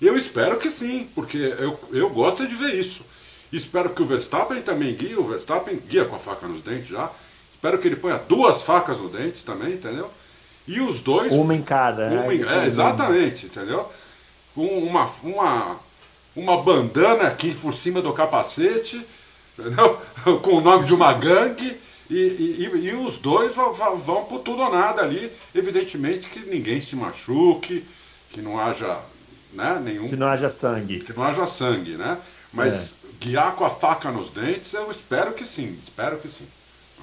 eu 0.01 0.17
espero 0.17 0.57
que 0.59 0.71
sim, 0.71 1.09
porque 1.15 1.39
eu, 1.39 1.79
eu 1.93 2.11
gosto 2.11 2.47
de 2.47 2.55
ver 2.55 2.75
isso. 2.75 3.05
Espero 3.53 3.91
que 3.91 4.03
o 4.03 4.07
Verstappen 4.07 4.61
também 4.63 4.95
guie, 4.95 5.15
o 5.15 5.25
Verstappen 5.25 5.81
guia 5.89 6.05
com 6.05 6.17
a 6.17 6.19
faca 6.19 6.47
nos 6.47 6.63
dentes 6.63 6.89
já. 6.89 7.11
Espero 7.53 7.79
que 7.79 7.87
ele 7.87 7.97
ponha 7.97 8.19
duas 8.19 8.63
facas 8.63 8.99
nos 8.99 9.13
dentes 9.13 9.43
também, 9.43 9.75
entendeu? 9.75 10.11
E 10.67 10.81
os 10.81 11.01
dois. 11.01 11.33
Uma 11.33 11.55
em 11.55 11.63
cada, 11.63 12.09
uma 12.09 12.23
né? 12.27 12.35
Em, 12.35 12.43
é, 12.43 12.67
exatamente, 12.67 13.47
entendeu? 13.47 13.89
Com 14.55 14.67
uma, 14.67 15.09
uma, 15.23 15.77
uma 16.35 16.63
bandana 16.63 17.29
aqui 17.29 17.55
por 17.55 17.73
cima 17.73 18.03
do 18.03 18.13
capacete, 18.13 19.05
entendeu? 19.59 19.99
com 20.43 20.57
o 20.57 20.61
nome 20.61 20.85
de 20.85 20.95
uma 20.95 21.13
gangue. 21.13 21.77
E, 22.11 22.17
e, 22.17 22.89
e, 22.89 22.95
os 22.95 23.19
dois 23.19 23.55
vão, 23.55 23.73
vão 23.73 24.25
por 24.25 24.41
tudo 24.41 24.61
ou 24.61 24.71
nada 24.71 25.01
ali. 25.01 25.33
Evidentemente 25.55 26.29
que 26.29 26.41
ninguém 26.41 26.81
se 26.81 26.95
machuque, 26.97 27.85
que 28.31 28.43
não 28.43 28.61
haja 28.61 28.99
né? 29.55 29.81
Nenhum, 29.83 30.09
que 30.09 30.17
não 30.17 30.27
haja 30.27 30.51
sangue. 30.51 31.01
Que 31.01 31.13
não 31.13 31.23
haja 31.23 31.47
sangue, 31.47 31.97
né? 31.97 32.19
Mas 32.53 32.85
é. 32.85 32.89
guiar 33.21 33.55
com 33.57 33.65
a 33.65 33.71
faca 33.71 34.11
nos 34.11 34.31
dentes, 34.31 34.73
eu 34.73 34.91
espero 34.91 35.33
que 35.33 35.45
sim, 35.45 35.79
espero 35.83 36.19
que 36.19 36.29
sim. 36.29 36.47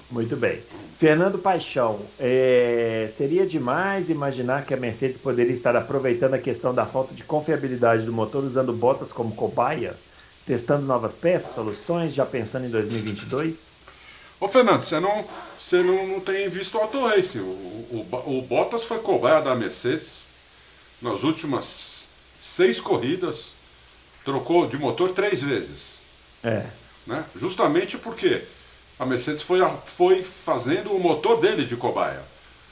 Muito 0.10 0.36
bem. 0.36 0.62
Fernando 0.98 1.40
Paixão, 1.40 2.02
é, 2.20 3.10
seria 3.14 3.46
demais 3.48 4.10
imaginar 4.10 4.66
que 4.66 4.74
a 4.74 4.78
Mercedes 4.78 5.18
poderia 5.18 5.54
estar 5.54 5.76
aproveitando 5.76 6.34
a 6.34 6.38
questão 6.38 6.74
da 6.74 6.86
falta 6.86 7.14
de 7.14 7.24
confiabilidade 7.24 8.06
do 8.06 8.12
motor 8.12 8.44
usando 8.44 8.74
botas 8.74 9.12
como 9.12 9.34
cobaia, 9.34 9.96
testando 10.46 10.86
novas 10.86 11.16
peças, 11.16 11.56
soluções, 11.56 12.14
já 12.14 12.26
pensando 12.26 12.66
em 12.66 12.70
2022? 12.70 13.80
Ô 14.38 14.48
Fernando, 14.48 14.82
você 14.82 15.00
não, 15.00 15.24
você 15.58 15.82
não, 15.82 16.08
não 16.08 16.20
tem 16.20 16.50
visto 16.50 16.76
o 16.76 16.82
Auto 16.82 17.06
Racing. 17.06 17.40
O, 17.40 18.08
o, 18.12 18.40
o 18.40 18.42
Bottas 18.42 18.84
foi 18.84 19.00
cobaia 19.00 19.42
da 19.42 19.56
Mercedes 19.56 20.24
nas 21.02 21.24
últimas 21.24 21.66
seis 22.42 22.82
corridas, 22.82 23.50
trocou 24.26 24.68
de 24.68 24.76
motor 24.76 25.12
três 25.12 25.44
vezes. 25.44 26.02
É. 26.44 26.66
Né? 27.06 27.24
Justamente 27.36 28.00
porque 28.00 28.42
a 29.00 29.06
Mercedes 29.06 29.44
foi, 29.44 29.60
foi 29.86 30.24
fazendo 30.24 30.92
o 30.92 31.00
motor 31.00 31.40
dele 31.40 31.64
de 31.64 31.76
cobaia. 31.76 32.24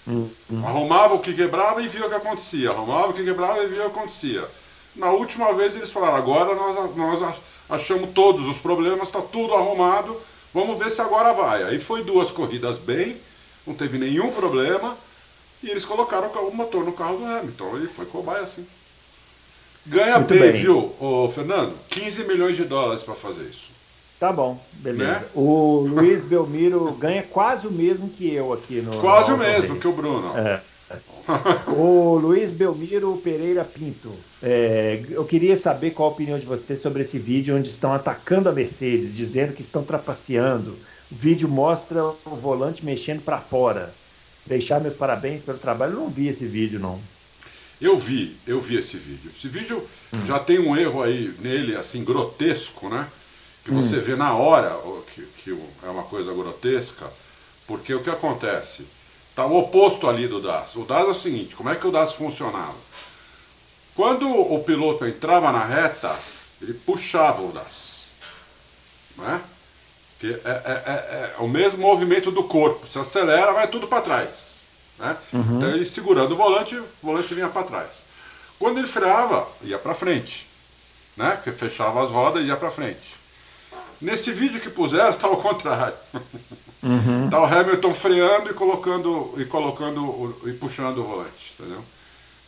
Hum, 0.07 0.27
hum. 0.51 0.65
Arrumava 0.65 1.13
o 1.13 1.19
que 1.19 1.33
quebrava 1.33 1.83
e 1.83 1.87
via 1.87 2.07
o 2.07 2.09
que 2.09 2.15
acontecia. 2.15 2.71
Arrumava 2.71 3.09
o 3.09 3.13
que 3.13 3.23
quebrava 3.23 3.63
e 3.63 3.67
via 3.67 3.85
o 3.85 3.91
que 3.91 3.97
acontecia. 3.97 4.47
Na 4.95 5.11
última 5.11 5.53
vez 5.53 5.75
eles 5.75 5.91
falaram, 5.91 6.15
agora 6.15 6.55
nós, 6.55 6.95
nós 6.95 7.37
achamos 7.69 8.09
todos 8.11 8.47
os 8.47 8.57
problemas, 8.57 9.09
está 9.09 9.21
tudo 9.21 9.53
arrumado, 9.53 10.19
vamos 10.51 10.79
ver 10.79 10.89
se 10.89 10.99
agora 10.99 11.31
vai. 11.31 11.61
Aí 11.63 11.77
foi 11.77 12.03
duas 12.03 12.31
corridas 12.31 12.79
bem, 12.79 13.17
não 13.67 13.75
teve 13.75 13.99
nenhum 13.99 14.31
problema, 14.31 14.97
e 15.61 15.69
eles 15.69 15.85
colocaram 15.85 16.27
o 16.27 16.55
motor 16.55 16.83
no 16.83 16.91
carro 16.91 17.17
do 17.17 17.25
Hamilton. 17.25 17.77
Ele 17.77 17.87
foi 17.87 18.07
cobaia 18.07 18.41
assim. 18.41 18.67
Ganha 19.85 20.19
bem, 20.19 20.39
bem, 20.39 20.51
viu, 20.51 20.93
ô, 20.99 21.29
Fernando? 21.29 21.73
15 21.89 22.25
milhões 22.25 22.55
de 22.55 22.63
dólares 22.63 23.03
para 23.03 23.15
fazer 23.15 23.43
isso. 23.43 23.69
Tá 24.19 24.33
bom, 24.33 24.59
beleza. 24.73 25.21
Né? 25.21 25.25
O 25.33 25.85
Luiz 25.87 26.23
Belmiro 26.23 26.91
ganha 26.99 27.23
quase 27.23 27.65
o 27.65 27.71
mesmo 27.71 28.09
que 28.09 28.33
eu 28.33 28.51
aqui 28.51 28.81
no. 28.81 28.91
Quase 28.97 29.29
no 29.29 29.35
o 29.35 29.39
mesmo 29.39 29.77
que 29.77 29.87
o 29.87 29.93
Bruno. 29.93 30.37
É. 30.37 30.61
o 31.71 32.19
Luiz 32.21 32.51
Belmiro 32.51 33.15
Pereira 33.23 33.63
Pinto. 33.63 34.11
É, 34.43 35.01
eu 35.09 35.23
queria 35.23 35.57
saber 35.57 35.91
qual 35.91 36.09
a 36.09 36.11
opinião 36.11 36.37
de 36.37 36.45
você 36.45 36.75
sobre 36.75 37.03
esse 37.03 37.17
vídeo 37.17 37.55
onde 37.55 37.69
estão 37.69 37.93
atacando 37.93 38.49
a 38.49 38.51
Mercedes, 38.51 39.15
dizendo 39.15 39.53
que 39.53 39.61
estão 39.61 39.83
trapaceando. 39.83 40.71
O 41.11 41.15
vídeo 41.15 41.47
mostra 41.47 42.03
o 42.03 42.35
volante 42.35 42.83
mexendo 42.83 43.21
para 43.21 43.39
fora. 43.39 43.93
Deixar 44.45 44.81
meus 44.81 44.95
parabéns 44.95 45.41
pelo 45.41 45.57
trabalho. 45.57 45.93
Eu 45.93 45.99
não 45.99 46.09
vi 46.09 46.27
esse 46.27 46.45
vídeo, 46.45 46.79
não. 46.79 46.99
Eu 47.81 47.97
vi, 47.97 48.35
eu 48.45 48.59
vi 48.59 48.77
esse 48.77 48.97
vídeo. 48.97 49.31
Esse 49.35 49.47
vídeo 49.47 49.87
hum. 50.13 50.25
já 50.25 50.37
tem 50.39 50.59
um 50.59 50.75
erro 50.75 51.01
aí 51.01 51.33
nele, 51.39 51.75
assim, 51.75 52.03
grotesco, 52.03 52.89
né? 52.89 53.07
Que 53.63 53.71
você 53.71 53.97
hum. 53.97 54.01
vê 54.01 54.15
na 54.15 54.33
hora 54.33 54.75
que, 55.13 55.21
que 55.43 55.57
é 55.83 55.89
uma 55.89 56.03
coisa 56.03 56.33
grotesca, 56.33 57.11
porque 57.67 57.93
o 57.93 58.01
que 58.01 58.09
acontece? 58.09 58.85
Está 59.29 59.45
o 59.45 59.57
oposto 59.57 60.07
ali 60.09 60.27
do 60.27 60.41
DAS. 60.41 60.75
O 60.75 60.83
DAS 60.83 61.07
é 61.07 61.11
o 61.11 61.13
seguinte, 61.13 61.55
como 61.55 61.69
é 61.69 61.75
que 61.75 61.87
o 61.87 61.91
DAS 61.91 62.13
funcionava? 62.13 62.75
Quando 63.95 64.29
o 64.29 64.63
piloto 64.63 65.05
entrava 65.05 65.51
na 65.51 65.63
reta, 65.63 66.13
ele 66.61 66.73
puxava 66.73 67.41
o 67.41 67.51
das. 67.51 67.99
Né? 69.17 69.41
Que 70.19 70.27
é, 70.27 70.33
é, 70.33 70.83
é, 70.85 70.91
é, 70.91 71.35
o 71.39 71.47
mesmo 71.47 71.81
movimento 71.81 72.31
do 72.31 72.43
corpo. 72.43 72.87
Se 72.87 72.99
acelera, 72.99 73.53
vai 73.53 73.67
tudo 73.67 73.87
para 73.87 74.01
trás. 74.01 74.58
Né? 74.99 75.17
Uhum. 75.33 75.57
Então 75.57 75.69
ele 75.69 75.85
segurando 75.85 76.33
o 76.33 76.35
volante, 76.35 76.75
o 76.75 76.85
volante 77.01 77.33
vinha 77.33 77.47
para 77.47 77.63
trás. 77.63 78.03
Quando 78.59 78.77
ele 78.77 78.87
freava, 78.87 79.47
ia 79.61 79.77
para 79.77 79.93
frente. 79.93 80.47
Né? 81.15 81.39
Que 81.43 81.51
fechava 81.51 82.03
as 82.03 82.09
rodas 82.09 82.43
e 82.43 82.47
ia 82.47 82.57
para 82.57 82.69
frente. 82.69 83.17
Nesse 84.01 84.31
vídeo 84.31 84.61
que 84.61 84.69
puseram, 84.69 85.09
está 85.09 85.27
ao 85.27 85.37
contrário. 85.37 85.95
Uhum. 86.81 87.29
Tá 87.29 87.41
o 87.41 87.45
Hamilton 87.45 87.93
freando 87.93 88.49
e 88.49 88.53
colocando 88.53 89.33
e 89.37 89.45
colocando 89.45 90.37
e 90.45 90.53
puxando 90.53 90.99
o 90.99 91.03
volante, 91.03 91.55
entendeu? 91.57 91.83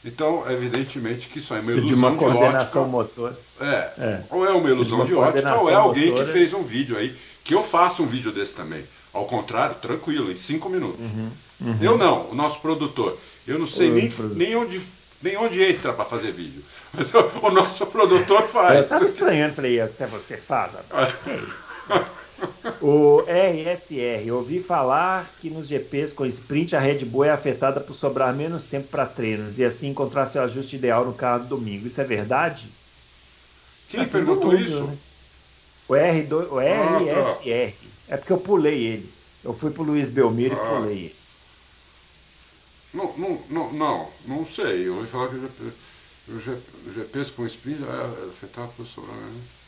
Então, 0.03 0.49
evidentemente 0.49 1.29
que 1.29 1.37
isso 1.37 1.53
é 1.53 1.59
uma 1.59 1.71
ilusão 1.71 1.87
de, 1.87 1.93
uma 1.93 2.15
coordenação 2.15 2.85
de 2.85 2.89
motor. 2.89 3.37
É, 3.59 3.91
é, 3.97 4.21
Ou 4.31 4.45
é 4.45 4.49
uma 4.49 4.69
ilusão 4.69 5.05
de, 5.05 5.13
uma 5.13 5.31
de 5.31 5.37
ótica, 5.37 5.61
ou 5.61 5.69
é 5.69 5.75
alguém 5.75 6.09
motor, 6.09 6.25
que 6.25 6.31
fez 6.31 6.53
um 6.53 6.63
vídeo 6.63 6.97
aí, 6.97 7.15
que 7.43 7.53
eu 7.53 7.61
faço 7.61 8.01
um 8.01 8.07
vídeo 8.07 8.31
desse 8.31 8.55
também. 8.55 8.83
Ao 9.13 9.25
contrário, 9.25 9.75
tranquilo, 9.75 10.31
em 10.31 10.35
cinco 10.35 10.69
minutos. 10.69 10.99
Uhum, 10.99 11.29
uhum. 11.61 11.77
Eu 11.81 11.97
não, 11.97 12.29
o 12.29 12.35
nosso 12.35 12.59
produtor. 12.61 13.17
Eu 13.47 13.57
não 13.57 13.65
sei 13.65 13.89
nem, 13.89 14.11
nem, 14.35 14.55
onde, 14.55 14.81
nem 15.21 15.37
onde 15.37 15.63
entra 15.63 15.93
para 15.93 16.05
fazer 16.05 16.31
vídeo. 16.31 16.63
Mas 16.93 17.13
o, 17.13 17.19
o 17.41 17.51
nosso 17.51 17.85
produtor 17.87 18.47
faz. 18.47 18.75
Eu 18.75 18.81
estava 18.81 19.05
estranhando, 19.05 19.55
falei, 19.55 19.79
até 19.79 20.05
você 20.07 20.37
faz. 20.37 20.73
é? 20.75 21.61
O 22.81 23.23
RSR, 23.27 24.31
ouvi 24.31 24.59
falar 24.59 25.29
que 25.39 25.49
nos 25.49 25.67
GPs 25.67 26.13
com 26.13 26.25
sprint 26.25 26.75
a 26.75 26.79
Red 26.79 27.05
Bull 27.05 27.25
é 27.25 27.29
afetada 27.29 27.79
por 27.79 27.93
sobrar 27.93 28.33
menos 28.35 28.63
tempo 28.63 28.87
para 28.87 29.05
treinos 29.05 29.59
e 29.59 29.63
assim 29.63 29.89
encontrar 29.89 30.25
seu 30.25 30.41
ajuste 30.41 30.75
ideal 30.75 31.05
no 31.05 31.13
carro 31.13 31.43
do 31.43 31.49
domingo. 31.49 31.87
Isso 31.87 32.01
é 32.01 32.03
verdade? 32.03 32.67
Quem 33.87 34.01
é 34.01 34.05
perguntou 34.05 34.51
mundo, 34.51 34.63
isso? 34.63 34.83
Né? 34.83 34.97
O, 35.87 35.93
R2, 35.93 36.47
o 36.49 36.59
RSR. 36.59 37.67
Ah, 37.67 37.85
tá. 38.07 38.15
É 38.15 38.17
porque 38.17 38.33
eu 38.33 38.39
pulei 38.39 38.83
ele. 38.83 39.13
Eu 39.43 39.53
fui 39.53 39.69
pro 39.69 39.83
Luiz 39.83 40.09
Belmiro 40.09 40.57
ah. 40.59 40.63
e 40.63 40.75
pulei 40.75 40.97
ele. 40.97 41.15
Não, 42.93 43.13
não, 43.17 43.39
não, 43.49 43.73
não, 43.73 44.07
não 44.25 44.45
sei. 44.45 44.87
Eu 44.87 44.95
ouvi 44.95 45.07
falar 45.07 45.29
que 45.29 45.35
o 45.35 46.91
GPs 46.93 47.31
com 47.31 47.45
sprint 47.45 47.81
é 47.83 48.29
afetado 48.29 48.69
por 48.75 48.85
sobrar 48.85 49.15
menos. 49.15 49.61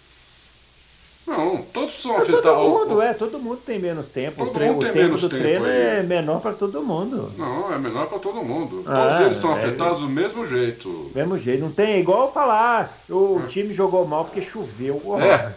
Não, 1.25 1.61
todos 1.61 2.01
são 2.01 2.17
afetados. 2.17 2.43
Todo 2.43 2.69
mundo, 2.69 3.01
é, 3.01 3.13
todo 3.13 3.39
mundo 3.39 3.61
tem 3.65 3.79
menos 3.79 4.09
tempo. 4.09 4.39
Todo 4.39 4.49
o, 4.49 4.53
treino, 4.53 4.77
o 4.77 4.91
tempo 4.91 5.17
do 5.17 5.29
treino 5.29 5.65
aí. 5.65 5.71
é 5.71 6.03
menor 6.03 6.41
para 6.41 6.51
todo 6.51 6.81
mundo. 6.81 7.31
Não, 7.37 7.73
é 7.73 7.77
menor 7.77 8.07
para 8.07 8.19
todo 8.19 8.43
mundo. 8.43 8.83
Ah, 8.85 9.07
todos 9.07 9.25
eles 9.25 9.37
são 9.37 9.51
é, 9.51 9.53
afetados 9.53 10.01
do 10.01 10.09
mesmo 10.09 10.45
jeito. 10.45 11.11
Mesmo 11.15 11.37
jeito, 11.39 11.63
não 11.63 11.71
tem 11.71 12.01
igual 12.01 12.31
falar, 12.31 12.93
o 13.09 13.41
é. 13.41 13.47
time 13.47 13.73
jogou 13.73 14.05
mal 14.05 14.25
porque 14.25 14.41
choveu. 14.41 15.01
é. 15.17 15.53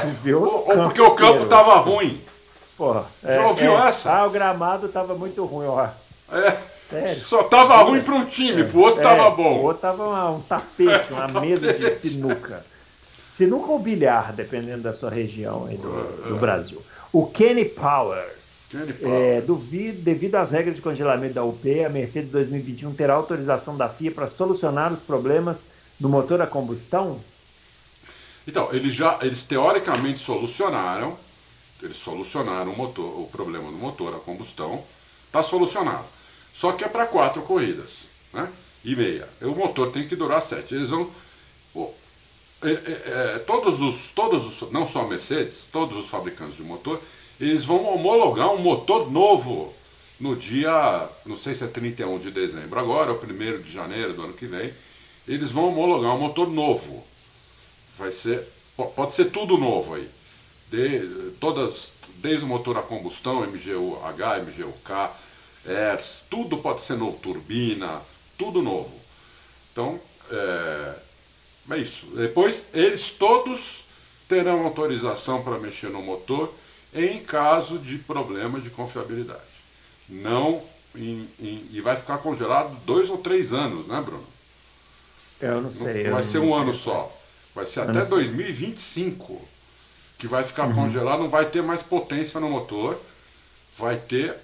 Choveu. 0.00 0.40
ou, 0.42 0.68
ou 0.70 0.84
porque 0.84 1.02
o 1.02 1.10
campo 1.10 1.44
estava 1.44 1.76
ruim. 1.80 2.18
Porra, 2.74 3.04
Já 3.22 3.32
é, 3.32 3.46
ouviu 3.46 3.72
é. 3.72 3.88
essa? 3.88 4.10
Ah, 4.10 4.26
o 4.26 4.30
gramado 4.30 4.86
estava 4.86 5.14
muito 5.14 5.44
ruim, 5.44 5.66
ó. 5.66 5.86
É. 6.32 6.56
Sério? 6.88 7.16
Só 7.16 7.42
tava 7.44 7.76
ruim 7.82 8.00
para 8.02 8.14
um 8.14 8.24
time, 8.24 8.62
é. 8.62 8.64
pro 8.64 8.80
outro 8.80 9.02
tava 9.02 9.30
bom. 9.30 9.58
O 9.58 9.62
outro 9.64 9.82
tava 9.82 10.30
um 10.30 10.40
tapete, 10.40 11.12
uma 11.12 11.28
mesa 11.40 11.72
de 11.72 11.90
sinuca 11.90 12.64
sinuca 13.38 13.70
ou 13.70 13.78
bilhar, 13.78 14.32
dependendo 14.32 14.82
da 14.82 14.92
sua 14.92 15.10
região 15.10 15.66
aí 15.66 15.76
do, 15.76 16.28
do 16.28 16.36
Brasil. 16.38 16.82
O 17.12 17.24
Kenny 17.24 17.64
Powers. 17.64 18.66
Kenny 18.68 18.92
Powers. 18.92 19.16
É, 19.16 19.40
duvido, 19.40 20.02
devido 20.02 20.34
às 20.34 20.50
regras 20.50 20.74
de 20.74 20.82
congelamento 20.82 21.34
da 21.34 21.44
UP, 21.44 21.84
a 21.84 21.88
Mercedes 21.88 22.32
2021 22.32 22.94
terá 22.94 23.14
autorização 23.14 23.76
da 23.76 23.88
FIA 23.88 24.10
para 24.10 24.26
solucionar 24.26 24.92
os 24.92 25.00
problemas 25.00 25.66
do 26.00 26.08
motor 26.08 26.42
a 26.42 26.48
combustão? 26.48 27.20
Então, 28.44 28.70
eles 28.72 28.92
já, 28.92 29.18
eles 29.22 29.44
teoricamente 29.44 30.18
solucionaram, 30.18 31.16
eles 31.80 31.96
solucionaram 31.96 32.72
o, 32.72 32.76
motor, 32.76 33.20
o 33.20 33.26
problema 33.26 33.70
do 33.70 33.76
motor 33.76 34.16
a 34.16 34.18
combustão, 34.18 34.82
está 35.26 35.44
solucionado. 35.44 36.04
Só 36.58 36.72
que 36.72 36.82
é 36.82 36.88
para 36.88 37.06
quatro 37.06 37.40
corridas, 37.42 38.06
né? 38.32 38.50
E 38.84 38.96
meia. 38.96 39.28
O 39.40 39.50
motor 39.50 39.92
tem 39.92 40.08
que 40.08 40.16
durar 40.16 40.42
sete. 40.42 40.74
Eles 40.74 40.88
vão 40.90 41.08
é, 42.60 42.70
é, 42.70 43.02
é, 43.36 43.38
todos 43.46 43.80
os, 43.80 44.08
todos 44.08 44.44
os, 44.44 44.72
não 44.72 44.84
só 44.84 45.02
a 45.02 45.06
Mercedes, 45.06 45.68
todos 45.70 45.96
os 45.96 46.08
fabricantes 46.08 46.56
de 46.56 46.64
motor, 46.64 47.00
eles 47.40 47.64
vão 47.64 47.84
homologar 47.84 48.52
um 48.52 48.58
motor 48.58 49.08
novo 49.08 49.72
no 50.18 50.34
dia, 50.34 51.08
não 51.24 51.36
sei 51.36 51.54
se 51.54 51.62
é 51.62 51.68
31 51.68 52.18
de 52.18 52.32
dezembro 52.32 52.80
agora, 52.80 53.12
ou 53.12 53.20
1 53.22 53.62
de 53.62 53.70
janeiro 53.70 54.12
do 54.12 54.24
ano 54.24 54.32
que 54.32 54.46
vem, 54.46 54.74
eles 55.28 55.52
vão 55.52 55.68
homologar 55.68 56.12
um 56.12 56.18
motor 56.18 56.50
novo. 56.50 57.06
Vai 57.96 58.10
ser, 58.10 58.42
pode 58.96 59.14
ser 59.14 59.26
tudo 59.26 59.56
novo 59.56 59.94
aí. 59.94 60.10
De, 60.72 61.30
todas, 61.38 61.92
desde 62.16 62.44
o 62.44 62.48
motor 62.48 62.76
a 62.78 62.82
combustão, 62.82 63.46
MGU-H, 63.46 64.40
MGU-K, 64.40 65.27
ERS, 65.68 66.24
tudo 66.30 66.58
pode 66.58 66.80
ser 66.80 66.96
novo, 66.96 67.18
turbina, 67.18 68.00
tudo 68.36 68.62
novo. 68.62 68.94
Então, 69.72 70.00
é, 70.30 70.94
é 71.70 71.78
isso. 71.78 72.06
Depois, 72.14 72.66
eles 72.72 73.10
todos 73.10 73.84
terão 74.26 74.64
autorização 74.64 75.42
para 75.42 75.58
mexer 75.58 75.90
no 75.90 76.02
motor 76.02 76.52
em 76.94 77.20
caso 77.20 77.78
de 77.78 77.98
problema 77.98 78.60
de 78.60 78.70
confiabilidade. 78.70 79.40
Não 80.08 80.62
em, 80.94 81.28
em, 81.38 81.66
e 81.70 81.80
vai 81.80 81.96
ficar 81.96 82.18
congelado 82.18 82.74
dois 82.84 83.10
ou 83.10 83.18
três 83.18 83.52
anos, 83.52 83.86
né, 83.86 84.00
Bruno? 84.00 84.26
Eu 85.40 85.60
não 85.60 85.70
sei. 85.70 86.04
Não, 86.04 86.12
vai 86.12 86.22
ser 86.22 86.38
um 86.38 86.54
ano 86.54 86.72
só. 86.72 87.14
Vai 87.54 87.66
ser 87.66 87.80
eu 87.80 87.90
até 87.90 88.04
2025 88.04 89.40
que 90.18 90.26
vai 90.26 90.42
ficar 90.42 90.66
uhum. 90.66 90.74
congelado, 90.74 91.20
não 91.20 91.28
vai 91.28 91.46
ter 91.46 91.62
mais 91.62 91.80
potência 91.80 92.40
no 92.40 92.50
motor, 92.50 93.00
vai 93.76 93.96
ter, 93.96 94.34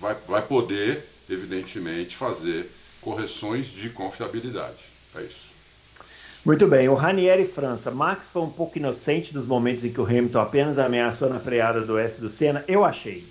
vai, 0.00 0.16
vai 0.26 0.42
poder, 0.42 1.04
evidentemente, 1.28 2.16
fazer 2.16 2.70
correções 3.00 3.68
de 3.68 3.90
confiabilidade. 3.90 4.84
É 5.14 5.22
isso. 5.22 5.52
Muito 6.44 6.66
bem, 6.66 6.88
o 6.88 6.94
Ranieri 6.94 7.46
França. 7.46 7.90
Max 7.90 8.28
foi 8.30 8.42
um 8.42 8.50
pouco 8.50 8.76
inocente 8.76 9.34
nos 9.34 9.46
momentos 9.46 9.82
em 9.84 9.90
que 9.92 10.00
o 10.00 10.04
Hamilton 10.04 10.40
apenas 10.40 10.78
ameaçou 10.78 11.30
na 11.30 11.40
freada 11.40 11.80
do 11.80 11.96
S 11.98 12.20
do 12.20 12.28
Senna. 12.28 12.62
Eu 12.68 12.84
achei. 12.84 13.26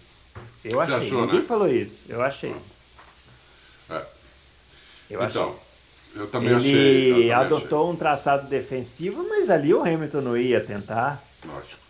Eu 0.64 0.82
achei. 0.82 0.96
Achou, 0.96 1.22
Ninguém 1.22 1.42
né? 1.42 1.46
falou 1.46 1.68
isso. 1.68 2.06
Eu 2.10 2.22
achei. 2.24 2.56
É. 3.90 4.02
Eu 5.12 5.24
então, 5.24 5.50
achei. 5.50 6.22
eu 6.22 6.28
também 6.28 6.50
Ele 6.50 6.58
achei. 6.58 7.12
Ele 7.12 7.32
adotou 7.32 7.84
achei. 7.84 7.94
um 7.94 7.96
traçado 7.96 8.48
defensivo, 8.48 9.24
mas 9.30 9.50
ali 9.52 9.74
o 9.74 9.82
Hamilton 9.82 10.22
não 10.22 10.36
ia 10.36 10.60
tentar. 10.60 11.24
Lógico. 11.46 11.83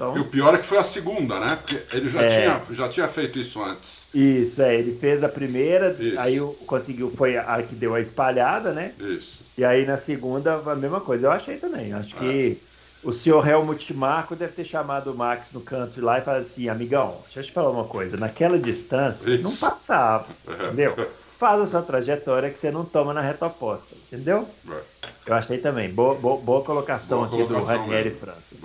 Então, 0.00 0.16
e 0.16 0.20
o 0.20 0.24
pior 0.24 0.54
é 0.54 0.58
que 0.58 0.64
foi 0.64 0.78
a 0.78 0.84
segunda, 0.84 1.38
né? 1.38 1.56
Porque 1.56 1.78
ele 1.94 2.08
já, 2.08 2.22
é, 2.22 2.40
tinha, 2.40 2.62
já 2.74 2.88
tinha 2.88 3.06
feito 3.06 3.38
isso 3.38 3.62
antes. 3.62 4.08
Isso, 4.14 4.62
é. 4.62 4.74
Ele 4.74 4.96
fez 4.96 5.22
a 5.22 5.28
primeira, 5.28 5.94
isso. 6.00 6.18
aí 6.18 6.40
conseguiu, 6.66 7.10
foi 7.10 7.36
a 7.36 7.62
que 7.62 7.74
deu 7.74 7.94
a 7.94 8.00
espalhada, 8.00 8.72
né? 8.72 8.94
Isso. 8.98 9.40
E 9.58 9.64
aí 9.64 9.84
na 9.84 9.98
segunda, 9.98 10.54
a 10.54 10.74
mesma 10.74 11.02
coisa. 11.02 11.26
Eu 11.26 11.30
achei 11.30 11.58
também. 11.58 11.92
Acho 11.92 12.16
que 12.16 12.58
é. 12.62 13.06
o 13.06 13.12
senhor 13.12 13.46
Helmut 13.46 13.92
Marco 13.92 14.34
deve 14.34 14.54
ter 14.54 14.64
chamado 14.64 15.12
o 15.12 15.14
Max 15.14 15.48
no 15.52 15.60
canto 15.60 16.00
lá 16.00 16.18
e 16.18 16.22
falado 16.22 16.42
assim: 16.42 16.66
amigão, 16.70 17.18
deixa 17.24 17.40
eu 17.40 17.44
te 17.44 17.52
falar 17.52 17.68
uma 17.68 17.84
coisa. 17.84 18.16
Naquela 18.16 18.58
distância, 18.58 19.30
Isso. 19.30 19.42
não 19.42 19.54
passava. 19.54 20.28
Entendeu? 20.48 21.10
Faz 21.38 21.60
a 21.60 21.66
sua 21.66 21.82
trajetória 21.82 22.48
que 22.48 22.58
você 22.58 22.70
não 22.70 22.86
toma 22.86 23.12
na 23.12 23.20
reta 23.20 23.44
oposta. 23.44 23.94
Entendeu? 24.06 24.48
É. 24.66 25.09
Eu 25.26 25.34
achei 25.34 25.58
também. 25.58 25.90
Boa, 25.90 26.14
boa, 26.14 26.38
boa 26.38 26.64
colocação 26.64 27.18
boa 27.18 27.28
aqui 27.28 27.46
colocação 27.46 27.76
do 27.76 27.82
Ranieri 27.82 28.10
França. 28.10 28.56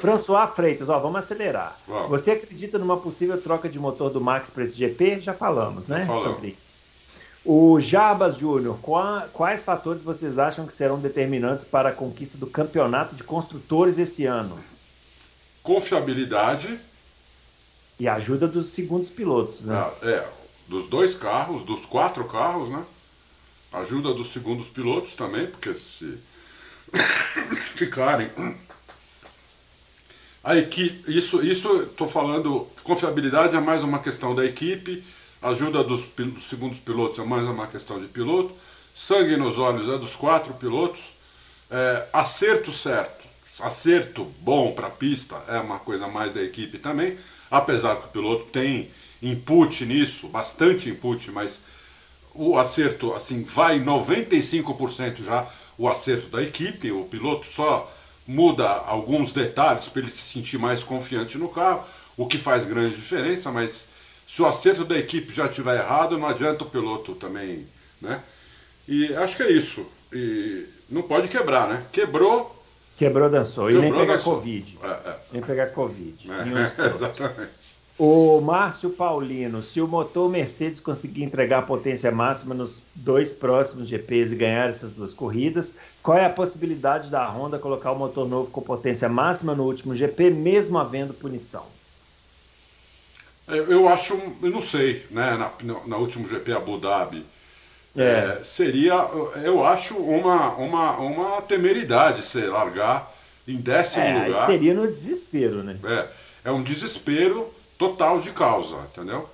François 0.00 0.50
Freitas, 0.50 0.88
ó, 0.88 0.98
vamos 0.98 1.20
acelerar. 1.20 1.78
Vamos. 1.86 2.10
Você 2.10 2.32
acredita 2.32 2.78
numa 2.78 2.96
possível 2.96 3.40
troca 3.40 3.68
de 3.68 3.78
motor 3.78 4.10
do 4.10 4.20
Max 4.20 4.50
para 4.50 4.64
esse 4.64 4.76
GP? 4.76 5.20
Já 5.20 5.34
falamos, 5.34 5.86
né? 5.86 6.00
Já 6.00 6.06
falamos. 6.06 6.34
Sobre 6.34 6.56
o 7.44 7.80
Jabas 7.80 8.36
Júnior, 8.36 8.78
quais 9.32 9.62
fatores 9.62 10.02
vocês 10.02 10.38
acham 10.38 10.64
que 10.66 10.72
serão 10.72 11.00
determinantes 11.00 11.64
para 11.64 11.88
a 11.88 11.92
conquista 11.92 12.38
do 12.38 12.46
campeonato 12.46 13.16
de 13.16 13.24
construtores 13.24 13.98
esse 13.98 14.24
ano? 14.24 14.58
Confiabilidade. 15.62 16.78
E 17.98 18.06
a 18.06 18.14
ajuda 18.14 18.46
dos 18.46 18.66
segundos 18.66 19.10
pilotos, 19.10 19.62
né? 19.62 19.90
É, 20.02 20.10
é, 20.10 20.28
dos 20.68 20.88
dois 20.88 21.14
carros, 21.14 21.62
dos 21.62 21.84
quatro 21.84 22.24
carros, 22.24 22.68
né? 22.68 22.84
Ajuda 23.72 24.12
dos 24.12 24.32
segundos 24.32 24.68
pilotos 24.68 25.14
também, 25.14 25.46
porque 25.46 25.74
se 25.74 26.18
ficarem. 27.74 28.30
A 30.44 30.56
equipe, 30.56 31.10
isso, 31.10 31.44
isso 31.44 31.82
estou 31.82 32.08
falando, 32.08 32.66
confiabilidade 32.82 33.56
é 33.56 33.60
mais 33.60 33.82
uma 33.82 34.00
questão 34.00 34.34
da 34.34 34.44
equipe 34.44 35.02
ajuda 35.42 35.82
dos, 35.82 36.06
dos 36.06 36.44
segundos 36.44 36.78
pilotos 36.78 37.18
é 37.18 37.24
mais 37.24 37.46
uma 37.46 37.66
questão 37.66 38.00
de 38.00 38.06
piloto, 38.06 38.54
sangue 38.94 39.36
nos 39.36 39.58
olhos 39.58 39.88
é 39.88 39.98
dos 39.98 40.14
quatro 40.14 40.54
pilotos, 40.54 41.00
é, 41.68 42.06
acerto 42.12 42.70
certo, 42.70 43.26
acerto 43.60 44.24
bom 44.38 44.72
para 44.72 44.86
a 44.86 44.90
pista 44.90 45.42
é 45.48 45.58
uma 45.58 45.80
coisa 45.80 46.06
mais 46.06 46.32
da 46.32 46.40
equipe 46.40 46.78
também, 46.78 47.18
apesar 47.50 47.96
que 47.96 48.06
o 48.06 48.08
piloto 48.08 48.44
tem 48.46 48.88
input 49.20 49.84
nisso, 49.84 50.28
bastante 50.28 50.88
input, 50.88 51.30
mas 51.32 51.60
o 52.34 52.58
acerto 52.58 53.14
assim 53.14 53.42
vai 53.42 53.80
95% 53.80 55.24
já 55.24 55.46
o 55.78 55.88
acerto 55.88 56.28
da 56.28 56.42
equipe, 56.42 56.92
o 56.92 57.04
piloto 57.04 57.46
só 57.46 57.90
muda 58.26 58.68
alguns 58.68 59.32
detalhes 59.32 59.88
para 59.88 60.02
ele 60.02 60.10
se 60.10 60.22
sentir 60.22 60.58
mais 60.58 60.82
confiante 60.82 61.36
no 61.38 61.48
carro, 61.48 61.84
o 62.16 62.26
que 62.26 62.38
faz 62.38 62.64
grande 62.64 62.94
diferença, 62.94 63.50
mas 63.50 63.88
se 64.26 64.40
o 64.40 64.46
acerto 64.46 64.84
da 64.84 64.96
equipe 64.96 65.34
já 65.34 65.46
estiver 65.46 65.78
errado, 65.78 66.16
não 66.18 66.28
adianta 66.28 66.64
o 66.64 66.70
piloto 66.70 67.14
também, 67.14 67.66
né? 68.00 68.20
E 68.86 69.14
acho 69.14 69.36
que 69.36 69.42
é 69.42 69.50
isso. 69.50 69.86
E 70.12 70.66
não 70.88 71.02
pode 71.02 71.28
quebrar, 71.28 71.68
né? 71.68 71.84
Quebrou. 71.92 72.64
Quebrou, 72.96 73.28
dançou. 73.28 73.66
Quebrou, 73.66 73.84
e 73.84 73.90
nem 73.90 74.00
pegar 74.00 74.12
dançou. 74.14 74.36
Covid. 74.36 74.78
É, 74.82 74.88
é. 74.88 75.18
Nem 75.32 75.42
pegar 75.42 75.66
Covid. 75.68 76.30
É, 76.30 76.86
exatamente. 76.94 77.61
O 77.98 78.40
Márcio 78.40 78.90
Paulino, 78.90 79.62
se 79.62 79.80
o 79.80 79.86
motor 79.86 80.30
Mercedes 80.30 80.80
conseguir 80.80 81.22
entregar 81.24 81.58
a 81.58 81.62
potência 81.62 82.10
máxima 82.10 82.54
nos 82.54 82.82
dois 82.94 83.32
próximos 83.32 83.86
GPs 83.86 84.32
e 84.32 84.36
ganhar 84.36 84.70
essas 84.70 84.90
duas 84.90 85.12
corridas, 85.12 85.74
qual 86.02 86.16
é 86.16 86.24
a 86.24 86.30
possibilidade 86.30 87.10
da 87.10 87.28
Honda 87.28 87.58
colocar 87.58 87.92
o 87.92 87.98
motor 87.98 88.26
novo 88.26 88.50
com 88.50 88.62
potência 88.62 89.08
máxima 89.08 89.54
no 89.54 89.64
último 89.64 89.94
GP, 89.94 90.30
mesmo 90.30 90.78
havendo 90.78 91.12
punição? 91.12 91.66
Eu 93.46 93.88
acho, 93.88 94.14
eu 94.42 94.50
não 94.50 94.62
sei, 94.62 95.06
né? 95.10 95.36
Na, 95.36 95.80
na 95.86 95.96
último 95.96 96.26
GP 96.26 96.52
Abu 96.52 96.78
Dhabi, 96.78 97.26
é. 97.96 98.38
É, 98.40 98.44
seria, 98.44 98.94
eu 99.44 99.64
acho, 99.64 99.96
uma, 99.96 100.54
uma, 100.54 100.96
uma 100.96 101.42
temeridade 101.42 102.22
você 102.22 102.46
largar 102.46 103.12
em 103.46 103.56
décimo 103.56 104.04
é, 104.04 104.26
lugar. 104.26 104.46
Seria 104.46 104.72
no 104.72 104.86
desespero, 104.88 105.62
né? 105.62 105.78
É, 105.84 106.08
é 106.46 106.50
um 106.50 106.62
desespero 106.62 107.52
total 107.88 108.20
de 108.20 108.30
causa, 108.30 108.76
entendeu? 108.92 109.28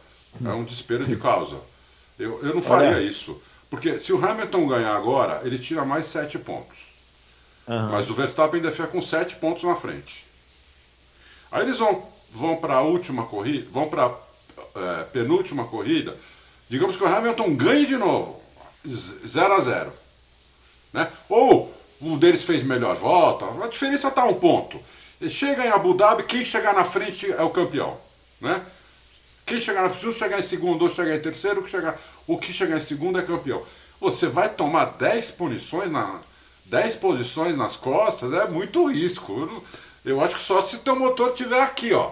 É 0.44 0.50
um 0.50 0.64
desespero 0.64 1.04
de 1.04 1.16
causa. 1.16 1.56
Eu, 2.18 2.40
eu 2.42 2.54
não 2.54 2.62
faria 2.62 2.96
Olha. 2.96 3.02
isso. 3.02 3.40
Porque 3.68 3.98
se 3.98 4.12
o 4.12 4.24
Hamilton 4.24 4.66
ganhar 4.66 4.96
agora, 4.96 5.42
ele 5.44 5.58
tira 5.58 5.84
mais 5.84 6.06
sete 6.06 6.38
pontos. 6.38 6.78
Uhum. 7.66 7.90
Mas 7.90 8.08
o 8.08 8.14
Verstappen 8.14 8.60
ainda 8.60 8.70
fica 8.70 8.88
com 8.88 9.00
sete 9.02 9.36
pontos 9.36 9.62
na 9.62 9.74
frente. 9.74 10.26
Aí 11.52 11.62
eles 11.62 11.78
vão, 11.78 12.02
vão 12.32 12.56
para 12.56 12.76
a 12.76 12.80
última 12.80 13.26
corrida, 13.26 13.68
vão 13.70 13.88
para 13.88 14.10
é, 14.74 15.04
penúltima 15.04 15.64
corrida. 15.66 16.16
Digamos 16.68 16.96
que 16.96 17.04
o 17.04 17.06
Hamilton 17.06 17.54
ganhe 17.54 17.86
de 17.86 17.96
novo. 17.96 18.40
0 18.86 19.54
a 19.54 19.60
0 19.60 19.92
né? 20.92 21.10
Ou 21.28 21.74
um 22.00 22.16
deles 22.16 22.42
fez 22.44 22.62
melhor 22.62 22.96
volta, 22.96 23.44
a 23.62 23.66
diferença 23.66 24.08
está 24.08 24.24
um 24.24 24.34
ponto. 24.34 24.80
Chega 25.28 25.66
em 25.66 25.70
Abu 25.70 25.94
Dhabi, 25.94 26.22
quem 26.22 26.44
chegar 26.44 26.72
na 26.72 26.84
frente 26.84 27.30
é 27.30 27.42
o 27.42 27.50
campeão. 27.50 27.98
Né? 28.40 28.62
Quem 29.44 29.60
chegar 29.60 29.82
na 29.82 29.88
frente, 29.88 30.18
chegar 30.18 30.38
em 30.38 30.42
segundo 30.42 30.82
ou 30.82 30.90
chegar 30.90 31.16
em 31.16 31.20
terceiro, 31.20 31.66
chegar, 31.66 31.98
o 32.26 32.36
que 32.38 32.52
chegar 32.52 32.76
em 32.76 32.80
segundo 32.80 33.18
é 33.18 33.22
campeão. 33.22 33.62
Você 34.00 34.26
vai 34.26 34.48
tomar 34.48 34.96
10 34.98 35.32
punições 35.32 35.90
na 35.90 36.20
10 36.66 36.96
posições 36.96 37.56
nas 37.56 37.76
costas, 37.76 38.32
é 38.32 38.46
muito 38.46 38.86
risco. 38.90 39.32
Eu, 40.04 40.12
eu 40.12 40.20
acho 40.20 40.34
que 40.34 40.40
só 40.40 40.60
se 40.60 40.78
teu 40.78 40.94
motor 40.94 41.32
tiver 41.32 41.60
aqui, 41.60 41.92
ó. 41.92 42.10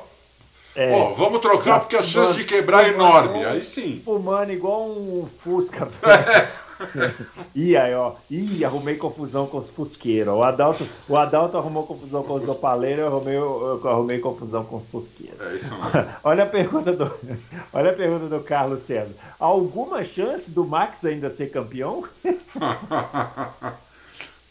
É, 0.74 0.92
ó, 0.92 1.12
vamos 1.12 1.40
trocar 1.40 1.80
porque 1.80 1.96
a 1.96 2.02
chance 2.02 2.34
de 2.34 2.44
quebrar 2.44 2.84
é 2.84 2.88
enorme. 2.90 3.44
Aí 3.44 3.64
sim. 3.64 4.02
Fumando 4.04 4.52
igual 4.52 4.90
um 4.90 5.28
Fusca. 5.42 5.88
É. 6.02 6.65
Ih, 7.54 7.76
aí, 7.76 7.94
ó. 7.94 8.14
Ih, 8.30 8.64
arrumei 8.64 8.96
confusão 8.96 9.46
com 9.46 9.58
os 9.58 9.70
fusqueiros. 9.70 10.34
O 10.34 10.42
Adalto, 10.42 10.86
o 11.08 11.16
Adalto 11.16 11.56
arrumou 11.56 11.86
confusão 11.86 12.22
com 12.22 12.34
os 12.34 12.48
opaleiros, 12.48 13.04
eu 13.04 13.06
arrumei, 13.08 13.36
eu 13.36 13.80
arrumei 13.84 14.18
confusão 14.18 14.64
com 14.64 14.76
os 14.76 14.86
fusqueiros. 14.88 15.40
É 15.40 15.56
isso 15.56 15.74
mesmo. 15.74 16.10
olha, 16.22 16.44
a 16.44 16.46
pergunta 16.46 16.92
do, 16.92 17.10
olha 17.72 17.90
a 17.90 17.94
pergunta 17.94 18.26
do 18.26 18.42
Carlos 18.42 18.82
César. 18.82 19.14
Alguma 19.38 20.04
chance 20.04 20.50
do 20.50 20.64
Max 20.64 21.04
ainda 21.04 21.30
ser 21.30 21.50
campeão? 21.50 22.04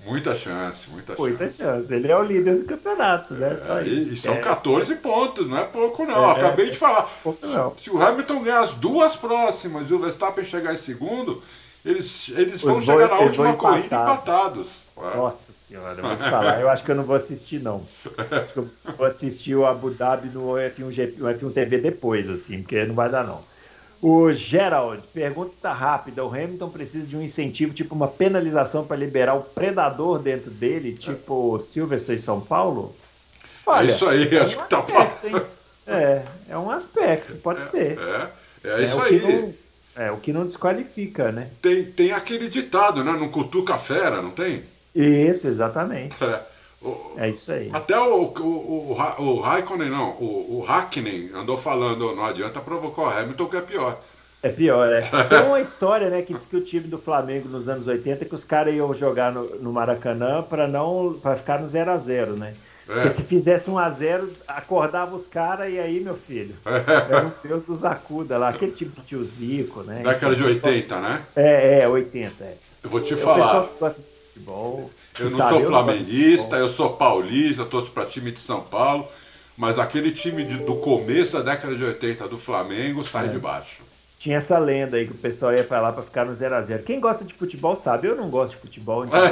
Muita 0.06 0.36
chance, 0.36 0.88
muita, 0.92 1.16
muita 1.18 1.46
chance. 1.46 1.58
chance. 1.58 1.94
Ele 1.94 2.12
é 2.12 2.16
o 2.16 2.22
líder 2.22 2.60
do 2.60 2.66
campeonato, 2.66 3.34
né? 3.34 3.58
É, 3.68 3.88
e, 3.88 4.14
e, 4.14 4.16
são 4.16 4.36
é. 4.36 4.38
14 4.38 4.96
pontos, 4.98 5.50
não 5.50 5.58
é 5.58 5.64
pouco 5.64 6.06
não. 6.06 6.30
É, 6.30 6.34
Acabei 6.34 6.70
de 6.70 6.78
falar. 6.78 7.10
Se, 7.10 7.84
se, 7.84 7.90
o 7.90 8.02
Hamilton 8.02 8.44
ganhar 8.44 8.60
as 8.60 8.76
duas 8.76 9.16
próximas 9.16 9.90
e 9.90 9.94
o 9.96 10.00
Verstappen 10.00 10.46
chegar 10.46 10.72
em 10.72 10.78
segundo, 10.78 11.42
eles, 11.86 12.30
eles 12.36 12.62
vão 12.64 12.82
chegar 12.82 13.08
na 13.08 13.20
última 13.20 13.54
corrida 13.54 13.86
empatados. 13.86 14.86
Nossa 14.98 15.54
senhora, 15.54 16.00
eu 16.00 16.04
vou 16.04 16.16
te 16.16 16.30
falar. 16.30 16.60
Eu 16.60 16.70
acho 16.70 16.84
que 16.84 16.90
eu 16.90 16.96
não 16.96 17.04
vou 17.04 17.16
assistir, 17.16 17.62
não. 17.62 17.84
Acho 18.18 18.54
que 18.54 18.60
eu 18.60 18.70
vou 18.98 19.06
assistir 19.06 19.56
o 19.56 19.66
Abu 19.66 19.92
Dhabi 19.92 20.30
no 20.30 20.54
F1, 20.54 20.92
GP, 20.92 21.22
no 21.22 21.28
F1 21.28 21.54
TV 21.54 21.78
depois, 21.78 22.28
assim, 22.28 22.62
porque 22.64 22.84
não 22.86 22.96
vai 22.96 23.10
dar, 23.10 23.24
não. 23.24 23.42
O 24.02 24.34
Gerald, 24.34 25.04
pergunta 25.14 25.72
rápida: 25.72 26.24
o 26.26 26.28
Hamilton 26.28 26.70
precisa 26.70 27.06
de 27.06 27.16
um 27.16 27.22
incentivo, 27.22 27.74
tipo 27.74 27.94
uma 27.94 28.08
penalização 28.08 28.86
para 28.86 28.98
liberar 28.98 29.36
o 29.36 29.42
predador 29.42 30.18
dentro 30.18 30.50
dele, 30.50 30.94
tipo 30.94 31.60
Silverstone 31.60 32.18
em 32.18 32.22
São 32.22 32.42
Paulo? 32.42 32.96
É 33.66 33.70
Olha, 33.70 33.84
é 33.84 33.86
isso 33.86 34.08
aí, 34.08 34.36
é 34.36 34.42
acho 34.42 34.58
um 34.58 34.64
que 34.64 34.70
tá 34.70 34.80
aspecto, 34.80 35.48
É, 35.88 36.24
é 36.50 36.58
um 36.58 36.72
aspecto, 36.72 37.36
pode 37.38 37.60
é, 37.60 37.64
ser. 37.64 38.00
É, 38.64 38.70
é 38.70 38.84
isso 38.84 39.00
aí. 39.02 39.56
É, 39.96 40.12
o 40.12 40.18
que 40.18 40.34
não 40.34 40.46
desqualifica, 40.46 41.32
né? 41.32 41.50
Tem, 41.62 41.86
tem 41.86 42.12
aquele 42.12 42.50
ditado, 42.50 43.04
né? 43.04 43.12
Não 43.14 43.30
cutuca 43.30 43.76
a 43.76 43.78
fera, 43.78 44.22
não 44.22 44.32
tem? 44.32 44.64
Isso, 44.94 45.48
exatamente. 45.48 46.16
É, 46.24 46.42
o, 46.82 47.14
é 47.18 47.30
isso 47.30 47.52
aí. 47.52 47.70
Até 47.74 47.98
o, 47.98 48.24
o, 48.24 48.42
o, 48.42 49.24
o 49.24 49.42
Raikkonen, 49.42 49.90
não, 49.90 50.12
o, 50.12 50.60
o 50.60 50.66
Hakkinen 50.68 51.32
andou 51.34 51.58
falando, 51.58 52.16
não 52.16 52.26
adianta 52.26 52.60
provocar 52.60 53.02
o 53.02 53.10
Hamilton 53.10 53.46
que 53.48 53.58
é 53.58 53.62
pior. 53.62 54.02
É 54.44 54.50
pior, 54.50 54.92
é. 54.92 55.02
Tem 55.28 55.42
uma 55.42 55.60
história, 55.60 56.10
né, 56.10 56.22
que 56.22 56.34
diz 56.34 56.46
que 56.46 56.56
o 56.56 56.62
time 56.62 56.88
do 56.88 57.00
Flamengo 57.00 57.50
nos 57.50 57.68
anos 57.68 57.88
80 57.88 58.26
que 58.26 58.36
os 58.36 58.46
caras 58.46 58.76
iam 58.76 58.94
jogar 58.94 59.32
no, 59.32 59.60
no 59.60 59.74
Maracanã 59.74 60.44
para 60.44 60.68
não 60.68 61.18
para 61.20 61.36
ficar 61.36 61.60
no 61.60 61.68
0 61.68 61.92
a 61.92 61.98
0 61.98 62.36
né? 62.36 62.54
É. 62.88 62.94
Porque 62.94 63.10
se 63.10 63.24
fizesse 63.24 63.70
um 63.70 63.78
a 63.78 63.90
0 63.90 64.30
acordava 64.48 65.16
os 65.16 65.28
caras 65.28 65.74
e 65.74 65.80
aí, 65.80 66.00
meu 66.00 66.16
filho, 66.16 66.56
era 66.64 67.28
o 67.28 67.34
Deus 67.48 67.64
dos 67.64 67.84
acuda 67.84 68.38
lá, 68.38 68.50
aquele 68.50 68.72
tipo 68.72 69.02
de 69.02 69.08
tio 69.08 69.26
Zico, 69.26 69.82
né? 69.82 70.04
Daquela 70.04 70.36
de 70.36 70.44
80, 70.44 71.02
né? 71.02 71.24
É, 71.36 71.80
é, 71.80 71.88
80, 71.88 72.44
é. 72.44 72.56
Eu 72.84 72.90
vou 72.90 73.00
te 73.00 73.14
eu 73.14 73.18
falar. 73.18 73.68
Futebol, 74.34 74.92
eu 75.20 75.30
não 75.30 75.50
sou 75.50 75.66
flamenguista, 75.66 76.58
eu 76.58 76.70
sou 76.70 76.92
paulista, 76.92 77.66
torço 77.66 77.92
para 77.92 78.06
time 78.06 78.32
de 78.32 78.40
São 78.40 78.62
Paulo, 78.62 79.08
mas 79.58 79.80
aquele 79.80 80.12
time 80.12 80.44
de, 80.44 80.58
do 80.58 80.76
começo 80.76 81.38
da 81.38 81.54
década 81.54 81.76
de 81.76 81.84
80 81.84 82.28
do 82.28 82.38
Flamengo 82.38 83.04
sai 83.04 83.28
é. 83.28 83.30
de 83.30 83.40
baixo. 83.40 83.82
Tinha 84.26 84.38
essa 84.38 84.58
lenda 84.58 84.98
aí 84.98 85.06
que 85.06 85.12
o 85.12 85.18
pessoal 85.18 85.54
ia 85.54 85.64
pra 85.64 85.80
lá 85.80 85.94
pra 85.94 86.02
ficar 86.02 86.26
no 86.26 86.34
0x0. 86.34 86.82
Quem 86.82 87.00
gosta 87.00 87.24
de 87.24 87.32
futebol 87.32 87.76
sabe, 87.76 88.08
eu 88.08 88.16
não 88.16 88.28
gosto 88.28 88.54
de 88.54 88.60
futebol. 88.60 89.06
Então 89.06 89.24
é. 89.24 89.32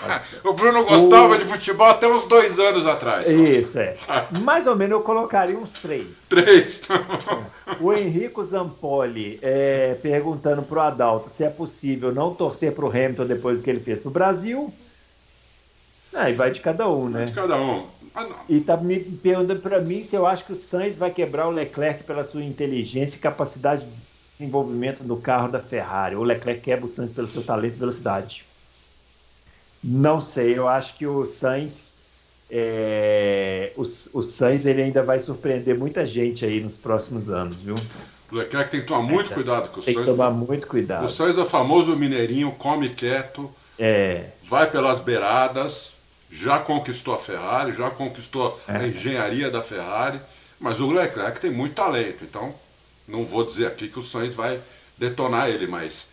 o 0.42 0.54
Bruno 0.54 0.82
gostava 0.82 1.34
o... 1.34 1.36
de 1.36 1.44
futebol 1.44 1.86
até 1.86 2.08
uns 2.08 2.24
dois 2.24 2.58
anos 2.58 2.86
atrás. 2.86 3.28
Isso, 3.28 3.76
é. 3.78 3.98
Mais 4.40 4.66
ou 4.66 4.74
menos 4.74 4.92
eu 4.92 5.02
colocaria 5.02 5.58
uns 5.58 5.68
três. 5.72 6.26
Três. 6.28 6.80
É. 6.88 7.76
O 7.80 7.92
Henrico 7.92 8.42
Zampoli 8.42 9.38
é, 9.42 9.98
perguntando 10.00 10.62
pro 10.62 10.80
Adalto 10.80 11.28
se 11.28 11.44
é 11.44 11.50
possível 11.50 12.10
não 12.10 12.34
torcer 12.34 12.72
pro 12.72 12.88
Hamilton 12.88 13.26
depois 13.26 13.58
do 13.58 13.64
que 13.64 13.68
ele 13.68 13.80
fez 13.80 14.00
pro 14.00 14.10
Brasil. 14.10 14.72
Aí 16.14 16.32
ah, 16.32 16.36
vai 16.36 16.50
de 16.50 16.60
cada 16.60 16.88
um, 16.88 17.10
né? 17.10 17.26
De 17.26 17.32
cada 17.32 17.58
um. 17.58 17.86
Ah, 18.14 18.26
e 18.48 18.58
tá 18.58 18.74
me 18.78 19.00
perguntando 19.00 19.60
para 19.60 19.82
mim 19.82 20.02
se 20.02 20.16
eu 20.16 20.26
acho 20.26 20.46
que 20.46 20.54
o 20.54 20.56
Sainz 20.56 20.96
vai 20.96 21.10
quebrar 21.10 21.46
o 21.46 21.50
Leclerc 21.50 22.04
pela 22.04 22.24
sua 22.24 22.42
inteligência 22.42 23.18
e 23.18 23.20
capacidade 23.20 23.84
de 23.84 24.09
desenvolvimento 24.40 25.04
no 25.04 25.18
carro 25.18 25.48
da 25.48 25.60
Ferrari. 25.60 26.16
O 26.16 26.22
Leclerc 26.22 26.62
quebra 26.62 26.86
o 26.86 26.88
Sainz 26.88 27.10
pelo 27.10 27.28
seu 27.28 27.42
talento 27.42 27.76
e 27.76 27.78
velocidade. 27.78 28.44
Não 29.82 30.20
sei, 30.20 30.58
eu 30.58 30.68
acho 30.68 30.96
que 30.96 31.06
o 31.06 31.24
Sainz, 31.24 31.96
é, 32.50 33.72
o, 33.76 33.82
o 33.82 34.22
Sainz 34.22 34.66
ele 34.66 34.82
ainda 34.82 35.02
vai 35.02 35.20
surpreender 35.20 35.78
muita 35.78 36.06
gente 36.06 36.44
aí 36.44 36.60
nos 36.60 36.76
próximos 36.76 37.30
anos, 37.30 37.58
viu? 37.58 37.74
O 38.30 38.36
Leclerc 38.36 38.70
tem 38.70 38.80
que 38.80 38.86
tomar 38.86 39.02
muito 39.02 39.32
é, 39.32 39.34
cuidado 39.34 39.68
com 39.68 39.80
o 39.80 39.82
Sainz. 39.82 39.96
Tem 39.96 40.04
que 40.04 40.10
tomar 40.10 40.30
muito 40.30 40.66
cuidado. 40.66 41.06
O 41.06 41.10
Sainz 41.10 41.36
é 41.36 41.42
o 41.42 41.46
famoso 41.46 41.96
mineirinho, 41.96 42.52
come 42.52 42.88
quieto, 42.88 43.50
é. 43.78 44.30
vai 44.44 44.70
pelas 44.70 45.00
beiradas, 45.00 45.94
já 46.30 46.58
conquistou 46.58 47.14
a 47.14 47.18
Ferrari, 47.18 47.72
já 47.72 47.90
conquistou 47.90 48.58
é. 48.68 48.76
a 48.76 48.86
engenharia 48.86 49.50
da 49.50 49.62
Ferrari, 49.62 50.20
mas 50.58 50.80
o 50.80 50.90
Leclerc 50.90 51.40
tem 51.40 51.50
muito 51.50 51.74
talento, 51.74 52.22
então 52.22 52.54
não 53.10 53.24
vou 53.24 53.44
dizer 53.44 53.66
aqui 53.66 53.88
que 53.88 53.98
o 53.98 54.02
Sainz 54.02 54.34
vai 54.34 54.60
detonar 54.96 55.48
ele, 55.48 55.66
mas 55.66 56.10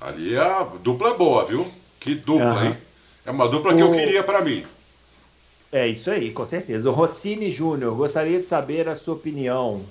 ali 0.00 0.36
a 0.36 0.62
dupla 0.62 1.10
é 1.10 1.14
boa, 1.14 1.44
viu? 1.44 1.66
Que 1.98 2.14
dupla, 2.14 2.54
uhum. 2.54 2.66
hein? 2.66 2.76
É 3.24 3.30
uma 3.30 3.48
dupla 3.48 3.74
que 3.74 3.82
o... 3.82 3.86
eu 3.86 3.92
queria 3.92 4.22
para 4.22 4.42
mim. 4.42 4.64
É 5.72 5.86
isso 5.86 6.10
aí, 6.10 6.32
com 6.32 6.44
certeza. 6.44 6.90
O 6.90 6.92
Rossini 6.92 7.50
Júnior, 7.50 7.94
gostaria 7.94 8.38
de 8.38 8.44
saber 8.44 8.88
a 8.88 8.96
sua 8.96 9.14
opinião. 9.14 9.82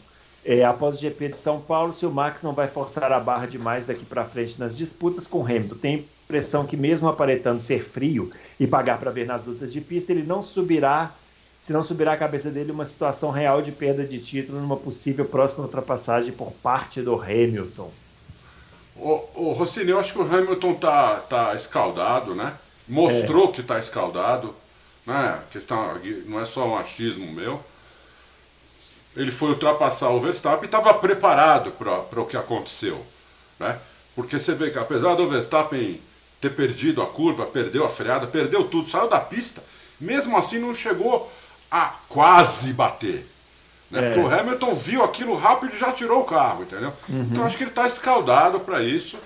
É, 0.44 0.64
após 0.64 0.98
o 0.98 1.00
GP 1.00 1.30
de 1.30 1.38
São 1.38 1.62
Paulo, 1.62 1.94
se 1.94 2.06
o 2.06 2.12
Max 2.12 2.42
não 2.42 2.54
vai 2.54 2.68
forçar 2.68 3.12
a 3.12 3.20
barra 3.20 3.46
demais 3.46 3.86
daqui 3.86 4.06
para 4.06 4.26
frente 4.26 4.60
nas 4.60 4.76
disputas 4.76 5.28
com 5.28 5.40
o 5.40 5.46
Hamilton. 5.46 5.76
Tem 5.76 6.06
impressão 6.26 6.66
que, 6.66 6.76
mesmo 6.76 7.08
aparentando 7.08 7.62
ser 7.62 7.82
frio 7.82 8.32
e 8.60 8.68
pagar 8.68 9.00
para 9.00 9.12
ver 9.12 9.26
nas 9.26 9.46
lutas 9.46 9.72
de 9.72 9.80
pista, 9.80 10.12
ele 10.12 10.24
não 10.24 10.42
subirá 10.42 11.14
se 11.60 11.74
não 11.74 11.84
subirá 11.84 12.14
a 12.14 12.18
cabeça 12.18 12.50
dele 12.50 12.72
uma 12.72 12.86
situação 12.86 13.30
real 13.32 13.62
de 13.62 13.72
perda 13.72 14.06
de 14.06 14.18
título 14.20 14.62
numa 14.62 14.78
possível 14.78 15.26
próxima 15.26 15.66
ultrapassagem 15.66 16.32
por 16.32 16.52
parte 16.54 17.02
do 17.02 17.22
Hamilton. 17.22 17.92
O, 18.96 19.22
o 19.36 19.52
Rossini, 19.52 19.92
eu 19.92 20.00
acho 20.00 20.14
que 20.14 20.20
o 20.20 20.24
Hamilton 20.24 20.76
tá, 20.76 21.18
tá 21.18 21.56
escaldado, 21.56 22.34
né? 22.34 22.54
Mostrou 22.88 23.50
é. 23.50 23.52
que 23.52 23.62
tá 23.62 23.78
escaldado. 23.78 24.56
né? 25.06 25.40
questão, 25.52 26.00
não 26.26 26.40
é 26.40 26.46
só 26.46 26.66
um 26.66 26.78
achismo 26.78 27.30
meu. 27.32 27.62
Ele 29.16 29.32
foi 29.32 29.50
ultrapassar 29.50 30.10
o 30.10 30.20
Verstappen 30.20 30.64
e 30.64 30.66
estava 30.66 30.94
preparado 30.94 31.72
para 31.72 32.22
o 32.22 32.26
que 32.26 32.38
aconteceu. 32.38 33.06
Né? 33.60 33.78
Porque 34.16 34.40
você 34.40 34.54
vê 34.54 34.70
que 34.70 34.80
apesar 34.80 35.16
do 35.16 35.28
Verstappen 35.28 36.00
ter 36.40 36.52
perdido 36.52 37.02
a 37.02 37.08
curva, 37.08 37.46
perdeu 37.46 37.86
a 37.86 37.90
freada, 37.90 38.28
perdeu 38.28 38.66
tudo, 38.66 38.88
saiu 38.88 39.10
da 39.10 39.20
pista, 39.20 39.62
mesmo 40.00 40.38
assim 40.38 40.60
não 40.60 40.74
chegou 40.74 41.30
a 41.72 41.96
quase 42.08 42.74
bater. 42.74 43.26
Né? 43.90 44.00
É. 44.00 44.14
Porque 44.14 44.20
o 44.20 44.34
Hamilton 44.34 44.74
viu 44.74 45.04
aquilo 45.04 45.36
rápido 45.36 45.74
e 45.74 45.80
já 45.80 45.92
tirou 45.92 46.22
o 46.22 46.26
carro, 46.26 46.64
entendeu? 46.64 46.94
Uhum. 47.08 47.28
Então 47.32 47.46
acho 47.46 47.58
que 47.58 47.64
ele 47.64 47.72
está 47.72 47.88
escaldado 47.88 48.60
para 48.60 48.84
isso. 48.84 49.18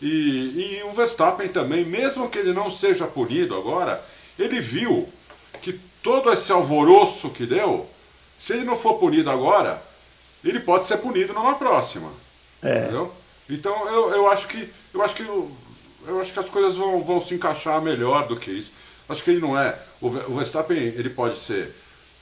E, 0.00 0.78
e 0.78 0.82
o 0.84 0.92
Verstappen 0.92 1.48
também, 1.48 1.84
mesmo 1.84 2.28
que 2.28 2.38
ele 2.38 2.52
não 2.52 2.70
seja 2.70 3.06
punido 3.06 3.56
agora, 3.56 4.02
ele 4.38 4.60
viu 4.60 5.08
que 5.60 5.72
todo 6.02 6.32
esse 6.32 6.52
alvoroço 6.52 7.30
que 7.30 7.44
deu, 7.44 7.86
se 8.38 8.52
ele 8.52 8.64
não 8.64 8.76
for 8.76 8.94
punido 8.94 9.30
agora, 9.30 9.82
ele 10.44 10.60
pode 10.60 10.84
ser 10.84 10.98
punido 10.98 11.32
numa 11.32 11.56
próxima. 11.56 12.10
É. 12.62 12.82
Entendeu? 12.82 13.12
Então 13.50 13.88
eu, 13.88 14.10
eu 14.10 14.30
acho 14.30 14.46
que 14.46 14.70
eu 14.94 15.02
acho 15.02 15.14
que 15.14 15.22
eu 15.22 16.20
acho 16.20 16.32
que 16.32 16.38
as 16.38 16.48
coisas 16.48 16.76
vão, 16.76 17.02
vão 17.02 17.20
se 17.20 17.34
encaixar 17.34 17.82
melhor 17.82 18.26
do 18.26 18.36
que 18.36 18.50
isso. 18.50 18.72
Acho 19.08 19.24
que 19.24 19.30
ele 19.30 19.40
não 19.40 19.58
é. 19.58 19.78
O 20.00 20.10
Verstappen 20.10 20.76
ele 20.76 21.10
pode 21.10 21.38
ser 21.38 21.74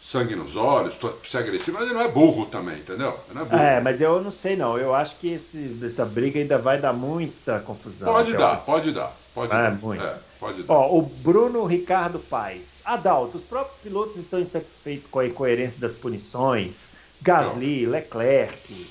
sangue 0.06 0.36
nos 0.36 0.54
olhos, 0.54 0.96
ser 1.24 1.38
agressivo, 1.38 1.78
mas 1.78 1.86
ele 1.86 1.94
não 1.94 2.00
é 2.00 2.08
burro 2.08 2.46
também, 2.46 2.76
entendeu? 2.78 3.18
É, 3.50 3.78
é, 3.78 3.80
mas 3.80 4.00
eu 4.00 4.22
não 4.22 4.30
sei 4.30 4.54
não. 4.54 4.78
Eu 4.78 4.94
acho 4.94 5.16
que 5.16 5.32
esse, 5.32 5.76
essa 5.82 6.04
briga 6.04 6.38
ainda 6.38 6.56
vai 6.58 6.78
dar 6.78 6.92
muita 6.92 7.58
confusão. 7.58 8.12
Pode 8.12 8.32
dar, 8.34 8.56
pode 8.58 8.92
dar. 8.92 9.12
Pode 9.34 9.52
é, 9.52 9.56
dar. 9.56 9.70
Muito. 9.72 10.04
É, 10.04 10.16
pode 10.38 10.62
dar. 10.62 10.72
Ó, 10.72 10.96
o 10.96 11.02
Bruno 11.02 11.64
Ricardo 11.64 12.20
Paz. 12.20 12.80
Adalto, 12.84 13.36
os 13.36 13.42
próprios 13.42 13.78
pilotos 13.82 14.16
estão 14.16 14.38
insatisfeitos 14.38 15.10
com 15.10 15.18
a 15.18 15.26
incoerência 15.26 15.80
das 15.80 15.96
punições. 15.96 16.84
Gasly, 17.20 17.82
não. 17.82 17.90
Leclerc. 17.90 18.86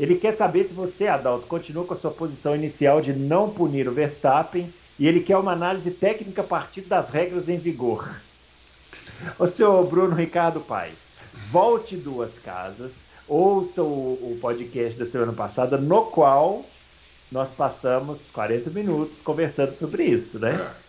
Ele 0.00 0.16
quer 0.16 0.32
saber 0.32 0.64
se 0.64 0.74
você, 0.74 1.06
Adalto, 1.06 1.46
continua 1.46 1.84
com 1.84 1.94
a 1.94 1.96
sua 1.96 2.10
posição 2.10 2.56
inicial 2.56 3.00
de 3.00 3.12
não 3.12 3.50
punir 3.50 3.88
o 3.88 3.92
Verstappen 3.92 4.68
e 4.98 5.06
ele 5.06 5.20
quer 5.20 5.36
uma 5.36 5.52
análise 5.52 5.90
técnica 5.90 6.42
a 6.42 6.44
partir 6.44 6.82
das 6.82 7.10
regras 7.10 7.48
em 7.48 7.58
vigor. 7.58 8.20
O 9.38 9.46
senhor 9.46 9.86
Bruno 9.86 10.14
Ricardo 10.14 10.60
Paes, 10.60 11.12
volte 11.50 11.96
duas 11.96 12.38
casas, 12.38 13.04
ouça 13.28 13.82
o, 13.82 14.14
o 14.32 14.38
podcast 14.40 14.98
da 14.98 15.06
semana 15.06 15.32
passada, 15.32 15.76
no 15.78 16.06
qual 16.06 16.64
nós 17.30 17.52
passamos 17.52 18.30
40 18.30 18.70
minutos 18.70 19.20
conversando 19.20 19.72
sobre 19.72 20.04
isso, 20.04 20.38
né? 20.38 20.54
É. 20.54 20.86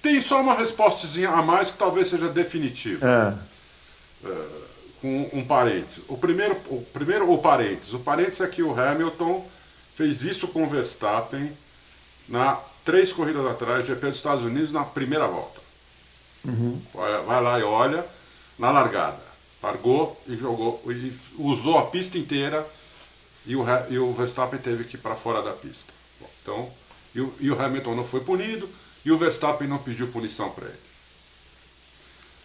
Tem 0.00 0.20
só 0.20 0.40
uma 0.40 0.54
respostazinha 0.54 1.30
a 1.30 1.42
mais 1.42 1.70
que 1.70 1.78
talvez 1.78 2.08
seja 2.08 2.28
definitiva. 2.28 3.36
É. 4.24 4.28
É, 4.28 4.46
com 5.00 5.30
um 5.32 5.44
parênteses. 5.44 6.02
O 6.08 6.16
primeiro, 6.16 6.56
o 6.68 6.82
primeiro, 6.92 7.32
o 7.32 7.38
parênteses. 7.38 7.94
O 7.94 8.00
parênteses 8.00 8.40
é 8.40 8.46
que 8.48 8.62
o 8.62 8.78
Hamilton 8.78 9.46
fez 9.94 10.22
isso 10.22 10.48
com 10.48 10.64
o 10.64 10.66
Verstappen 10.66 11.52
na 12.28 12.58
três 12.84 13.12
corridas 13.12 13.44
atrás, 13.46 13.86
GP 13.86 14.06
dos 14.06 14.16
Estados 14.16 14.44
Unidos, 14.44 14.72
na 14.72 14.84
primeira 14.84 15.26
volta. 15.26 15.60
Uhum. 16.44 16.80
Vai 17.26 17.42
lá 17.42 17.58
e 17.58 17.62
olha 17.62 18.04
na 18.58 18.70
largada. 18.70 19.20
Largou 19.62 20.20
e 20.26 20.36
jogou, 20.36 20.80
e 20.86 21.12
usou 21.36 21.78
a 21.78 21.86
pista 21.86 22.16
inteira 22.16 22.66
e 23.44 23.56
o, 23.56 23.64
e 23.90 23.98
o 23.98 24.12
Verstappen 24.12 24.58
teve 24.58 24.84
que 24.84 24.96
ir 24.96 25.00
para 25.00 25.14
fora 25.14 25.42
da 25.42 25.52
pista. 25.52 25.92
Bom, 26.20 26.30
então, 26.42 26.72
e 27.14 27.20
o, 27.20 27.34
e 27.40 27.50
o 27.50 27.60
Hamilton 27.60 27.94
não 27.94 28.04
foi 28.04 28.20
punido 28.20 28.68
e 29.04 29.10
o 29.10 29.18
Verstappen 29.18 29.66
não 29.66 29.78
pediu 29.78 30.08
punição 30.08 30.50
para 30.50 30.66
ele. 30.66 30.88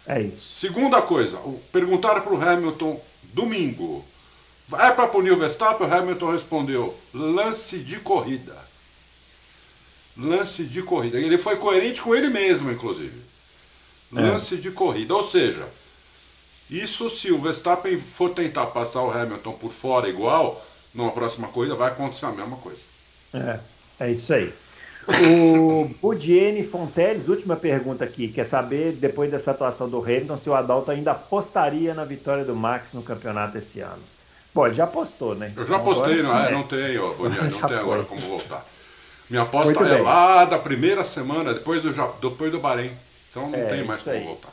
É 0.06 0.20
isso. 0.22 0.54
Segunda 0.54 1.00
coisa, 1.00 1.38
perguntaram 1.72 2.20
para 2.20 2.34
o 2.34 2.42
Hamilton 2.42 3.00
domingo: 3.32 4.04
é 4.72 4.90
para 4.90 5.08
punir 5.08 5.32
o 5.32 5.38
Verstappen? 5.38 5.86
O 5.86 5.94
Hamilton 5.94 6.32
respondeu: 6.32 6.98
lance 7.12 7.78
de 7.78 8.00
corrida. 8.00 8.56
Lance 10.16 10.64
de 10.64 10.82
corrida. 10.82 11.18
Ele 11.18 11.36
foi 11.36 11.56
coerente 11.56 12.00
com 12.00 12.14
ele 12.14 12.28
mesmo, 12.28 12.70
inclusive. 12.70 13.20
É. 14.16 14.20
lance 14.20 14.54
é. 14.54 14.58
de 14.58 14.70
corrida. 14.70 15.14
Ou 15.14 15.22
seja, 15.22 15.66
isso 16.70 17.10
se 17.10 17.32
o 17.32 17.40
Verstappen 17.40 17.98
for 17.98 18.30
tentar 18.30 18.66
passar 18.66 19.02
o 19.02 19.10
Hamilton 19.10 19.52
por 19.52 19.70
fora 19.70 20.08
igual, 20.08 20.64
numa 20.94 21.10
próxima 21.10 21.48
corrida 21.48 21.74
vai 21.74 21.90
acontecer 21.90 22.26
a 22.26 22.32
mesma 22.32 22.56
coisa. 22.56 22.80
É, 23.32 23.58
é 24.00 24.12
isso 24.12 24.32
aí. 24.32 24.52
O 25.06 25.84
Budiene 26.00 26.64
Fonteles, 26.64 27.28
última 27.28 27.56
pergunta 27.56 28.02
aqui, 28.02 28.28
quer 28.28 28.46
saber, 28.46 28.92
depois 28.92 29.30
dessa 29.30 29.50
atuação 29.50 29.86
do 29.86 29.98
Hamilton, 29.98 30.38
se 30.38 30.48
o 30.48 30.54
Adalto 30.54 30.90
ainda 30.90 31.10
apostaria 31.10 31.92
na 31.92 32.06
vitória 32.06 32.42
do 32.42 32.56
Max 32.56 32.94
no 32.94 33.02
campeonato 33.02 33.58
esse 33.58 33.80
ano. 33.80 34.02
Bom, 34.54 34.64
ele 34.64 34.74
já 34.74 34.84
apostou, 34.84 35.34
né? 35.34 35.52
Eu 35.54 35.66
já 35.66 35.76
apostei, 35.76 36.22
não, 36.22 36.34
é, 36.34 36.50
não 36.50 36.62
tem, 36.62 36.96
ó, 36.96 37.12
Budiene, 37.12 37.50
não 37.52 37.68
tem 37.68 37.76
agora 37.76 38.02
como 38.04 38.20
voltar. 38.22 38.64
Minha 39.28 39.42
aposta 39.42 39.82
é 39.86 40.00
lá 40.00 40.44
da 40.44 40.58
primeira 40.58 41.02
semana, 41.04 41.54
depois 41.54 41.82
do, 41.82 41.90
depois 42.20 42.52
do 42.52 42.60
Bahrein. 42.60 42.92
Então 43.30 43.48
não 43.48 43.58
é, 43.58 43.64
tem 43.64 43.84
mais 43.84 44.02
como 44.02 44.20
voltar. 44.20 44.50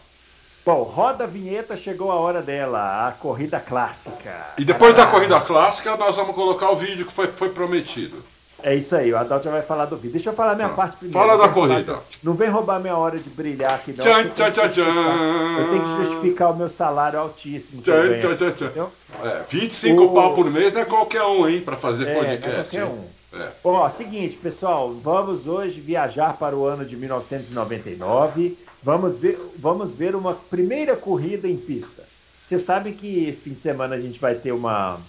Bom, 0.64 0.84
roda 0.84 1.24
a 1.24 1.28
vinheta, 1.28 1.76
chegou 1.76 2.12
a 2.12 2.16
hora 2.16 2.42
dela, 2.42 3.08
a 3.08 3.12
corrida 3.12 3.60
clássica. 3.60 4.48
E 4.58 4.64
depois 4.64 4.96
da 4.96 5.08
corrida 5.08 5.40
clássica, 5.42 5.98
nós 5.98 6.16
vamos 6.16 6.36
colocar 6.36 6.70
o 6.70 6.76
vídeo 6.76 7.06
que 7.06 7.12
foi, 7.12 7.28
foi 7.28 7.50
prometido. 7.50 8.24
É 8.64 8.76
isso 8.76 8.96
aí, 8.96 9.12
o 9.12 9.18
Adalto 9.18 9.46
já 9.46 9.52
vai 9.52 9.64
falar 9.64 9.86
do 9.86 9.96
vídeo. 9.96 10.12
Deixa 10.12 10.30
eu 10.30 10.34
falar 10.34 10.54
minha 10.54 10.68
ah, 10.68 10.72
parte 10.72 10.98
primeiro. 10.98 11.20
Fala 11.20 11.36
da 11.36 11.52
corrida. 11.52 11.98
Não 12.22 12.36
vem 12.36 12.48
roubar 12.48 12.80
minha 12.80 12.96
hora 12.96 13.18
de 13.18 13.28
brilhar 13.28 13.74
aqui, 13.74 13.92
não. 13.92 14.04
Tchan, 14.04 14.30
tchan, 14.30 14.52
tchan, 14.52 14.70
tchan. 14.70 15.60
Eu 15.60 15.70
tenho 15.72 15.84
que 15.84 16.04
justificar 16.04 16.52
o 16.52 16.56
meu 16.56 16.70
salário 16.70 17.20
altíssimo. 17.20 17.82
Tchan, 17.82 18.20
tchan, 18.20 18.36
tchan, 18.36 18.52
tchan. 18.52 18.88
É, 19.24 19.42
25 19.50 20.04
o... 20.04 20.14
pau 20.14 20.36
por 20.36 20.46
mês 20.52 20.76
não 20.76 20.82
é 20.82 20.86
qualquer 20.86 21.24
um, 21.24 21.50
hein, 21.50 21.62
para 21.62 21.76
fazer 21.76 22.08
é, 22.08 22.14
podcast. 22.14 22.48
Não 22.48 22.54
é 22.54 22.64
qualquer 22.64 22.86
um. 22.86 23.21
É. 23.34 23.50
Ó, 23.64 23.90
seguinte, 23.90 24.38
pessoal, 24.38 24.94
vamos 24.94 25.48
hoje 25.48 25.80
viajar 25.80 26.38
para 26.38 26.56
o 26.56 26.66
ano 26.66 26.86
de 26.86 26.98
1999 26.98 28.58
Vamos 28.84 29.18
ver, 29.18 29.40
vamos 29.58 29.94
ver 29.94 30.16
uma 30.16 30.34
primeira 30.34 30.96
corrida 30.96 31.48
em 31.48 31.56
pista. 31.56 32.04
Você 32.42 32.58
sabe 32.58 32.94
que 32.94 33.26
esse 33.26 33.42
fim 33.42 33.54
de 33.54 33.60
semana 33.60 33.96
a 33.96 34.02
gente 34.02 34.20
vai 34.20 34.34
ter 34.34 34.52
uma, 34.52 35.00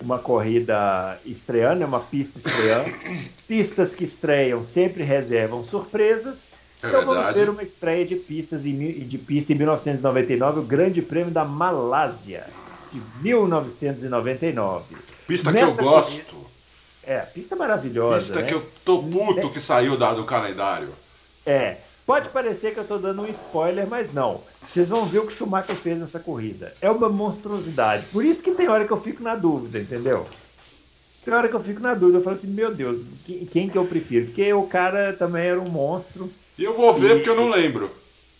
uma 0.00 0.18
corrida 0.18 1.18
estreando, 1.24 1.84
uma 1.84 2.00
pista 2.00 2.38
estreando. 2.38 2.90
Pistas 3.46 3.94
que 3.94 4.04
estreiam 4.04 4.62
sempre 4.62 5.02
reservam 5.02 5.62
surpresas. 5.62 6.48
É 6.82 6.88
então 6.88 7.00
verdade. 7.00 7.18
vamos 7.18 7.34
ver 7.34 7.50
uma 7.50 7.62
estreia 7.62 8.04
de 8.04 8.16
pistas 8.16 8.66
em, 8.66 8.76
de 8.76 9.18
pista 9.18 9.52
em 9.52 9.56
1999, 9.56 10.60
o 10.60 10.62
Grande 10.62 11.00
Prêmio 11.00 11.30
da 11.30 11.44
Malásia 11.44 12.46
de 12.90 13.00
1999. 13.22 14.96
Pista 15.28 15.52
Nessa 15.52 15.66
que 15.66 15.70
eu 15.70 15.76
gosto. 15.76 16.34
Corrida, 16.34 16.51
é, 17.04 17.18
pista 17.20 17.56
maravilhosa. 17.56 18.18
Pista 18.18 18.40
né? 18.40 18.46
que 18.46 18.54
eu 18.54 18.66
tô 18.84 19.02
puto 19.02 19.50
que 19.50 19.60
saiu 19.60 19.96
da, 19.96 20.12
do 20.12 20.24
calendário. 20.24 20.90
É. 21.44 21.76
Pode 22.04 22.30
parecer 22.30 22.72
que 22.72 22.78
eu 22.78 22.82
estou 22.82 22.98
dando 22.98 23.22
um 23.22 23.28
spoiler, 23.28 23.86
mas 23.86 24.12
não. 24.12 24.40
Vocês 24.66 24.88
vão 24.88 25.04
ver 25.04 25.20
o 25.20 25.26
que 25.26 25.32
o 25.32 25.36
Schumacher 25.36 25.76
fez 25.76 26.00
nessa 26.00 26.18
corrida. 26.18 26.74
É 26.80 26.90
uma 26.90 27.08
monstruosidade. 27.08 28.06
Por 28.12 28.24
isso 28.24 28.42
que 28.42 28.50
tem 28.52 28.68
hora 28.68 28.84
que 28.84 28.92
eu 28.92 29.00
fico 29.00 29.22
na 29.22 29.36
dúvida, 29.36 29.78
entendeu? 29.78 30.26
Tem 31.24 31.32
hora 31.32 31.48
que 31.48 31.54
eu 31.54 31.60
fico 31.60 31.80
na 31.80 31.94
dúvida. 31.94 32.18
Eu 32.18 32.22
falo 32.22 32.36
assim, 32.36 32.48
meu 32.48 32.74
Deus, 32.74 33.06
quem 33.50 33.68
que 33.68 33.78
eu 33.78 33.86
prefiro? 33.86 34.26
Porque 34.26 34.52
o 34.52 34.66
cara 34.66 35.12
também 35.12 35.46
era 35.46 35.60
um 35.60 35.68
monstro. 35.68 36.30
E 36.58 36.64
eu 36.64 36.74
vou 36.74 36.92
ver 36.92 37.16
porque 37.16 37.30
eu 37.30 37.36
não 37.36 37.48
lembro. 37.48 37.90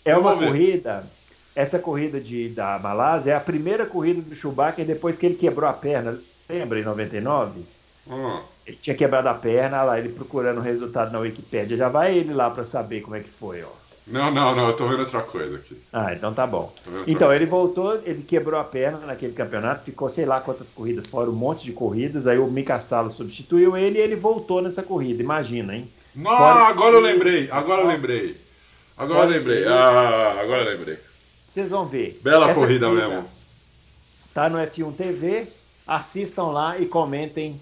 É 0.04 0.12
eu 0.12 0.20
uma 0.20 0.36
corrida. 0.36 1.06
Essa 1.54 1.78
corrida 1.78 2.20
de, 2.20 2.48
da 2.48 2.78
Malásia 2.80 3.32
é 3.32 3.36
a 3.36 3.40
primeira 3.40 3.86
corrida 3.86 4.20
do 4.20 4.34
Schumacher 4.34 4.84
depois 4.84 5.16
que 5.16 5.26
ele 5.26 5.36
quebrou 5.36 5.68
a 5.68 5.72
perna. 5.72 6.18
Lembra, 6.48 6.80
em 6.80 6.84
99? 6.84 7.60
Hum. 8.08 8.40
Ele 8.66 8.76
tinha 8.80 8.94
quebrado 8.94 9.28
a 9.28 9.34
perna, 9.34 9.82
lá 9.82 9.98
ele 9.98 10.10
procurando 10.10 10.58
o 10.58 10.62
resultado 10.62 11.12
na 11.12 11.18
Wikipédia. 11.18 11.76
Já 11.76 11.88
vai 11.88 12.16
ele 12.16 12.32
lá 12.32 12.50
para 12.50 12.64
saber 12.64 13.00
como 13.00 13.16
é 13.16 13.20
que 13.20 13.28
foi, 13.28 13.62
ó. 13.62 13.82
Não, 14.06 14.32
não, 14.32 14.54
não, 14.54 14.68
eu 14.68 14.74
tô 14.74 14.88
vendo 14.88 15.00
outra 15.00 15.22
coisa 15.22 15.56
aqui. 15.56 15.80
Ah, 15.92 16.12
então 16.12 16.34
tá 16.34 16.44
bom. 16.44 16.72
Então, 17.06 17.32
ele 17.32 17.46
voltou, 17.46 18.00
ele 18.04 18.22
quebrou 18.22 18.58
a 18.58 18.64
perna 18.64 18.98
naquele 18.98 19.32
campeonato, 19.32 19.84
ficou 19.84 20.08
sei 20.08 20.26
lá 20.26 20.40
quantas 20.40 20.70
corridas, 20.70 21.06
fora 21.06 21.30
um 21.30 21.34
monte 21.34 21.64
de 21.64 21.72
corridas, 21.72 22.26
aí 22.26 22.38
o 22.38 22.46
Mika 22.48 22.80
Salo 22.80 23.12
substituiu 23.12 23.76
ele 23.76 23.98
e 23.98 24.02
ele 24.02 24.16
voltou 24.16 24.60
nessa 24.60 24.82
corrida, 24.82 25.22
imagina, 25.22 25.76
hein? 25.76 25.88
Não, 26.14 26.36
fora 26.36 26.64
agora 26.64 26.90
que... 26.90 26.96
eu 26.96 27.00
lembrei, 27.00 27.48
agora 27.50 27.82
eu 27.82 27.86
lembrei. 27.86 28.36
Agora 28.96 29.24
eu 29.24 29.38
lembrei, 29.38 29.66
ah, 29.66 30.36
agora 30.40 30.62
eu 30.62 30.76
lembrei. 30.76 30.98
Vocês 31.46 31.70
vão 31.70 31.86
ver. 31.86 32.18
Bela 32.22 32.50
Essa 32.50 32.60
corrida, 32.60 32.86
corrida 32.86 33.08
mesmo. 33.08 33.28
Tá 34.34 34.50
no 34.50 34.58
F1 34.58 34.94
TV, 34.96 35.46
assistam 35.86 36.46
lá 36.46 36.78
e 36.78 36.86
comentem 36.86 37.60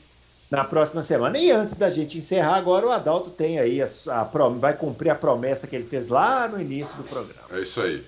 na 0.51 0.65
próxima 0.65 1.03
semana. 1.03 1.39
E 1.39 1.51
antes 1.51 1.77
da 1.77 1.91
gente 1.91 2.19
encerrar 2.19 2.57
agora, 2.57 2.87
o 2.87 2.91
Adalto 2.91 3.31
tem 3.31 3.59
aí 3.59 3.81
a, 3.81 3.87
a, 4.09 4.25
vai 4.49 4.75
cumprir 4.75 5.11
a 5.11 5.15
promessa 5.15 5.67
que 5.67 5.77
ele 5.77 5.85
fez 5.87 6.09
lá 6.09 6.49
no 6.49 6.61
início 6.61 6.95
do 6.97 7.05
programa. 7.05 7.43
É 7.53 7.61
isso 7.61 7.81
aí. 7.81 8.05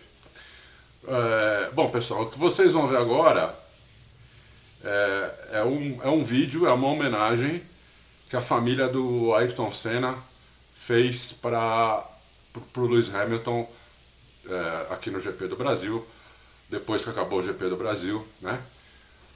É, 1.06 1.70
bom, 1.72 1.88
pessoal, 1.90 2.22
o 2.22 2.30
que 2.30 2.38
vocês 2.38 2.72
vão 2.72 2.86
ver 2.86 2.98
agora 2.98 3.54
é, 4.84 5.30
é, 5.52 5.64
um, 5.64 6.00
é 6.02 6.08
um 6.08 6.22
vídeo, 6.22 6.66
é 6.66 6.72
uma 6.72 6.88
homenagem 6.88 7.62
que 8.28 8.36
a 8.36 8.40
família 8.40 8.88
do 8.88 9.34
Ayrton 9.34 9.70
Senna 9.70 10.16
fez 10.74 11.32
para 11.32 12.04
o 12.76 12.80
Lewis 12.80 13.14
Hamilton 13.14 13.68
é, 14.48 14.86
aqui 14.90 15.10
no 15.10 15.20
GP 15.20 15.46
do 15.46 15.56
Brasil, 15.56 16.04
depois 16.68 17.04
que 17.04 17.10
acabou 17.10 17.38
o 17.38 17.42
GP 17.42 17.68
do 17.68 17.76
Brasil, 17.76 18.26
né? 18.40 18.60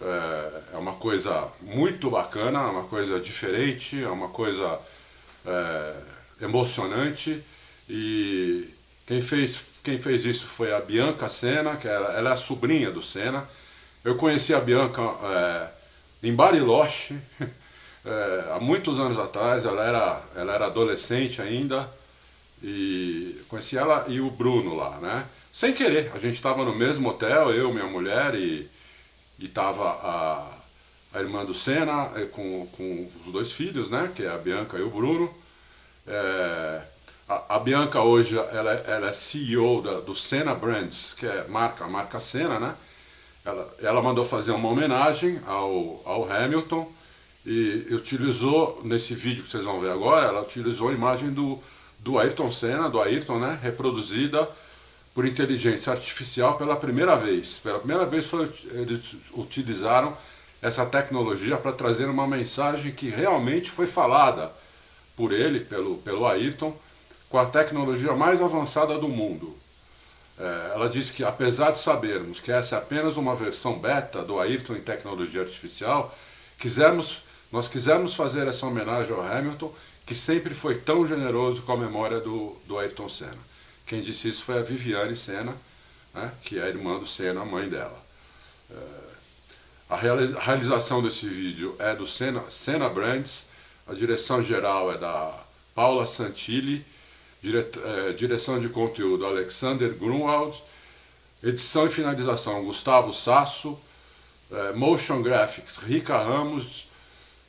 É, 0.00 0.74
é 0.74 0.76
uma 0.76 0.94
coisa 0.94 1.48
muito 1.62 2.10
bacana, 2.10 2.60
é 2.60 2.66
uma 2.66 2.84
coisa 2.84 3.18
diferente, 3.18 4.02
é 4.02 4.08
uma 4.08 4.28
coisa 4.28 4.78
é, 5.46 5.94
emocionante 6.42 7.42
e 7.88 8.68
quem 9.06 9.22
fez, 9.22 9.64
quem 9.82 9.98
fez 9.98 10.24
isso 10.24 10.46
foi 10.46 10.74
a 10.74 10.80
Bianca 10.80 11.28
Senna, 11.28 11.76
que 11.76 11.88
ela, 11.88 12.12
ela 12.12 12.30
é 12.30 12.32
a 12.32 12.36
sobrinha 12.36 12.90
do 12.90 13.00
Senna. 13.02 13.48
Eu 14.04 14.16
conheci 14.16 14.52
a 14.52 14.60
Bianca 14.60 15.00
é, 15.02 15.68
em 16.24 16.34
Bariloche 16.34 17.16
é, 18.04 18.52
há 18.54 18.58
muitos 18.60 18.98
anos 18.98 19.18
atrás, 19.18 19.64
ela 19.64 19.82
era, 19.84 20.22
ela 20.34 20.54
era 20.54 20.66
adolescente 20.66 21.40
ainda 21.40 21.88
e 22.62 23.40
conheci 23.48 23.78
ela 23.78 24.04
e 24.08 24.20
o 24.20 24.30
Bruno 24.30 24.74
lá, 24.74 24.98
né? 24.98 25.24
Sem 25.52 25.72
querer, 25.72 26.10
a 26.14 26.18
gente 26.18 26.34
estava 26.34 26.64
no 26.64 26.74
mesmo 26.74 27.08
hotel, 27.08 27.50
eu, 27.50 27.72
minha 27.72 27.86
mulher 27.86 28.34
e 28.34 28.68
estava 29.44 29.84
a, 29.84 31.18
a 31.18 31.20
irmã 31.20 31.44
do 31.44 31.52
Senna 31.52 32.10
é, 32.14 32.24
com, 32.24 32.66
com 32.72 33.10
os 33.24 33.32
dois 33.32 33.52
filhos, 33.52 33.90
né? 33.90 34.10
Que 34.14 34.24
é 34.24 34.30
a 34.30 34.38
Bianca 34.38 34.78
e 34.78 34.82
o 34.82 34.90
Bruno. 34.90 35.32
É, 36.06 36.82
a, 37.28 37.56
a, 37.56 37.58
Bianca 37.58 38.00
hoje 38.00 38.38
ela, 38.38 38.72
ela 38.72 39.08
é 39.08 39.12
CEO 39.12 39.82
da, 39.82 40.00
do 40.00 40.14
Senna 40.14 40.54
Brands, 40.54 41.14
que 41.14 41.26
é 41.26 41.46
marca, 41.48 41.84
a 41.84 41.88
marca 41.88 42.18
Senna, 42.18 42.58
né? 42.58 42.74
Ela, 43.44 43.74
ela 43.80 44.02
mandou 44.02 44.24
fazer 44.24 44.52
uma 44.52 44.68
homenagem 44.68 45.40
ao, 45.46 46.02
ao 46.04 46.30
Hamilton 46.30 46.90
e 47.44 47.86
utilizou, 47.92 48.80
nesse 48.82 49.14
vídeo 49.14 49.44
que 49.44 49.50
vocês 49.50 49.64
vão 49.64 49.78
ver 49.78 49.92
agora, 49.92 50.26
ela 50.26 50.42
utilizou 50.42 50.88
a 50.88 50.92
imagem 50.92 51.30
do, 51.30 51.60
do 52.00 52.18
Ayrton 52.18 52.50
Senna, 52.50 52.88
do 52.88 53.00
Ayrton, 53.00 53.38
né? 53.38 53.58
Reproduzida 53.62 54.48
por 55.16 55.24
inteligência 55.24 55.92
artificial 55.92 56.58
pela 56.58 56.76
primeira 56.76 57.16
vez. 57.16 57.58
Pela 57.58 57.78
primeira 57.78 58.04
vez 58.04 58.26
foi, 58.26 58.52
eles 58.72 59.16
utilizaram 59.32 60.14
essa 60.60 60.84
tecnologia 60.84 61.56
para 61.56 61.72
trazer 61.72 62.04
uma 62.04 62.26
mensagem 62.26 62.92
que 62.92 63.08
realmente 63.08 63.70
foi 63.70 63.86
falada 63.86 64.52
por 65.16 65.32
ele, 65.32 65.60
pelo, 65.60 65.96
pelo 65.96 66.26
Ayrton, 66.26 66.76
com 67.30 67.38
a 67.38 67.46
tecnologia 67.46 68.12
mais 68.12 68.42
avançada 68.42 68.98
do 68.98 69.08
mundo. 69.08 69.56
É, 70.38 70.72
ela 70.74 70.86
diz 70.86 71.10
que, 71.10 71.24
apesar 71.24 71.70
de 71.70 71.78
sabermos 71.78 72.38
que 72.38 72.52
essa 72.52 72.76
é 72.76 72.78
apenas 72.78 73.16
uma 73.16 73.34
versão 73.34 73.78
beta 73.78 74.20
do 74.20 74.38
Ayrton 74.38 74.74
em 74.74 74.82
tecnologia 74.82 75.40
artificial, 75.40 76.14
quisermos, 76.58 77.22
nós 77.50 77.68
quisermos 77.68 78.12
fazer 78.12 78.46
essa 78.46 78.66
homenagem 78.66 79.14
ao 79.14 79.22
Hamilton, 79.22 79.72
que 80.04 80.14
sempre 80.14 80.52
foi 80.52 80.74
tão 80.74 81.08
generoso 81.08 81.62
com 81.62 81.72
a 81.72 81.76
memória 81.78 82.20
do, 82.20 82.54
do 82.66 82.78
Ayrton 82.78 83.08
Senna. 83.08 83.45
Quem 83.86 84.02
disse 84.02 84.28
isso 84.28 84.42
foi 84.42 84.58
a 84.58 84.62
Viviane 84.62 85.14
Senna, 85.14 85.56
né, 86.12 86.32
que 86.42 86.58
é 86.58 86.62
a 86.64 86.68
irmã 86.68 86.98
do 86.98 87.06
Senna, 87.06 87.42
a 87.42 87.44
mãe 87.44 87.68
dela. 87.68 88.04
É, 88.70 88.74
a 89.88 89.96
realização 89.96 91.00
desse 91.00 91.28
vídeo 91.28 91.76
é 91.78 91.94
do 91.94 92.06
Senna, 92.06 92.42
Senna 92.50 92.88
Brands, 92.88 93.46
a 93.86 93.94
direção 93.94 94.42
geral 94.42 94.92
é 94.92 94.98
da 94.98 95.38
Paula 95.72 96.04
Santilli, 96.04 96.84
é, 97.44 98.12
direção 98.12 98.58
de 98.58 98.68
conteúdo 98.68 99.24
Alexander 99.24 99.94
Grunwald, 99.94 100.60
edição 101.40 101.86
e 101.86 101.88
finalização 101.88 102.64
Gustavo 102.64 103.12
Sasso, 103.12 103.78
é, 104.50 104.72
motion 104.72 105.22
graphics 105.22 105.76
Rica 105.76 106.18
Ramos, 106.18 106.88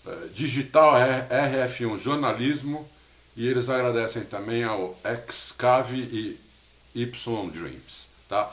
é, 0.06 0.28
digital 0.32 0.94
RF1 0.94 1.98
jornalismo 1.98 2.88
e 3.38 3.48
eles 3.48 3.70
agradecem 3.70 4.24
também 4.24 4.64
ao 4.64 4.98
Excave 5.06 5.98
e 6.02 6.40
Y 6.96 7.50
Dreams, 7.52 8.10
tá? 8.28 8.52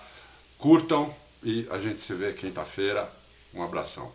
Curtam 0.59 1.12
e 1.43 1.66
a 1.70 1.78
gente 1.78 2.02
se 2.02 2.12
vê 2.15 2.32
quinta-feira. 2.35 3.09
Um 3.55 3.62
abração. 3.62 4.12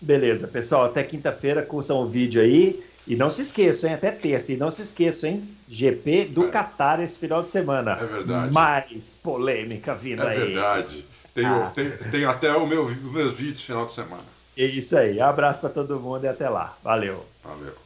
Beleza, 0.00 0.46
pessoal, 0.48 0.84
até 0.84 1.02
quinta-feira, 1.02 1.62
curtam 1.62 2.02
o 2.02 2.06
vídeo 2.06 2.42
aí. 2.42 2.84
E 3.06 3.16
não 3.16 3.30
se 3.30 3.42
esqueçam, 3.42 3.88
hein? 3.88 3.96
Até 3.96 4.10
terça. 4.10 4.52
E 4.52 4.56
não 4.56 4.70
se 4.70 4.82
esqueçam, 4.82 5.30
hein? 5.30 5.48
GP 5.68 6.26
do 6.26 6.46
é. 6.46 6.50
Qatar 6.50 7.00
esse 7.00 7.18
final 7.18 7.42
de 7.42 7.50
semana. 7.50 7.98
É 8.00 8.04
verdade. 8.04 8.52
Mais 8.52 9.16
polêmica 9.22 9.94
vindo 9.94 10.22
é 10.22 10.28
aí. 10.28 10.36
É 10.36 10.44
verdade. 10.46 11.04
Tem, 11.34 11.44
ah. 11.44 11.72
tem, 11.74 11.90
tem, 12.10 12.24
até 12.24 12.54
o 12.54 12.66
meu, 12.66 12.84
os 12.84 13.12
meus 13.12 13.32
vídeos 13.32 13.62
final 13.62 13.86
de 13.86 13.92
semana. 13.92 14.24
É 14.56 14.64
isso 14.64 14.96
aí. 14.96 15.20
Abraço 15.20 15.60
para 15.60 15.70
todo 15.70 16.00
mundo 16.00 16.24
e 16.24 16.28
até 16.28 16.48
lá. 16.48 16.76
Valeu. 16.82 17.24
Valeu. 17.42 17.83